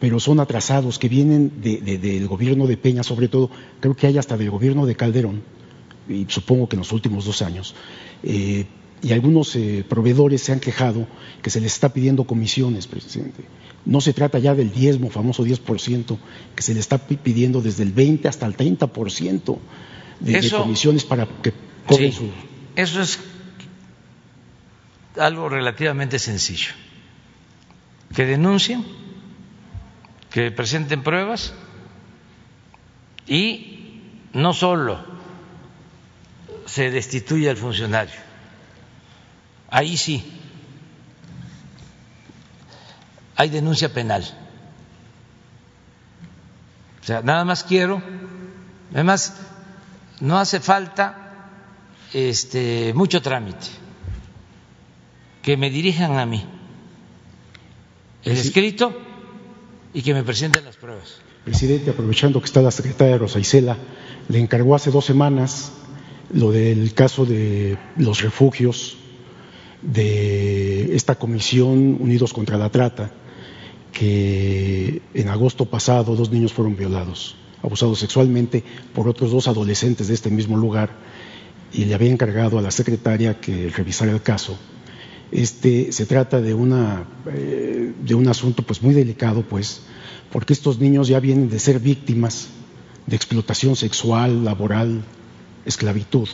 pero 0.00 0.18
son 0.18 0.40
atrasados, 0.40 0.98
que 0.98 1.08
vienen 1.08 1.60
del 1.60 2.26
gobierno 2.26 2.66
de 2.66 2.76
Peña, 2.76 3.02
sobre 3.02 3.28
todo, 3.28 3.50
creo 3.80 3.94
que 3.94 4.06
hay 4.06 4.18
hasta 4.18 4.36
del 4.36 4.50
gobierno 4.50 4.86
de 4.86 4.96
Calderón, 4.96 5.42
y 6.08 6.26
supongo 6.28 6.68
que 6.68 6.76
en 6.76 6.80
los 6.80 6.92
últimos 6.92 7.24
dos 7.26 7.42
años, 7.42 7.74
eh, 8.22 8.64
y 9.02 9.12
algunos 9.12 9.56
eh, 9.56 9.84
proveedores 9.88 10.42
se 10.42 10.52
han 10.52 10.60
quejado 10.60 11.06
que 11.42 11.50
se 11.50 11.60
les 11.60 11.72
está 11.72 11.92
pidiendo 11.92 12.24
comisiones, 12.24 12.86
presidente. 12.86 13.44
No 13.86 14.00
se 14.00 14.12
trata 14.12 14.38
ya 14.38 14.54
del 14.54 14.72
diezmo, 14.72 15.10
famoso 15.10 15.44
10%, 15.44 16.18
que 16.54 16.62
se 16.62 16.74
le 16.74 16.80
está 16.80 16.98
pidiendo 16.98 17.62
desde 17.62 17.82
el 17.82 17.92
20 17.92 18.28
hasta 18.28 18.46
el 18.46 18.56
30% 18.56 19.58
de, 20.20 20.40
de 20.40 20.50
comisiones 20.50 21.04
para 21.04 21.26
que 21.26 21.52
cobren 21.86 22.12
su... 22.12 22.28
Eso 22.76 23.00
es 23.00 23.18
algo 25.16 25.48
relativamente 25.48 26.18
sencillo. 26.18 26.72
Que 28.14 28.26
denuncien, 28.26 28.84
que 30.30 30.50
presenten 30.50 31.02
pruebas 31.02 31.54
y 33.26 34.02
no 34.32 34.52
solo 34.52 34.98
se 36.66 36.90
destituye 36.90 37.50
al 37.50 37.56
funcionario, 37.56 38.14
ahí 39.70 39.96
sí 39.96 40.24
hay 43.40 43.48
denuncia 43.48 43.88
penal. 43.88 44.22
O 47.02 47.06
sea, 47.06 47.22
nada 47.22 47.42
más 47.46 47.64
quiero, 47.64 48.02
además 48.92 49.34
no 50.20 50.38
hace 50.38 50.60
falta 50.60 51.48
este 52.12 52.92
mucho 52.92 53.22
trámite 53.22 53.66
que 55.40 55.56
me 55.56 55.70
dirijan 55.70 56.18
a 56.18 56.26
mí 56.26 56.44
el 58.24 58.36
escrito 58.36 58.92
y 59.94 60.02
que 60.02 60.12
me 60.12 60.22
presenten 60.22 60.66
las 60.66 60.76
pruebas. 60.76 61.22
Presidente, 61.44 61.92
aprovechando 61.92 62.40
que 62.40 62.46
está 62.46 62.60
la 62.60 62.70
secretaria 62.70 63.16
Rosa 63.16 63.38
Isela, 63.38 63.78
le 64.28 64.38
encargó 64.38 64.74
hace 64.74 64.90
dos 64.90 65.06
semanas 65.06 65.72
lo 66.30 66.52
del 66.52 66.92
caso 66.92 67.24
de 67.24 67.78
los 67.96 68.20
refugios 68.20 68.98
de 69.82 70.94
esta 70.94 71.14
comisión 71.14 71.96
Unidos 72.00 72.32
contra 72.32 72.58
la 72.58 72.70
Trata, 72.70 73.10
que 73.92 75.02
en 75.14 75.28
agosto 75.28 75.64
pasado 75.64 76.16
dos 76.16 76.30
niños 76.30 76.52
fueron 76.52 76.76
violados, 76.76 77.36
abusados 77.62 77.98
sexualmente 77.98 78.62
por 78.94 79.08
otros 79.08 79.30
dos 79.30 79.48
adolescentes 79.48 80.08
de 80.08 80.14
este 80.14 80.30
mismo 80.30 80.56
lugar, 80.56 80.90
y 81.72 81.84
le 81.84 81.94
había 81.94 82.10
encargado 82.10 82.58
a 82.58 82.62
la 82.62 82.70
secretaria 82.70 83.40
que 83.40 83.70
revisara 83.70 84.10
el 84.12 84.22
caso 84.22 84.58
este, 85.32 85.92
se 85.92 86.06
trata 86.06 86.40
de, 86.40 86.54
una, 86.54 87.06
eh, 87.32 87.92
de 88.02 88.14
un 88.14 88.28
asunto 88.28 88.62
pues 88.62 88.82
muy 88.82 88.94
delicado, 88.94 89.42
pues, 89.42 89.82
porque 90.32 90.52
estos 90.52 90.78
niños 90.78 91.08
ya 91.08 91.20
vienen 91.20 91.48
de 91.48 91.58
ser 91.58 91.78
víctimas 91.78 92.48
de 93.06 93.16
explotación 93.16 93.76
sexual, 93.76 94.44
laboral, 94.44 95.02
esclavitud. 95.64 96.28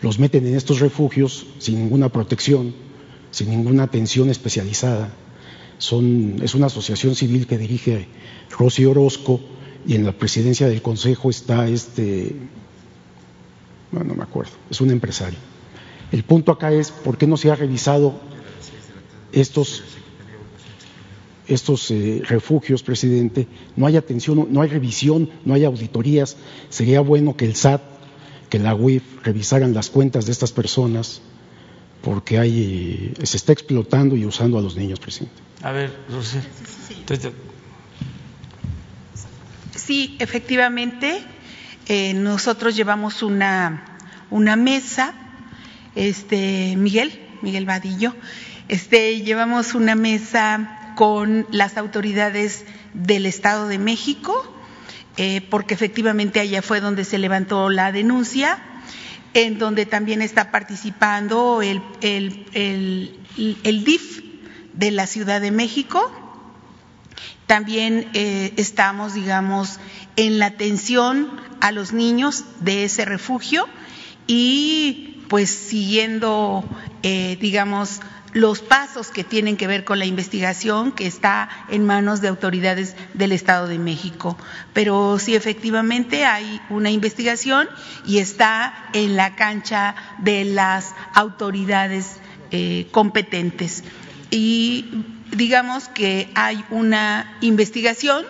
Los 0.00 0.18
meten 0.18 0.46
en 0.46 0.56
estos 0.56 0.80
refugios 0.80 1.46
sin 1.58 1.78
ninguna 1.78 2.08
protección, 2.08 2.74
sin 3.30 3.50
ninguna 3.50 3.84
atención 3.84 4.30
especializada. 4.30 5.12
Son, 5.78 6.36
es 6.42 6.54
una 6.54 6.66
asociación 6.66 7.14
civil 7.14 7.46
que 7.46 7.58
dirige 7.58 8.08
Rosy 8.58 8.84
Orozco 8.84 9.40
y 9.86 9.94
en 9.94 10.04
la 10.04 10.12
presidencia 10.12 10.66
del 10.66 10.82
consejo 10.82 11.30
está 11.30 11.68
este, 11.68 12.34
bueno, 13.90 14.08
no 14.08 14.14
me 14.14 14.22
acuerdo, 14.22 14.52
es 14.70 14.80
un 14.80 14.90
empresario. 14.90 15.38
El 16.12 16.24
punto 16.24 16.52
acá 16.52 16.72
es 16.72 16.90
por 16.90 17.18
qué 17.18 17.26
no 17.26 17.36
se 17.36 17.50
ha 17.50 17.54
revisado 17.54 18.20
estos, 19.32 19.82
eh, 21.90 22.22
refugios, 22.26 22.82
presidente, 22.82 23.46
no 23.76 23.86
hay 23.86 23.96
atención, 23.96 24.48
no 24.50 24.62
hay 24.62 24.68
revisión, 24.68 25.30
no 25.44 25.54
hay 25.54 25.64
auditorías. 25.64 26.36
Sería 26.70 27.00
bueno 27.00 27.36
que 27.36 27.44
el 27.44 27.56
SAT, 27.56 27.82
que 28.48 28.58
la 28.58 28.74
UIF 28.74 29.02
revisaran 29.22 29.74
las 29.74 29.90
cuentas 29.90 30.26
de 30.26 30.32
estas 30.32 30.52
personas, 30.52 31.20
porque 32.02 32.38
hay, 32.38 33.14
se 33.22 33.36
está 33.36 33.52
explotando 33.52 34.16
y 34.16 34.24
usando 34.24 34.58
a 34.58 34.62
los 34.62 34.76
niños, 34.76 35.00
presidente. 35.00 35.40
A 35.62 35.72
ver, 35.72 35.92
Rosy. 36.10 36.38
Sí, 39.74 40.16
efectivamente, 40.18 41.22
eh, 41.86 42.14
nosotros 42.14 42.76
llevamos 42.76 43.22
una, 43.22 43.98
una 44.30 44.56
mesa, 44.56 45.14
este, 45.94 46.74
Miguel, 46.76 47.18
Miguel 47.42 47.64
Vadillo, 47.64 48.14
este, 48.68 49.22
llevamos 49.22 49.74
una 49.74 49.94
mesa 49.94 50.92
con 50.96 51.46
las 51.50 51.76
autoridades 51.76 52.64
del 52.92 53.24
Estado 53.24 53.68
de 53.68 53.78
México, 53.78 54.54
eh, 55.16 55.40
porque 55.48 55.74
efectivamente 55.74 56.40
allá 56.40 56.60
fue 56.60 56.80
donde 56.80 57.04
se 57.04 57.18
levantó 57.18 57.70
la 57.70 57.90
denuncia, 57.90 58.58
en 59.34 59.58
donde 59.58 59.86
también 59.86 60.22
está 60.22 60.50
participando 60.50 61.62
el, 61.62 61.82
DIF 63.36 64.22
de 64.72 64.90
la 64.90 65.06
Ciudad 65.06 65.40
de 65.40 65.50
México. 65.50 66.12
También 67.46 68.08
eh, 68.14 68.52
estamos, 68.56 69.14
digamos, 69.14 69.80
en 70.16 70.38
la 70.38 70.46
atención 70.46 71.30
a 71.60 71.72
los 71.72 71.92
niños 71.92 72.44
de 72.60 72.84
ese 72.84 73.04
refugio 73.04 73.66
y 74.26 75.24
pues 75.28 75.50
siguiendo, 75.50 76.64
eh, 77.02 77.36
digamos, 77.40 78.00
los 78.32 78.60
pasos 78.60 79.08
que 79.08 79.24
tienen 79.24 79.56
que 79.56 79.66
ver 79.66 79.84
con 79.84 79.98
la 79.98 80.06
investigación 80.06 80.92
que 80.92 81.06
está 81.06 81.48
en 81.68 81.84
manos 81.84 82.20
de 82.20 82.28
autoridades 82.28 82.96
del 83.14 83.32
Estado 83.32 83.66
de 83.66 83.78
México. 83.78 84.36
Pero 84.72 85.18
sí, 85.18 85.34
efectivamente 85.34 86.24
hay 86.24 86.60
una 86.70 86.90
investigación 86.90 87.68
y 88.06 88.18
está 88.18 88.90
en 88.92 89.16
la 89.16 89.34
cancha 89.34 89.94
de 90.18 90.44
las 90.44 90.94
autoridades 91.14 92.16
eh, 92.50 92.86
competentes. 92.90 93.84
Y 94.30 95.04
digamos 95.30 95.88
que 95.88 96.30
hay 96.34 96.64
una 96.70 97.36
investigación 97.40 98.24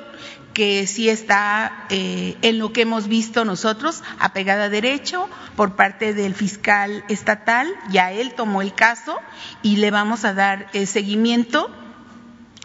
que 0.58 0.88
sí 0.88 1.08
está 1.08 1.86
eh, 1.88 2.34
en 2.42 2.58
lo 2.58 2.72
que 2.72 2.80
hemos 2.80 3.06
visto 3.06 3.44
nosotros, 3.44 4.02
apegada 4.18 4.64
a 4.64 4.68
derecho, 4.68 5.28
por 5.54 5.76
parte 5.76 6.14
del 6.14 6.34
fiscal 6.34 7.04
estatal, 7.08 7.68
ya 7.92 8.10
él 8.10 8.34
tomó 8.34 8.60
el 8.60 8.74
caso 8.74 9.20
y 9.62 9.76
le 9.76 9.92
vamos 9.92 10.24
a 10.24 10.34
dar 10.34 10.66
eh, 10.72 10.86
seguimiento. 10.86 11.70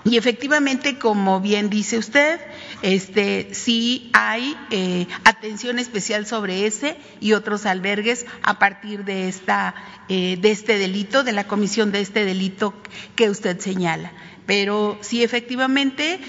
Y 0.05 0.17
efectivamente, 0.17 0.97
como 0.97 1.39
bien 1.39 1.69
dice 1.69 1.99
usted, 1.99 2.41
este, 2.81 3.53
sí 3.53 4.09
hay 4.13 4.57
eh, 4.71 5.05
atención 5.23 5.77
especial 5.77 6.25
sobre 6.25 6.65
ese 6.65 6.97
y 7.21 7.33
otros 7.33 7.67
albergues 7.67 8.25
a 8.41 8.57
partir 8.57 9.05
de, 9.05 9.29
esta, 9.29 9.75
de 10.09 10.39
este 10.41 10.79
delito, 10.79 11.23
de 11.23 11.31
la 11.31 11.43
comisión 11.43 11.91
de 11.91 12.01
este 12.01 12.25
delito 12.25 12.73
que 13.15 13.29
usted 13.29 13.59
señala. 13.59 14.11
Pero 14.47 14.97
sí, 15.01 15.23
efectivamente, 15.23 16.19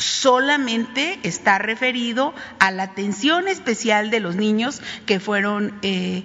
solamente 0.00 1.18
está 1.22 1.58
referido 1.58 2.34
a 2.58 2.70
la 2.70 2.84
atención 2.84 3.48
especial 3.48 4.10
de 4.10 4.20
los 4.20 4.36
niños 4.36 4.80
que 5.06 5.20
fueron 5.20 5.74
eh, 5.82 6.24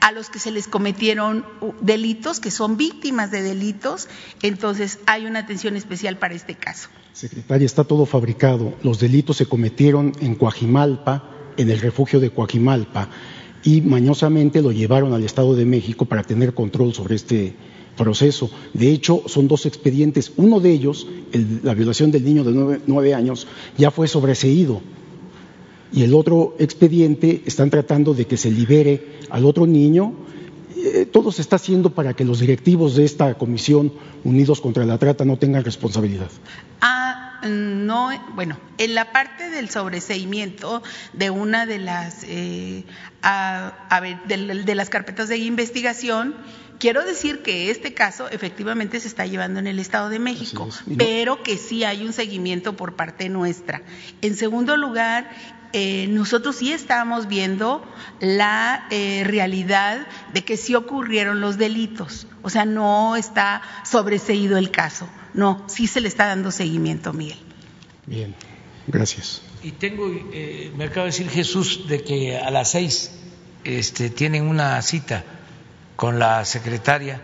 a 0.00 0.12
los 0.12 0.30
que 0.30 0.38
se 0.38 0.50
les 0.50 0.68
cometieron 0.68 1.44
delitos, 1.80 2.40
que 2.40 2.50
son 2.50 2.76
víctimas 2.76 3.30
de 3.30 3.42
delitos, 3.42 4.08
entonces 4.42 5.00
hay 5.06 5.26
una 5.26 5.40
atención 5.40 5.76
especial 5.76 6.18
para 6.18 6.34
este 6.34 6.54
caso. 6.54 6.88
Secretaria, 7.12 7.66
está 7.66 7.84
todo 7.84 8.06
fabricado. 8.06 8.74
Los 8.82 9.00
delitos 9.00 9.36
se 9.36 9.46
cometieron 9.46 10.12
en 10.20 10.34
Coajimalpa, 10.34 11.30
en 11.56 11.70
el 11.70 11.80
refugio 11.80 12.20
de 12.20 12.30
Coajimalpa, 12.30 13.08
y 13.64 13.80
mañosamente 13.80 14.62
lo 14.62 14.70
llevaron 14.70 15.12
al 15.14 15.24
Estado 15.24 15.56
de 15.56 15.64
México 15.64 16.04
para 16.04 16.22
tener 16.22 16.54
control 16.54 16.94
sobre 16.94 17.16
este 17.16 17.56
proceso. 17.98 18.50
De 18.72 18.90
hecho, 18.90 19.22
son 19.26 19.46
dos 19.46 19.66
expedientes. 19.66 20.32
Uno 20.36 20.60
de 20.60 20.70
ellos, 20.70 21.06
la 21.62 21.74
violación 21.74 22.10
del 22.10 22.24
niño 22.24 22.44
de 22.44 22.80
nueve, 22.86 23.14
años, 23.14 23.46
ya 23.76 23.90
fue 23.90 24.08
sobreseído. 24.08 24.80
Y 25.92 26.04
el 26.04 26.14
otro 26.14 26.56
expediente 26.58 27.42
están 27.44 27.68
tratando 27.68 28.14
de 28.14 28.26
que 28.26 28.38
se 28.38 28.50
libere 28.50 29.18
al 29.28 29.44
otro 29.44 29.66
niño. 29.66 30.14
Eh, 30.76 31.06
todo 31.06 31.32
se 31.32 31.42
está 31.42 31.56
haciendo 31.56 31.90
para 31.90 32.14
que 32.14 32.24
los 32.24 32.40
directivos 32.40 32.94
de 32.96 33.04
esta 33.04 33.34
comisión, 33.34 33.92
unidos 34.24 34.60
contra 34.60 34.86
la 34.86 34.96
trata, 34.96 35.24
no 35.24 35.36
tengan 35.36 35.64
responsabilidad. 35.64 36.28
Ah, 36.80 37.40
no, 37.46 38.10
bueno, 38.34 38.58
en 38.78 38.94
la 38.94 39.12
parte 39.12 39.50
del 39.50 39.70
sobreseimiento 39.70 40.82
de 41.12 41.30
una 41.30 41.66
de 41.66 41.78
las, 41.78 42.24
eh, 42.24 42.84
a, 43.22 44.00
de, 44.26 44.74
las 44.74 44.90
carpetas 44.90 45.28
de 45.28 45.38
investigación, 45.38 46.34
quiero 46.78 47.04
decir 47.04 47.42
que 47.42 47.70
este 47.70 47.94
caso 47.94 48.28
efectivamente 48.30 49.00
se 49.00 49.08
está 49.08 49.26
llevando 49.26 49.60
en 49.60 49.66
el 49.66 49.78
Estado 49.78 50.08
de 50.08 50.18
México, 50.18 50.68
pero 50.96 51.42
que 51.42 51.56
sí 51.56 51.84
hay 51.84 52.04
un 52.04 52.12
seguimiento 52.12 52.76
por 52.76 52.94
parte 52.94 53.28
nuestra. 53.28 53.82
En 54.22 54.36
segundo 54.36 54.76
lugar, 54.76 55.30
eh, 55.72 56.06
nosotros 56.08 56.56
sí 56.56 56.72
estamos 56.72 57.28
viendo 57.28 57.84
la 58.20 58.86
eh, 58.90 59.22
realidad 59.26 60.06
de 60.32 60.44
que 60.44 60.56
sí 60.56 60.74
ocurrieron 60.74 61.40
los 61.40 61.58
delitos, 61.58 62.26
o 62.42 62.50
sea, 62.50 62.64
no 62.64 63.16
está 63.16 63.62
sobreseído 63.84 64.56
el 64.56 64.70
caso, 64.70 65.08
no, 65.34 65.64
sí 65.68 65.86
se 65.86 66.00
le 66.00 66.08
está 66.08 66.26
dando 66.26 66.50
seguimiento, 66.50 67.12
Miguel. 67.12 67.38
Bien, 68.06 68.34
gracias. 68.86 69.42
Y 69.62 69.72
tengo, 69.72 70.08
eh, 70.32 70.72
me 70.76 70.84
acaba 70.84 71.06
de 71.06 71.10
decir 71.10 71.28
Jesús 71.28 71.86
de 71.88 72.02
que 72.02 72.38
a 72.38 72.50
las 72.50 72.70
seis 72.70 73.10
este, 73.64 74.08
tienen 74.08 74.44
una 74.44 74.80
cita 74.82 75.24
con 75.98 76.20
la 76.20 76.44
secretaria 76.44 77.20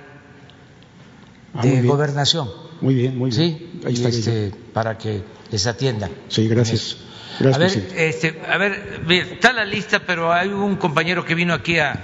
ah, 1.55 1.63
de 1.63 1.81
gobernación. 1.83 2.51
Muy 2.81 2.97
bien, 2.97 3.17
muy 3.17 3.31
bien. 3.31 3.57
Sí, 3.57 3.81
Ahí 3.87 4.05
este, 4.05 4.53
para 4.73 4.99
que 4.99 5.23
les 5.53 5.65
atiendan. 5.69 6.11
Sí, 6.27 6.49
gracias 6.49 6.97
a 7.39 7.59
ver, 7.59 7.93
este, 7.97 8.43
a 8.49 8.59
ver, 8.59 9.05
está 9.09 9.53
la 9.53 9.65
lista, 9.65 10.01
pero 10.01 10.33
hay 10.33 10.49
un 10.49 10.75
compañero 10.75 11.25
que 11.25 11.37
vino 11.37 11.55
aquí 11.55 11.79
a, 11.79 11.95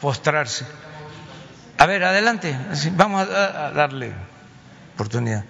postrarse. 0.00 0.64
A 1.76 1.84
ver, 1.84 2.02
adelante, 2.02 2.56
vamos 2.96 3.28
a, 3.28 3.72
darle 3.72 4.12
oportunidad. 4.94 5.44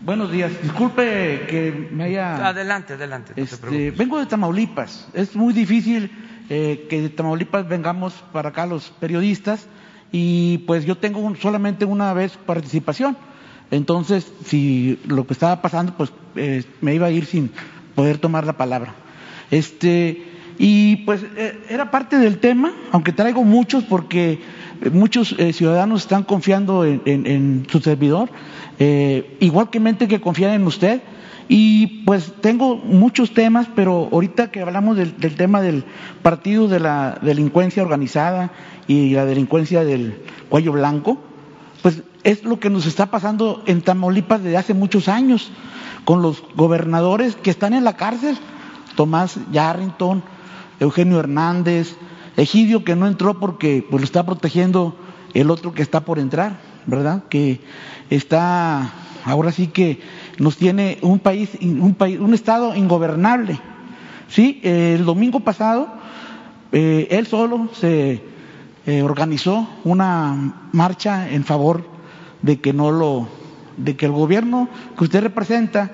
Buenos 0.00 0.32
días, 0.32 0.52
disculpe 0.62 1.46
que 1.50 1.88
me 1.92 2.04
haya... 2.04 2.46
Adelante, 2.48 2.94
adelante. 2.94 3.34
Este, 3.36 3.90
vengo 3.90 4.18
de 4.18 4.24
Tamaulipas, 4.24 5.08
es 5.12 5.36
muy 5.36 5.52
difícil 5.52 6.27
eh, 6.50 6.86
que 6.88 7.02
de 7.02 7.08
Tamaulipas 7.08 7.68
vengamos 7.68 8.14
para 8.32 8.50
acá 8.50 8.66
los 8.66 8.90
periodistas 9.00 9.66
y 10.12 10.58
pues 10.58 10.84
yo 10.84 10.96
tengo 10.96 11.34
solamente 11.36 11.84
una 11.84 12.12
vez 12.14 12.36
participación. 12.46 13.16
Entonces, 13.70 14.32
si 14.44 14.98
lo 15.06 15.26
que 15.26 15.34
estaba 15.34 15.60
pasando, 15.60 15.94
pues 15.96 16.10
eh, 16.36 16.64
me 16.80 16.94
iba 16.94 17.06
a 17.06 17.10
ir 17.10 17.26
sin 17.26 17.50
poder 17.94 18.18
tomar 18.18 18.46
la 18.46 18.56
palabra. 18.56 18.94
Este, 19.50 20.22
y 20.58 20.96
pues 20.96 21.24
eh, 21.36 21.58
era 21.68 21.90
parte 21.90 22.18
del 22.18 22.38
tema, 22.38 22.72
aunque 22.90 23.12
traigo 23.12 23.44
muchos 23.44 23.84
porque 23.84 24.40
muchos 24.92 25.34
eh, 25.38 25.52
ciudadanos 25.52 26.02
están 26.02 26.24
confiando 26.24 26.84
en, 26.84 27.66
su 27.70 27.80
servidor, 27.80 28.28
eh, 28.78 29.36
igualmente 29.40 30.08
que 30.08 30.20
confían 30.20 30.52
en 30.52 30.66
usted. 30.66 31.00
Y 31.48 32.04
pues 32.04 32.32
tengo 32.42 32.76
muchos 32.76 33.32
temas, 33.32 33.68
pero 33.74 34.10
ahorita 34.12 34.50
que 34.50 34.60
hablamos 34.60 34.96
del, 34.96 35.14
tema 35.14 35.62
del 35.62 35.84
partido 36.22 36.68
de 36.68 36.78
la 36.78 37.18
delincuencia 37.22 37.82
organizada 37.82 38.52
y 38.86 39.14
la 39.14 39.24
delincuencia 39.24 39.82
del 39.82 40.22
cuello 40.50 40.72
blanco, 40.72 41.18
pues 41.82 42.02
es 42.22 42.44
lo 42.44 42.60
que 42.60 42.68
nos 42.68 42.86
está 42.86 43.06
pasando 43.06 43.62
en 43.66 43.80
Tamaulipas 43.80 44.42
desde 44.42 44.58
hace 44.58 44.74
muchos 44.74 45.08
años 45.08 45.50
con 46.04 46.20
los 46.20 46.42
gobernadores 46.54 47.34
que 47.36 47.50
están 47.50 47.72
en 47.72 47.84
la 47.84 47.96
cárcel, 47.96 48.36
Tomás 48.94 49.38
Yarrington, 49.50 50.22
Eugenio 50.80 51.18
Hernández, 51.18 51.96
Egidio 52.38 52.84
que 52.84 52.94
no 52.94 53.08
entró 53.08 53.40
porque 53.40 53.84
pues, 53.90 54.00
lo 54.00 54.04
está 54.04 54.24
protegiendo 54.24 54.94
el 55.34 55.50
otro 55.50 55.72
que 55.72 55.82
está 55.82 56.04
por 56.04 56.20
entrar, 56.20 56.60
¿verdad? 56.86 57.24
Que 57.28 57.60
está, 58.10 58.92
ahora 59.24 59.50
sí 59.50 59.66
que 59.66 60.00
nos 60.38 60.56
tiene 60.56 60.98
un 61.02 61.18
país, 61.18 61.50
un, 61.60 61.94
país, 61.94 62.18
un 62.18 62.34
estado 62.34 62.74
ingobernable. 62.74 63.58
Sí, 64.28 64.60
el 64.62 65.04
domingo 65.04 65.40
pasado 65.40 65.88
eh, 66.70 67.08
él 67.10 67.26
solo 67.26 67.68
se 67.72 68.22
eh, 68.86 69.02
organizó 69.02 69.66
una 69.84 70.68
marcha 70.72 71.30
en 71.30 71.44
favor 71.44 71.84
de 72.42 72.60
que 72.60 72.72
no 72.72 72.90
lo 72.90 73.28
de 73.78 73.96
que 73.96 74.06
el 74.06 74.12
gobierno 74.12 74.68
que 74.96 75.04
usted 75.04 75.22
representa 75.22 75.90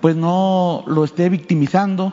pues 0.00 0.14
no 0.16 0.84
lo 0.86 1.04
esté 1.04 1.28
victimizando 1.28 2.12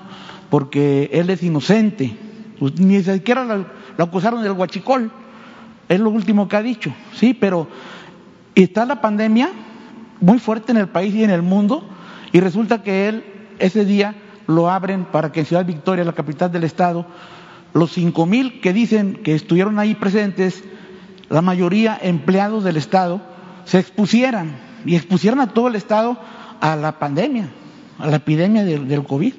porque 0.49 1.09
él 1.13 1.29
es 1.29 1.43
inocente. 1.43 2.15
Pues, 2.57 2.79
ni 2.79 3.01
siquiera 3.03 3.43
lo, 3.43 3.65
acusaron 4.03 4.43
del 4.43 4.53
huachicol, 4.53 5.11
es 5.87 5.99
lo 5.99 6.09
último 6.09 6.47
que 6.47 6.55
ha 6.55 6.61
dicho, 6.61 6.93
sí, 7.13 7.33
pero 7.33 7.67
está 8.55 8.85
la 8.85 9.01
pandemia 9.01 9.49
muy 10.21 10.39
fuerte 10.39 10.71
en 10.71 10.77
el 10.77 10.87
país 10.87 11.13
y 11.15 11.23
en 11.23 11.29
el 11.29 11.41
mundo 11.41 11.87
y 12.31 12.39
resulta 12.39 12.83
que 12.83 13.07
él 13.07 13.23
ese 13.59 13.85
día 13.85 14.15
lo 14.47 14.69
abren 14.69 15.05
para 15.05 15.31
que 15.31 15.41
en 15.41 15.45
Ciudad 15.45 15.65
Victoria, 15.65 16.03
la 16.03 16.13
capital 16.13 16.51
del 16.51 16.63
estado, 16.63 17.05
los 17.73 17.91
cinco 17.91 18.25
mil 18.25 18.61
que 18.61 18.73
dicen 18.73 19.19
que 19.23 19.35
estuvieron 19.35 19.79
ahí 19.79 19.95
presentes, 19.95 20.63
la 21.29 21.41
mayoría 21.41 21.97
empleados 22.01 22.63
del 22.63 22.77
estado, 22.77 23.21
se 23.65 23.79
expusieran 23.79 24.57
y 24.85 24.95
expusieron 24.95 25.39
a 25.39 25.47
todo 25.47 25.67
el 25.67 25.75
Estado 25.75 26.17
a 26.61 26.75
la 26.75 26.97
pandemia, 26.99 27.49
a 27.99 28.07
la 28.07 28.17
epidemia 28.17 28.63
del, 28.63 29.03
COVID, 29.03 29.33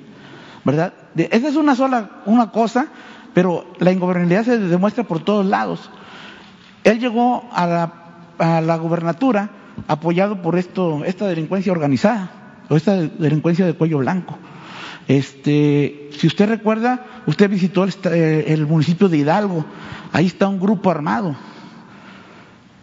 ¿verdad? 0.65 0.95
esa 1.17 1.49
es 1.49 1.57
una 1.57 1.75
sola 1.75 2.23
una 2.27 2.51
cosa, 2.51 2.89
pero 3.35 3.67
la 3.79 3.91
ingobernabilidad 3.93 4.45
se 4.45 4.59
demuestra 4.59 5.05
por 5.05 5.25
todos 5.25 5.45
lados. 5.47 5.91
Él 6.85 7.01
llegó 7.01 7.49
a 7.53 7.67
la, 7.67 7.93
a 8.39 8.61
la 8.61 8.77
gubernatura 8.77 9.51
apoyado 9.89 10.43
por 10.43 10.59
esto, 10.59 11.05
esta 11.05 11.27
delincuencia 11.27 11.73
organizada, 11.73 12.65
o 12.69 12.77
esta 12.77 12.97
delincuencia 12.97 13.67
de 13.67 13.75
cuello 13.75 13.99
blanco. 13.99 14.39
Este, 15.09 16.11
si 16.13 16.27
usted 16.27 16.49
recuerda, 16.49 17.05
usted 17.27 17.51
visitó 17.51 17.85
el, 17.85 17.93
el 18.13 18.67
municipio 18.67 19.09
de 19.09 19.19
Hidalgo, 19.19 19.65
ahí 20.13 20.27
está 20.27 20.49
un 20.49 20.61
grupo 20.61 20.91
armado. 20.91 21.35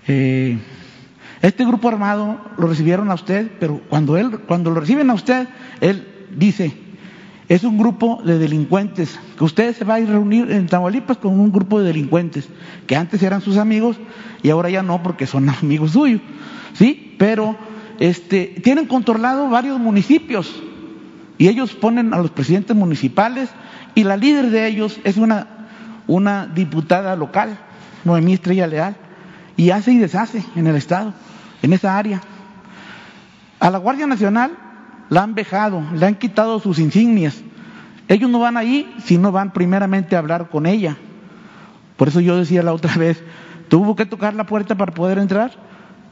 Eh, 0.08 0.58
este 1.42 1.66
grupo 1.66 1.90
armado 1.90 2.40
lo 2.58 2.68
recibieron 2.68 3.12
a 3.12 3.14
usted, 3.14 3.52
pero 3.60 3.82
cuando 3.90 4.18
él, 4.18 4.40
cuando 4.40 4.72
lo 4.72 4.80
reciben 4.80 5.10
a 5.10 5.14
usted, 5.14 5.48
él 5.82 6.28
dice, 6.36 6.87
es 7.50 7.64
un 7.64 7.78
grupo 7.78 8.22
de 8.26 8.38
delincuentes, 8.38 9.20
que 9.38 9.44
usted 9.44 9.76
se 9.76 9.86
va 9.86 9.96
a 9.96 10.00
ir 10.00 10.10
a 10.10 10.14
reunir 10.14 10.52
en 10.52 10.68
Tamaulipas 10.68 11.18
con 11.18 11.40
un 11.40 11.52
grupo 11.52 11.80
de 11.80 11.88
delincuentes, 11.88 12.50
que 12.86 12.96
antes 12.96 13.24
eran 13.24 13.42
sus 13.42 13.58
amigos 13.58 13.98
y 14.44 14.50
ahora 14.50 14.70
ya 14.70 14.84
no 14.84 15.02
porque 15.02 15.28
son 15.28 15.50
amigos 15.62 15.92
suyos, 15.92 16.22
¿sí? 16.74 17.16
Pero 17.18 17.56
este, 18.00 18.48
tienen 18.64 18.86
controlado 18.86 19.50
varios 19.50 19.80
municipios 19.80 20.62
y 21.38 21.48
ellos 21.48 21.74
ponen 21.74 22.14
a 22.14 22.18
los 22.18 22.32
presidentes 22.32 22.76
municipales 22.76 23.50
y 23.96 24.04
la 24.04 24.18
líder 24.18 24.50
de 24.50 24.68
ellos 24.68 25.00
es 25.06 25.18
una, 25.18 25.48
una 26.06 26.48
diputada 26.48 27.16
local, 27.16 27.58
Noemí 28.04 28.34
Estrella 28.34 28.68
Leal, 28.68 28.96
y 29.56 29.72
hace 29.72 29.94
y 29.94 29.98
deshace 29.98 30.44
en 30.56 30.68
el 30.68 30.76
Estado 30.76 31.14
en 31.62 31.74
esa 31.74 31.98
área. 31.98 32.22
A 33.60 33.72
la 33.72 33.78
Guardia 33.78 34.06
Nacional 34.06 34.67
la 35.10 35.24
han 35.24 35.36
vejado, 35.36 35.84
le 35.94 36.06
han 36.06 36.16
quitado 36.16 36.60
sus 36.60 36.80
insignias. 36.80 37.42
Ellos 38.08 38.30
no 38.30 38.40
van 38.40 38.58
ahí 38.58 38.94
si 39.04 39.18
no 39.18 39.32
van 39.32 39.52
primeramente 39.52 40.16
a 40.16 40.20
hablar 40.20 40.50
con 40.50 40.66
ella. 40.66 40.98
Por 41.98 42.08
eso 42.08 42.20
yo 42.20 42.38
decía 42.38 42.64
la 42.64 42.74
otra 42.74 42.94
vez, 42.98 43.24
tuvo 43.68 43.96
que 43.96 44.06
tocar 44.06 44.34
la 44.34 44.46
puerta 44.46 44.76
para 44.76 44.94
poder 44.94 45.18
entrar 45.18 45.52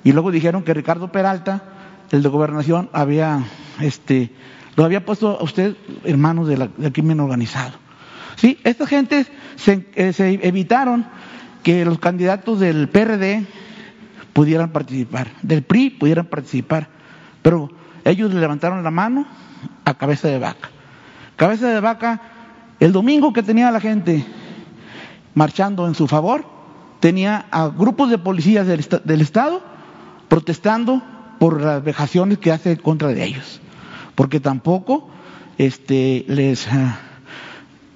y 0.04 0.12
luego 0.12 0.32
dijeron 0.32 0.64
que 0.64 0.74
Ricardo 0.74 1.12
Peralta, 1.12 1.64
el 2.12 2.22
de 2.22 2.30
gobernación, 2.30 2.90
había, 2.94 3.44
este, 3.82 4.32
lo 4.76 4.86
había 4.86 5.06
puesto 5.06 5.40
a 5.40 5.44
usted 5.44 5.76
hermanos 6.04 6.48
del 6.48 6.70
crimen 6.94 7.20
organizado. 7.20 7.74
Sí, 8.36 8.60
estas 8.64 8.90
gentes 8.90 9.32
se, 9.56 9.88
eh, 9.96 10.14
se 10.14 10.34
evitaron 10.46 11.06
que 11.64 11.86
los 11.86 11.98
candidatos 12.00 12.60
del 12.60 12.90
PRD 12.90 13.46
pudieran 14.34 14.72
participar, 14.72 15.30
del 15.42 15.64
PRI 15.64 15.92
pudieran 15.92 16.26
participar, 16.26 16.90
pero 17.42 17.72
ellos 18.06 18.34
le 18.34 18.40
levantaron 18.40 18.84
la 18.84 18.92
mano 18.92 19.26
a 19.84 19.94
cabeza 19.96 20.28
de 20.30 20.40
vaca. 20.40 20.70
Cabeza 21.36 21.68
de 21.68 21.82
vaca, 21.82 22.22
el 22.80 22.92
domingo 22.94 23.34
que 23.34 23.44
tenía 23.44 23.72
la 23.72 23.82
gente 23.82 24.26
marchando 25.34 25.88
en 25.88 25.96
su 25.96 26.08
favor, 26.08 26.46
tenía 27.02 27.46
a 27.52 27.68
grupos 27.68 28.10
de 28.10 28.18
policías 28.18 28.66
del, 28.68 29.22
Estado 29.22 29.62
protestando 30.30 31.04
por 31.40 31.62
las 31.62 31.84
vejaciones 31.84 32.38
que 32.38 32.52
hace 32.52 32.78
contra 32.78 33.10
de 33.10 33.26
ellos, 33.26 33.60
porque 34.16 34.40
tampoco 34.40 35.10
este, 35.58 36.24
les 36.30 36.68
ah, 36.72 37.00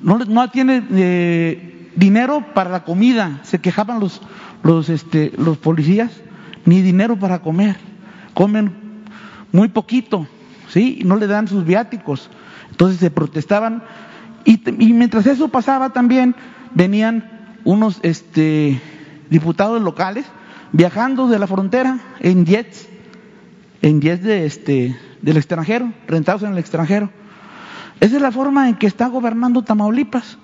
no, 0.02 0.18
no 0.18 0.50
tiene 0.50 0.84
eh, 0.92 1.92
dinero 1.96 2.44
para 2.54 2.70
la 2.70 2.84
comida, 2.84 3.40
se 3.44 3.60
quejaban 3.60 4.02
los 4.02 4.22
los 4.64 4.90
este, 4.90 5.32
los 5.38 5.58
policías 5.58 6.12
ni 6.66 6.82
dinero 6.82 7.18
para 7.18 7.40
comer, 7.40 7.78
comen 8.34 8.89
muy 9.52 9.70
poquito, 9.70 10.28
¿sí? 10.70 11.02
No 11.06 11.16
le 11.16 11.28
dan 11.28 11.48
sus 11.48 11.66
viáticos. 11.66 12.30
Entonces 12.72 13.00
se 13.00 13.12
protestaban 13.12 13.84
y, 14.46 14.60
mientras 14.94 15.26
eso 15.26 15.50
pasaba 15.50 15.92
también 15.92 16.36
venían 16.74 17.58
unos 17.66 18.00
este, 18.04 18.82
diputados 19.30 19.82
locales 19.82 20.26
viajando 20.72 21.28
de 21.28 21.40
la 21.40 21.48
frontera 21.48 22.00
en 22.20 22.46
jets, 22.46 22.88
en 23.82 24.02
jets 24.02 24.24
de, 24.24 24.46
este, 24.46 24.98
del 25.22 25.38
extranjero, 25.38 25.92
rentados 26.08 26.44
en 26.44 26.54
el 26.54 26.58
extranjero. 26.58 27.10
Esa 28.00 28.16
es 28.16 28.22
la 28.22 28.32
forma 28.32 28.70
en 28.70 28.76
que 28.76 28.88
está 28.88 29.08
gobernando 29.08 29.62
Tamaulipas. 29.64 30.38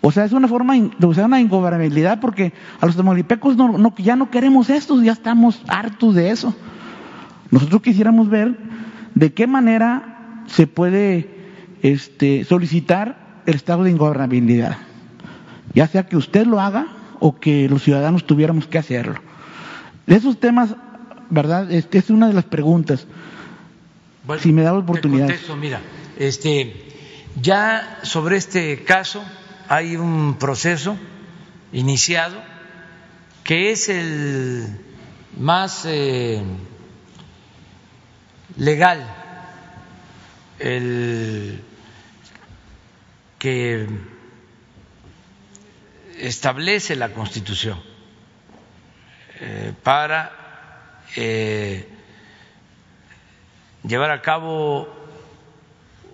O 0.00 0.10
sea, 0.10 0.24
es 0.24 0.32
una 0.32 0.48
forma 0.48 0.74
de 0.76 1.06
usar 1.06 1.26
una 1.26 1.40
ingobernabilidad 1.40 2.18
porque 2.20 2.52
a 2.80 2.86
los 2.86 2.96
tamaulipecos 2.96 3.56
no, 3.56 3.94
ya 3.98 4.16
no 4.16 4.30
queremos 4.30 4.68
esto, 4.68 5.00
ya 5.00 5.12
estamos 5.12 5.62
hartos 5.68 6.16
de 6.16 6.30
eso. 6.30 6.54
Nosotros 7.52 7.82
quisiéramos 7.82 8.28
ver 8.30 8.56
de 9.14 9.32
qué 9.32 9.46
manera 9.46 10.44
se 10.46 10.66
puede 10.66 11.28
este, 11.82 12.44
solicitar 12.44 13.42
el 13.46 13.54
estado 13.54 13.84
de 13.84 13.90
ingobernabilidad. 13.90 14.78
Ya 15.74 15.86
sea 15.86 16.06
que 16.06 16.16
usted 16.16 16.46
lo 16.46 16.60
haga 16.60 16.86
o 17.20 17.38
que 17.38 17.68
los 17.68 17.82
ciudadanos 17.82 18.26
tuviéramos 18.26 18.66
que 18.66 18.78
hacerlo. 18.78 19.20
De 20.06 20.16
esos 20.16 20.40
temas, 20.40 20.74
¿verdad? 21.28 21.70
Este 21.70 21.98
es 21.98 22.08
una 22.08 22.26
de 22.26 22.32
las 22.32 22.44
preguntas. 22.44 23.06
si 24.40 24.50
me 24.50 24.62
da 24.62 24.72
la 24.72 24.78
oportunidad. 24.78 25.30
mira, 25.60 25.80
este, 26.18 26.72
ya 27.40 28.00
sobre 28.02 28.38
este 28.38 28.82
caso 28.82 29.22
hay 29.68 29.96
un 29.96 30.36
proceso 30.38 30.96
iniciado 31.72 32.36
que 33.44 33.72
es 33.72 33.90
el 33.90 34.66
más 35.38 35.84
eh, 35.86 36.42
legal, 38.56 39.06
el 40.58 41.60
que 43.38 43.86
establece 46.18 46.94
la 46.96 47.12
Constitución 47.12 47.82
eh, 49.40 49.72
para 49.82 51.02
eh, 51.16 51.88
llevar 53.82 54.10
a 54.10 54.22
cabo 54.22 54.88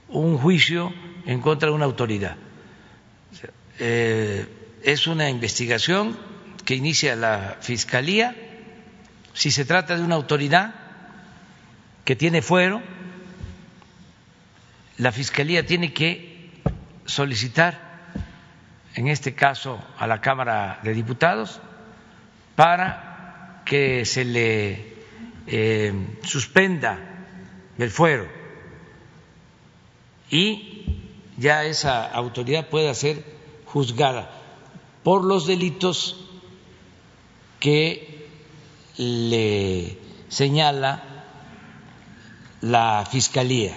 un 0.09 0.39
juicio 0.39 0.93
en 1.27 1.41
contra 1.43 1.69
de 1.69 1.75
una 1.75 1.85
autoridad. 1.85 2.37
Eh, 3.79 4.47
es 4.83 5.07
una 5.07 5.29
investigación 5.29 6.19
que 6.65 6.75
inicia 6.75 7.15
la 7.17 7.59
Fiscalía. 7.61 8.35
Si 9.35 9.51
se 9.51 9.67
trata 9.67 9.97
de 9.97 10.03
una 10.03 10.15
autoridad 10.15 10.75
que 12.09 12.17
tiene 12.17 12.41
fuero, 12.41 12.81
la 14.97 15.13
Fiscalía 15.13 15.67
tiene 15.67 15.93
que 15.93 16.53
solicitar, 17.05 17.79
en 18.95 19.09
este 19.09 19.35
caso 19.35 19.79
a 19.99 20.07
la 20.07 20.23
Cámara 20.23 20.81
de 20.83 20.95
Diputados, 20.95 21.61
para 22.57 23.61
que 23.67 24.07
se 24.07 24.25
le 24.25 24.95
eh, 25.49 25.93
suspenda 26.23 26.99
el 27.77 27.91
fuero. 27.91 28.27
Y 30.31 31.03
ya 31.37 31.65
esa 31.65 32.07
autoridad 32.11 32.69
pueda 32.69 32.95
ser 32.95 33.23
juzgada 33.67 34.31
por 35.03 35.27
los 35.27 35.47
delitos 35.47 36.25
que 37.61 38.31
le 38.97 39.99
señala 40.31 41.08
la 42.61 43.07
Fiscalía. 43.11 43.77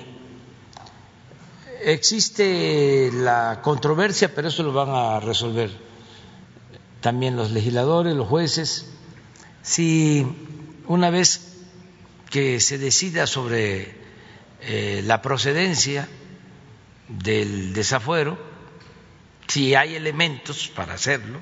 Existe 1.83 3.09
la 3.11 3.59
controversia, 3.61 4.33
pero 4.33 4.49
eso 4.49 4.63
lo 4.63 4.71
van 4.71 4.89
a 4.89 5.19
resolver 5.19 5.71
también 7.01 7.35
los 7.35 7.51
legisladores, 7.51 8.15
los 8.15 8.27
jueces. 8.27 8.87
Si 9.63 10.25
una 10.87 11.09
vez 11.09 11.57
que 12.29 12.59
se 12.59 12.77
decida 12.77 13.27
sobre 13.27 13.95
eh, 14.61 15.01
la 15.05 15.21
procedencia 15.21 16.07
del 17.07 17.73
desafuero, 17.73 18.37
si 19.47 19.75
hay 19.75 19.95
elementos 19.95 20.69
para 20.69 20.93
hacerlo 20.93 21.41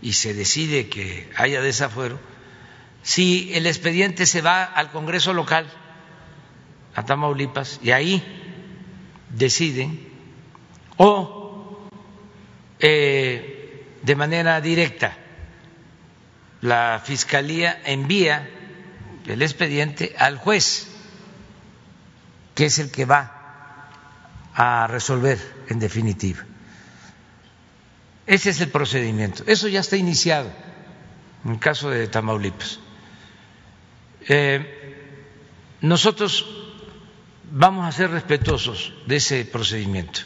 y 0.00 0.12
se 0.12 0.34
decide 0.34 0.88
que 0.88 1.28
haya 1.36 1.60
desafuero, 1.60 2.20
si 3.02 3.54
el 3.54 3.66
expediente 3.66 4.26
se 4.26 4.42
va 4.42 4.62
al 4.64 4.90
Congreso 4.92 5.32
local, 5.32 5.66
a 6.96 7.04
Tamaulipas, 7.04 7.78
y 7.82 7.90
ahí 7.90 8.22
deciden, 9.28 10.00
o 10.96 11.86
eh, 12.80 13.84
de 14.02 14.16
manera 14.16 14.60
directa, 14.62 15.14
la 16.62 17.00
Fiscalía 17.04 17.82
envía 17.84 18.48
el 19.26 19.42
expediente 19.42 20.14
al 20.18 20.38
juez, 20.38 20.88
que 22.54 22.64
es 22.64 22.78
el 22.78 22.90
que 22.90 23.04
va 23.04 23.90
a 24.54 24.86
resolver 24.86 25.38
en 25.68 25.78
definitiva. 25.78 26.44
Ese 28.26 28.50
es 28.50 28.60
el 28.62 28.70
procedimiento. 28.70 29.44
Eso 29.46 29.68
ya 29.68 29.80
está 29.80 29.98
iniciado 29.98 30.50
en 31.44 31.52
el 31.52 31.58
caso 31.58 31.90
de 31.90 32.08
Tamaulipas. 32.08 32.80
Eh, 34.28 34.72
nosotros 35.82 36.65
vamos 37.50 37.86
a 37.86 37.92
ser 37.92 38.10
respetuosos 38.10 38.92
de 39.06 39.16
ese 39.16 39.44
procedimiento. 39.44 40.20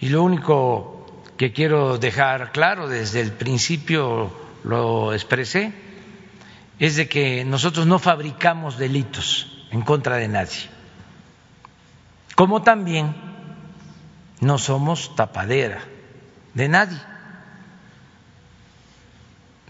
Y 0.00 0.08
lo 0.08 0.22
único 0.22 1.24
que 1.36 1.52
quiero 1.52 1.98
dejar 1.98 2.52
claro, 2.52 2.88
desde 2.88 3.20
el 3.20 3.32
principio 3.32 4.32
lo 4.64 5.12
expresé, 5.12 5.72
es 6.78 6.96
de 6.96 7.08
que 7.08 7.44
nosotros 7.44 7.86
no 7.86 7.98
fabricamos 7.98 8.78
delitos 8.78 9.66
en 9.70 9.82
contra 9.82 10.16
de 10.16 10.28
nadie 10.28 10.76
como 12.36 12.62
también 12.62 13.16
no 14.40 14.58
somos 14.58 15.16
tapadera 15.16 15.82
de 16.52 16.68
nadie. 16.68 17.00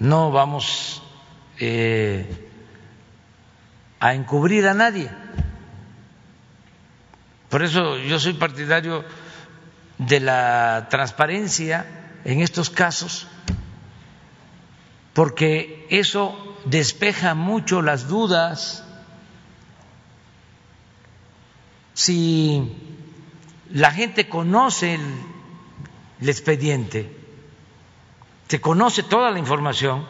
No 0.00 0.32
vamos 0.32 1.00
eh, 1.60 2.50
a 4.00 4.14
encubrir 4.14 4.66
a 4.66 4.74
nadie. 4.74 5.08
Por 7.56 7.62
eso 7.62 7.96
yo 7.96 8.20
soy 8.20 8.34
partidario 8.34 9.02
de 9.96 10.20
la 10.20 10.88
transparencia 10.90 12.18
en 12.22 12.42
estos 12.42 12.68
casos, 12.68 13.26
porque 15.14 15.86
eso 15.88 16.58
despeja 16.66 17.34
mucho 17.34 17.80
las 17.80 18.08
dudas 18.08 18.84
si 21.94 22.76
la 23.70 23.90
gente 23.90 24.28
conoce 24.28 24.96
el, 26.20 26.28
expediente, 26.28 27.10
se 28.48 28.60
conoce 28.60 29.02
toda 29.02 29.30
la 29.30 29.38
información, 29.38 30.06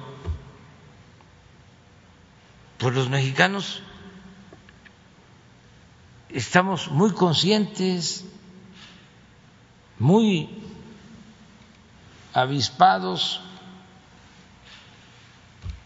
pues 2.79 2.93
los 2.93 3.09
mexicanos 3.09 3.85
estamos 6.31 6.91
muy 6.91 7.13
conscientes, 7.13 8.25
muy 9.99 10.63
avispados, 12.35 13.41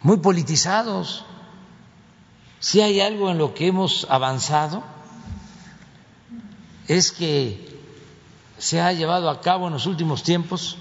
muy 0.02 0.18
politizados. 0.18 1.24
Si 2.58 2.80
hay 2.80 3.00
algo 3.00 3.30
en 3.30 3.38
lo 3.38 3.54
que 3.54 3.68
hemos 3.68 4.06
avanzado, 4.10 4.82
es 6.88 7.12
que 7.12 7.78
se 8.58 8.80
ha 8.80 8.92
llevado 8.92 9.30
a 9.30 9.40
cabo 9.40 9.68
en 9.68 9.72
los 9.72 9.86
últimos 9.86 10.22
tiempos 10.22 10.76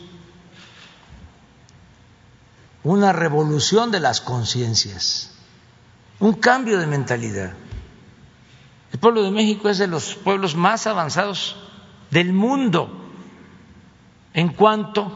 una 2.84 3.14
revolución 3.14 3.92
de 3.92 4.00
las 4.00 4.22
conciencias, 4.22 5.32
un 6.20 6.34
cambio 6.34 6.80
de 6.80 6.88
mentalidad. 6.88 7.54
El 8.92 9.00
pueblo 9.00 9.24
de 9.24 9.32
México 9.32 9.70
es 9.70 9.78
de 9.78 9.88
los 9.88 10.16
pueblos 10.16 10.56
más 10.56 10.88
avanzados 10.88 11.56
del 12.12 12.34
mundo 12.34 12.90
en 14.34 14.50
cuanto 14.50 15.12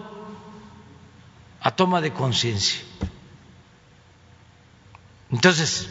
a 1.61 1.71
toma 1.71 2.01
de 2.01 2.13
conciencia. 2.13 2.81
Entonces, 5.31 5.89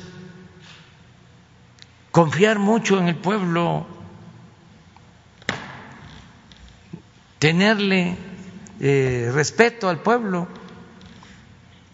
confiar 2.11 2.59
mucho 2.59 2.99
en 2.99 3.09
el 3.09 3.17
pueblo 3.17 3.87
tenerle 7.43 8.17
eh, 8.79 9.33
respeto 9.35 9.89
al 9.89 9.99
pueblo, 9.99 10.47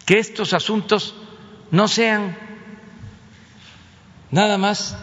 que 0.05 0.19
estos 0.19 0.52
asuntos 0.52 1.15
no 1.70 1.89
sean 1.89 2.36
nada 4.31 4.59
más 4.59 4.94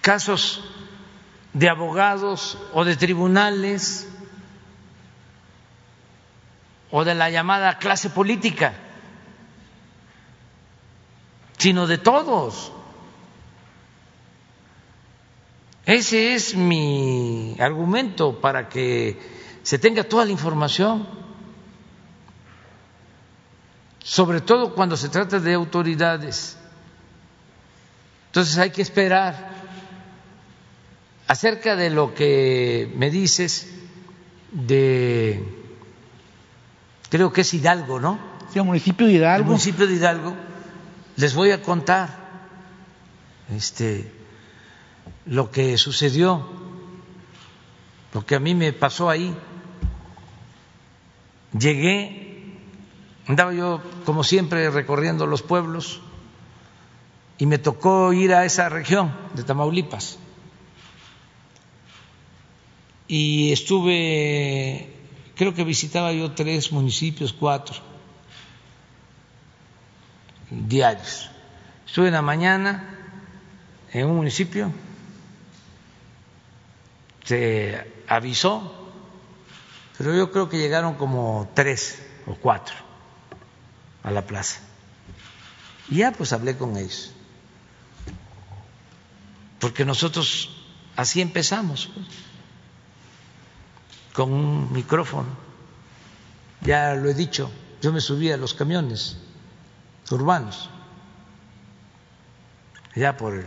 casos 0.00 0.62
de 1.52 1.68
abogados 1.68 2.58
o 2.72 2.84
de 2.84 2.96
tribunales 2.96 4.08
o 6.90 7.04
de 7.04 7.14
la 7.14 7.30
llamada 7.30 7.78
clase 7.78 8.10
política, 8.10 8.74
sino 11.58 11.86
de 11.86 11.98
todos. 11.98 12.72
Ese 15.86 16.34
es 16.34 16.54
mi 16.54 17.56
argumento 17.58 18.40
para 18.40 18.68
que 18.68 19.18
se 19.62 19.78
tenga 19.78 20.04
toda 20.04 20.24
la 20.24 20.32
información, 20.32 21.06
sobre 24.02 24.40
todo 24.40 24.74
cuando 24.74 24.96
se 24.96 25.08
trata 25.08 25.38
de 25.38 25.54
autoridades. 25.54 26.56
Entonces 28.26 28.58
hay 28.58 28.70
que 28.70 28.82
esperar. 28.82 29.59
Acerca 31.30 31.76
de 31.76 31.90
lo 31.90 32.12
que 32.12 32.92
me 32.96 33.08
dices 33.08 33.68
de, 34.50 35.40
creo 37.08 37.32
que 37.32 37.42
es 37.42 37.54
Hidalgo, 37.54 38.00
¿no? 38.00 38.18
Sí, 38.52 38.58
el 38.58 38.64
municipio 38.64 39.06
de 39.06 39.12
Hidalgo. 39.12 39.44
El 39.44 39.44
municipio 39.44 39.86
de 39.86 39.94
Hidalgo, 39.94 40.34
les 41.14 41.32
voy 41.36 41.52
a 41.52 41.62
contar 41.62 42.18
este, 43.54 44.12
lo 45.26 45.52
que 45.52 45.78
sucedió, 45.78 46.48
lo 48.12 48.26
que 48.26 48.34
a 48.34 48.40
mí 48.40 48.56
me 48.56 48.72
pasó 48.72 49.08
ahí. 49.08 49.32
Llegué, 51.56 52.56
andaba 53.28 53.54
yo 53.54 53.80
como 54.04 54.24
siempre 54.24 54.68
recorriendo 54.68 55.26
los 55.26 55.42
pueblos 55.42 56.00
y 57.38 57.46
me 57.46 57.58
tocó 57.58 58.12
ir 58.12 58.34
a 58.34 58.44
esa 58.44 58.68
región 58.68 59.14
de 59.34 59.44
Tamaulipas. 59.44 60.18
Y 63.12 63.50
estuve, 63.50 64.94
creo 65.34 65.52
que 65.52 65.64
visitaba 65.64 66.12
yo 66.12 66.30
tres 66.30 66.70
municipios, 66.70 67.32
cuatro, 67.32 67.74
diarios. 70.48 71.28
Estuve 71.84 72.06
en 72.06 72.12
la 72.12 72.22
mañana 72.22 72.96
en 73.92 74.06
un 74.06 74.14
municipio, 74.14 74.72
se 77.24 77.84
avisó, 78.06 78.92
pero 79.98 80.14
yo 80.14 80.30
creo 80.30 80.48
que 80.48 80.58
llegaron 80.58 80.94
como 80.94 81.50
tres 81.52 82.00
o 82.28 82.36
cuatro 82.36 82.76
a 84.04 84.12
la 84.12 84.24
plaza. 84.24 84.60
Y 85.88 85.96
ya 85.96 86.12
pues 86.12 86.32
hablé 86.32 86.56
con 86.56 86.76
ellos 86.76 87.12
porque 89.58 89.84
nosotros 89.84 90.50
así 90.94 91.20
empezamos, 91.20 91.90
pues, 91.92 92.06
con 94.20 94.34
un 94.34 94.70
micrófono. 94.70 95.28
Ya 96.60 96.94
lo 96.94 97.08
he 97.08 97.14
dicho, 97.14 97.50
yo 97.80 97.90
me 97.90 98.02
subí 98.02 98.30
a 98.30 98.36
los 98.36 98.52
camiones 98.52 99.16
urbanos, 100.10 100.68
ya 102.94 103.16
por 103.16 103.32
el 103.32 103.46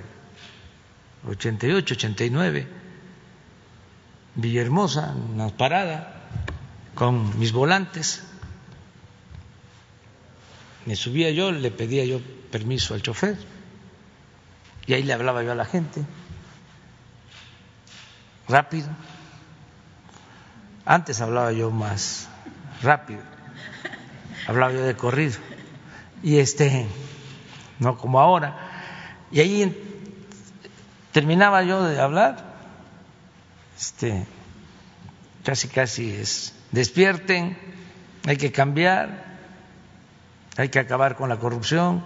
88, 1.28 1.94
89, 1.94 2.68
Villahermosa, 4.34 5.14
una 5.14 5.50
parada, 5.50 6.24
con 6.95 7.38
mis 7.38 7.52
volantes. 7.52 8.24
Me 10.88 10.95
subía 10.95 11.30
yo, 11.30 11.52
le 11.52 11.70
pedía 11.70 12.04
yo 12.04 12.20
permiso 12.50 12.95
al 12.95 13.04
chofer 13.04 13.38
y 14.88 14.94
ahí 14.95 15.04
le 15.04 15.14
hablaba 15.14 15.44
yo 15.44 15.52
a 15.52 15.56
la 15.56 15.66
gente, 15.66 16.04
rápido. 18.48 18.88
Antes 20.85 21.22
hablaba 21.22 21.51
yo 21.53 21.72
más 21.72 22.27
rápido, 22.81 23.22
hablaba 24.47 24.73
yo 24.73 24.84
de 24.84 24.95
corrido. 24.95 25.39
Y 26.22 26.39
este, 26.39 26.88
no 27.80 27.97
como 27.97 28.19
ahora. 28.19 28.57
Y 29.31 29.39
ahí 29.39 29.99
terminaba 31.11 31.64
yo 31.64 31.84
de 31.84 31.99
hablar, 31.99 32.53
este, 33.77 34.26
casi 35.43 35.68
casi 35.69 36.11
es, 36.11 36.53
despierten, 36.72 37.57
hay 38.26 38.38
que 38.38 38.51
cambiar, 38.51 39.23
hay 40.57 40.69
que 40.69 40.80
acabar 40.80 41.15
con 41.15 41.30
la 41.30 41.38
corrupción, 41.38 42.03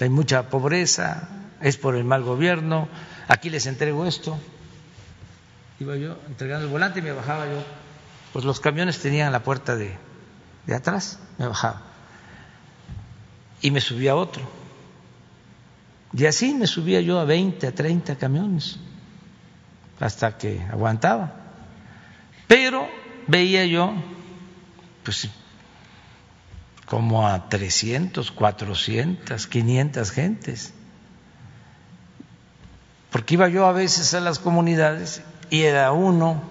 hay 0.00 0.08
mucha 0.08 0.50
pobreza, 0.50 1.28
es 1.60 1.76
por 1.76 1.94
el 1.96 2.04
mal 2.04 2.22
gobierno, 2.22 2.88
aquí 3.28 3.50
les 3.50 3.66
entrego 3.66 4.06
esto. 4.06 4.38
Iba 5.78 5.96
yo 5.96 6.16
entregando 6.26 6.66
el 6.66 6.72
volante 6.72 7.00
y 7.00 7.02
me 7.02 7.12
bajaba 7.12 7.46
yo. 7.46 7.62
Pues 8.32 8.44
los 8.44 8.60
camiones 8.60 8.98
tenían 8.98 9.32
la 9.32 9.42
puerta 9.42 9.76
de, 9.76 9.96
de 10.66 10.74
atrás, 10.74 11.18
me 11.38 11.46
bajaba. 11.46 11.82
Y 13.60 13.70
me 13.70 13.80
subía 13.80 14.16
otro. 14.16 14.42
Y 16.12 16.24
así 16.26 16.54
me 16.54 16.66
subía 16.66 17.00
yo 17.00 17.18
a 17.18 17.24
20, 17.24 17.66
a 17.66 17.74
30 17.74 18.16
camiones, 18.16 18.78
hasta 20.00 20.38
que 20.38 20.60
aguantaba. 20.70 21.34
Pero 22.46 22.88
veía 23.26 23.66
yo, 23.66 23.92
pues, 25.02 25.28
como 26.86 27.26
a 27.28 27.48
300, 27.48 28.30
400, 28.30 29.46
500 29.46 30.10
gentes 30.10 30.72
porque 33.16 33.32
iba 33.32 33.48
yo 33.48 33.64
a 33.66 33.72
veces 33.72 34.12
a 34.12 34.20
las 34.20 34.38
comunidades 34.38 35.22
y 35.50 35.62
era 35.62 35.92
uno 35.92 36.42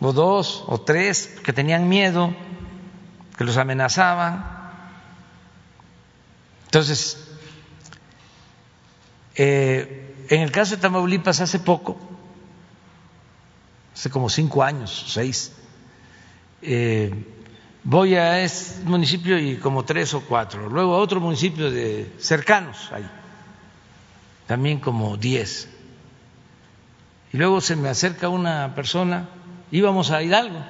o 0.00 0.12
dos 0.12 0.64
o 0.66 0.80
tres 0.80 1.38
que 1.44 1.52
tenían 1.52 1.88
miedo, 1.88 2.34
que 3.36 3.44
los 3.44 3.56
amenazaban. 3.56 4.44
Entonces, 6.66 7.28
eh, 9.34 10.26
en 10.28 10.42
el 10.42 10.52
caso 10.52 10.76
de 10.76 10.82
Tamaulipas 10.82 11.40
hace 11.40 11.58
poco, 11.58 11.98
hace 13.94 14.10
como 14.10 14.28
cinco 14.28 14.62
años, 14.62 15.06
seis, 15.08 15.52
eh, 16.62 17.12
voy 17.84 18.14
a 18.14 18.40
ese 18.40 18.82
municipio 18.84 19.38
y 19.38 19.56
como 19.56 19.84
tres 19.84 20.14
o 20.14 20.20
cuatro, 20.20 20.68
luego 20.68 20.94
a 20.94 20.98
otro 20.98 21.20
municipio 21.20 21.70
de 21.70 22.14
cercanos 22.18 22.90
ahí 22.92 23.08
también 24.50 24.80
como 24.80 25.16
diez. 25.16 25.68
Y 27.32 27.36
luego 27.36 27.60
se 27.60 27.76
me 27.76 27.88
acerca 27.88 28.28
una 28.28 28.74
persona, 28.74 29.28
íbamos 29.70 30.10
a 30.10 30.22
Hidalgo, 30.22 30.64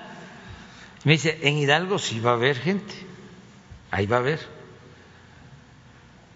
me 1.05 1.12
dice, 1.12 1.39
en 1.43 1.57
Hidalgo 1.57 1.99
sí 1.99 2.20
va 2.20 2.32
a 2.32 2.35
haber 2.35 2.57
gente, 2.59 2.95
ahí 3.91 4.07
va 4.07 4.16
a 4.16 4.20
haber, 4.20 4.41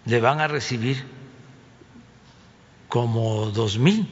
le 0.05 0.19
van 0.19 0.39
a 0.39 0.47
recibir 0.47 1.05
como 2.89 3.51
dos 3.51 3.77
mil 3.77 4.07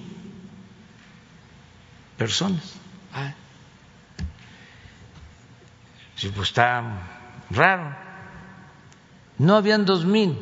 personas. 2.18 2.76
Ah. 3.14 3.34
Sí, 6.16 6.32
pues 6.36 6.50
está 6.50 6.84
raro. 7.50 7.96
No 9.40 9.56
habían 9.56 9.86
dos 9.86 10.06
mil, 10.06 10.38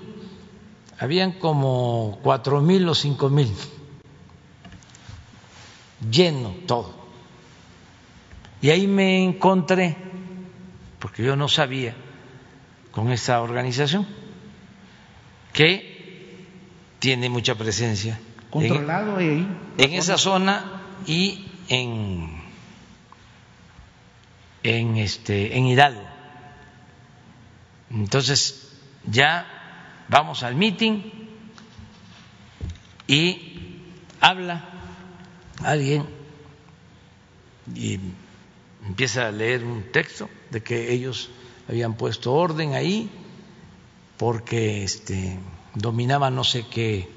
habían 1.00 1.32
como 1.34 2.20
cuatro 2.22 2.62
mil 2.62 2.88
o 2.90 2.96
cinco 2.96 3.30
mil, 3.30 3.50
lleno 6.10 6.56
todo. 6.66 6.94
Y 8.62 8.70
ahí 8.70 8.88
me 8.88 9.24
encontré, 9.24 9.98
porque 11.00 11.24
yo 11.24 11.36
no 11.36 11.48
sabía, 11.48 11.96
con 12.92 13.12
esa 13.12 13.42
organización, 13.42 14.08
que 15.54 16.46
tiene 17.00 17.30
mucha 17.30 17.56
presencia. 17.56 18.20
Controlado 18.50 19.20
en, 19.20 19.30
ahí. 19.30 19.48
En 19.78 19.94
esa 19.94 20.18
zona 20.18 20.82
y 21.08 21.48
en, 21.70 22.42
en, 24.64 24.98
este, 24.98 25.58
en 25.58 25.66
Hidalgo. 25.66 26.04
Entonces, 27.90 28.78
ya 29.06 30.06
vamos 30.08 30.44
al 30.44 30.56
meeting 30.56 31.02
y 33.08 33.80
habla 34.20 34.71
alguien 35.64 36.06
y 37.76 38.00
empieza 38.86 39.28
a 39.28 39.32
leer 39.32 39.64
un 39.64 39.92
texto 39.92 40.30
de 40.50 40.62
que 40.62 40.92
ellos 40.92 41.30
habían 41.68 41.96
puesto 41.96 42.34
orden 42.34 42.74
ahí 42.74 43.10
porque 44.18 44.84
este, 44.84 45.40
dominaban 45.76 46.36
no 46.36 46.44
sé 46.44 46.66
qué 46.68 47.10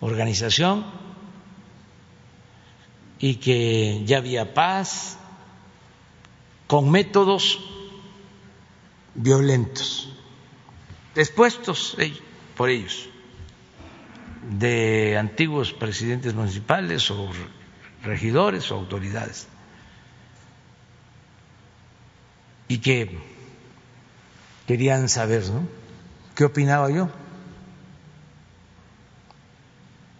organización 0.00 0.84
y 3.18 3.36
que 3.36 4.02
ya 4.04 4.18
había 4.18 4.54
paz 4.54 5.18
con 6.66 6.90
métodos 6.90 7.60
violentos 9.14 10.12
expuestos 11.14 11.96
por 12.56 12.70
ellos, 12.70 13.08
de 14.58 15.16
antiguos 15.18 15.72
presidentes 15.72 16.34
municipales 16.34 17.10
o 17.10 17.28
regidores 18.02 18.70
o 18.70 18.76
autoridades, 18.76 19.48
y 22.68 22.78
que 22.78 23.18
querían 24.66 25.08
saber 25.08 25.44
¿no? 25.50 25.66
qué 26.34 26.44
opinaba 26.44 26.90
yo. 26.90 27.10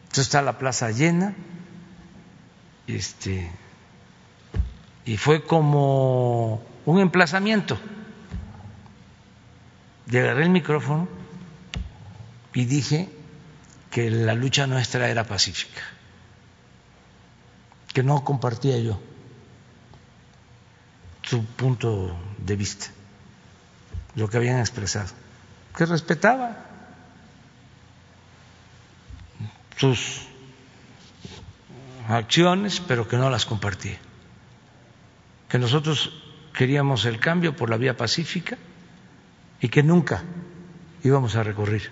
Entonces 0.02 0.26
está 0.26 0.42
la 0.42 0.58
plaza 0.58 0.90
llena 0.90 1.34
este, 2.86 3.50
y 5.04 5.16
fue 5.16 5.44
como 5.44 6.62
un 6.84 7.00
emplazamiento. 7.00 7.78
Le 10.08 10.20
agarré 10.20 10.42
el 10.42 10.50
micrófono 10.50 11.08
y 12.52 12.66
dije 12.66 13.08
que 13.90 14.10
la 14.10 14.34
lucha 14.34 14.66
nuestra 14.66 15.08
era 15.08 15.24
pacífica, 15.24 15.80
que 17.92 18.02
no 18.02 18.24
compartía 18.24 18.78
yo 18.78 18.98
su 21.22 21.44
punto 21.44 22.16
de 22.38 22.56
vista, 22.56 22.86
lo 24.16 24.28
que 24.28 24.36
habían 24.36 24.58
expresado, 24.58 25.10
que 25.76 25.86
respetaba 25.86 26.66
sus 29.76 30.26
acciones, 32.08 32.80
pero 32.80 33.08
que 33.08 33.16
no 33.16 33.30
las 33.30 33.46
compartía, 33.46 33.98
que 35.48 35.58
nosotros 35.58 36.12
queríamos 36.52 37.04
el 37.04 37.20
cambio 37.20 37.56
por 37.56 37.70
la 37.70 37.76
vía 37.76 37.96
pacífica 37.96 38.58
y 39.60 39.68
que 39.68 39.82
nunca 39.82 40.22
íbamos 41.02 41.36
a 41.36 41.42
recurrir 41.42 41.90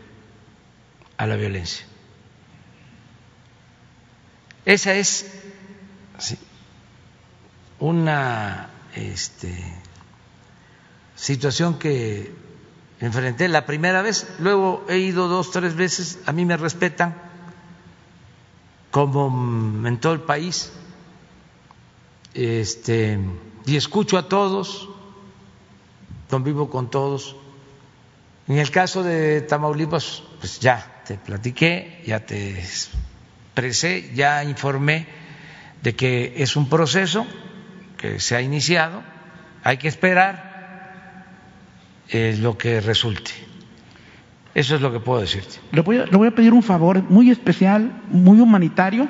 a 1.17 1.27
la 1.27 1.37
violencia. 1.37 1.87
Esa 4.65 4.95
es 4.95 5.40
una 7.79 8.69
este, 8.95 9.55
situación 11.17 11.79
que 11.79 12.33
enfrenté 13.01 13.49
la 13.49 13.65
primera 13.65 14.03
vez, 14.03 14.27
luego 14.39 14.85
he 14.89 14.99
ido 14.99 15.29
dos, 15.29 15.51
tres 15.51 15.75
veces, 15.75 16.19
a 16.27 16.33
mí 16.33 16.45
me 16.45 16.57
respetan 16.57 17.15
como 18.91 19.87
en 19.87 19.99
todo 19.99 20.13
el 20.13 20.21
país, 20.21 20.73
este, 22.35 23.19
y 23.67 23.77
escucho 23.77 24.19
a 24.19 24.29
todos, 24.29 24.89
convivo 26.29 26.69
con 26.69 26.91
todos. 26.91 27.37
En 28.47 28.59
el 28.59 28.71
caso 28.71 29.03
de 29.03 29.43
Tamaulipas, 29.43 30.23
pues 30.39 30.59
ya 30.61 31.03
te 31.07 31.17
platiqué, 31.17 32.03
ya 32.07 32.27
te 32.27 32.61
expresé, 32.61 34.13
ya 34.15 34.43
informé 34.45 35.20
de 35.83 35.95
que 35.95 36.35
es 36.37 36.57
un 36.57 36.69
proceso 36.69 37.27
que 37.97 38.21
se 38.21 38.37
ha 38.37 38.43
iniciado, 38.43 39.03
hay 39.65 39.77
que 39.77 39.89
esperar 39.89 41.27
eh, 42.09 42.37
lo 42.41 42.59
que 42.59 42.81
resulte. 42.81 43.31
Eso 44.55 44.75
es 44.75 44.81
lo 44.81 44.93
que 44.93 45.01
puedo 45.01 45.21
decirte. 45.21 45.57
Le 45.71 45.81
voy, 45.83 45.99
a, 45.99 46.07
le 46.07 46.17
voy 46.17 46.29
a 46.29 46.33
pedir 46.33 46.53
un 46.53 46.63
favor 46.63 47.03
muy 47.03 47.31
especial, 47.31 47.93
muy 48.11 48.41
humanitario. 48.41 49.09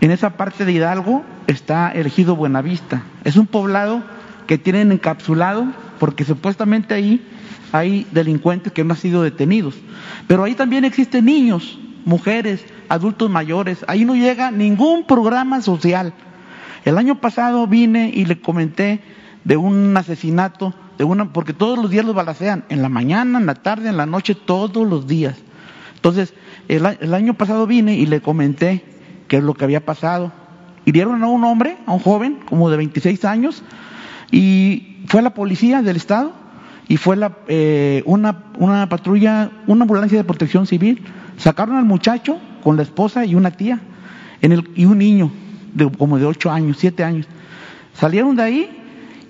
En 0.00 0.10
esa 0.10 0.30
parte 0.30 0.64
de 0.64 0.72
Hidalgo 0.72 1.24
está 1.46 1.90
elegido 1.90 2.36
Buenavista. 2.36 3.02
Es 3.24 3.36
un 3.36 3.46
poblado 3.46 4.02
que 4.46 4.58
tienen 4.58 4.92
encapsulado 4.92 5.66
porque 5.98 6.24
supuestamente 6.24 6.94
ahí 6.94 7.26
hay 7.72 8.06
delincuentes 8.10 8.72
que 8.72 8.84
no 8.84 8.94
han 8.94 9.00
sido 9.00 9.22
detenidos. 9.22 9.74
Pero 10.26 10.44
ahí 10.44 10.54
también 10.54 10.84
existen 10.84 11.24
niños, 11.24 11.78
mujeres, 12.04 12.64
adultos 12.88 13.30
mayores. 13.30 13.84
Ahí 13.88 14.04
no 14.04 14.14
llega 14.14 14.50
ningún 14.50 15.04
programa 15.04 15.60
social. 15.62 16.12
El 16.84 16.98
año 16.98 17.20
pasado 17.20 17.66
vine 17.66 18.10
y 18.14 18.24
le 18.24 18.40
comenté 18.40 19.00
de 19.44 19.56
un 19.56 19.96
asesinato, 19.96 20.74
de 20.98 21.04
una, 21.04 21.32
porque 21.32 21.52
todos 21.52 21.78
los 21.78 21.90
días 21.90 22.04
los 22.04 22.14
balacean, 22.14 22.64
en 22.68 22.82
la 22.82 22.88
mañana, 22.88 23.38
en 23.38 23.46
la 23.46 23.54
tarde, 23.54 23.88
en 23.88 23.96
la 23.96 24.06
noche, 24.06 24.34
todos 24.34 24.86
los 24.86 25.06
días. 25.06 25.36
Entonces, 25.94 26.34
el, 26.68 27.14
año 27.14 27.34
pasado 27.34 27.66
vine 27.66 27.94
y 27.94 28.06
le 28.06 28.20
comenté 28.20 28.84
qué 29.28 29.38
es 29.38 29.42
lo 29.42 29.54
que 29.54 29.64
había 29.64 29.84
pasado. 29.84 30.32
Hirieron 30.86 31.22
a 31.22 31.26
un 31.26 31.44
hombre, 31.44 31.76
a 31.86 31.92
un 31.92 31.98
joven, 31.98 32.38
como 32.46 32.70
de 32.70 32.76
26 32.78 33.24
años, 33.24 33.62
y 34.30 35.04
fue 35.06 35.20
la 35.20 35.34
policía 35.34 35.82
del 35.82 35.96
Estado 35.96 36.32
y 36.88 36.96
fue 36.96 37.16
la, 37.16 37.38
eh, 37.48 38.02
una, 38.06 38.44
una 38.58 38.88
patrulla, 38.88 39.50
una 39.66 39.82
ambulancia 39.82 40.18
de 40.18 40.24
protección 40.24 40.66
civil. 40.66 41.04
Sacaron 41.40 41.76
al 41.76 41.86
muchacho 41.86 42.38
con 42.62 42.76
la 42.76 42.82
esposa 42.82 43.24
y 43.24 43.34
una 43.34 43.50
tía 43.50 43.80
en 44.42 44.52
el, 44.52 44.70
y 44.76 44.84
un 44.84 44.98
niño 44.98 45.32
de, 45.72 45.90
como 45.90 46.18
de 46.18 46.26
ocho 46.26 46.50
años, 46.50 46.76
siete 46.78 47.02
años. 47.02 47.26
Salieron 47.94 48.36
de 48.36 48.42
ahí 48.42 48.70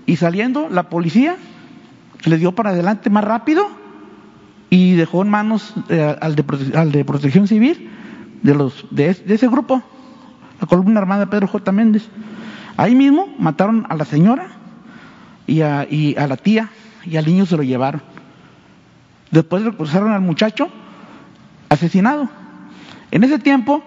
y 0.06 0.16
saliendo 0.16 0.68
la 0.68 0.88
policía 0.88 1.36
le 2.24 2.36
dio 2.36 2.52
para 2.52 2.70
adelante 2.70 3.10
más 3.10 3.22
rápido 3.22 3.64
y 4.70 4.94
dejó 4.94 5.22
en 5.22 5.30
manos 5.30 5.72
eh, 5.88 6.16
al, 6.20 6.34
de, 6.34 6.42
de, 6.90 7.04
protección 7.04 7.46
civil 7.46 7.88
de, 8.42 8.54
los, 8.54 8.86
de, 8.90 9.08
ese 9.08 9.48
grupo, 9.48 9.80
la 10.60 10.66
columna 10.66 11.00
armada 11.00 11.30
Pedro 11.30 11.46
J. 11.46 11.70
Méndez. 11.70 12.08
Ahí 12.76 12.96
mismo 12.96 13.28
mataron 13.38 13.86
a 13.88 13.94
la 13.94 14.04
señora 14.04 14.48
y 15.46 15.60
a, 15.62 15.86
la 16.26 16.36
tía 16.36 16.70
y 17.04 17.16
al 17.16 17.26
niño 17.26 17.46
se 17.46 17.56
lo 17.56 17.62
llevaron. 17.62 18.02
Después 19.30 19.62
cruzaron 19.76 20.10
al 20.12 20.20
muchacho 20.20 20.68
asesinado. 21.70 22.28
En 23.10 23.24
ese 23.24 23.38
tiempo 23.38 23.82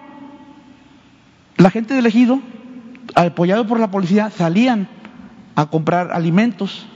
la 1.56 1.70
gente 1.70 1.94
del 1.94 2.06
ejido, 2.06 2.40
apoyado 3.14 3.66
por 3.66 3.78
la 3.78 3.90
policía, 3.90 4.30
salían 4.30 4.88
a 5.54 5.66
comprar 5.66 6.10
alimentos. 6.12 6.86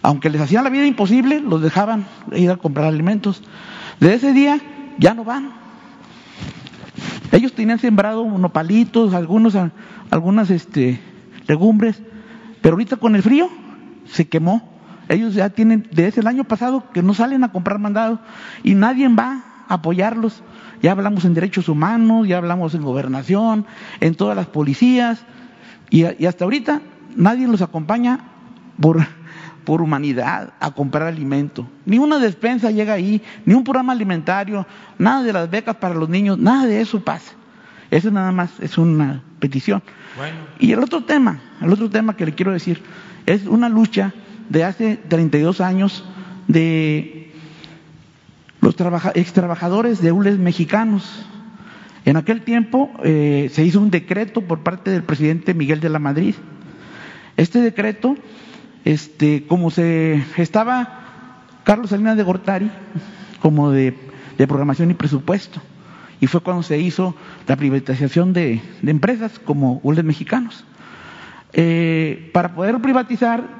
Aunque 0.00 0.30
les 0.30 0.40
hacían 0.40 0.64
la 0.64 0.70
vida 0.70 0.86
imposible, 0.86 1.40
los 1.40 1.60
dejaban 1.60 2.06
ir 2.32 2.50
a 2.50 2.56
comprar 2.56 2.86
alimentos. 2.86 3.42
De 4.00 4.14
ese 4.14 4.32
día 4.32 4.60
ya 4.98 5.12
no 5.12 5.24
van. 5.24 5.52
Ellos 7.30 7.52
tenían 7.52 7.78
sembrado 7.78 8.24
nopalitos, 8.24 9.12
algunos, 9.12 9.54
algunas 10.10 10.50
este, 10.50 10.98
legumbres, 11.46 12.00
pero 12.62 12.74
ahorita 12.74 12.96
con 12.96 13.16
el 13.16 13.22
frío 13.22 13.50
se 14.06 14.28
quemó. 14.28 14.76
Ellos 15.10 15.34
ya 15.34 15.50
tienen, 15.50 15.88
desde 15.90 16.20
el 16.20 16.26
año 16.26 16.44
pasado, 16.44 16.84
que 16.92 17.02
no 17.02 17.12
salen 17.12 17.44
a 17.44 17.52
comprar 17.52 17.78
mandado 17.78 18.20
y 18.62 18.74
nadie 18.74 19.08
va 19.08 19.47
apoyarlos 19.68 20.42
ya 20.82 20.92
hablamos 20.92 21.24
en 21.24 21.34
derechos 21.34 21.68
humanos, 21.68 22.28
ya 22.28 22.38
hablamos 22.38 22.74
en 22.74 22.82
gobernación, 22.82 23.66
en 24.00 24.14
todas 24.14 24.36
las 24.36 24.46
policías, 24.46 25.24
y, 25.90 26.04
hasta 26.04 26.44
ahorita 26.44 26.82
nadie 27.16 27.48
los 27.48 27.62
acompaña 27.62 28.20
por, 28.80 29.04
por 29.64 29.82
humanidad 29.82 30.52
a 30.60 30.70
comprar 30.70 31.04
alimento. 31.04 31.66
Ni 31.84 31.98
una 31.98 32.18
despensa 32.18 32.70
llega 32.70 32.92
ahí, 32.92 33.22
ni 33.44 33.54
un 33.54 33.64
programa 33.64 33.92
alimentario, 33.92 34.66
nada 34.98 35.22
de 35.22 35.32
las 35.32 35.50
becas 35.50 35.76
para 35.76 35.94
los 35.94 36.08
niños, 36.08 36.38
nada 36.38 36.66
de 36.66 36.80
eso 36.80 37.00
pasa. 37.00 37.32
Eso 37.90 38.10
nada 38.10 38.32
más 38.32 38.50
es 38.60 38.76
una 38.76 39.22
petición. 39.40 39.82
Y 40.58 40.72
el 40.72 40.80
otro 40.80 41.04
tema, 41.04 41.40
el 41.62 41.72
otro 41.72 41.88
tema 41.88 42.16
que 42.16 42.26
le 42.26 42.34
quiero 42.34 42.52
decir, 42.52 42.82
es 43.24 43.46
una 43.46 43.68
lucha 43.68 44.12
de 44.50 44.64
hace 44.64 44.96
32 44.96 45.60
años 45.60 46.04
de 46.48 47.17
los 48.60 48.74
ex 49.14 49.32
trabajadores 49.32 50.00
de 50.02 50.12
ULES 50.12 50.38
mexicanos. 50.38 51.26
En 52.04 52.16
aquel 52.16 52.42
tiempo 52.42 52.90
eh, 53.04 53.50
se 53.52 53.64
hizo 53.64 53.80
un 53.80 53.90
decreto 53.90 54.40
por 54.40 54.60
parte 54.60 54.90
del 54.90 55.02
presidente 55.02 55.54
Miguel 55.54 55.80
de 55.80 55.88
la 55.88 55.98
Madrid. 55.98 56.34
Este 57.36 57.60
decreto, 57.60 58.16
este, 58.84 59.44
como 59.46 59.70
se 59.70 60.22
estaba 60.36 61.44
Carlos 61.64 61.90
Salinas 61.90 62.16
de 62.16 62.22
Gortari 62.22 62.70
como 63.40 63.70
de, 63.70 63.94
programación 64.36 64.90
y 64.90 64.94
presupuesto, 64.94 65.60
y 66.20 66.26
fue 66.26 66.40
cuando 66.40 66.62
se 66.62 66.78
hizo 66.78 67.14
la 67.46 67.56
privatización 67.56 68.32
de, 68.32 68.60
empresas 68.84 69.38
como 69.38 69.80
ULES 69.82 70.04
mexicanos. 70.04 70.64
Eh, 71.52 72.30
para 72.32 72.54
poder 72.54 72.78
privatizar 72.80 73.57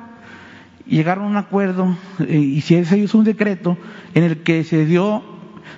llegaron 0.89 1.25
a 1.25 1.29
un 1.29 1.37
acuerdo 1.37 1.97
eh, 2.21 2.37
y 2.37 2.61
se 2.63 2.99
hizo 2.99 3.19
un 3.19 3.25
decreto 3.25 3.77
en 4.15 4.25
el 4.25 4.43
que 4.43 4.65
se 4.65 4.87
dio 4.87 5.23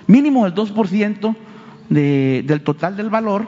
mínimo 0.07 0.45
el 0.45 0.53
2% 0.55 1.35
de, 1.89 2.43
del 2.45 2.61
total 2.61 2.97
del 2.97 3.09
valor 3.09 3.47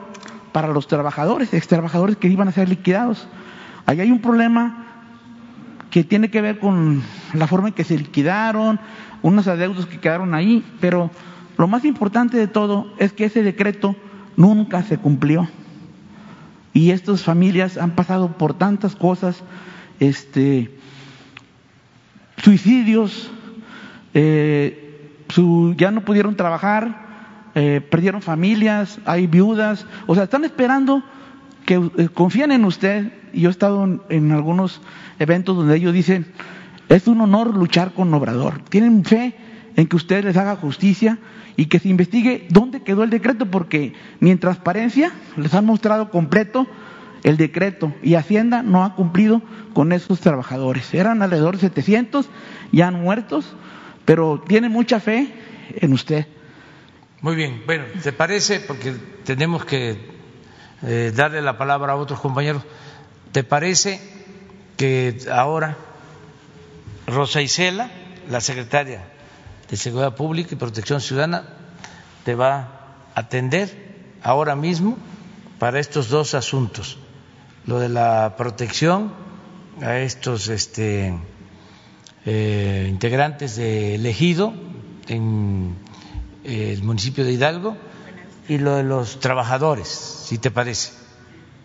para 0.52 0.68
los 0.68 0.88
trabajadores, 0.88 1.53
ex 1.53 1.68
trabajadores 1.68 2.18
que 2.18 2.27
iban 2.27 2.48
a 2.48 2.52
ser 2.52 2.69
liquidados. 2.69 3.27
Ahí 3.85 3.99
hay 3.99 4.11
un 4.11 4.19
problema 4.19 4.85
que 5.90 6.03
tiene 6.03 6.30
que 6.30 6.41
ver 6.41 6.60
con 6.60 7.02
la 7.34 7.48
forma 7.48 7.69
en 7.69 7.73
que 7.73 7.84
se 7.84 7.98
liquidaron, 7.98 8.80
unos 9.22 9.48
adeudos 9.48 9.85
que 9.85 9.99
quedaron 9.99 10.34
ahí, 10.34 10.64
pero 10.80 11.11
lo 11.57 11.68
más 11.68 11.85
importante 11.85 12.38
de 12.38 12.48
todo 12.48 12.91
es 12.98 13.14
que 13.14 13.26
ese 13.26 13.44
decreto 13.44 13.95
nunca 14.35 14.84
se 14.84 14.98
cumplió. 14.98 15.48
Y 16.73 16.91
estas 16.91 17.23
familias 17.23 17.77
han 17.77 17.91
pasado 17.91 18.38
por 18.38 18.56
tantas 18.56 18.95
cosas, 18.95 19.44
este, 19.99 20.76
suicidios, 22.44 23.32
eh, 24.14 24.80
ya 25.78 25.91
no 25.91 26.02
pudieron 26.02 26.36
trabajar, 26.36 27.52
eh, 27.56 27.82
perdieron 27.90 28.22
familias, 28.22 28.99
hay 29.06 29.28
viudas, 29.28 29.86
o 30.06 30.14
sea, 30.14 30.26
están 30.26 30.44
esperando 30.44 31.03
que 31.65 31.76
eh, 31.76 32.10
confíen 32.14 32.52
en 32.52 32.65
usted. 32.65 33.14
Yo 33.34 33.49
he 33.49 33.52
estado 33.52 34.02
en, 34.10 34.32
algunos 34.32 34.82
eventos 35.20 35.56
donde 35.56 35.78
ellos 35.78 35.94
dicen, 35.94 36.28
es 36.90 37.07
un 37.07 37.22
honor 37.22 37.56
luchar 37.56 37.94
con 37.94 38.14
Obrador. 38.14 38.60
Tienen 38.70 39.06
fe 39.06 39.36
en 39.76 39.88
que 39.88 39.95
usted 39.95 40.24
les 40.24 40.38
haga 40.38 40.57
justicia 40.57 41.18
y 41.56 41.65
que 41.65 41.80
se 41.80 41.90
investigue 41.90 42.45
dónde 42.49 42.84
quedó 42.84 43.03
el 43.03 43.10
decreto, 43.10 43.45
porque 43.45 43.94
ni 44.20 44.32
en 44.32 44.40
transparencia 44.40 45.11
les 45.38 45.53
han 45.53 45.65
mostrado 45.65 46.11
completo 46.11 46.68
el 47.23 47.37
decreto 47.37 47.93
y 48.03 48.15
Hacienda 48.15 48.61
no 48.61 48.83
ha 48.83 48.95
cumplido 48.95 49.41
con 49.73 49.91
esos 49.93 50.19
trabajadores. 50.19 50.93
Eran 50.93 51.21
alrededor 51.21 51.55
de 51.55 51.61
700, 51.61 52.29
ya 52.71 52.87
han 52.87 53.01
muertos, 53.01 53.45
pero 54.05 54.43
tiene 54.45 54.69
mucha 54.69 54.99
fe 54.99 55.33
en 55.75 55.93
usted. 55.93 56.27
Muy 57.21 57.35
bien, 57.35 57.63
bueno, 57.65 57.85
¿te 58.03 58.11
parece? 58.11 58.59
Porque 58.59 58.93
tenemos 59.23 59.63
que 59.63 59.97
eh, 60.83 61.13
darle 61.15 61.41
la 61.41 61.57
palabra 61.57 61.93
a 61.93 61.95
otros 61.95 62.19
compañeros. 62.19 62.63
¿Te 63.31 63.43
parece 63.43 64.01
que 64.75 65.17
ahora 65.31 65.77
Rosa 67.07 67.41
Isela, 67.41 67.89
la 68.29 68.41
secretaria 68.41 69.05
de 69.69 69.77
Seguridad 69.77 70.15
Pública 70.15 70.49
y 70.51 70.57
Protección 70.57 70.99
Ciudadana, 70.99 71.45
te 72.25 72.35
va 72.35 72.55
a 73.15 73.19
atender 73.21 73.69
ahora 74.21 74.55
mismo 74.57 74.97
para 75.59 75.79
estos 75.79 76.09
dos 76.09 76.33
asuntos? 76.33 76.99
Lo 77.65 77.80
de 77.80 77.90
la 77.90 78.35
protección 78.38 79.14
a 79.81 79.98
estos 79.99 80.49
este, 80.49 81.14
eh, 82.26 82.88
integrantes 82.90 83.56
de 83.56 83.95
elegido 83.95 84.53
en 85.07 85.76
el 86.44 86.84
municipio 86.84 87.23
de 87.23 87.31
Hidalgo 87.31 87.77
y 88.48 88.57
lo 88.57 88.76
de 88.76 88.84
los 88.84 89.19
trabajadores, 89.19 89.88
si 89.88 90.38
te 90.38 90.52
parece. 90.52 90.91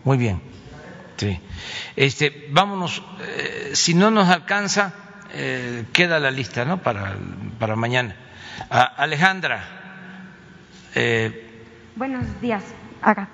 Muy 0.05 0.19
bien. 0.19 0.41
Sí. 1.17 1.41
Este, 1.97 2.47
vámonos, 2.51 3.03
eh, 3.21 3.71
si 3.75 3.95
no 3.95 4.11
nos 4.11 4.29
alcanza, 4.29 4.95
eh, 5.33 5.85
queda 5.93 6.21
la 6.21 6.31
lista, 6.31 6.65
¿no? 6.65 6.81
Para, 6.81 7.17
mañana. 7.77 8.15
Alejandra. 8.71 9.69
Eh, 10.95 11.65
Buenos 11.97 12.41
días 12.41 12.63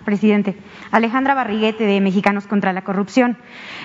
presidente. 0.05 0.57
Alejandra 0.91 1.35
Barriguete, 1.35 1.85
de 1.85 2.01
Mexicanos 2.01 2.47
contra 2.47 2.73
la 2.73 2.83
Corrupción. 2.83 3.37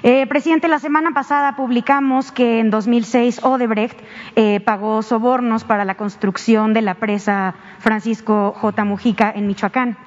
Eh, 0.03 0.27
presidente, 0.27 0.67
la 0.67 0.79
semana 0.79 1.11
pasada 1.11 1.55
publicamos 1.55 2.31
que 2.31 2.59
en 2.59 2.69
2006 2.69 3.43
Odebrecht 3.43 3.99
eh, 4.35 4.59
pagó 4.59 5.01
sobornos 5.01 5.63
para 5.63 5.85
la 5.85 5.95
construcción 5.95 6.73
de 6.73 6.81
la 6.81 6.95
presa 6.95 7.55
Francisco 7.79 8.53
J. 8.57 8.85
Mujica 8.85 9.31
en 9.35 9.47
Michoacán. 9.47 9.97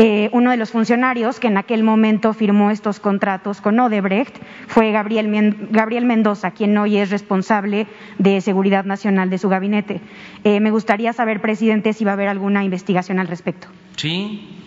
Eh, 0.00 0.30
uno 0.32 0.52
de 0.52 0.56
los 0.56 0.70
funcionarios 0.70 1.40
que 1.40 1.48
en 1.48 1.56
aquel 1.56 1.82
momento 1.82 2.32
firmó 2.32 2.70
estos 2.70 3.00
contratos 3.00 3.60
con 3.60 3.80
Odebrecht 3.80 4.36
fue 4.68 4.92
Gabriel, 4.92 5.68
Gabriel 5.70 6.04
Mendoza, 6.04 6.52
quien 6.52 6.78
hoy 6.78 6.98
es 6.98 7.10
responsable 7.10 7.88
de 8.18 8.40
Seguridad 8.40 8.84
Nacional 8.84 9.28
de 9.28 9.38
su 9.38 9.48
gabinete. 9.48 10.00
me 10.44 10.70
gustaría 10.70 11.12
saber, 11.12 11.40
presidente, 11.40 11.92
si 11.94 12.04
va 12.04 12.12
a 12.12 12.14
haber 12.14 12.28
alguna 12.28 12.62
investigación 12.62 13.18
al 13.18 13.26
respecto. 13.26 13.66
Sí, 13.96 14.57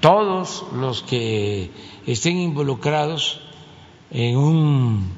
todos 0.00 0.64
los 0.72 1.02
que 1.02 1.70
estén 2.06 2.38
involucrados 2.38 3.40
en 4.10 4.36
un 4.36 5.12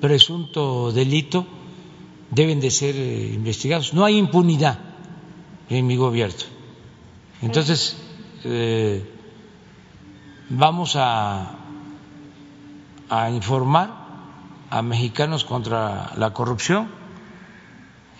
presunto 0.00 0.92
delito 0.92 1.46
deben 2.30 2.60
de 2.60 2.70
ser 2.70 2.94
eh, 2.96 3.32
investigados. 3.34 3.94
No 3.94 4.04
hay 4.04 4.18
impunidad 4.18 4.78
en 5.68 5.86
mi 5.86 5.96
gobierno. 5.96 6.44
Entonces, 7.42 7.96
eh, 8.44 9.02
vamos 10.48 10.96
a, 10.96 11.56
a 13.08 13.30
informar 13.30 14.08
a 14.70 14.82
mexicanos 14.82 15.44
contra 15.44 16.12
la 16.16 16.32
corrupción 16.32 16.88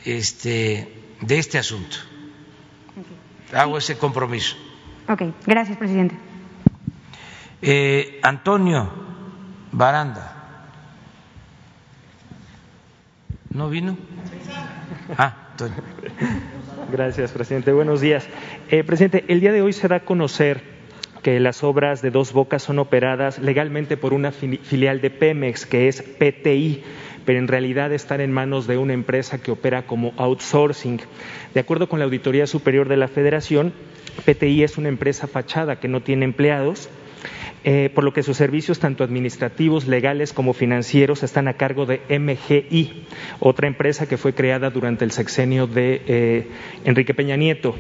este, 0.05 1.17
de 1.21 1.39
este 1.39 1.59
asunto. 1.59 1.97
Hago 3.53 3.79
ese 3.79 3.99
compromiso. 3.99 4.57
Ok, 5.09 5.23
gracias, 5.47 5.79
presidente. 5.79 6.15
Eh, 7.63 8.21
Antonio 8.23 8.91
Baranda. 9.73 10.35
¿No 13.51 13.71
vino? 13.71 13.97
Ah, 15.17 15.49
Antonio. 15.53 15.77
Gracias, 16.93 17.33
presidente. 17.33 17.73
Buenos 17.73 18.03
días. 18.03 18.29
Eh, 18.71 18.85
presidente, 18.85 19.25
el 19.29 19.41
día 19.41 19.53
de 19.53 19.63
hoy 19.63 19.73
se 19.73 19.89
da 19.89 19.97
a 19.97 20.01
conocer 20.01 20.63
que 21.23 21.41
las 21.41 21.65
obras 21.65 22.03
de 22.03 22.11
Dos 22.11 22.33
Bocas 22.35 22.63
son 22.63 22.79
operadas 22.79 23.39
legalmente 23.39 23.97
por 23.97 24.13
una 24.13 24.31
filial 24.31 25.01
de 25.01 25.11
Pemex, 25.11 25.65
que 25.65 25.89
es 25.89 26.03
PTI, 26.03 26.85
pero 27.25 27.39
en 27.39 27.49
realidad 27.49 27.93
están 27.93 28.21
en 28.21 28.31
manos 28.31 28.67
de 28.67 28.77
una 28.77 28.93
empresa 28.93 29.39
que 29.39 29.51
opera 29.51 29.87
como 29.87 30.13
outsourcing. 30.19 31.01
De 31.55 31.61
acuerdo 31.61 31.89
con 31.89 31.99
la 31.99 32.05
Auditoría 32.05 32.47
Superior 32.47 32.89
de 32.89 32.99
la 32.99 33.09
Federación, 33.09 33.73
PTI 34.25 34.63
es 34.63 34.79
una 34.79 34.89
empresa 34.89 35.27
fachada 35.27 35.81
que 35.81 35.89
no 35.89 36.03
tiene 36.03 36.25
empleados, 36.25 36.89
eh, 37.65 37.91
por 37.95 38.05
lo 38.05 38.13
que 38.13 38.23
sus 38.23 38.37
servicios, 38.37 38.79
tanto 38.79 39.05
administrativos, 39.05 39.87
legales 39.87 40.33
como 40.33 40.53
financieros, 40.53 41.23
están 41.23 41.49
a 41.49 41.55
cargo 41.55 41.87
de 41.87 42.01
MGI, 42.09 43.05
otra 43.41 43.67
empresa 43.67 44.09
que 44.09 44.17
fue 44.17 44.33
creada 44.35 44.71
durante 44.71 45.05
el 45.05 45.11
sexenio 45.11 45.67
de 45.67 46.03
eh, 46.07 46.47
Enrique 46.85 47.15
Peña 47.15 47.37
Nieto. 47.37 47.75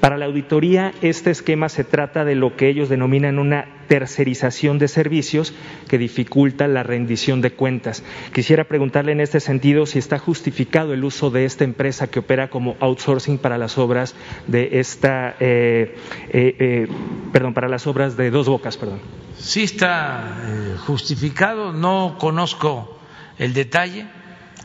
Para 0.00 0.18
la 0.18 0.26
auditoría, 0.26 0.92
este 1.02 1.30
esquema 1.30 1.68
se 1.68 1.84
trata 1.84 2.24
de 2.24 2.34
lo 2.34 2.56
que 2.56 2.68
ellos 2.68 2.88
denominan 2.88 3.38
una 3.38 3.66
tercerización 3.88 4.78
de 4.78 4.88
servicios 4.88 5.52
que 5.88 5.98
dificulta 5.98 6.66
la 6.68 6.82
rendición 6.82 7.40
de 7.40 7.52
cuentas. 7.52 8.02
Quisiera 8.32 8.64
preguntarle 8.64 9.12
en 9.12 9.20
este 9.20 9.40
sentido 9.40 9.86
si 9.86 9.98
está 9.98 10.18
justificado 10.18 10.94
el 10.94 11.04
uso 11.04 11.30
de 11.30 11.44
esta 11.44 11.64
empresa 11.64 12.06
que 12.06 12.18
opera 12.18 12.50
como 12.50 12.76
outsourcing 12.80 13.38
para 13.38 13.58
las 13.58 13.78
obras 13.78 14.14
de 14.46 14.80
esta, 14.80 15.36
eh, 15.40 15.96
eh, 16.30 16.56
eh, 16.58 16.88
perdón, 17.32 17.54
para 17.54 17.68
las 17.68 17.86
obras 17.86 18.16
de 18.16 18.30
Dos 18.30 18.48
Bocas, 18.48 18.76
perdón. 18.76 19.00
Sí 19.38 19.62
está 19.62 20.76
justificado, 20.86 21.72
no 21.72 22.16
conozco 22.18 22.98
el 23.38 23.52
detalle. 23.52 24.06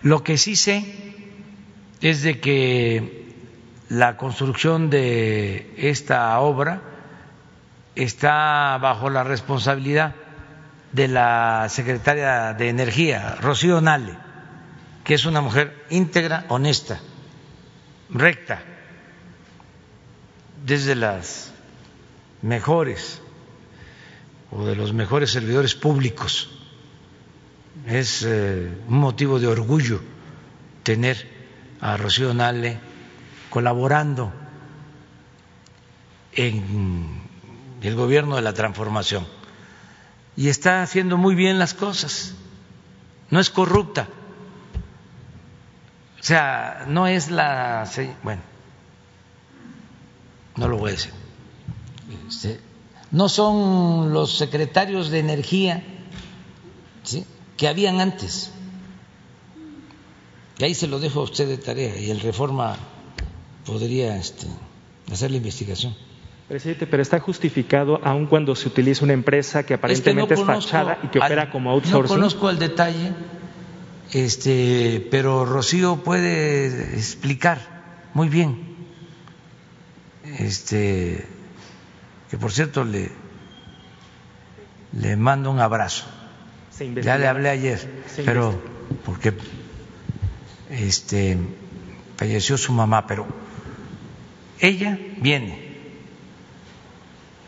Lo 0.03 0.23
que 0.23 0.37
sí 0.37 0.55
sé 0.55 0.85
es 2.01 2.23
de 2.23 2.39
que 2.39 3.18
la 3.89 4.17
construcción 4.17 4.91
de 4.91 5.73
esta 5.77 6.39
obra 6.39 6.81
está 7.95 8.77
bajo 8.77 9.09
la 9.09 9.23
responsabilidad 9.23 10.15
de 10.91 11.07
la 11.07 11.67
secretaria 11.69 12.53
de 12.53 12.69
Energía, 12.69 13.35
Rocío 13.41 13.81
Nale, 13.81 14.15
que 15.03 15.15
es 15.15 15.25
una 15.25 15.41
mujer 15.41 15.85
íntegra, 15.89 16.45
honesta, 16.49 16.99
recta, 18.11 18.61
desde 20.65 20.95
las 20.95 21.51
mejores 22.43 23.21
o 24.51 24.65
de 24.65 24.75
los 24.75 24.93
mejores 24.93 25.31
servidores 25.31 25.73
públicos. 25.73 26.51
Es 27.87 28.23
eh, 28.23 28.71
un 28.87 28.99
motivo 28.99 29.39
de 29.39 29.47
orgullo 29.47 30.01
tener 30.83 31.27
a 31.81 31.97
Rocío 31.97 32.33
Nale 32.33 32.88
colaborando 33.49 34.31
en 36.33 37.21
el 37.81 37.95
gobierno 37.95 38.35
de 38.35 38.41
la 38.41 38.53
transformación 38.53 39.25
y 40.35 40.47
está 40.49 40.83
haciendo 40.83 41.17
muy 41.17 41.35
bien 41.35 41.59
las 41.59 41.73
cosas, 41.73 42.35
no 43.29 43.39
es 43.39 43.49
corrupta, 43.49 44.07
o 46.19 46.23
sea, 46.23 46.85
no 46.87 47.07
es 47.07 47.31
la... 47.31 47.89
Bueno, 48.23 48.41
no 50.55 50.67
lo 50.67 50.77
voy 50.77 50.89
a 50.89 50.93
decir. 50.93 51.13
Este, 52.27 52.59
no 53.11 53.29
son 53.29 54.13
los 54.13 54.37
secretarios 54.37 55.09
de 55.09 55.19
energía 55.19 55.83
que 57.57 57.67
habían 57.67 58.01
antes. 58.01 58.51
Y 60.57 60.63
ahí 60.65 60.75
se 60.75 60.87
lo 60.87 60.99
dejo 60.99 61.21
a 61.21 61.23
usted 61.23 61.47
de 61.47 61.57
tarea 61.57 61.97
y 61.97 62.11
el 62.11 62.19
reforma 62.19 62.77
podría 63.65 64.17
este, 64.17 64.47
hacer 65.11 65.31
la 65.31 65.37
investigación. 65.37 65.95
Presidente, 66.47 66.87
pero 66.87 67.03
está 67.03 67.19
justificado 67.19 67.99
aun 68.03 68.25
cuando 68.25 68.55
se 68.55 68.67
utiliza 68.67 69.05
una 69.05 69.13
empresa 69.13 69.63
que 69.63 69.75
aparentemente 69.75 70.33
es, 70.33 70.43
fachada 70.43 70.97
y 71.03 71.07
que 71.09 71.19
opera 71.19 71.51
como 71.51 71.69
outsourcing. 71.69 72.01
No 72.01 72.07
conozco 72.07 72.49
el 72.49 72.57
detalle, 72.57 73.13
este, 74.11 75.07
pero 75.11 75.45
Rocío 75.45 75.97
puede 75.97 76.95
explicar 76.95 77.59
muy 78.15 78.29
bien. 78.29 78.77
Este, 80.39 81.27
que 82.31 82.37
por 82.37 82.51
cierto 82.51 82.83
le, 82.83 83.11
le 84.93 85.15
mando 85.15 85.51
un 85.51 85.59
abrazo. 85.59 86.05
Ya 87.03 87.17
le 87.17 87.27
hablé 87.27 87.49
ayer, 87.49 88.03
pero 88.25 88.59
porque 89.05 89.33
este 90.69 91.37
falleció 92.17 92.57
su 92.57 92.71
mamá, 92.71 93.05
pero 93.05 93.27
ella 94.59 94.97
viene 95.17 95.69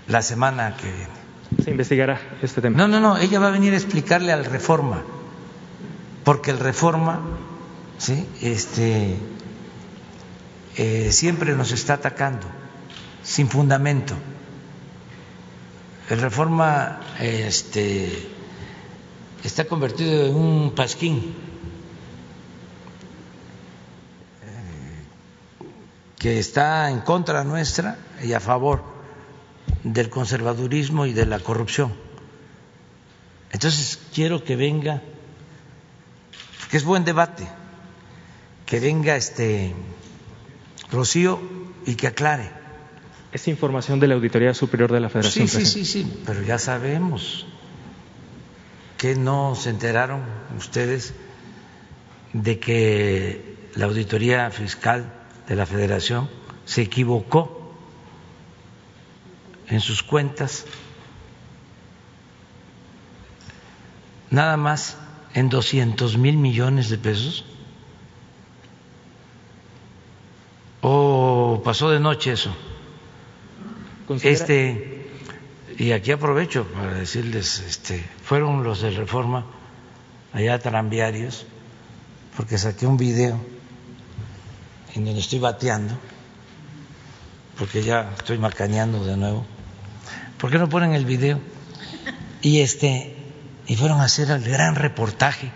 la 0.08 0.22
semana 0.22 0.76
que 0.78 0.88
viene. 0.88 1.64
Se 1.64 1.72
investigará 1.72 2.20
este 2.42 2.62
tema. 2.62 2.78
No, 2.78 2.88
no, 2.88 3.00
no, 3.00 3.18
ella 3.18 3.40
va 3.40 3.48
a 3.48 3.52
venir 3.52 3.74
a 3.74 3.78
explicarle 3.78 4.32
al 4.32 4.46
Reforma, 4.46 5.04
porque 6.24 6.52
el 6.52 6.60
Reforma, 6.60 7.20
sí, 7.98 8.26
este, 8.42 9.18
eh, 10.78 11.12
siempre 11.12 11.54
nos 11.56 11.72
está 11.72 11.96
atacando 11.96 12.48
sin 13.24 13.50
fundamento. 13.50 14.16
el 16.10 16.20
reforma 16.20 17.00
este, 17.20 18.28
está 19.44 19.66
convertido 19.66 20.26
en 20.28 20.36
un 20.36 20.72
pasquín. 20.76 21.34
Que 26.22 26.38
está 26.38 26.92
en 26.92 27.00
contra 27.00 27.44
nuestra 27.44 27.98
y 28.24 28.34
a 28.34 28.40
favor 28.40 28.84
del 29.84 30.12
conservadurismo 30.12 31.08
y 31.08 31.14
de 31.14 31.26
la 31.26 31.40
corrupción. 31.40 31.94
Entonces 33.52 33.98
quiero 34.14 34.44
que 34.44 34.56
venga, 34.56 35.02
que 36.70 36.78
es 36.78 36.84
buen 36.84 37.06
debate, 37.06 37.48
que 38.68 38.80
venga 38.80 39.16
este 39.16 39.74
Rocío 40.92 41.42
y 41.88 41.96
que 41.96 42.06
aclare. 42.06 42.52
Es 43.32 43.48
información 43.48 44.00
de 44.00 44.08
la 44.08 44.14
Auditoría 44.14 44.54
Superior 44.54 44.92
de 44.92 45.00
la 45.00 45.10
Federación. 45.10 45.48
Sí, 45.48 45.66
sí, 45.66 45.66
sí, 45.66 45.86
sí, 45.86 46.22
pero 46.24 46.44
ya 46.44 46.60
sabemos 46.60 47.48
que 49.00 49.16
no 49.16 49.56
se 49.56 49.72
enteraron 49.72 50.22
ustedes 50.56 51.16
de 52.34 52.60
que 52.60 53.56
la 53.74 53.86
Auditoría 53.86 54.52
Fiscal 54.52 55.21
de 55.52 55.58
la 55.58 55.66
Federación 55.66 56.30
se 56.64 56.82
equivocó 56.82 57.74
en 59.68 59.82
sus 59.82 60.02
cuentas 60.02 60.66
nada 64.30 64.56
más 64.56 64.98
en 65.34 65.50
200 65.50 66.18
mil 66.18 66.38
millones 66.38 66.90
de 66.90 66.98
pesos. 66.98 67.44
¿O 70.80 71.62
pasó 71.66 71.90
de 71.90 72.00
noche 72.00 72.32
eso? 72.32 72.56
Este, 74.24 75.06
y 75.78 75.92
aquí 75.92 76.14
aprovecho 76.14 76.64
para 76.64 76.94
decirles, 76.94 77.60
este, 77.60 78.02
fueron 78.24 78.64
los 78.64 78.82
de 78.82 78.92
Reforma 78.92 79.46
allá 80.32 80.60
tranviarios, 80.60 81.46
porque 82.38 82.58
saqué 82.58 82.88
un 82.88 82.96
video 82.96 83.38
en 84.96 85.06
donde 85.06 85.22
estoy 85.22 85.40
bateando, 85.40 85.98
porque 87.58 87.84
ya 87.84 88.12
estoy 88.18 88.38
macaneando 88.38 89.04
de 89.06 89.18
nuevo. 89.18 89.46
¿Por 90.38 90.52
qué 90.52 90.58
no 90.58 90.70
ponen 90.70 90.94
el 90.94 91.06
video? 91.06 91.40
Y 92.42 92.62
este, 92.62 93.16
y 93.68 93.76
fueron 93.76 94.02
a 94.02 94.06
hacer 94.06 94.30
el 94.32 94.44
gran 94.44 94.76
reportaje. 94.76 95.52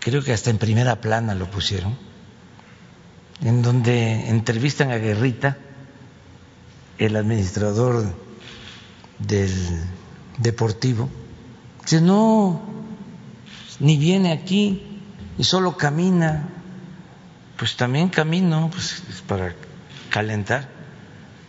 Creo 0.00 0.22
que 0.22 0.32
hasta 0.32 0.50
en 0.50 0.58
primera 0.58 1.00
plana 1.00 1.34
lo 1.34 1.50
pusieron, 1.50 1.96
en 3.42 3.62
donde 3.62 4.28
entrevistan 4.28 4.90
a 4.90 4.98
Guerrita, 4.98 5.56
el 6.98 7.16
administrador 7.16 8.14
del 9.18 9.52
Deportivo. 10.38 11.08
Dice, 11.82 12.00
no, 12.00 12.60
ni 13.80 13.96
viene 13.96 14.32
aquí 14.32 15.00
y 15.38 15.44
solo 15.44 15.76
camina. 15.76 16.50
Pues 17.58 17.76
también 17.76 18.08
camino, 18.08 18.68
pues 18.70 19.02
es 19.08 19.22
para 19.22 19.54
calentar. 20.10 20.68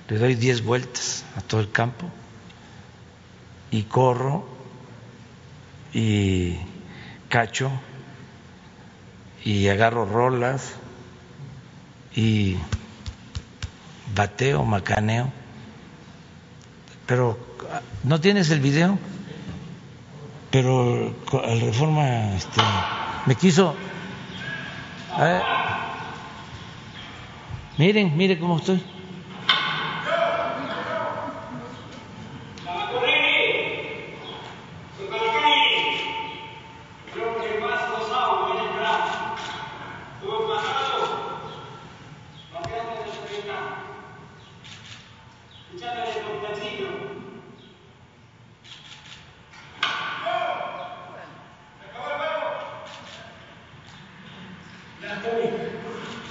Le 0.07 0.17
doy 0.17 0.35
diez 0.35 0.63
vueltas 0.63 1.25
a 1.35 1.41
todo 1.41 1.59
el 1.59 1.71
campo 1.71 2.09
y 3.71 3.83
corro 3.83 4.47
y 5.93 6.57
cacho 7.27 7.71
y 9.43 9.67
agarro 9.67 10.05
rolas 10.05 10.75
y 12.15 12.57
bateo, 14.15 14.63
macaneo. 14.63 15.31
Pero 17.05 17.37
no 18.03 18.21
tienes 18.21 18.49
el 18.49 18.59
video, 18.59 18.97
pero 20.51 21.13
al 21.43 21.61
reforma 21.61 22.33
este, 22.35 22.61
me 23.25 23.35
quiso. 23.35 23.75
Ver, 25.17 25.41
miren, 27.77 28.15
miren 28.17 28.39
cómo 28.39 28.57
estoy. 28.57 28.96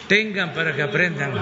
Tengan 0.08 0.52
para 0.52 0.74
que 0.74 0.82
aprendan. 0.82 1.32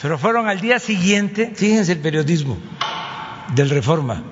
Pero 0.00 0.18
fueron 0.18 0.48
al 0.48 0.60
día 0.60 0.78
siguiente, 0.78 1.52
fíjense 1.54 1.92
el 1.92 1.98
periodismo 1.98 2.58
del 3.54 3.70
Reforma. 3.70 4.22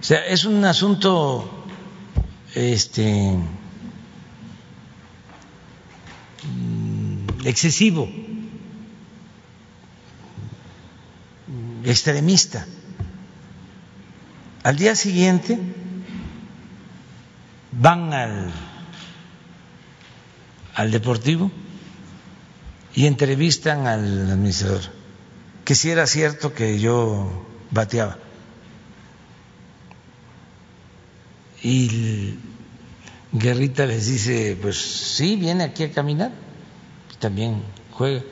O 0.00 0.02
sea, 0.02 0.24
es 0.26 0.44
un 0.44 0.64
asunto 0.64 1.66
este 2.54 3.36
excesivo, 7.44 8.08
extremista. 11.84 12.66
Al 14.62 14.76
día 14.76 14.94
siguiente 14.94 15.58
van 17.72 18.12
al 18.12 18.52
al 20.80 20.90
Deportivo 20.90 21.50
y 22.94 23.04
entrevistan 23.04 23.86
al 23.86 24.30
administrador, 24.30 24.80
que 25.62 25.74
si 25.74 25.90
era 25.90 26.06
cierto 26.06 26.54
que 26.54 26.80
yo 26.80 27.46
bateaba. 27.70 28.16
Y 31.62 32.38
Guerrita 33.30 33.84
les 33.84 34.06
dice, 34.06 34.56
pues 34.60 34.78
sí, 34.78 35.36
viene 35.36 35.64
aquí 35.64 35.84
a 35.84 35.92
caminar, 35.92 36.32
también 37.18 37.62
juega. 37.92 38.22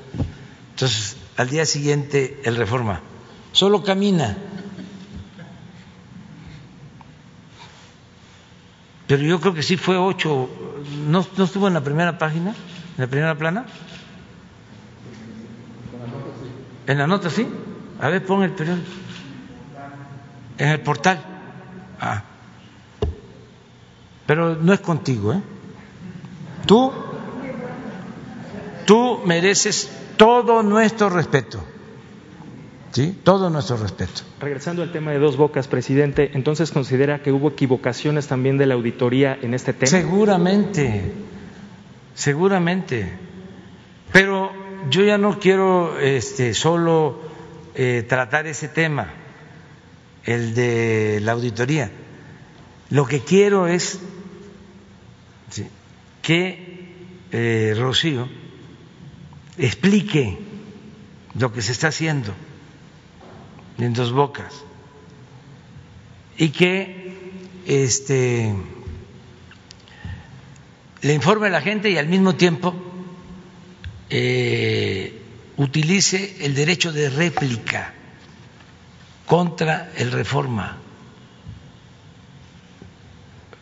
Entonces, 0.70 1.16
al 1.36 1.50
día 1.50 1.66
siguiente, 1.66 2.40
el 2.44 2.56
reforma, 2.56 3.02
solo 3.52 3.82
camina. 3.82 4.38
Pero 9.06 9.22
yo 9.22 9.38
creo 9.38 9.52
que 9.52 9.62
sí 9.62 9.76
fue 9.76 9.98
ocho, 9.98 10.48
¿no, 11.06 11.26
no 11.36 11.44
estuvo 11.44 11.68
en 11.68 11.74
la 11.74 11.82
primera 11.82 12.18
página, 12.18 12.50
en 12.50 13.04
la 13.04 13.06
primera 13.06 13.34
plana? 13.34 13.66
En 16.86 16.98
la 16.98 17.06
nota 17.06 17.30
sí. 17.30 17.46
A 18.00 18.08
ver, 18.08 18.24
pon 18.24 18.42
el 18.42 18.52
periódico. 18.52 18.88
En 20.56 20.68
el 20.68 20.80
portal. 20.80 21.20
Ah. 22.00 22.22
Pero 24.26 24.56
no 24.56 24.72
es 24.72 24.80
contigo, 24.80 25.32
¿eh? 25.32 25.42
Tú, 26.66 26.92
tú 28.86 29.20
mereces 29.24 29.90
todo 30.16 30.62
nuestro 30.62 31.08
respeto. 31.08 31.64
¿Sí? 32.92 33.18
Todo 33.22 33.50
nuestro 33.50 33.76
respeto. 33.76 34.22
Regresando 34.40 34.82
al 34.82 34.92
tema 34.92 35.10
de 35.10 35.18
dos 35.18 35.36
bocas, 35.36 35.68
presidente, 35.68 36.30
entonces 36.34 36.70
considera 36.70 37.22
que 37.22 37.32
hubo 37.32 37.48
equivocaciones 37.48 38.28
también 38.28 38.56
de 38.56 38.66
la 38.66 38.74
auditoría 38.74 39.38
en 39.40 39.54
este 39.54 39.72
tema. 39.72 39.90
Seguramente, 39.90 41.12
seguramente. 42.14 43.12
Pero 44.12 44.50
yo 44.90 45.04
ya 45.04 45.18
no 45.18 45.38
quiero 45.38 45.98
este, 45.98 46.54
solo 46.54 47.20
eh, 47.74 48.04
tratar 48.08 48.46
ese 48.46 48.68
tema, 48.68 49.12
el 50.24 50.54
de 50.54 51.20
la 51.22 51.32
auditoría. 51.32 51.90
Lo 52.90 53.06
que 53.06 53.20
quiero 53.20 53.66
es 53.66 54.00
sí, 55.50 55.66
que 56.22 56.94
eh, 57.32 57.74
Rocío 57.78 58.28
explique 59.58 60.38
lo 61.38 61.52
que 61.52 61.60
se 61.60 61.72
está 61.72 61.88
haciendo 61.88 62.32
en 63.78 63.92
dos 63.92 64.12
bocas 64.12 64.52
y 66.36 66.50
que 66.50 67.12
este 67.66 68.54
le 71.00 71.14
informe 71.14 71.46
a 71.46 71.50
la 71.50 71.60
gente 71.60 71.90
y 71.90 71.98
al 71.98 72.08
mismo 72.08 72.34
tiempo 72.34 72.74
eh, 74.10 75.22
utilice 75.56 76.44
el 76.44 76.54
derecho 76.54 76.92
de 76.92 77.10
réplica 77.10 77.94
contra 79.26 79.92
el 79.96 80.10
reforma 80.10 80.76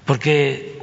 porque 0.05 0.78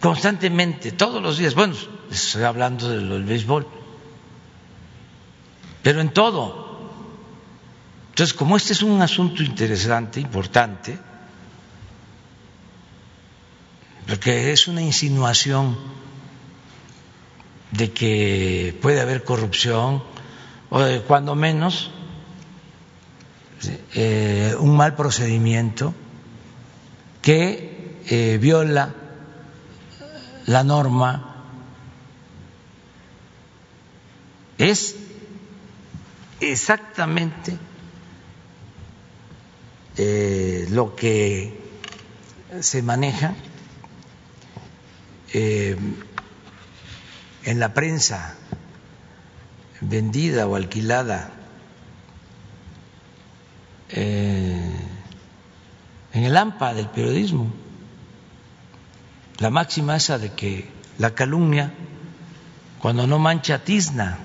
constantemente 0.00 0.92
todos 0.92 1.22
los 1.22 1.38
días 1.38 1.54
bueno 1.54 1.74
estoy 2.10 2.42
hablando 2.42 2.88
del 2.88 3.24
béisbol 3.24 3.80
pero 5.82 6.00
en 6.00 6.10
todo. 6.10 6.59
Entonces, 8.10 8.34
como 8.34 8.56
este 8.56 8.72
es 8.72 8.82
un 8.82 9.00
asunto 9.00 9.42
interesante, 9.42 10.20
importante, 10.20 10.98
porque 14.06 14.52
es 14.52 14.68
una 14.68 14.82
insinuación 14.82 15.76
de 17.70 17.92
que 17.92 18.76
puede 18.82 19.00
haber 19.00 19.24
corrupción 19.24 20.02
o 20.70 20.80
cuando 21.06 21.34
menos 21.34 21.90
eh, 23.94 24.54
un 24.58 24.76
mal 24.76 24.96
procedimiento 24.96 25.94
que 27.22 28.00
eh, 28.06 28.38
viola 28.40 28.94
la 30.46 30.64
norma 30.64 31.44
es 34.58 34.96
exactamente 36.40 37.56
eh, 40.02 40.66
lo 40.70 40.96
que 40.96 41.60
se 42.60 42.80
maneja 42.80 43.34
eh, 45.34 45.76
en 47.44 47.60
la 47.60 47.74
prensa 47.74 48.34
vendida 49.82 50.46
o 50.46 50.56
alquilada 50.56 51.30
eh, 53.90 54.72
en 56.14 56.24
el 56.24 56.34
AMPA 56.34 56.72
del 56.72 56.88
periodismo, 56.88 57.52
la 59.36 59.50
máxima 59.50 59.96
esa 59.96 60.16
de 60.16 60.32
que 60.32 60.70
la 60.96 61.14
calumnia, 61.14 61.74
cuando 62.78 63.06
no 63.06 63.18
mancha, 63.18 63.64
tizna. 63.64 64.18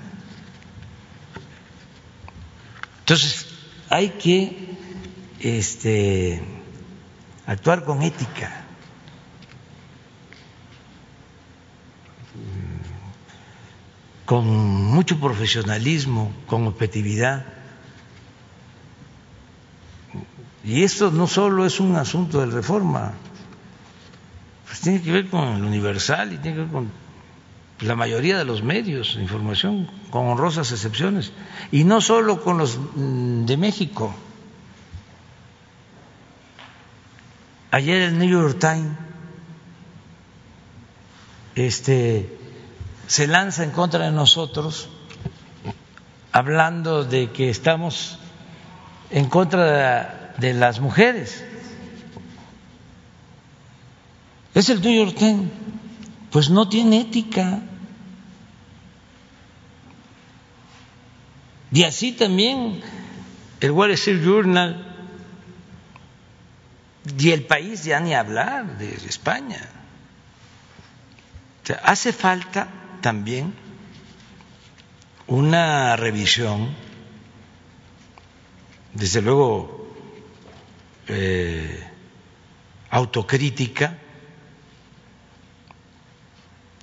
Entonces, 3.00 3.46
hay 3.90 4.08
que 4.12 4.75
este, 5.46 6.42
actuar 7.46 7.84
con 7.84 8.02
ética. 8.02 8.62
con 14.26 14.44
mucho 14.44 15.20
profesionalismo, 15.20 16.32
con 16.48 16.66
objetividad. 16.66 17.46
Y 20.64 20.82
esto 20.82 21.12
no 21.12 21.28
solo 21.28 21.64
es 21.64 21.78
un 21.78 21.94
asunto 21.94 22.40
de 22.40 22.46
reforma, 22.46 23.12
pues 24.66 24.80
tiene 24.80 25.00
que 25.00 25.12
ver 25.12 25.28
con 25.28 25.46
el 25.54 25.62
universal 25.62 26.32
y 26.32 26.38
tiene 26.38 26.56
que 26.56 26.62
ver 26.64 26.72
con 26.72 26.90
la 27.80 27.94
mayoría 27.94 28.36
de 28.36 28.44
los 28.44 28.64
medios 28.64 29.14
de 29.14 29.22
información, 29.22 29.88
con 30.10 30.26
honrosas 30.26 30.72
excepciones, 30.72 31.32
y 31.70 31.84
no 31.84 32.00
solo 32.00 32.42
con 32.42 32.58
los 32.58 32.78
mm, 32.96 33.44
de 33.44 33.56
México. 33.56 34.12
Ayer 37.70 38.02
el 38.02 38.18
New 38.18 38.28
York 38.28 38.58
Times 38.58 38.96
este, 41.56 42.38
se 43.06 43.26
lanza 43.26 43.64
en 43.64 43.70
contra 43.70 44.04
de 44.04 44.12
nosotros 44.12 44.88
hablando 46.30 47.02
de 47.02 47.32
que 47.32 47.48
estamos 47.48 48.18
en 49.10 49.28
contra 49.30 50.34
de, 50.36 50.52
las 50.52 50.80
mujeres. 50.80 51.42
Es 54.54 54.68
el 54.68 54.82
New 54.82 54.92
York 54.92 55.16
Times, 55.16 55.50
pues 56.30 56.50
no 56.50 56.68
tiene 56.68 57.00
ética. 57.00 57.62
Y 61.72 61.84
así 61.84 62.12
también 62.12 62.82
el 63.60 63.70
Wall 63.70 63.92
Street 63.92 64.22
Journal 64.22 64.85
y 67.18 67.30
el 67.30 67.44
país 67.44 67.84
ya 67.84 68.00
ni 68.00 68.14
hablar 68.14 68.78
de 68.78 68.94
España. 68.94 69.68
O 71.62 71.66
sea, 71.66 71.76
hace 71.84 72.12
falta 72.12 72.68
también 73.00 73.54
una 75.26 75.96
revisión, 75.96 76.74
desde 78.94 79.22
luego 79.22 79.94
eh, 81.08 81.86
autocrítica, 82.90 83.98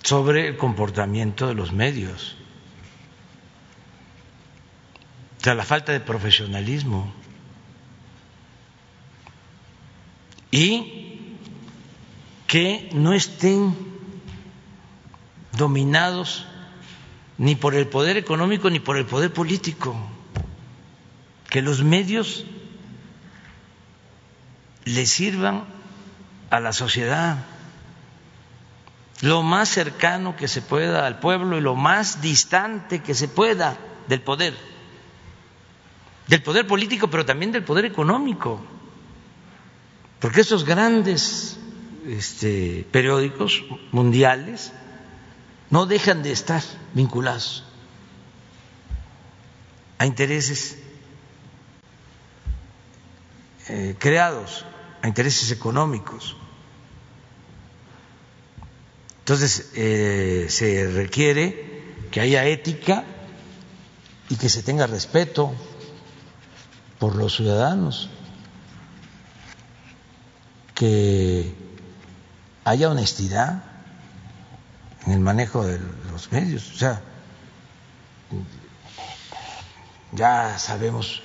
sobre 0.03 0.49
el 0.49 0.57
comportamiento 0.57 1.47
de 1.47 1.53
los 1.53 1.71
medios, 1.71 2.35
o 5.39 5.43
sea, 5.43 5.55
la 5.55 5.63
falta 5.63 5.91
de 5.91 5.99
profesionalismo 6.01 7.13
y 10.53 11.17
que 12.45 12.91
no 12.93 13.13
estén 13.13 13.75
dominados 15.57 16.45
ni 17.39 17.55
por 17.55 17.73
el 17.73 17.87
poder 17.87 18.17
económico 18.17 18.69
ni 18.69 18.79
por 18.79 18.97
el 18.97 19.07
poder 19.07 19.33
político, 19.33 19.95
que 21.49 21.63
los 21.63 21.81
medios 21.81 22.45
le 24.85 25.07
sirvan 25.07 25.65
a 26.51 26.59
la 26.59 26.71
sociedad. 26.71 27.43
Lo 29.21 29.41
más 29.41 29.69
cercano 29.69 30.35
que 30.35 30.47
se 30.47 30.61
pueda 30.61 31.07
al 31.07 31.19
pueblo 31.19 31.57
y 31.57 31.61
lo 31.61 31.73
más 31.73 32.21
distante 32.21 33.01
que 33.01 33.15
se 33.15 33.27
pueda 33.27 33.75
del 34.07 34.21
poder, 34.21 34.55
del 36.27 36.43
poder 36.43 36.67
político, 36.67 37.09
pero 37.09 37.25
también 37.25 37.51
del 37.51 37.63
poder 37.63 37.85
económico, 37.85 38.63
porque 40.23 40.39
esos 40.39 40.63
grandes 40.63 41.57
este, 42.07 42.87
periódicos 42.93 43.61
mundiales 43.91 44.71
no 45.69 45.85
dejan 45.85 46.23
de 46.23 46.31
estar 46.31 46.63
vinculados 46.93 47.65
a 49.97 50.05
intereses 50.05 50.77
eh, 53.67 53.97
creados, 53.99 54.63
a 55.01 55.09
intereses 55.09 55.51
económicos. 55.51 56.37
Entonces, 59.19 59.73
eh, 59.75 60.45
se 60.47 60.89
requiere 60.89 61.83
que 62.11 62.21
haya 62.21 62.45
ética 62.45 63.03
y 64.29 64.37
que 64.37 64.47
se 64.47 64.63
tenga 64.63 64.87
respeto 64.87 65.51
por 66.97 67.13
los 67.13 67.35
ciudadanos, 67.35 68.09
que 70.73 71.53
haya 72.63 72.89
honestidad 72.89 73.63
en 75.05 75.13
el 75.13 75.19
manejo 75.19 75.65
de 75.65 75.79
los 76.11 76.31
medios. 76.31 76.71
O 76.71 76.75
sea, 76.75 77.01
ya 80.11 80.57
sabemos 80.57 81.21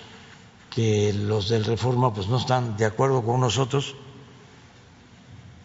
que 0.70 1.12
los 1.12 1.48
del 1.48 1.64
Reforma 1.64 2.12
pues 2.12 2.28
no 2.28 2.38
están 2.38 2.76
de 2.76 2.86
acuerdo 2.86 3.22
con 3.24 3.40
nosotros. 3.40 3.94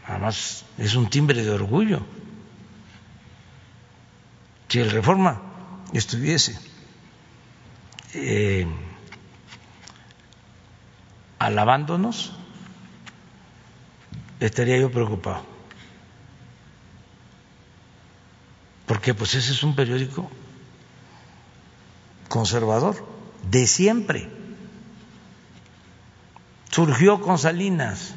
Además, 0.05 0.65
es 0.77 0.95
un 0.95 1.09
timbre 1.09 1.43
de 1.43 1.51
orgullo. 1.51 2.01
Si 4.67 4.79
el 4.79 4.91
Reforma 4.91 5.41
estuviese 5.93 6.57
eh, 8.15 8.67
alabándonos, 11.37 12.33
estaría 14.45 14.77
yo 14.77 14.91
preocupado. 14.91 15.53
porque 18.93 19.13
pues 19.13 19.35
ese 19.35 19.53
es 19.53 19.63
un 19.63 19.75
periódico 19.75 20.29
conservador 22.29 23.05
de 23.49 23.67
siempre. 23.67 24.29
Surgió 26.69 27.21
con 27.21 27.37
Salinas. 27.37 28.15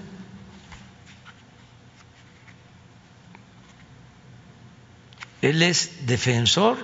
Él 5.42 5.62
es 5.62 6.06
defensor 6.06 6.76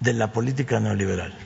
de 0.00 0.12
la 0.12 0.32
política 0.32 0.80
neoliberal. 0.80 1.36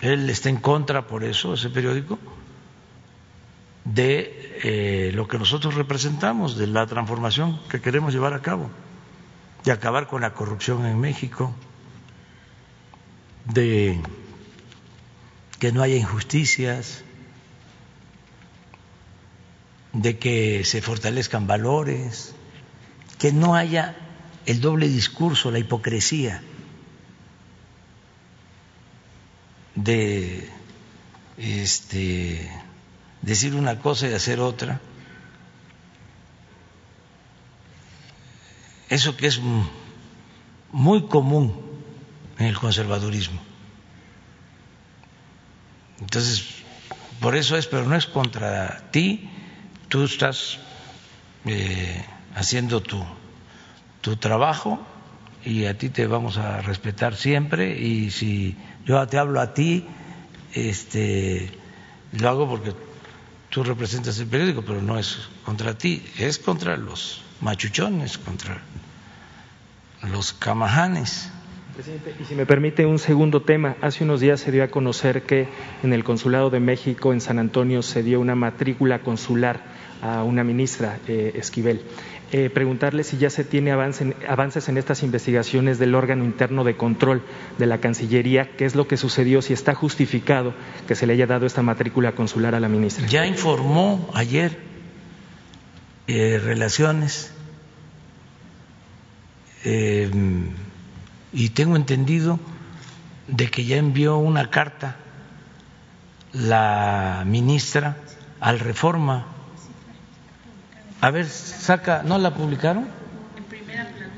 Él 0.00 0.30
está 0.30 0.48
en 0.48 0.56
contra, 0.56 1.06
por 1.06 1.24
eso, 1.24 1.54
ese 1.54 1.70
periódico, 1.70 2.18
de 3.86 4.58
eh, 4.64 5.12
lo 5.14 5.28
que 5.28 5.38
nosotros 5.38 5.74
representamos, 5.74 6.56
de 6.56 6.66
la 6.66 6.86
transformación 6.86 7.60
que 7.70 7.80
queremos 7.80 8.12
llevar 8.12 8.34
a 8.34 8.42
cabo, 8.42 8.70
de 9.64 9.72
acabar 9.72 10.08
con 10.08 10.22
la 10.22 10.34
corrupción 10.34 10.84
en 10.86 10.98
México, 10.98 11.54
de 13.44 14.00
que 15.60 15.70
no 15.70 15.82
haya 15.82 15.96
injusticias, 15.96 17.04
de 19.92 20.18
que 20.18 20.64
se 20.64 20.82
fortalezcan 20.82 21.46
valores, 21.46 22.34
que 23.18 23.32
no 23.32 23.54
haya 23.54 23.96
el 24.46 24.60
doble 24.60 24.88
discurso, 24.88 25.50
la 25.50 25.60
hipocresía 25.60 26.42
de 29.76 30.50
este, 31.38 32.50
decir 33.26 33.54
una 33.54 33.78
cosa 33.80 34.08
y 34.08 34.14
hacer 34.14 34.40
otra. 34.40 34.80
Eso 38.88 39.16
que 39.16 39.26
es 39.26 39.40
muy 40.70 41.06
común 41.08 41.60
en 42.38 42.46
el 42.46 42.56
conservadurismo. 42.56 43.42
Entonces, 46.00 46.62
por 47.20 47.34
eso 47.34 47.56
es, 47.56 47.66
pero 47.66 47.84
no 47.84 47.96
es 47.96 48.06
contra 48.06 48.84
ti, 48.92 49.28
tú 49.88 50.04
estás 50.04 50.58
eh, 51.46 52.04
haciendo 52.36 52.80
tu, 52.80 53.04
tu 54.02 54.16
trabajo 54.16 54.78
y 55.44 55.64
a 55.64 55.76
ti 55.76 55.88
te 55.88 56.06
vamos 56.06 56.36
a 56.36 56.60
respetar 56.60 57.16
siempre 57.16 57.76
y 57.76 58.12
si 58.12 58.56
yo 58.84 59.04
te 59.08 59.18
hablo 59.18 59.40
a 59.40 59.52
ti, 59.52 59.84
este, 60.52 61.50
lo 62.12 62.28
hago 62.28 62.48
porque 62.48 62.85
tú 63.56 63.64
representas 63.64 64.18
el 64.18 64.26
periódico, 64.26 64.60
pero 64.60 64.82
no 64.82 64.98
es 64.98 65.16
contra 65.42 65.78
ti, 65.78 66.02
es 66.18 66.38
contra 66.38 66.76
los 66.76 67.22
machuchones, 67.40 68.18
contra 68.18 68.60
los 70.02 70.34
camajanes. 70.34 71.30
Presidente, 71.74 72.14
y 72.20 72.24
si 72.26 72.34
me 72.34 72.44
permite 72.44 72.84
un 72.84 72.98
segundo 72.98 73.40
tema, 73.40 73.76
hace 73.80 74.04
unos 74.04 74.20
días 74.20 74.40
se 74.40 74.52
dio 74.52 74.62
a 74.62 74.68
conocer 74.68 75.22
que 75.22 75.48
en 75.82 75.94
el 75.94 76.04
Consulado 76.04 76.50
de 76.50 76.60
México 76.60 77.14
en 77.14 77.22
San 77.22 77.38
Antonio 77.38 77.80
se 77.80 78.02
dio 78.02 78.20
una 78.20 78.34
matrícula 78.34 78.98
consular 78.98 79.62
a 80.02 80.22
una 80.22 80.44
ministra, 80.44 80.98
eh, 81.08 81.32
Esquivel. 81.36 81.80
Eh, 82.32 82.50
preguntarle 82.50 83.04
si 83.04 83.18
ya 83.18 83.30
se 83.30 83.44
tiene 83.44 83.70
avances 83.70 84.68
en 84.68 84.76
estas 84.78 85.04
investigaciones 85.04 85.78
del 85.78 85.94
órgano 85.94 86.24
interno 86.24 86.64
de 86.64 86.76
control 86.76 87.22
de 87.56 87.66
la 87.66 87.78
Cancillería, 87.78 88.56
qué 88.56 88.64
es 88.64 88.74
lo 88.74 88.88
que 88.88 88.96
sucedió, 88.96 89.42
si 89.42 89.52
está 89.52 89.74
justificado 89.74 90.52
que 90.88 90.96
se 90.96 91.06
le 91.06 91.12
haya 91.12 91.26
dado 91.26 91.46
esta 91.46 91.62
matrícula 91.62 92.12
consular 92.16 92.56
a 92.56 92.60
la 92.60 92.68
ministra. 92.68 93.06
Ya 93.06 93.26
informó 93.26 94.10
ayer 94.12 94.58
eh, 96.08 96.40
Relaciones 96.42 97.32
y 101.32 101.48
tengo 101.50 101.74
entendido 101.74 102.38
de 103.26 103.48
que 103.48 103.64
ya 103.64 103.76
envió 103.76 104.16
una 104.16 104.50
carta 104.50 104.96
la 106.32 107.24
ministra 107.26 107.96
al 108.40 108.58
Reforma. 108.60 109.35
A 111.06 111.12
ver, 111.12 111.28
saca, 111.28 112.02
¿no 112.02 112.18
la 112.18 112.34
publicaron? 112.34 112.88
En 113.36 113.44
primera 113.44 113.84
plana. 113.84 114.12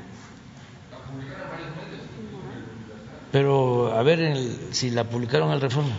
Pero 3.31 3.93
a 3.95 4.01
ver 4.01 4.35
si 4.71 4.89
la 4.89 5.03
publicaron 5.03 5.51
al 5.51 5.61
Reforma. 5.61 5.93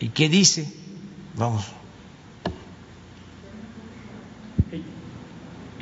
¿Y 0.00 0.08
qué 0.08 0.30
dice? 0.30 0.72
Vamos. 1.36 1.66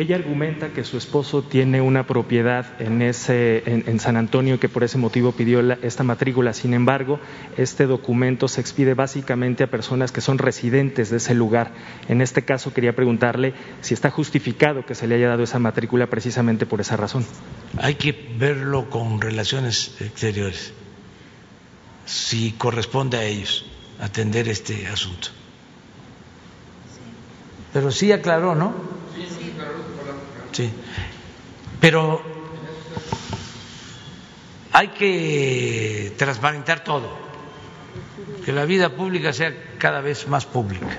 Ella 0.03 0.16
argumenta 0.16 0.70
que 0.70 0.83
su 0.83 0.97
esposo 0.97 1.43
tiene 1.43 1.81
una 1.81 2.09
propiedad 2.09 2.66
en, 2.81 3.03
ese, 3.03 3.62
en, 3.66 4.01
San 4.01 4.16
Antonio 4.16 4.57
y 4.57 4.59
que 4.59 4.69
por 4.69 4.83
ese 4.83 4.99
motivo 4.99 5.31
pidió 5.31 5.61
esta 5.74 6.03
matrícula. 6.03 6.55
Sin 6.55 6.74
embargo, 6.74 7.20
este 7.57 7.87
documento 7.87 8.49
se 8.49 8.61
expide 8.61 8.95
básicamente 8.95 9.62
a 9.62 9.70
personas 9.70 10.11
que 10.11 10.20
son 10.20 10.39
residentes 10.39 11.09
de 11.11 11.19
ese 11.19 11.37
lugar. 11.37 11.70
En 12.09 12.20
este 12.20 12.43
caso, 12.43 12.74
quería 12.74 12.97
preguntarle 12.97 13.55
si 13.81 13.95
está 13.95 14.11
justificado 14.11 14.85
que 14.85 14.97
se 14.97 15.07
le 15.07 15.15
haya 15.15 15.29
dado 15.29 15.45
esa 15.45 15.61
matrícula 15.61 16.09
precisamente 16.09 16.66
por 16.66 16.81
esa 16.81 16.97
razón. 16.97 17.24
Hay 17.79 17.95
que 17.95 18.11
verlo 18.37 18.91
con 18.91 19.20
relaciones 19.20 19.95
exteriores, 20.01 20.73
si 22.07 22.51
corresponde 22.59 23.19
a 23.19 23.23
ellos 23.23 23.66
atender 24.01 24.49
este 24.49 24.85
asunto. 24.89 25.29
Pero 27.73 27.93
sí 27.93 28.11
aclaró, 28.11 28.57
¿no? 28.57 29.02
Sí. 30.53 30.70
Pero 31.81 32.23
hay 34.73 34.89
que 34.89 36.15
transparentar 36.16 36.85
todo, 36.85 37.11
que 38.45 38.53
la 38.53 38.65
vida 38.65 38.91
pública 38.91 39.33
sea 39.33 39.53
cada 39.79 40.01
vez 40.01 40.29
más 40.29 40.47
pública. 40.47 40.99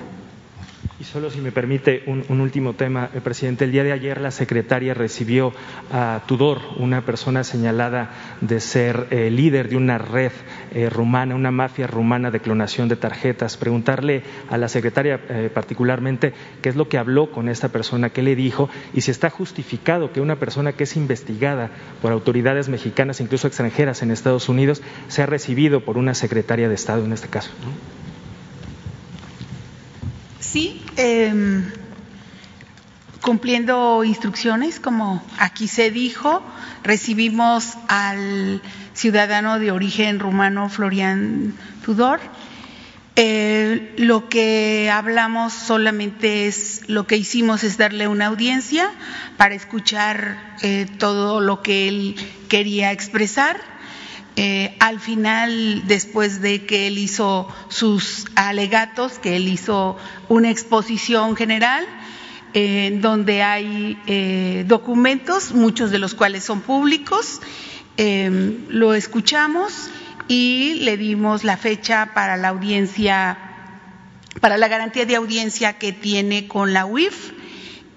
Solo 1.12 1.30
si 1.30 1.40
me 1.40 1.52
permite 1.52 2.02
un, 2.06 2.40
último 2.40 2.72
tema, 2.72 3.10
eh, 3.12 3.20
presidente. 3.20 3.64
El 3.64 3.72
día 3.72 3.84
de 3.84 3.92
ayer 3.92 4.20
la 4.20 4.30
secretaria 4.30 4.94
recibió 4.94 5.52
a 5.92 6.22
Tudor, 6.26 6.60
una 6.78 7.02
persona 7.02 7.44
señalada 7.44 8.10
de 8.40 8.58
ser 8.58 9.08
eh, 9.10 9.30
líder 9.30 9.68
de 9.68 9.76
una 9.76 9.98
red 9.98 10.32
eh, 10.72 10.88
rumana, 10.88 11.34
una 11.34 11.50
mafia 11.50 11.86
rumana 11.86 12.30
de 12.30 12.40
clonación 12.40 12.88
de 12.88 12.96
tarjetas. 12.96 13.56
Preguntarle 13.58 14.22
a 14.48 14.56
la 14.56 14.68
secretaria 14.68 15.20
particularmente 15.52 16.32
qué 16.62 16.70
es 16.70 16.76
lo 16.76 16.88
que 16.88 16.98
habló 16.98 17.30
con 17.30 17.48
esta 17.48 17.68
persona, 17.68 18.10
qué 18.10 18.22
le 18.22 18.34
dijo 18.34 18.70
y 18.92 19.02
si 19.02 19.10
está 19.10 19.30
justificado 19.30 20.12
que 20.12 20.20
una 20.20 20.36
persona 20.36 20.72
que 20.72 20.84
es 20.84 20.96
investigada 20.96 21.70
por 22.00 22.12
autoridades 22.12 22.68
mexicanas, 22.68 23.20
incluso 23.20 23.46
extranjeras 23.46 24.02
en 24.02 24.10
Estados 24.10 24.48
Unidos, 24.48 24.82
sea 25.08 25.26
recibido 25.26 25.84
por 25.84 25.98
una 25.98 26.14
secretaria 26.14 26.68
de 26.68 26.74
Estado 26.74 27.04
en 27.04 27.12
este 27.12 27.28
caso. 27.28 27.50
Sí, 30.54 30.80
em, 30.96 31.64
cumpliendo 33.20 34.04
instrucciones, 34.04 34.78
como 34.78 35.20
aquí 35.40 35.66
se 35.66 35.90
dijo, 35.90 36.44
recibimos 36.84 37.74
al 37.88 38.62
ciudadano 38.92 39.58
de 39.58 39.72
origen 39.72 40.20
rumano 40.20 40.68
Florian 40.68 41.54
Tudor. 41.84 42.20
Eh, 43.16 43.94
lo 43.96 44.28
que 44.28 44.92
hablamos 44.92 45.52
solamente 45.52 46.46
es, 46.46 46.82
lo 46.86 47.08
que 47.08 47.16
hicimos 47.16 47.64
es 47.64 47.76
darle 47.76 48.06
una 48.06 48.26
audiencia 48.26 48.88
para 49.36 49.56
escuchar 49.56 50.56
eh, 50.62 50.86
todo 51.00 51.40
lo 51.40 51.62
que 51.62 51.88
él 51.88 52.14
quería 52.48 52.92
expresar 52.92 53.73
eh, 54.36 54.76
al 54.80 54.98
final, 54.98 55.86
después 55.86 56.40
de 56.40 56.66
que 56.66 56.88
él 56.88 56.98
hizo 56.98 57.48
sus 57.68 58.26
alegatos, 58.34 59.18
que 59.20 59.36
él 59.36 59.46
hizo 59.46 59.96
una 60.28 60.50
exposición 60.50 61.36
general, 61.36 61.86
en 62.52 63.00
donde 63.00 63.42
hay 63.42 63.98
eh, 64.06 64.64
documentos, 64.66 65.52
muchos 65.52 65.90
de 65.90 65.98
los 65.98 66.14
cuales 66.14 66.42
son 66.44 66.62
públicos, 66.62 67.40
eh, 67.96 68.58
lo 68.70 68.94
escuchamos 68.94 69.90
y 70.26 70.80
le 70.80 70.96
dimos 70.96 71.44
la 71.44 71.56
fecha 71.56 72.10
para 72.14 72.36
la 72.36 72.48
audiencia, 72.48 73.38
para 74.40 74.58
la 74.58 74.66
garantía 74.66 75.06
de 75.06 75.14
audiencia 75.14 75.78
que 75.78 75.92
tiene 75.92 76.48
con 76.48 76.72
la 76.72 76.86
UIF 76.86 77.32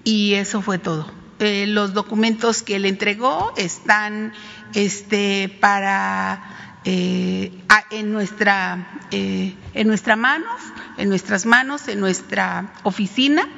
y 0.04 0.34
eso 0.34 0.62
fue 0.62 0.78
todo. 0.78 1.17
Los 1.38 1.94
documentos 1.94 2.62
que 2.62 2.76
él 2.76 2.84
entregó 2.84 3.52
están 3.56 4.32
este, 4.74 5.48
para 5.60 6.80
eh, 6.84 7.52
en 7.90 8.12
nuestra 8.12 9.00
eh, 9.10 9.54
en 9.74 9.88
nuestras 9.88 10.18
manos, 10.18 10.60
en 10.96 11.08
nuestras 11.08 11.46
manos, 11.46 11.88
en 11.88 12.00
nuestra 12.00 12.72
oficina 12.82 13.48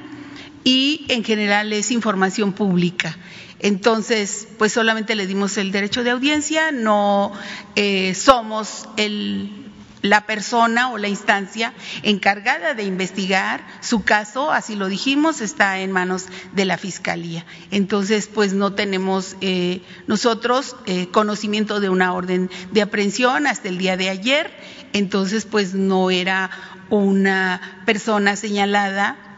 y 0.64 1.06
en 1.08 1.24
general 1.24 1.72
es 1.72 1.90
información 1.90 2.52
pública. 2.52 3.16
Entonces, 3.60 4.48
pues 4.58 4.72
solamente 4.72 5.14
le 5.14 5.26
dimos 5.26 5.58
el 5.58 5.70
derecho 5.70 6.02
de 6.02 6.10
audiencia, 6.10 6.72
no 6.72 7.32
eh, 7.76 8.14
somos 8.14 8.88
el 8.96 9.69
la 10.02 10.26
persona 10.26 10.90
o 10.90 10.98
la 10.98 11.08
instancia 11.08 11.72
encargada 12.02 12.74
de 12.74 12.84
investigar 12.84 13.64
su 13.80 14.02
caso, 14.02 14.50
así 14.52 14.76
lo 14.76 14.88
dijimos, 14.88 15.40
está 15.40 15.78
en 15.80 15.92
manos 15.92 16.26
de 16.52 16.64
la 16.64 16.78
Fiscalía. 16.78 17.44
Entonces, 17.70 18.28
pues 18.32 18.52
no 18.52 18.72
tenemos 18.72 19.36
eh, 19.40 19.82
nosotros 20.06 20.76
eh, 20.86 21.08
conocimiento 21.08 21.80
de 21.80 21.88
una 21.88 22.12
orden 22.12 22.50
de 22.72 22.82
aprehensión 22.82 23.46
hasta 23.46 23.68
el 23.68 23.78
día 23.78 23.96
de 23.96 24.08
ayer, 24.08 24.50
entonces 24.92 25.44
pues 25.44 25.74
no 25.74 26.10
era 26.10 26.50
una 26.88 27.60
persona 27.86 28.36
señalada 28.36 29.29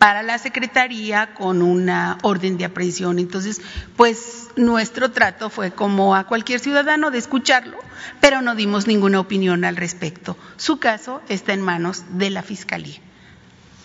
para 0.00 0.22
la 0.22 0.38
Secretaría 0.38 1.34
con 1.34 1.60
una 1.60 2.16
orden 2.22 2.56
de 2.56 2.64
aprehensión. 2.64 3.18
Entonces, 3.18 3.60
pues 3.96 4.48
nuestro 4.56 5.10
trato 5.10 5.50
fue 5.50 5.72
como 5.72 6.16
a 6.16 6.24
cualquier 6.24 6.58
ciudadano 6.58 7.10
de 7.10 7.18
escucharlo, 7.18 7.76
pero 8.18 8.40
no 8.40 8.54
dimos 8.54 8.86
ninguna 8.86 9.20
opinión 9.20 9.62
al 9.62 9.76
respecto. 9.76 10.38
Su 10.56 10.78
caso 10.78 11.20
está 11.28 11.52
en 11.52 11.60
manos 11.60 12.04
de 12.12 12.30
la 12.30 12.42
Fiscalía. 12.42 12.98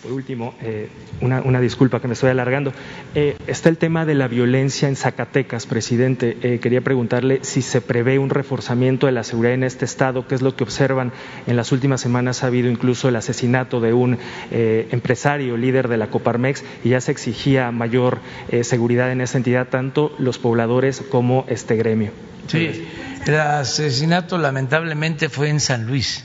Por 0.06 0.14
último, 0.14 0.54
eh, 0.62 0.88
una, 1.20 1.60
disculpa 1.60 2.00
que 2.00 2.06
me 2.06 2.14
estoy 2.14 2.30
alargando. 2.30 2.72
Eh, 3.16 3.36
está 3.48 3.68
el 3.68 3.76
tema 3.76 4.06
de 4.06 4.14
la 4.14 4.28
violencia 4.28 4.86
en 4.86 4.94
Zacatecas, 4.94 5.66
presidente. 5.66 6.36
Eh, 6.42 6.60
quería 6.60 6.80
preguntarle 6.80 7.40
si 7.42 7.60
se 7.60 7.80
prevé 7.80 8.20
un 8.20 8.30
reforzamiento 8.30 9.06
de 9.06 9.12
la 9.12 9.24
seguridad 9.24 9.54
en 9.54 9.64
este 9.64 9.84
estado, 9.84 10.28
qué 10.28 10.36
es 10.36 10.42
lo 10.42 10.54
que 10.54 10.62
observan. 10.62 11.10
En 11.48 11.56
las 11.56 11.72
últimas 11.72 12.00
semanas 12.00 12.44
ha 12.44 12.46
habido 12.46 12.70
incluso 12.70 13.08
el 13.08 13.16
asesinato 13.16 13.80
de 13.80 13.94
un 13.94 14.18
empresario 14.52 15.56
líder 15.56 15.88
de 15.88 15.96
la 15.96 16.06
Coparmex 16.06 16.62
y 16.84 16.90
ya 16.90 17.00
se 17.00 17.10
exigía 17.10 17.72
mayor 17.72 18.20
seguridad 18.62 19.10
en 19.10 19.20
esa 19.20 19.38
entidad, 19.38 19.68
tanto 19.68 20.14
los 20.18 20.38
pobladores 20.38 21.02
como 21.10 21.44
este 21.48 21.74
gremio. 21.74 22.12
Sí, 22.46 22.86
el 23.26 23.40
asesinato 23.40 24.38
lamentablemente 24.38 25.28
fue 25.28 25.48
en 25.48 25.58
San 25.58 25.86
Luis 25.86 26.24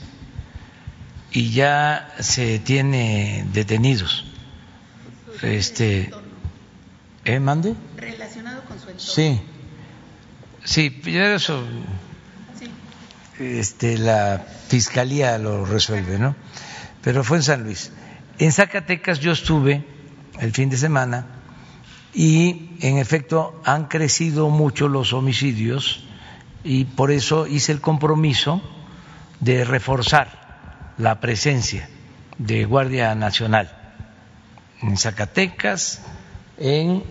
y 1.32 1.50
ya 1.50 2.14
se 2.20 2.58
tiene 2.58 3.46
detenidos. 3.52 4.24
Este, 5.42 6.10
¿eh, 7.24 7.40
mande? 7.40 7.74
Relacionado 7.96 8.62
con 8.64 8.78
su 8.78 8.90
entorno. 8.90 9.00
Sí, 9.00 9.40
sí, 10.62 11.00
eso, 11.04 11.64
este, 13.38 13.98
la 13.98 14.44
fiscalía 14.68 15.38
lo 15.38 15.64
resuelve, 15.64 16.18
¿no? 16.18 16.36
Pero 17.02 17.24
fue 17.24 17.38
en 17.38 17.42
San 17.42 17.64
Luis. 17.64 17.92
En 18.38 18.52
Zacatecas 18.52 19.18
yo 19.18 19.32
estuve 19.32 19.84
el 20.38 20.52
fin 20.52 20.68
de 20.68 20.76
semana 20.76 21.26
y 22.14 22.70
en 22.80 22.98
efecto 22.98 23.60
han 23.64 23.86
crecido 23.86 24.50
mucho 24.50 24.88
los 24.88 25.12
homicidios 25.12 26.04
y 26.62 26.84
por 26.84 27.10
eso 27.10 27.46
hice 27.46 27.72
el 27.72 27.80
compromiso 27.80 28.62
de 29.40 29.64
reforzar 29.64 30.41
la 30.98 31.20
presencia 31.20 31.88
de 32.38 32.64
Guardia 32.64 33.14
Nacional 33.14 33.82
en 34.82 34.96
Zacatecas, 34.96 36.02
en, 36.58 37.04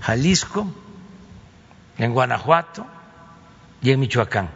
Jalisco, 0.00 0.72
en 1.98 2.12
Guanajuato 2.12 2.86
y 3.82 3.90
en 3.90 4.00
Michoacán. 4.00 4.50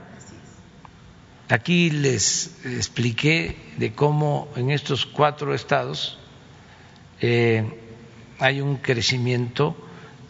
Aquí 1.48 1.90
les 1.90 2.64
expliqué 2.64 3.56
de 3.76 3.92
cómo 3.92 4.48
en 4.56 4.70
estos 4.70 5.04
cuatro 5.04 5.54
estados 5.54 6.18
eh, 7.20 7.80
hay 8.38 8.60
un 8.60 8.76
crecimiento 8.76 9.76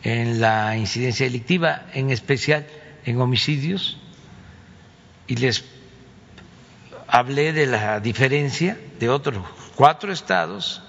en 0.03 0.41
la 0.41 0.77
incidencia 0.77 1.27
delictiva, 1.27 1.87
en 1.95 2.11
especial 2.11 2.67
en 3.05 3.21
homicidios, 3.21 3.99
y 5.27 5.37
les 5.37 5.65
hablé 7.15 7.53
de 7.53 7.67
la 7.67 8.01
diferencia 8.01 8.77
de 8.99 9.09
otros 9.09 9.47
cuatro 9.77 10.13
estados 10.13 10.83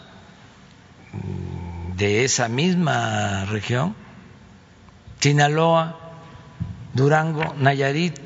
mm, 1.14 1.96
de 1.98 2.26
esa 2.26 2.48
misma 2.50 3.46
región, 3.46 3.96
Sinaloa, 5.20 6.18
Durango, 6.96 7.54
Nayarit 7.60 8.18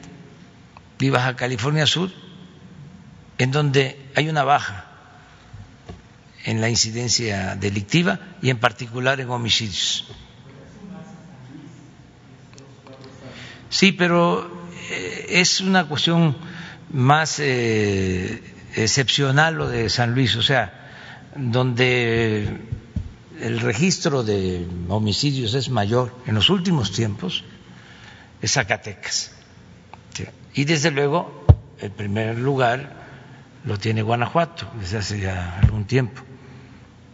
y 0.99 1.09
Baja 1.09 1.35
California 1.35 1.85
Sur, 1.85 2.09
en 3.37 3.51
donde 3.51 4.09
hay 4.15 4.29
una 4.29 4.45
baja 4.45 4.85
en 6.45 6.61
la 6.61 6.69
incidencia 6.69 7.57
delictiva 7.57 8.17
y 8.41 8.49
en 8.49 8.59
particular 8.59 9.19
en 9.19 9.29
homicidios. 9.29 10.07
Sí, 13.69 13.91
pero 13.91 14.49
eh, 14.89 15.25
es 15.31 15.59
una 15.59 15.85
cuestión 15.85 16.35
más 16.91 17.39
eh, 17.39 18.41
excepcional 18.75 19.55
lo 19.55 19.67
de 19.67 19.89
San 19.89 20.13
Luis, 20.13 20.35
o 20.35 20.41
sea, 20.41 20.73
donde 21.35 22.61
el 23.41 23.59
registro 23.59 24.23
de 24.23 24.67
homicidios 24.89 25.53
es 25.53 25.69
mayor 25.69 26.15
en 26.25 26.35
los 26.35 26.49
últimos 26.49 26.91
tiempos, 26.91 27.43
es 28.41 28.53
Zacatecas. 28.53 29.33
Y 30.53 30.65
desde 30.65 30.91
luego, 30.91 31.45
el 31.79 31.91
primer 31.91 32.37
lugar 32.37 32.93
lo 33.65 33.77
tiene 33.77 34.01
Guanajuato 34.01 34.67
desde 34.79 34.97
hace 34.97 35.19
ya 35.19 35.59
algún 35.61 35.85
tiempo. 35.85 36.21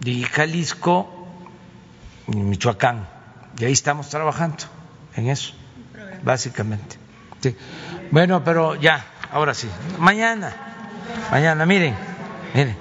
Y 0.03 0.23
Jalisco 0.23 1.27
y 2.27 2.37
Michoacán. 2.37 3.07
Y 3.59 3.65
ahí 3.65 3.73
estamos 3.73 4.09
trabajando 4.09 4.63
en 5.15 5.29
eso, 5.29 5.53
básicamente. 6.23 6.97
Bueno, 8.11 8.43
pero 8.43 8.75
ya, 8.75 9.05
ahora 9.35 9.53
sí. 9.53 9.69
Mañana, 9.99 10.53
mañana, 11.29 11.65
miren, 11.65 11.93
miren, 12.53 12.77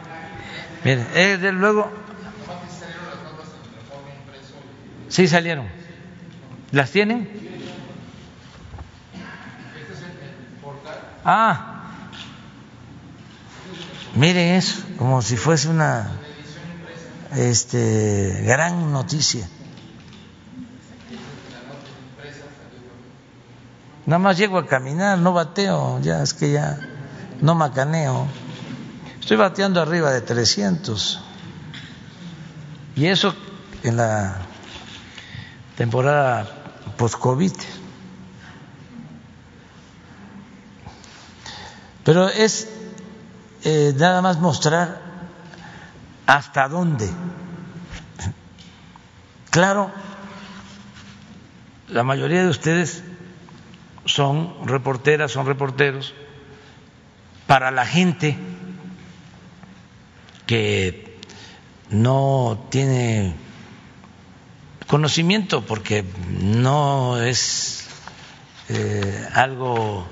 miren, 0.85 1.07
eh, 1.15 1.37
desde 1.37 1.51
luego. 1.51 1.91
Sí 5.09 5.27
salieron. 5.27 5.67
¿Las 6.71 6.93
tienen? 6.93 7.29
Ah, 11.25 11.91
miren 14.15 14.55
eso, 14.55 14.81
como 14.97 15.23
si 15.23 15.37
fuese 15.37 15.69
una 15.69 16.09
este, 17.35 18.43
gran 18.45 18.93
noticia. 18.93 19.49
Nada 24.07 24.19
más 24.19 24.37
llego 24.37 24.59
a 24.59 24.67
caminar, 24.67 25.19
no 25.19 25.33
bateo, 25.33 25.99
ya 26.01 26.23
es 26.23 26.35
que 26.35 26.53
ya 26.53 26.79
no 27.41 27.55
macaneo. 27.55 28.27
Estoy 29.19 29.39
bateando 29.39 29.81
arriba 29.81 30.11
de 30.11 30.21
300. 30.21 31.23
Y 32.97 33.07
eso 33.07 33.35
en 33.83 33.97
la 33.97 34.37
temporada 35.77 36.47
post-COVID. 36.99 37.53
Pero 42.05 42.29
es 42.29 42.69
eh, 43.65 43.95
nada 43.97 44.21
más 44.21 44.39
mostrar 44.39 45.01
hasta 46.27 46.69
dónde. 46.69 47.11
Claro, 49.49 49.91
la 51.89 52.03
mayoría 52.03 52.43
de 52.43 52.49
ustedes 52.49 53.03
son 54.05 54.67
reporteras, 54.67 55.33
son 55.33 55.47
reporteros, 55.47 56.15
para 57.47 57.71
la 57.71 57.87
gente 57.87 58.37
que 60.47 61.19
no 61.91 62.67
tiene 62.71 63.35
conocimiento 64.87 65.65
porque 65.65 66.05
no 66.29 67.21
es 67.23 67.89
eh, 68.69 69.29
algo 69.35 70.07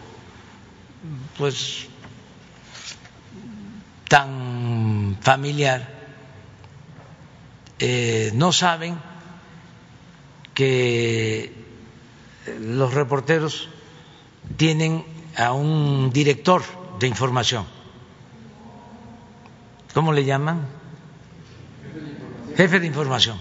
pues 1.38 1.88
tan 4.08 5.16
familiar, 5.20 5.88
eh, 7.78 8.30
no 8.34 8.52
saben 8.52 8.98
que 10.54 11.52
los 12.60 12.92
reporteros 12.92 13.68
tienen 14.56 15.04
a 15.36 15.52
un 15.52 16.10
director 16.12 16.62
de 16.98 17.06
información. 17.08 17.66
¿Cómo 19.94 20.12
le 20.12 20.24
llaman? 20.24 20.66
Jefe 22.56 22.80
de 22.80 22.86
información. 22.86 23.38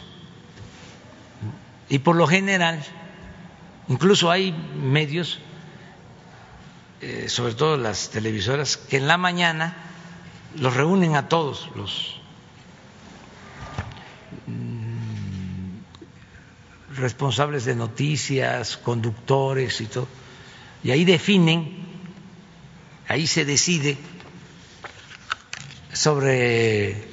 Y 1.89 1.99
por 1.99 2.15
lo 2.15 2.27
general, 2.27 2.83
incluso 3.87 4.31
hay 4.31 4.51
medios, 4.51 5.39
eh, 7.01 7.27
sobre 7.27 7.53
todo 7.53 7.77
las 7.77 8.09
televisoras, 8.09 8.77
que 8.77 8.97
en 8.97 9.07
la 9.07 9.17
mañana 9.17 9.75
los 10.57 10.75
reúnen 10.75 11.15
a 11.15 11.27
todos 11.29 11.69
los 11.75 12.21
mm, 14.47 15.77
responsables 16.95 17.65
de 17.65 17.75
noticias, 17.75 18.77
conductores 18.77 19.81
y 19.81 19.87
todo 19.87 20.07
y 20.83 20.91
ahí 20.91 21.05
definen, 21.05 21.85
ahí 23.07 23.27
se 23.27 23.45
decide 23.45 23.97
sobre 25.93 27.07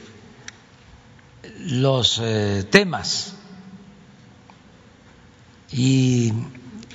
los 1.59 2.21
eh, 2.23 2.67
temas 2.71 3.35
y 5.71 6.33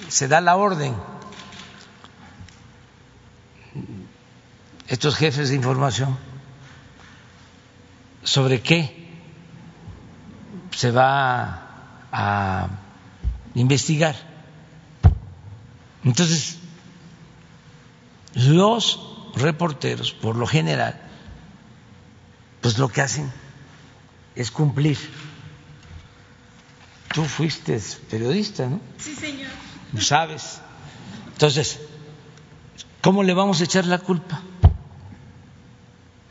se 0.08 0.28
da 0.28 0.42
la 0.42 0.56
orden. 0.56 0.96
Estos 4.88 5.16
jefes 5.16 5.50
de 5.50 5.56
información, 5.56 6.18
¿sobre 8.24 8.62
qué 8.62 9.12
se 10.72 10.92
va 10.92 12.08
a 12.12 12.70
investigar? 13.56 14.16
Entonces, 16.04 16.60
los 18.34 19.00
reporteros, 19.36 20.14
por 20.14 20.36
lo 20.36 20.48
general, 20.48 21.00
pues 22.62 22.78
lo 22.78 22.90
que 22.90 23.02
hacen 23.02 23.32
es 24.36 24.52
cumplir. 24.52 24.98
Tú 27.14 27.24
fuiste 27.26 27.80
periodista, 28.10 28.68
¿no? 28.68 28.80
Sí, 28.98 29.16
señor. 29.16 29.52
Sabes. 30.00 30.62
Entonces, 31.34 31.80
¿cómo 33.02 33.24
le 33.24 33.34
vamos 33.34 33.62
a 33.62 33.66
echar 33.66 33.86
la 33.86 34.00
culpa? 34.00 34.42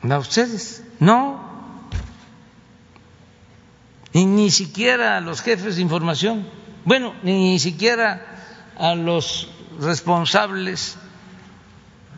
¿A 0.08 0.18
ustedes? 0.18 0.82
No. 0.98 1.40
Y 4.12 4.26
ni 4.26 4.50
siquiera 4.50 5.16
a 5.16 5.20
los 5.20 5.40
jefes 5.40 5.76
de 5.76 5.82
información. 5.82 6.48
Bueno, 6.84 7.14
ni 7.22 7.58
siquiera 7.60 8.26
a 8.76 8.94
los 8.94 9.48
responsables 9.80 10.96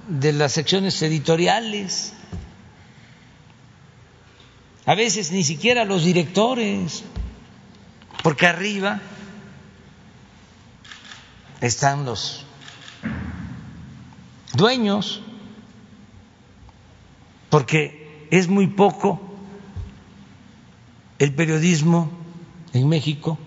de 0.09 0.32
las 0.32 0.52
secciones 0.52 1.01
editoriales. 1.02 2.12
A 4.86 4.94
veces 4.94 5.32
ni 5.32 5.44
siquiera 5.44 5.85
los 5.85 6.05
directores, 6.05 7.05
porque 8.22 8.47
arriba 8.47 9.01
están 11.60 12.05
los 12.05 12.44
dueños, 14.52 15.22
porque 17.51 18.26
es 18.31 18.48
muy 18.48 18.66
poco 18.66 19.20
el 21.18 21.35
periodismo 21.35 22.10
en 22.72 22.89
México 22.89 23.39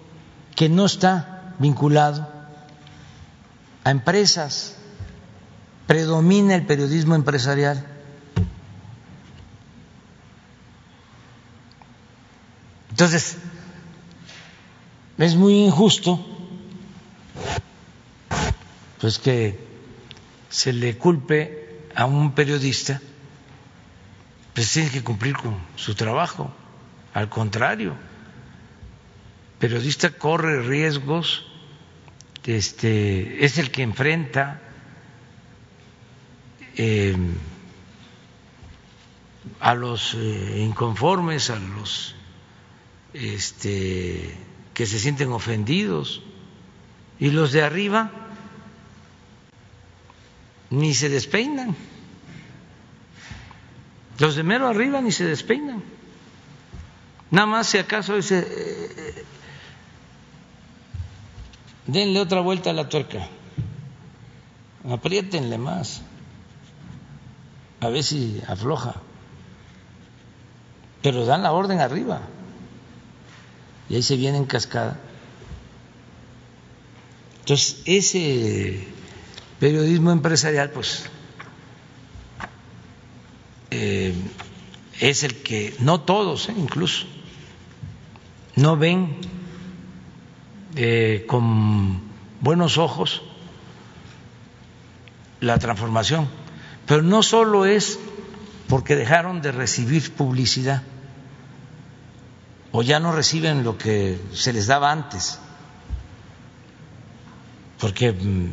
que 0.56 0.70
no 0.70 0.86
está 0.86 1.54
vinculado 1.60 2.28
a 3.84 3.92
empresas, 3.92 4.78
predomina 5.88 6.54
el 6.54 6.66
periodismo 6.66 7.16
empresarial. 7.16 7.84
Entonces, 12.90 13.38
es 15.18 15.36
muy 15.36 15.66
injusto 15.66 16.24
pues 19.00 19.20
que 19.20 19.60
se 20.50 20.74
le 20.74 20.98
culpe 20.98 21.80
a 21.96 22.06
un 22.06 22.34
periodista, 22.34 23.00
pues 24.54 24.72
tiene 24.74 24.90
que 24.90 25.04
cumplir 25.04 25.36
con 25.38 25.56
su 25.76 25.96
trabajo. 25.96 26.52
Al 27.14 27.30
contrario, 27.30 27.92
el 27.92 29.60
periodista 29.60 30.10
corre 30.10 30.64
riesgos, 30.64 31.46
este, 32.46 33.46
es 33.46 33.58
el 33.58 33.72
que 33.72 33.84
enfrenta 33.84 34.62
eh, 36.78 37.16
a 39.60 39.74
los 39.74 40.14
eh, 40.14 40.60
inconformes, 40.60 41.50
a 41.50 41.58
los 41.58 42.16
este, 43.14 44.38
que 44.74 44.86
se 44.86 45.00
sienten 45.00 45.32
ofendidos, 45.32 46.22
y 47.20 47.32
los 47.32 47.52
de 47.52 47.64
arriba 47.64 48.12
ni 50.70 50.94
se 50.94 51.10
despeinan. 51.10 51.76
Los 54.20 54.36
de 54.36 54.44
mero 54.44 54.68
arriba 54.68 55.02
ni 55.02 55.12
se 55.12 55.26
despeinan. 55.26 55.84
Nada 57.30 57.48
más 57.48 57.68
si 57.68 57.78
acaso 57.78 58.16
dice, 58.16 58.40
eh, 58.40 59.26
denle 61.86 62.20
otra 62.20 62.42
vuelta 62.42 62.70
a 62.70 62.74
la 62.74 62.88
tuerca, 62.88 63.28
apriétenle 64.90 65.58
más, 65.58 66.02
a 67.82 67.90
ver 67.90 68.04
si 68.04 68.42
afloja. 68.48 68.96
Pero 71.02 71.26
dan 71.26 71.44
la 71.44 71.52
orden 71.52 71.80
arriba 71.80 72.22
y 73.90 73.96
ahí 73.96 74.04
se 74.04 74.18
viene 74.18 74.38
en 74.38 74.46
cascada. 74.46 75.00
Entonces, 77.40 77.82
ese 77.86 78.86
periodismo 79.60 80.12
empresarial, 80.12 80.72
pues, 80.72 81.06
eh, 83.72 84.14
es 85.00 85.24
el 85.24 85.36
que, 85.36 85.76
no 85.80 86.02
todos, 86.02 86.50
eh, 86.50 86.56
incluso, 86.58 87.06
no 88.56 88.76
ven 88.76 89.18
eh, 90.76 91.26
con 91.28 92.02
buenos 92.42 92.78
ojos 92.78 93.22
la 95.40 95.58
transformación. 95.60 96.28
Pero 96.88 97.02
no 97.02 97.22
solo 97.22 97.66
es 97.66 98.00
porque 98.68 98.96
dejaron 98.96 99.42
de 99.42 99.52
recibir 99.52 100.14
publicidad 100.14 100.82
o 102.72 102.82
ya 102.82 103.00
no 103.00 103.12
reciben 103.12 103.64
lo 103.64 103.78
que 103.78 104.20
se 104.34 104.54
les 104.54 104.68
daba 104.68 104.92
antes, 104.92 105.40
porque 107.80 108.12
mm, 108.12 108.50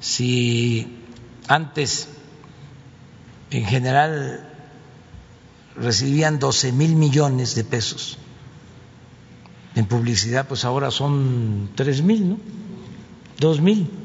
si 0.00 0.98
antes 1.48 2.08
en 3.50 3.64
general 3.66 4.48
recibían 5.76 6.38
12 6.38 6.72
mil 6.72 6.94
millones 6.96 7.54
de 7.54 7.64
pesos 7.64 8.18
en 9.74 9.86
publicidad, 9.86 10.46
pues 10.46 10.64
ahora 10.64 10.90
son 10.90 11.70
tres 11.74 12.02
mil, 12.02 12.30
¿no? 12.30 12.38
Dos 13.38 13.60
mil. 13.60 14.03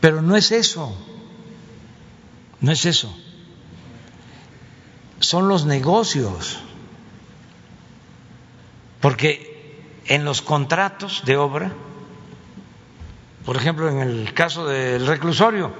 Pero 0.00 0.22
no 0.22 0.36
es 0.36 0.50
eso, 0.50 0.96
no 2.60 2.72
es 2.72 2.86
eso. 2.86 3.14
Son 5.20 5.48
los 5.48 5.66
negocios. 5.66 6.60
Porque 9.00 9.50
en 10.06 10.24
los 10.24 10.42
contratos 10.42 11.22
de 11.24 11.36
obra, 11.36 11.72
por 13.44 13.56
ejemplo, 13.56 13.88
en 13.88 14.00
el 14.00 14.34
caso 14.34 14.66
del 14.66 15.06
reclusorio 15.06 15.72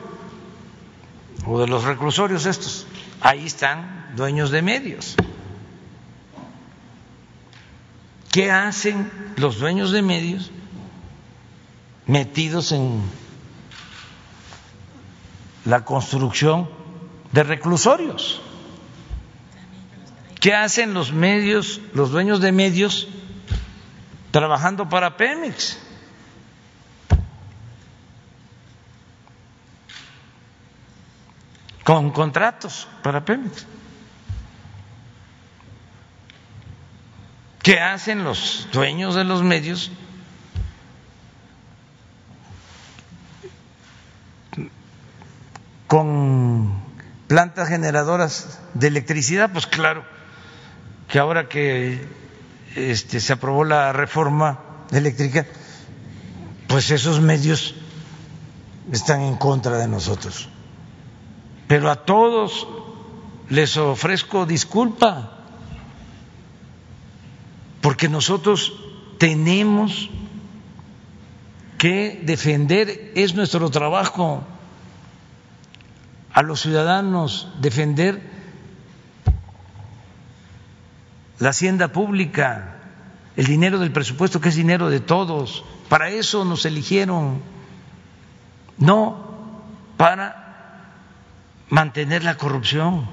o 1.47 1.61
de 1.61 1.67
los 1.67 1.85
reclusorios 1.85 2.47
estos, 2.47 2.87
ahí 3.21 3.47
están 3.47 4.13
dueños 4.17 4.51
de 4.51 4.63
medios. 4.63 5.17
¿Qué 8.31 8.51
hacen 8.51 9.11
los 9.37 9.59
dueños 9.59 9.91
de 9.91 10.03
medios 10.03 10.51
metidos 12.07 12.73
en 12.73 13.03
la 15.65 15.85
construcción 15.85 16.69
de 17.33 17.43
reclusorios? 17.43 18.41
¿Qué 20.41 20.55
hacen 20.55 20.95
los 20.95 21.13
medios, 21.13 21.81
los 21.93 22.11
dueños 22.11 22.41
de 22.41 22.51
medios 22.51 23.09
trabajando 24.31 24.89
para 24.89 25.17
Pemex? 25.17 25.79
Con 31.85 32.11
contratos 32.11 32.89
para 33.03 33.25
Pemex. 33.25 33.67
¿Qué 37.63 37.79
hacen 37.79 38.25
los 38.25 38.67
dueños 38.73 39.15
de 39.15 39.25
los 39.25 39.43
medios? 39.43 39.91
Con 45.91 46.71
plantas 47.27 47.69
generadoras 47.69 48.61
de 48.75 48.87
electricidad, 48.87 49.51
pues 49.53 49.67
claro 49.67 50.05
que 51.09 51.19
ahora 51.19 51.49
que 51.49 52.07
este, 52.77 53.19
se 53.19 53.33
aprobó 53.33 53.65
la 53.65 53.93
reforma 53.93 54.61
eléctrica, 54.93 55.47
pues 56.69 56.93
esos 56.93 57.21
medios 57.21 57.75
están 58.93 59.23
en 59.23 59.35
contra 59.35 59.79
de 59.79 59.89
nosotros. 59.89 60.49
Pero 61.67 61.91
a 61.91 62.05
todos 62.05 62.69
les 63.49 63.77
ofrezco 63.77 64.47
disculpa 64.47 65.39
porque 67.81 68.09
nosotros 68.09 68.73
tenemos 69.19 70.09
que 71.79 72.21
defender, 72.23 73.11
es 73.17 73.35
nuestro 73.35 73.69
trabajo 73.71 74.45
a 76.33 76.43
los 76.43 76.61
ciudadanos, 76.61 77.49
defender 77.61 78.21
la 81.39 81.51
hacienda 81.51 81.89
pública, 81.89 82.77
el 83.37 83.47
dinero 83.47 83.79
del 83.79 83.93
presupuesto 83.93 84.41
que 84.41 84.51
es 84.51 84.57
dinero 84.57 84.91
de 84.91 85.01
todos. 85.01 85.65
Para 85.89 86.11
eso 86.11 86.45
nos 86.45 86.65
eligieron, 86.67 87.43
no 88.79 89.31
para 89.97 90.41
mantener 91.69 92.25
la 92.25 92.37
corrupción. 92.37 93.09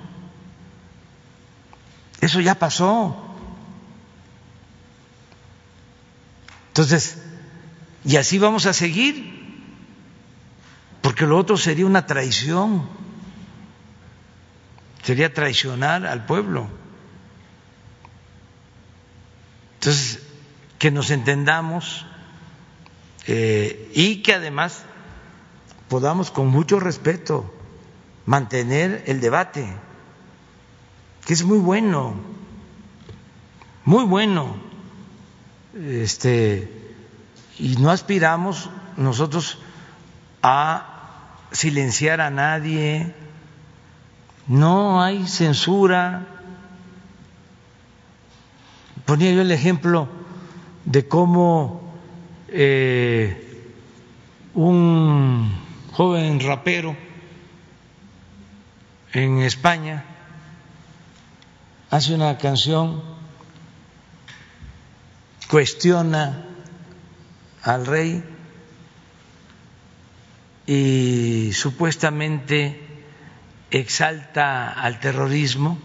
Eso 2.20 2.42
ya 2.42 2.56
pasó. 2.56 3.16
Entonces, 6.70 7.22
y 8.04 8.18
así 8.18 8.38
vamos 8.38 8.66
a 8.66 8.74
seguir, 8.74 9.38
porque 11.02 11.26
lo 11.26 11.38
otro 11.38 11.58
sería 11.58 11.86
una 11.86 12.06
traición, 12.06 12.88
sería 15.08 15.34
traicionar 15.34 16.06
al 16.06 16.26
pueblo. 16.26 16.68
Entonces, 19.76 20.22
que 20.80 20.92
nos 20.92 21.12
entendamos 21.12 22.06
eh, 23.26 23.90
y 23.96 24.22
que 24.22 24.34
además 24.34 24.84
podamos 25.88 26.30
con 26.30 26.48
mucho 26.48 26.82
respeto 26.82 27.50
mantener 28.26 29.06
el 29.08 29.22
debate, 29.22 29.66
que 31.26 31.34
es 31.34 31.46
muy 31.46 31.60
bueno, 31.60 32.16
muy 33.86 34.04
bueno. 34.04 34.58
Este, 35.74 36.70
y 37.58 37.78
no 37.78 37.92
aspiramos 37.92 38.70
nosotros 38.98 39.58
a 40.44 41.30
silenciar 41.54 42.20
a 42.20 42.30
nadie, 42.30 43.16
no 44.48 45.02
hay 45.02 45.28
censura. 45.28 46.26
Ponía 49.06 49.32
yo 49.32 49.42
el 49.42 49.52
ejemplo 49.52 50.08
de 50.86 51.08
cómo 51.08 51.94
eh, 52.50 53.72
un 54.54 55.52
joven 55.92 56.40
rapero 56.40 56.96
en 59.14 59.40
España 59.40 60.06
hace 61.90 62.14
una 62.14 62.38
canción, 62.38 63.02
cuestiona 65.50 66.46
al 67.64 67.86
rey 67.86 68.24
y 70.66 71.52
supuestamente 71.54 72.87
exalta 73.72 74.72
al 74.72 75.00
terrorismo 75.00 75.78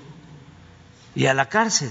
y 1.15 1.27
a 1.27 1.35
la 1.35 1.49
cárcel. 1.49 1.91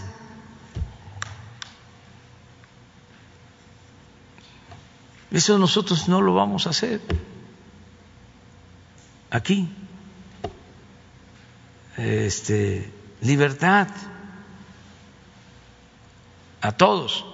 Eso 5.32 5.58
nosotros 5.58 6.10
no 6.10 6.22
lo 6.22 6.34
vamos 6.34 6.68
a 6.68 6.72
hacer 6.72 7.02
aquí. 9.30 9.70
Este, 11.98 12.92
libertad 13.22 13.88
a 16.62 16.72
todos. 16.74 17.26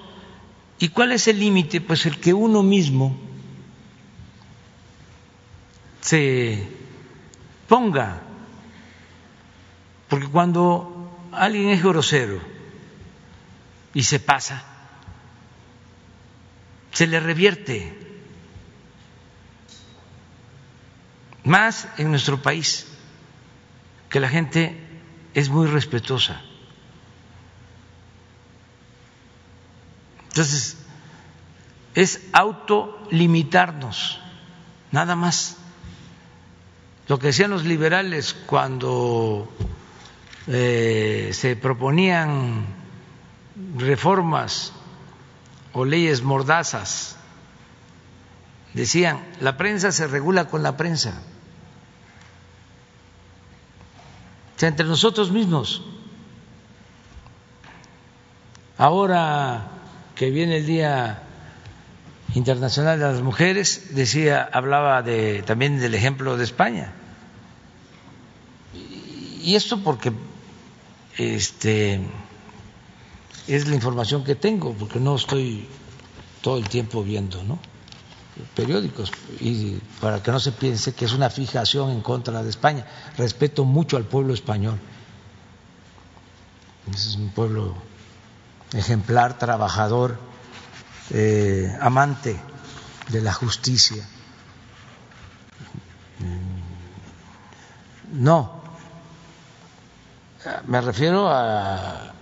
¿Y 0.80 0.90
cuál 0.90 1.12
es 1.12 1.28
el 1.28 1.40
límite? 1.40 1.82
Pues 1.82 2.06
el 2.06 2.20
que 2.20 2.34
uno 2.34 2.62
mismo 2.62 3.18
se 6.02 6.68
ponga 7.68 8.22
porque 10.10 10.28
cuando 10.28 11.28
alguien 11.32 11.70
es 11.70 11.84
grosero 11.84 12.40
y 13.94 14.04
se 14.04 14.20
pasa, 14.20 14.64
se 16.92 17.08
le 17.08 17.20
revierte. 17.20 18.06
Más 21.44 21.88
en 21.98 22.10
nuestro 22.10 22.42
país, 22.42 22.88
que 24.10 24.20
la 24.20 24.28
gente 24.28 24.78
es 25.34 25.50
muy 25.50 25.68
respetuosa. 25.68 26.42
Entonces, 30.30 30.78
es 31.96 32.22
autolimitarnos, 32.34 34.20
nada 34.92 35.16
más. 35.16 35.58
Lo 37.08 37.18
que 37.18 37.28
decían 37.28 37.52
los 37.52 37.64
liberales 37.64 38.34
cuando 38.34 39.50
eh, 40.48 41.32
se 41.34 41.56
proponían 41.56 42.66
reformas 43.76 44.72
o 45.74 45.84
leyes 45.84 46.24
mordazas. 46.24 47.18
Decían, 48.74 49.20
la 49.42 49.58
prensa 49.58 49.92
se 49.92 50.08
regula 50.08 50.46
con 50.46 50.64
la 50.64 50.78
prensa. 50.78 51.22
O 54.56 54.60
sea, 54.60 54.70
entre 54.70 54.86
nosotros 54.86 55.32
mismos. 55.32 55.84
Ahora 58.78 59.68
que 60.16 60.30
viene 60.30 60.58
el 60.58 60.66
Día 60.66 61.24
Internacional 62.34 63.00
de 63.00 63.06
las 63.06 63.22
Mujeres, 63.22 63.96
decía, 63.96 64.48
hablaba 64.52 65.02
de, 65.02 65.44
también 65.44 65.80
del 65.80 65.94
ejemplo 65.94 66.38
de 66.38 66.44
España. 66.44 66.94
Y 69.42 69.56
esto 69.56 69.84
porque 69.84 70.12
este, 71.18 72.00
es 73.48 73.68
la 73.68 73.76
información 73.76 74.24
que 74.24 74.36
tengo, 74.36 74.74
porque 74.74 75.00
no 75.00 75.16
estoy 75.16 75.68
todo 76.42 76.58
el 76.58 76.68
tiempo 76.70 77.04
viendo 77.04 77.44
¿no? 77.44 77.60
periódicos 78.56 79.12
y 79.40 79.80
para 80.00 80.22
que 80.22 80.32
no 80.32 80.40
se 80.40 80.52
piense 80.52 80.94
que 80.94 81.06
es 81.06 81.14
una 81.14 81.30
fijación 81.30 81.90
en 81.92 82.02
contra 82.02 82.44
de 82.44 82.50
España. 82.50 82.86
Respeto 83.18 83.66
mucho 83.66 83.98
al 83.98 84.04
pueblo 84.04 84.34
español. 84.34 84.80
Es 86.94 87.16
un 87.16 87.30
pueblo 87.30 87.76
ejemplar, 88.74 89.38
trabajador, 89.38 90.20
eh, 91.12 91.76
amante 91.82 92.40
de 93.10 93.22
la 93.22 93.34
justicia. 93.34 94.08
No, 98.14 98.57
me 100.66 100.82
refiero 100.82 101.30
a 101.30 102.14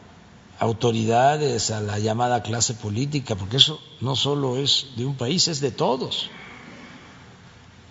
autoridades, 0.59 1.71
a 1.71 1.81
la 1.81 1.99
llamada 1.99 2.41
clase 2.43 2.73
política, 2.73 3.35
porque 3.35 3.57
eso 3.57 3.81
no 4.01 4.15
solo 4.15 4.57
es 4.57 4.87
de 4.95 5.05
un 5.05 5.15
país, 5.15 5.47
es 5.47 5.59
de 5.59 5.71
todos. 5.71 6.29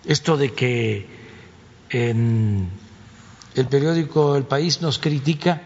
Esto 0.05 0.37
de 0.37 0.53
que 0.53 1.07
en 1.89 2.69
el 3.55 3.67
periódico 3.67 4.35
El 4.35 4.45
País 4.45 4.81
nos 4.81 4.99
critica 4.99 5.61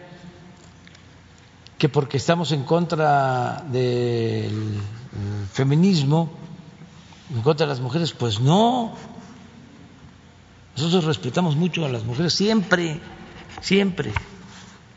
que 1.77 1.89
porque 1.89 2.17
estamos 2.17 2.51
en 2.51 2.63
contra 2.63 3.63
del 3.71 4.79
feminismo, 5.53 6.29
en 7.33 7.41
contra 7.41 7.65
de 7.65 7.71
las 7.71 7.79
mujeres, 7.79 8.11
pues 8.11 8.39
no. 8.39 8.93
Nosotros 10.75 11.05
respetamos 11.05 11.55
mucho 11.55 11.85
a 11.85 11.89
las 11.89 12.03
mujeres, 12.03 12.33
siempre, 12.33 12.99
siempre 13.61 14.11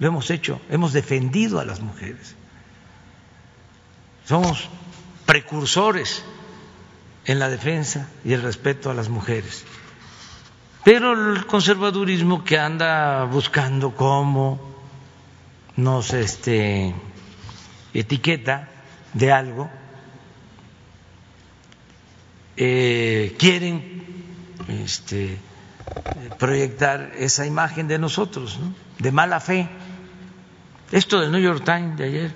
lo 0.03 0.09
hemos 0.09 0.31
hecho, 0.31 0.61
hemos 0.69 0.93
defendido 0.93 1.61
a 1.61 1.65
las 1.65 1.79
mujeres. 1.79 2.35
Somos 4.25 4.69
precursores 5.27 6.25
en 7.25 7.39
la 7.39 7.49
defensa 7.49 8.09
y 8.25 8.33
el 8.33 8.43
respeto 8.43 8.91
a 8.91 8.95
las 8.95 9.09
mujeres. 9.09 9.65
Pero 10.83 11.13
el 11.13 11.47
conservadurismo 11.47 12.43
que 12.43 12.59
anda 12.59 13.23
buscando 13.27 13.95
cómo 13.95 14.75
nos 15.77 16.13
este, 16.15 16.93
etiqueta 17.95 18.71
de 19.15 19.31
algo, 19.31 19.71
eh, 22.57 23.37
quieren 23.39 24.03
este, 24.67 25.39
proyectar 26.41 27.13
esa 27.17 27.47
imagen 27.47 27.87
de 27.87 28.01
nosotros, 28.01 28.59
de 28.99 29.13
mala 29.13 29.39
fe. 29.39 29.69
Esto 30.93 31.21
del 31.21 31.33
New 31.33 31.41
York 31.41 31.65
Times 31.65 31.97
de 31.97 32.05
ayer, 32.05 32.35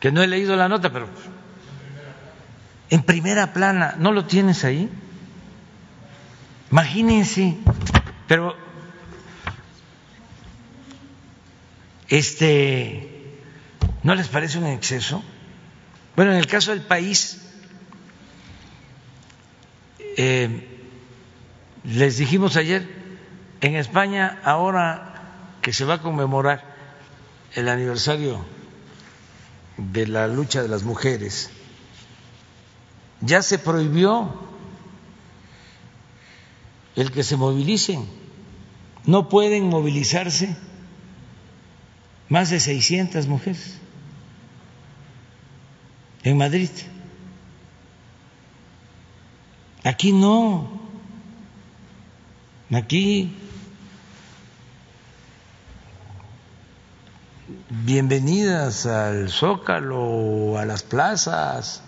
que 0.00 0.10
no 0.10 0.22
he 0.22 0.26
leído 0.26 0.56
la 0.56 0.66
nota, 0.66 0.90
pero 0.90 1.08
en 2.88 3.02
primera 3.02 3.52
plana, 3.52 3.94
¿no 3.98 4.10
lo 4.10 4.24
tienes 4.24 4.64
ahí? 4.64 4.88
Imagínense, 6.70 7.58
pero 8.26 8.56
este, 12.08 13.38
¿no 14.02 14.14
les 14.14 14.28
parece 14.28 14.56
un 14.56 14.66
exceso? 14.66 15.22
Bueno, 16.16 16.32
en 16.32 16.38
el 16.38 16.46
caso 16.46 16.70
del 16.70 16.82
país, 16.82 17.46
eh, 20.16 20.80
les 21.84 22.16
dijimos 22.16 22.56
ayer, 22.56 22.88
en 23.60 23.76
España 23.76 24.40
ahora 24.44 25.13
que 25.64 25.72
se 25.72 25.86
va 25.86 25.94
a 25.94 26.02
conmemorar 26.02 26.62
el 27.54 27.70
aniversario 27.70 28.44
de 29.78 30.06
la 30.06 30.28
lucha 30.28 30.60
de 30.60 30.68
las 30.68 30.82
mujeres, 30.82 31.48
ya 33.22 33.40
se 33.40 33.58
prohibió 33.58 34.30
el 36.96 37.10
que 37.10 37.22
se 37.22 37.38
movilicen. 37.38 38.06
No 39.06 39.30
pueden 39.30 39.70
movilizarse 39.70 40.54
más 42.28 42.50
de 42.50 42.60
600 42.60 43.26
mujeres 43.26 43.78
en 46.24 46.36
Madrid. 46.36 46.68
Aquí 49.82 50.12
no. 50.12 50.68
Aquí 52.70 53.43
bienvenidas 57.68 58.86
al 58.86 59.28
zócalo 59.28 60.58
a 60.58 60.64
las 60.64 60.82
plazas 60.82 61.82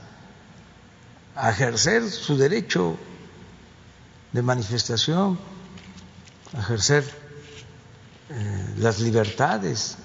a 1.35 1.51
ejercer 1.51 2.09
su 2.11 2.37
derecho 2.37 2.97
de 4.33 4.43
manifestación, 4.43 5.39
a 6.57 6.61
ejercer 6.61 7.05
eh, 8.31 8.75
las 8.79 9.01
libertades 9.01 9.99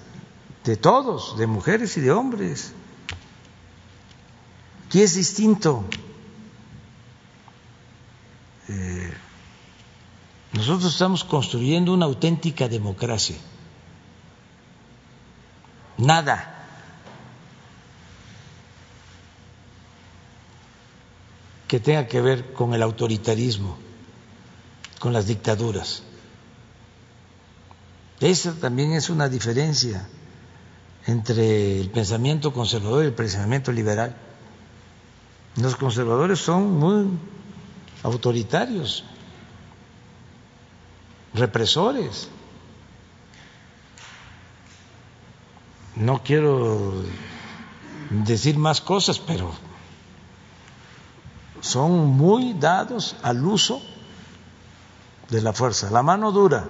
de 0.64 0.76
todos, 0.76 1.36
de 1.38 1.46
mujeres 1.46 1.96
y 1.96 2.00
de 2.00 2.12
hombres. 2.12 2.72
Aquí 4.86 5.02
es 5.02 5.14
distinto. 5.14 5.84
Eh, 8.68 9.12
nosotros 10.52 10.92
estamos 10.92 11.24
construyendo 11.24 11.92
una 11.92 12.06
auténtica 12.06 12.68
democracia. 12.68 13.36
Nada. 15.98 16.52
que 21.72 21.80
tenga 21.80 22.06
que 22.06 22.20
ver 22.20 22.52
con 22.52 22.74
el 22.74 22.82
autoritarismo, 22.82 23.78
con 24.98 25.14
las 25.14 25.26
dictaduras. 25.26 26.02
Esa 28.20 28.52
también 28.52 28.92
es 28.92 29.08
una 29.08 29.30
diferencia 29.30 30.06
entre 31.06 31.80
el 31.80 31.88
pensamiento 31.88 32.52
conservador 32.52 33.04
y 33.04 33.06
el 33.06 33.14
pensamiento 33.14 33.72
liberal. 33.72 34.14
Los 35.56 35.76
conservadores 35.76 36.40
son 36.40 36.78
muy 36.78 37.06
autoritarios, 38.02 39.04
represores. 41.32 42.28
No 45.96 46.22
quiero 46.22 47.02
decir 48.10 48.56
más 48.58 48.80
cosas, 48.80 49.18
pero 49.18 49.52
son 51.60 52.08
muy 52.08 52.54
dados 52.54 53.16
al 53.22 53.44
uso 53.44 53.82
de 55.28 55.42
la 55.42 55.52
fuerza, 55.52 55.90
la 55.90 56.02
mano 56.02 56.32
dura. 56.32 56.66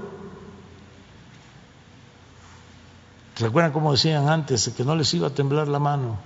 ¿Se 3.36 3.46
acuerdan 3.46 3.72
cómo 3.72 3.92
decían 3.92 4.28
antes 4.28 4.70
que 4.76 4.84
no 4.84 4.94
les 4.94 5.12
iba 5.14 5.28
a 5.28 5.34
temblar 5.34 5.66
la 5.66 5.78
mano? 5.78 6.18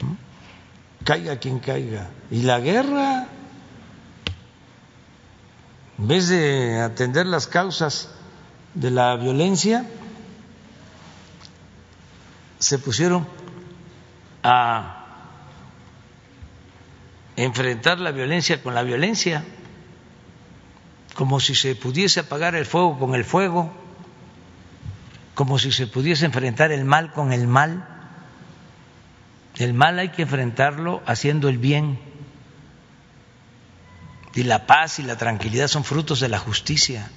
¿Mm? 0.00 1.04
Caiga 1.04 1.38
quien 1.38 1.60
caiga. 1.60 2.10
Y 2.30 2.42
la 2.42 2.60
guerra, 2.60 3.28
en 5.98 6.08
vez 6.08 6.28
de 6.28 6.80
atender 6.80 7.26
las 7.26 7.46
causas 7.46 8.10
de 8.74 8.90
la 8.90 9.16
violencia, 9.16 9.86
se 12.58 12.78
pusieron 12.78 13.26
a 14.42 15.06
enfrentar 17.36 17.98
la 18.00 18.10
violencia 18.10 18.62
con 18.62 18.74
la 18.74 18.82
violencia, 18.82 19.44
como 21.14 21.40
si 21.40 21.54
se 21.54 21.74
pudiese 21.74 22.20
apagar 22.20 22.54
el 22.54 22.66
fuego 22.66 22.98
con 22.98 23.14
el 23.14 23.24
fuego 23.24 23.72
como 25.38 25.56
si 25.60 25.70
se 25.70 25.86
pudiese 25.86 26.26
enfrentar 26.26 26.72
el 26.72 26.84
mal 26.84 27.12
con 27.12 27.32
el 27.32 27.46
mal. 27.46 27.86
El 29.54 29.72
mal 29.72 30.00
hay 30.00 30.08
que 30.08 30.22
enfrentarlo 30.22 31.00
haciendo 31.06 31.48
el 31.48 31.58
bien. 31.58 32.00
Y 34.34 34.42
la 34.42 34.66
paz 34.66 34.98
y 34.98 35.04
la 35.04 35.16
tranquilidad 35.16 35.68
son 35.68 35.84
frutos 35.84 36.18
de 36.18 36.28
la 36.28 36.40
justicia. 36.40 37.08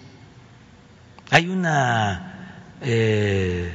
Hay 1.32 1.48
una 1.48 2.60
eh, 2.82 3.74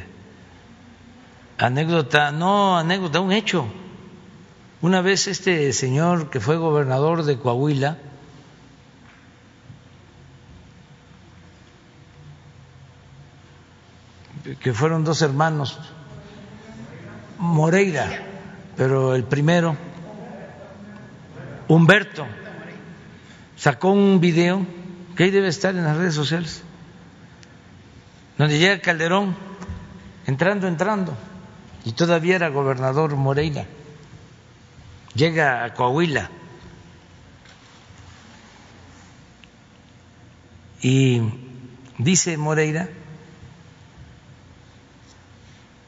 anécdota, 1.58 2.32
no 2.32 2.76
anécdota, 2.76 3.20
un 3.20 3.32
hecho. 3.32 3.66
Una 4.82 5.00
vez 5.00 5.26
este 5.26 5.72
señor 5.72 6.30
que 6.30 6.40
fue 6.40 6.56
gobernador 6.56 7.24
de 7.24 7.38
Coahuila, 7.38 7.96
que 14.60 14.72
fueron 14.72 15.04
dos 15.04 15.22
hermanos, 15.22 15.78
Moreira, 17.38 18.06
pero 18.76 19.14
el 19.14 19.24
primero, 19.24 19.76
Humberto, 21.68 22.26
sacó 23.56 23.90
un 23.90 24.20
video 24.20 24.64
que 25.16 25.24
ahí 25.24 25.30
debe 25.30 25.48
estar 25.48 25.74
en 25.74 25.84
las 25.84 25.96
redes 25.96 26.14
sociales, 26.14 26.62
donde 28.38 28.58
llega 28.58 28.80
Calderón 28.80 29.34
entrando, 30.26 30.68
entrando, 30.68 31.16
y 31.86 31.92
todavía 31.92 32.34
era 32.34 32.48
gobernador 32.48 33.14
Moreira, 33.14 33.64
llega 35.14 35.64
a 35.64 35.72
Coahuila. 35.72 36.28
Y 40.82 41.22
dice 41.98 42.36
Moreira 42.36 42.88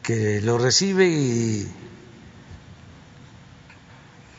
que 0.04 0.40
lo 0.40 0.56
recibe 0.58 1.08
y 1.08 1.68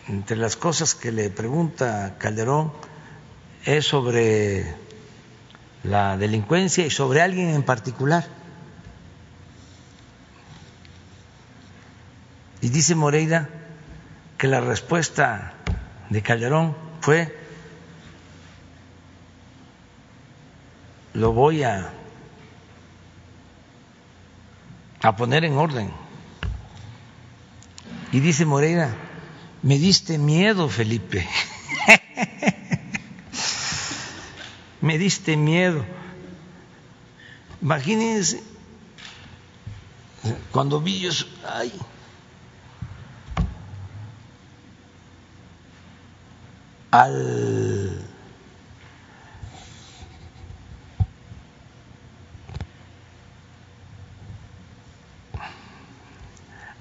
entre 0.07 0.38
las 0.38 0.55
cosas 0.55 0.95
que 0.95 1.11
le 1.11 1.29
pregunta 1.29 2.15
Calderón 2.17 2.71
es 3.65 3.85
sobre 3.85 4.65
la 5.83 6.15
delincuencia 6.15 6.85
y 6.85 6.89
sobre 6.89 7.21
alguien 7.21 7.49
en 7.49 7.63
particular. 7.63 8.39
Y 12.61 12.69
dice 12.69 12.95
Moreira 12.95 13.49
que 14.38 14.47
la 14.47 14.61
respuesta 14.61 15.53
de 16.09 16.21
Calderón 16.21 16.75
fue, 17.01 17.38
lo 21.13 21.33
voy 21.33 21.63
a 21.63 21.93
a 25.01 25.15
poner 25.15 25.45
en 25.45 25.57
orden. 25.57 25.91
Y 28.11 28.19
dice 28.19 28.45
Moreira, 28.45 28.93
me 29.61 29.77
diste 29.77 30.17
miedo, 30.17 30.67
Felipe. 30.67 31.27
me 34.81 34.97
diste 34.97 35.38
miedo. 35.38 35.85
Imagínense, 37.61 38.43
cuando 40.51 40.81
vi 40.81 41.05
eso, 41.05 41.27
ay, 41.47 41.71
al 46.92 48.06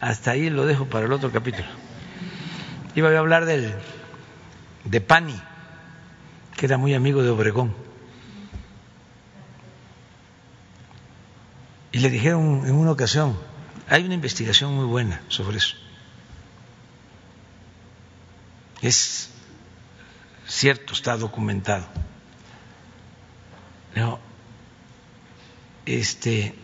hasta 0.01 0.31
ahí 0.31 0.51
lo 0.51 0.67
dejo 0.67 0.87
para 0.87 1.07
el 1.07 1.12
otro 1.12 1.31
capítulo. 1.33 1.67
Iba 2.95 3.11
a 3.11 3.19
hablar 3.19 3.45
del, 3.45 3.75
de 4.85 5.01
Pani, 5.01 5.41
que 6.57 6.67
era 6.67 6.78
muy 6.78 6.95
amigo 6.95 7.23
de 7.23 7.31
Obregón. 7.31 7.75
Y 11.93 11.99
le 11.99 12.11
dijeron 12.11 12.65
en 12.67 12.75
una 12.75 12.93
ocasión, 12.93 13.37
hay 13.89 14.05
una 14.05 14.15
investigación 14.15 14.75
muy 14.75 14.85
buena 14.87 15.20
sobre 15.28 15.59
eso. 15.59 15.77
Es 18.83 19.31
cierto, 20.49 20.93
está 20.94 21.17
documentado. 21.17 21.86
No, 23.94 24.18
este, 25.86 26.55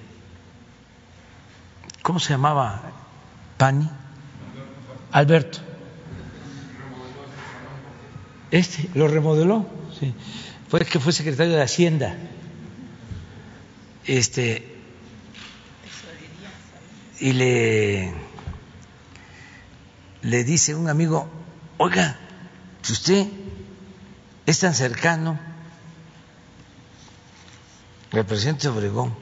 ¿cómo 2.02 2.18
se 2.20 2.30
llamaba 2.30 2.82
Pani, 3.56 3.88
Alberto. 5.12 5.58
Este 8.50 8.88
lo 8.94 9.08
remodeló, 9.08 9.66
sí. 9.98 10.14
Fue 10.68 10.84
que 10.84 10.98
fue 11.00 11.12
secretario 11.12 11.54
de 11.54 11.62
Hacienda. 11.62 12.16
Este 14.06 14.76
y 17.20 17.32
le 17.32 18.12
le 20.22 20.44
dice 20.44 20.74
un 20.74 20.88
amigo, 20.88 21.28
"Oiga, 21.78 22.16
si 22.82 22.92
usted 22.92 23.26
es 24.46 24.60
tan 24.60 24.74
cercano. 24.74 25.38
Al 28.12 28.24
presidente 28.24 28.68
Obregón, 28.68 29.12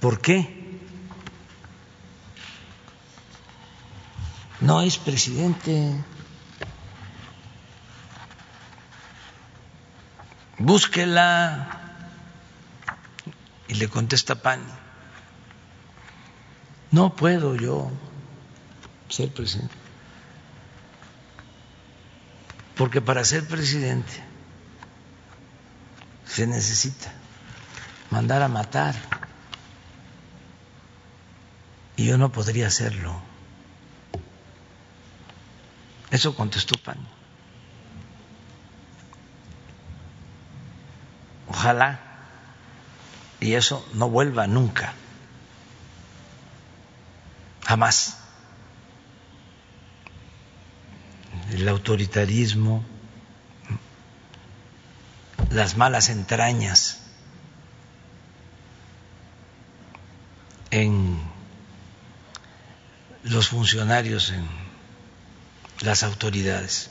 ¿por 0.00 0.20
qué 0.20 0.66
no 4.60 4.80
es 4.82 4.98
presidente. 4.98 5.92
Búsquela. 10.58 11.82
Y 13.68 13.74
le 13.74 13.88
contesta 13.88 14.36
Pani, 14.36 14.62
no 16.92 17.16
puedo 17.16 17.56
yo 17.56 17.90
ser 19.08 19.32
presidente, 19.32 19.74
porque 22.76 23.00
para 23.00 23.24
ser 23.24 23.46
presidente 23.46 24.12
se 26.26 26.46
necesita 26.46 27.10
mandar 28.10 28.42
a 28.42 28.48
matar 28.48 28.94
y 31.96 32.04
yo 32.06 32.18
no 32.18 32.30
podría 32.30 32.66
hacerlo. 32.66 33.18
Eso 36.10 36.36
contestó 36.36 36.76
Pani. 36.82 37.06
Ojalá 41.48 42.00
y 43.40 43.54
eso 43.54 43.88
no 43.94 44.10
vuelva 44.10 44.46
nunca, 44.46 44.92
jamás. 47.64 48.25
El 51.52 51.68
autoritarismo, 51.68 52.84
las 55.50 55.76
malas 55.76 56.08
entrañas 56.08 57.00
en 60.70 61.18
los 63.22 63.48
funcionarios, 63.48 64.30
en 64.30 64.46
las 65.80 66.02
autoridades. 66.02 66.90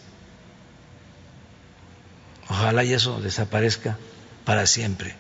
Ojalá 2.47 2.83
y 2.83 2.93
eso 2.93 3.21
desaparezca 3.21 3.97
para 4.45 4.65
siempre. 4.65 5.15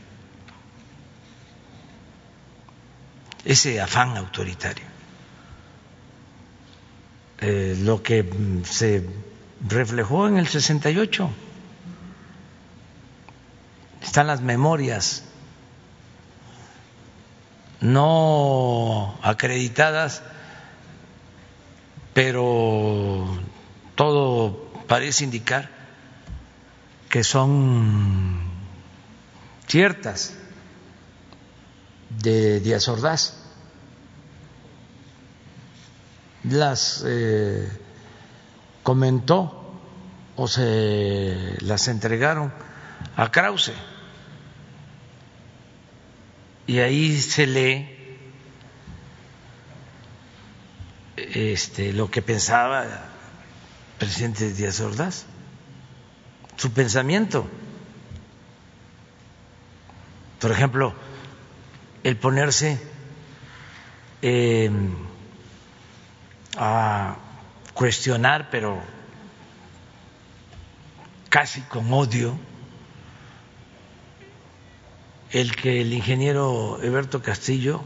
Ese 3.43 3.81
afán 3.81 4.17
autoritario. 4.17 4.94
Eh, 7.41 7.77
lo 7.81 8.01
que 8.01 8.29
se 8.63 9.07
reflejó 9.67 10.27
en 10.27 10.37
el 10.37 10.47
68. 10.47 11.29
Están 14.01 14.27
las 14.27 14.41
memorias 14.41 15.23
no 17.81 19.17
acreditadas, 19.21 20.23
pero 22.13 23.25
todo 23.95 24.71
parece 24.87 25.23
indicar 25.23 25.69
que 27.09 27.23
son 27.23 28.41
ciertas 29.67 30.33
de 32.09 32.59
Díaz 32.59 32.87
Ordaz. 32.87 33.44
Las 36.49 37.03
eh, 37.05 37.67
comentó 38.83 39.65
o 40.35 40.47
se 40.47 41.55
las 41.61 41.87
entregaron 41.87 42.53
a 43.15 43.31
Krause. 43.31 43.73
Y 46.67 46.79
ahí 46.79 47.19
se 47.19 47.47
lee 47.47 47.95
este, 51.15 51.93
lo 51.93 52.09
que 52.11 52.21
pensaba 52.21 52.83
el 52.83 52.89
presidente 53.97 54.51
Díaz 54.51 54.79
Ordaz, 54.81 55.25
su 56.57 56.71
pensamiento. 56.71 57.47
Por 60.39 60.51
ejemplo, 60.51 60.93
el 62.03 62.17
ponerse 62.17 62.79
eh, 64.21 64.69
a 66.57 67.17
cuestionar, 67.73 68.49
pero 68.49 68.81
casi 71.29 71.61
con 71.61 71.91
odio, 71.93 72.37
el 75.31 75.55
que 75.55 75.81
el 75.81 75.91
ingeniero 75.91 76.79
Eberto 76.81 77.21
Castillo 77.21 77.85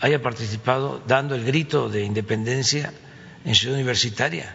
haya 0.00 0.22
participado 0.22 1.02
dando 1.06 1.34
el 1.34 1.44
grito 1.44 1.88
de 1.88 2.04
independencia 2.04 2.92
en 3.44 3.54
Ciudad 3.54 3.74
Universitaria. 3.74 4.54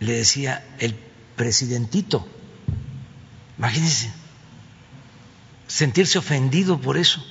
Le 0.00 0.12
decía 0.12 0.64
el 0.78 0.94
presidentito. 1.36 2.26
Imagínense, 3.56 4.12
sentirse 5.66 6.18
ofendido 6.18 6.80
por 6.80 6.98
eso. 6.98 7.24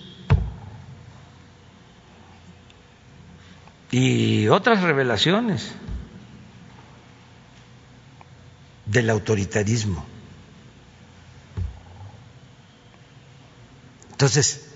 Y 3.93 4.47
otras 4.47 4.81
revelaciones 4.81 5.71
del 8.87 9.07
autoritarismo. 9.11 10.03
Entonces, 14.09 14.67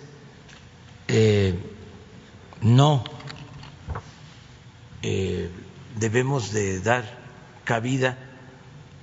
eh, 1.07 1.59
no 2.61 3.05
eh, 5.01 5.49
debemos 5.95 6.51
de 6.53 6.79
dar 6.79 7.03
cabida 7.63 8.19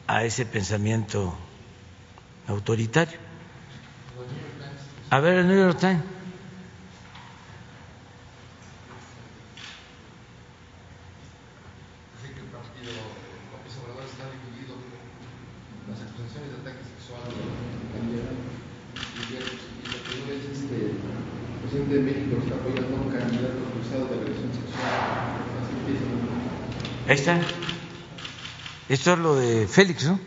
a 0.06 0.22
ese 0.22 0.46
pensamiento 0.46 1.36
autoritario. 2.46 3.18
A 5.10 5.18
ver, 5.18 5.38
el 5.38 5.48
New 5.48 5.58
York 5.58 5.80
Times. 5.80 6.14
de 21.94 22.00
México 22.00 22.36
está 22.42 22.56
apoyando 22.56 22.96
a 22.96 23.00
un 23.00 23.10
candidato 23.10 23.60
acusado 23.70 24.06
de 24.10 24.14
agresión 24.18 24.50
sexual. 24.50 25.14
Ahí 27.06 27.13
está. 27.24 27.40
Esto 28.88 29.12
es 29.14 29.18
lo 29.18 29.36
de 29.36 29.66
Félix, 29.66 30.04
¿no? 30.04 30.20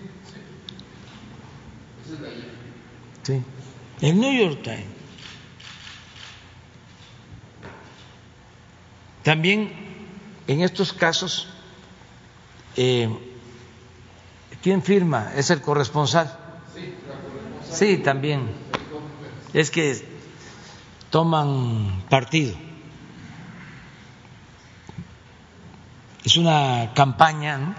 Sí. 3.24 3.42
El 4.01 4.19
New 4.19 4.34
York 4.34 4.64
Times. 4.64 4.85
También 9.24 9.74
en 10.48 10.61
estos 10.61 10.93
casos, 10.93 11.50
eh, 12.77 13.09
¿quién 14.64 14.82
firma? 14.82 15.34
Es 15.35 15.50
el 15.50 15.61
corresponsal. 15.61 16.27
Sí, 16.74 16.93
la 17.08 17.16
corresponsal. 17.16 17.77
Sí, 17.77 17.98
también. 17.98 18.48
Es 19.53 19.69
que 19.69 20.03
toman 21.09 22.03
partido. 22.09 22.67
Es 26.28 26.36
una 26.36 26.92
campaña, 26.94 27.58
¿no? 27.58 27.74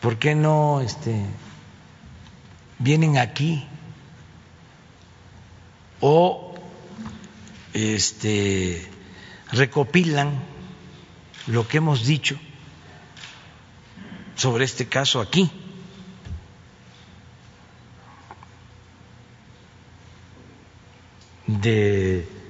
¿Por 0.00 0.18
qué 0.18 0.34
no 0.34 0.80
este, 0.80 1.26
vienen 2.78 3.18
aquí 3.18 3.62
o 6.00 6.54
este, 7.74 8.90
recopilan 9.50 10.42
lo 11.48 11.68
que 11.68 11.76
hemos 11.76 12.06
dicho 12.06 12.38
sobre 14.36 14.64
este 14.64 14.88
caso 14.88 15.20
aquí? 15.20 15.50
de 21.46 22.41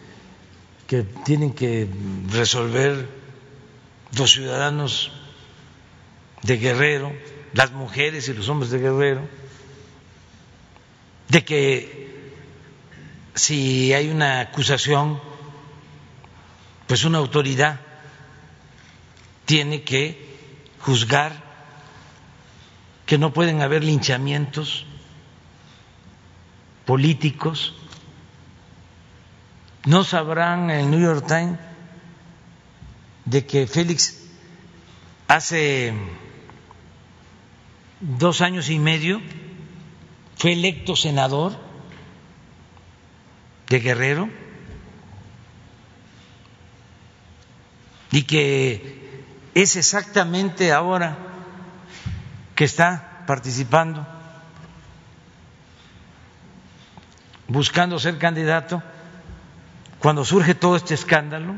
que 0.93 1.05
tienen 1.05 1.55
que 1.55 1.89
resolver 2.29 3.09
los 4.15 4.31
ciudadanos 4.31 5.11
de 6.43 6.59
Guerrero, 6.59 7.11
las 7.55 7.73
mujeres 7.73 8.29
y 8.29 8.35
los 8.35 8.47
hombres 8.51 8.71
de 8.71 8.79
Guerrero, 8.79 9.27
de 11.31 11.45
que 11.47 12.35
si 13.35 13.95
hay 13.95 14.11
una 14.11 14.41
acusación, 14.41 15.19
pues 16.87 17.07
una 17.07 17.17
autoridad 17.17 17.81
tiene 19.47 19.85
que 19.85 20.27
juzgar 20.81 21.33
que 23.07 23.17
no 23.17 23.33
pueden 23.33 23.63
haber 23.63 23.83
linchamientos 23.83 24.85
políticos 26.85 27.77
no 29.87 30.05
sabrán 30.05 30.71
el 30.71 30.91
New 30.91 31.01
York 31.01 31.27
Times 31.27 31.59
de 33.25 33.47
que 33.47 33.67
Félix 33.67 34.23
hace 35.29 35.95
dos 38.01 38.41
años 38.41 38.69
y 38.69 38.79
medio, 38.79 39.21
fue 40.37 40.53
electo 40.53 40.97
senador 40.97 41.57
de 43.69 43.81
Guerrero 43.81 44.29
y 48.11 48.25
que 48.25 49.25
es 49.55 49.77
exactamente 49.77 50.73
ahora 50.73 51.17
que 52.55 52.65
está 52.65 53.25
participando, 53.27 54.07
buscando 57.49 57.99
ser 57.99 58.19
candidato, 58.19 58.83
cuando 60.03 60.25
surge 60.25 60.57
todo 60.57 60.75
este 60.75 60.95
escándalo. 60.95 61.55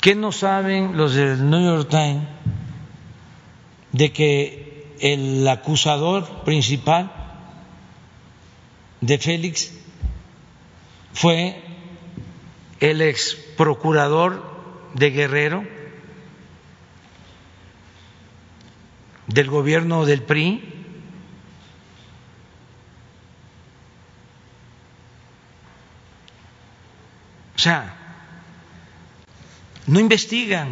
¿Qué 0.00 0.14
no 0.14 0.32
saben 0.32 0.96
los 0.96 1.14
del 1.14 1.48
New 1.50 1.62
York 1.62 1.90
Times 1.90 2.26
de 3.92 4.10
que 4.10 4.96
el 5.00 5.46
acusador 5.46 6.42
principal 6.44 7.12
de 9.02 9.18
Félix 9.18 9.70
fue 11.12 11.62
el 12.80 13.02
ex 13.02 13.36
procurador 13.58 14.42
de 14.94 15.10
Guerrero 15.10 15.64
del 19.26 19.50
gobierno 19.50 20.06
del 20.06 20.22
PRI? 20.22 20.69
Sea, 27.60 27.94
no 29.86 30.00
investigan, 30.00 30.68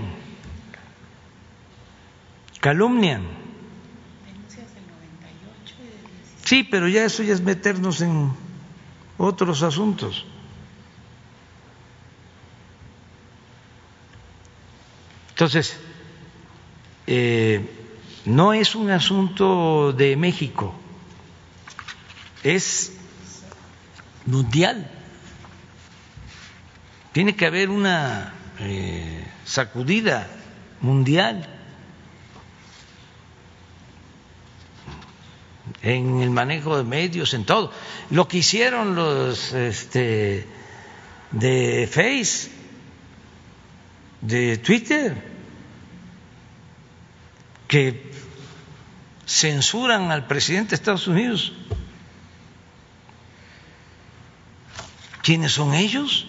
calumnian. 2.61 3.23
Sí, 6.45 6.65
pero 6.65 6.89
ya 6.89 7.05
eso 7.05 7.23
ya 7.23 7.35
es 7.35 7.43
meternos 7.43 8.01
en 8.01 8.33
otros 9.19 9.63
asuntos. 9.63 10.25
Entonces, 15.31 15.77
eh, 17.07 17.69
no 18.25 18.53
es 18.53 18.75
un 18.75 18.91
asunto 18.91 19.93
de 19.93 20.17
México, 20.17 20.75
es 22.43 22.93
mundial. 24.27 24.98
Tiene 27.19 27.35
que 27.35 27.47
haber 27.47 27.69
una 27.69 28.33
eh, 28.61 29.27
sacudida 29.45 30.29
mundial 30.81 31.49
en 35.83 36.23
el 36.23 36.31
manejo 36.31 36.77
de 36.77 36.85
medios, 36.85 37.35
en 37.35 37.45
todo. 37.45 37.73
Lo 38.11 38.29
que 38.29 38.37
hicieron 38.37 38.95
los 38.95 39.53
este, 39.53 40.47
de 41.33 41.89
Face, 41.91 42.53
de 44.21 44.59
Twitter, 44.59 45.21
que 47.67 48.13
censuran 49.27 50.13
al 50.13 50.29
presidente 50.29 50.71
de 50.71 50.77
Estados 50.77 51.09
Unidos. 51.09 51.53
¿Quiénes 55.21 55.51
son 55.51 55.75
ellos? 55.75 56.29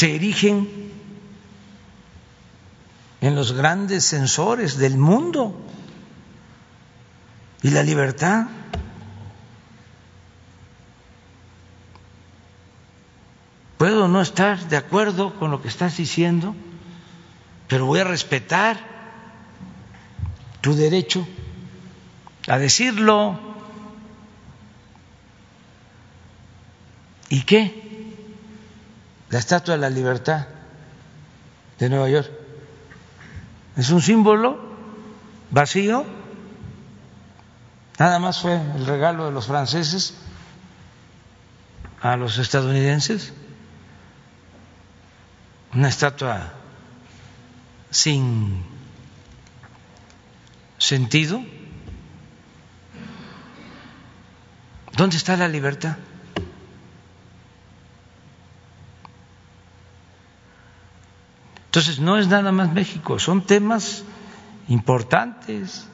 Se 0.00 0.14
erigen 0.14 0.66
en 3.20 3.34
los 3.34 3.52
grandes 3.52 4.02
sensores 4.02 4.78
del 4.78 4.96
mundo 4.96 5.54
y 7.60 7.68
la 7.68 7.82
libertad. 7.82 8.46
Puedo 13.76 14.08
no 14.08 14.22
estar 14.22 14.58
de 14.70 14.78
acuerdo 14.78 15.38
con 15.38 15.50
lo 15.50 15.60
que 15.60 15.68
estás 15.68 15.98
diciendo, 15.98 16.56
pero 17.68 17.84
voy 17.84 18.00
a 18.00 18.04
respetar 18.04 18.80
tu 20.62 20.74
derecho 20.74 21.28
a 22.48 22.56
decirlo. 22.56 23.38
¿Y 27.28 27.42
qué? 27.42 27.89
La 29.30 29.38
Estatua 29.38 29.74
de 29.74 29.80
la 29.80 29.90
Libertad 29.90 30.46
de 31.78 31.88
Nueva 31.88 32.08
York. 32.10 32.30
Es 33.76 33.90
un 33.90 34.02
símbolo 34.02 34.58
vacío, 35.50 36.04
nada 37.98 38.18
más 38.18 38.40
fue 38.40 38.54
el 38.54 38.86
regalo 38.86 39.26
de 39.26 39.32
los 39.32 39.46
franceses 39.46 40.14
a 42.02 42.16
los 42.16 42.38
estadounidenses, 42.38 43.32
una 45.72 45.88
estatua 45.88 46.52
sin 47.90 48.64
sentido. 50.78 51.40
¿Dónde 54.96 55.16
está 55.16 55.36
la 55.36 55.46
libertad? 55.46 55.96
Entonces, 61.70 62.00
no 62.00 62.18
es 62.18 62.26
nada 62.26 62.50
más 62.50 62.72
México, 62.72 63.20
son 63.20 63.42
temas 63.42 64.02
importantes 64.66 65.86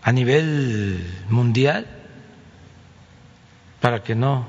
a 0.00 0.12
nivel 0.12 1.04
mundial 1.28 1.88
para 3.80 4.04
que 4.04 4.14
no 4.14 4.46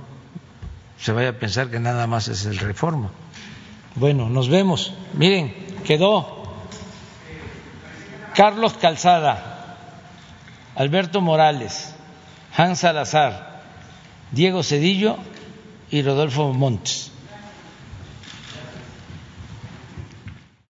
se 1.00 1.12
vaya 1.12 1.30
a 1.30 1.34
pensar 1.34 1.72
que 1.72 1.80
nada 1.80 2.06
más 2.06 2.28
es 2.28 2.46
el 2.46 2.60
reforma. 2.60 3.10
Bueno, 3.96 4.30
nos 4.30 4.48
vemos. 4.48 4.94
Miren, 5.14 5.56
quedó 5.84 6.54
Carlos 8.36 8.74
Calzada, 8.74 9.76
Alberto 10.76 11.20
Morales, 11.20 11.96
Hans 12.56 12.82
Salazar, 12.82 13.64
Diego 14.32 14.62
Cedillo 14.62 15.18
y 15.90 16.04
Rodolfo 16.04 16.54
Montes. 16.54 17.12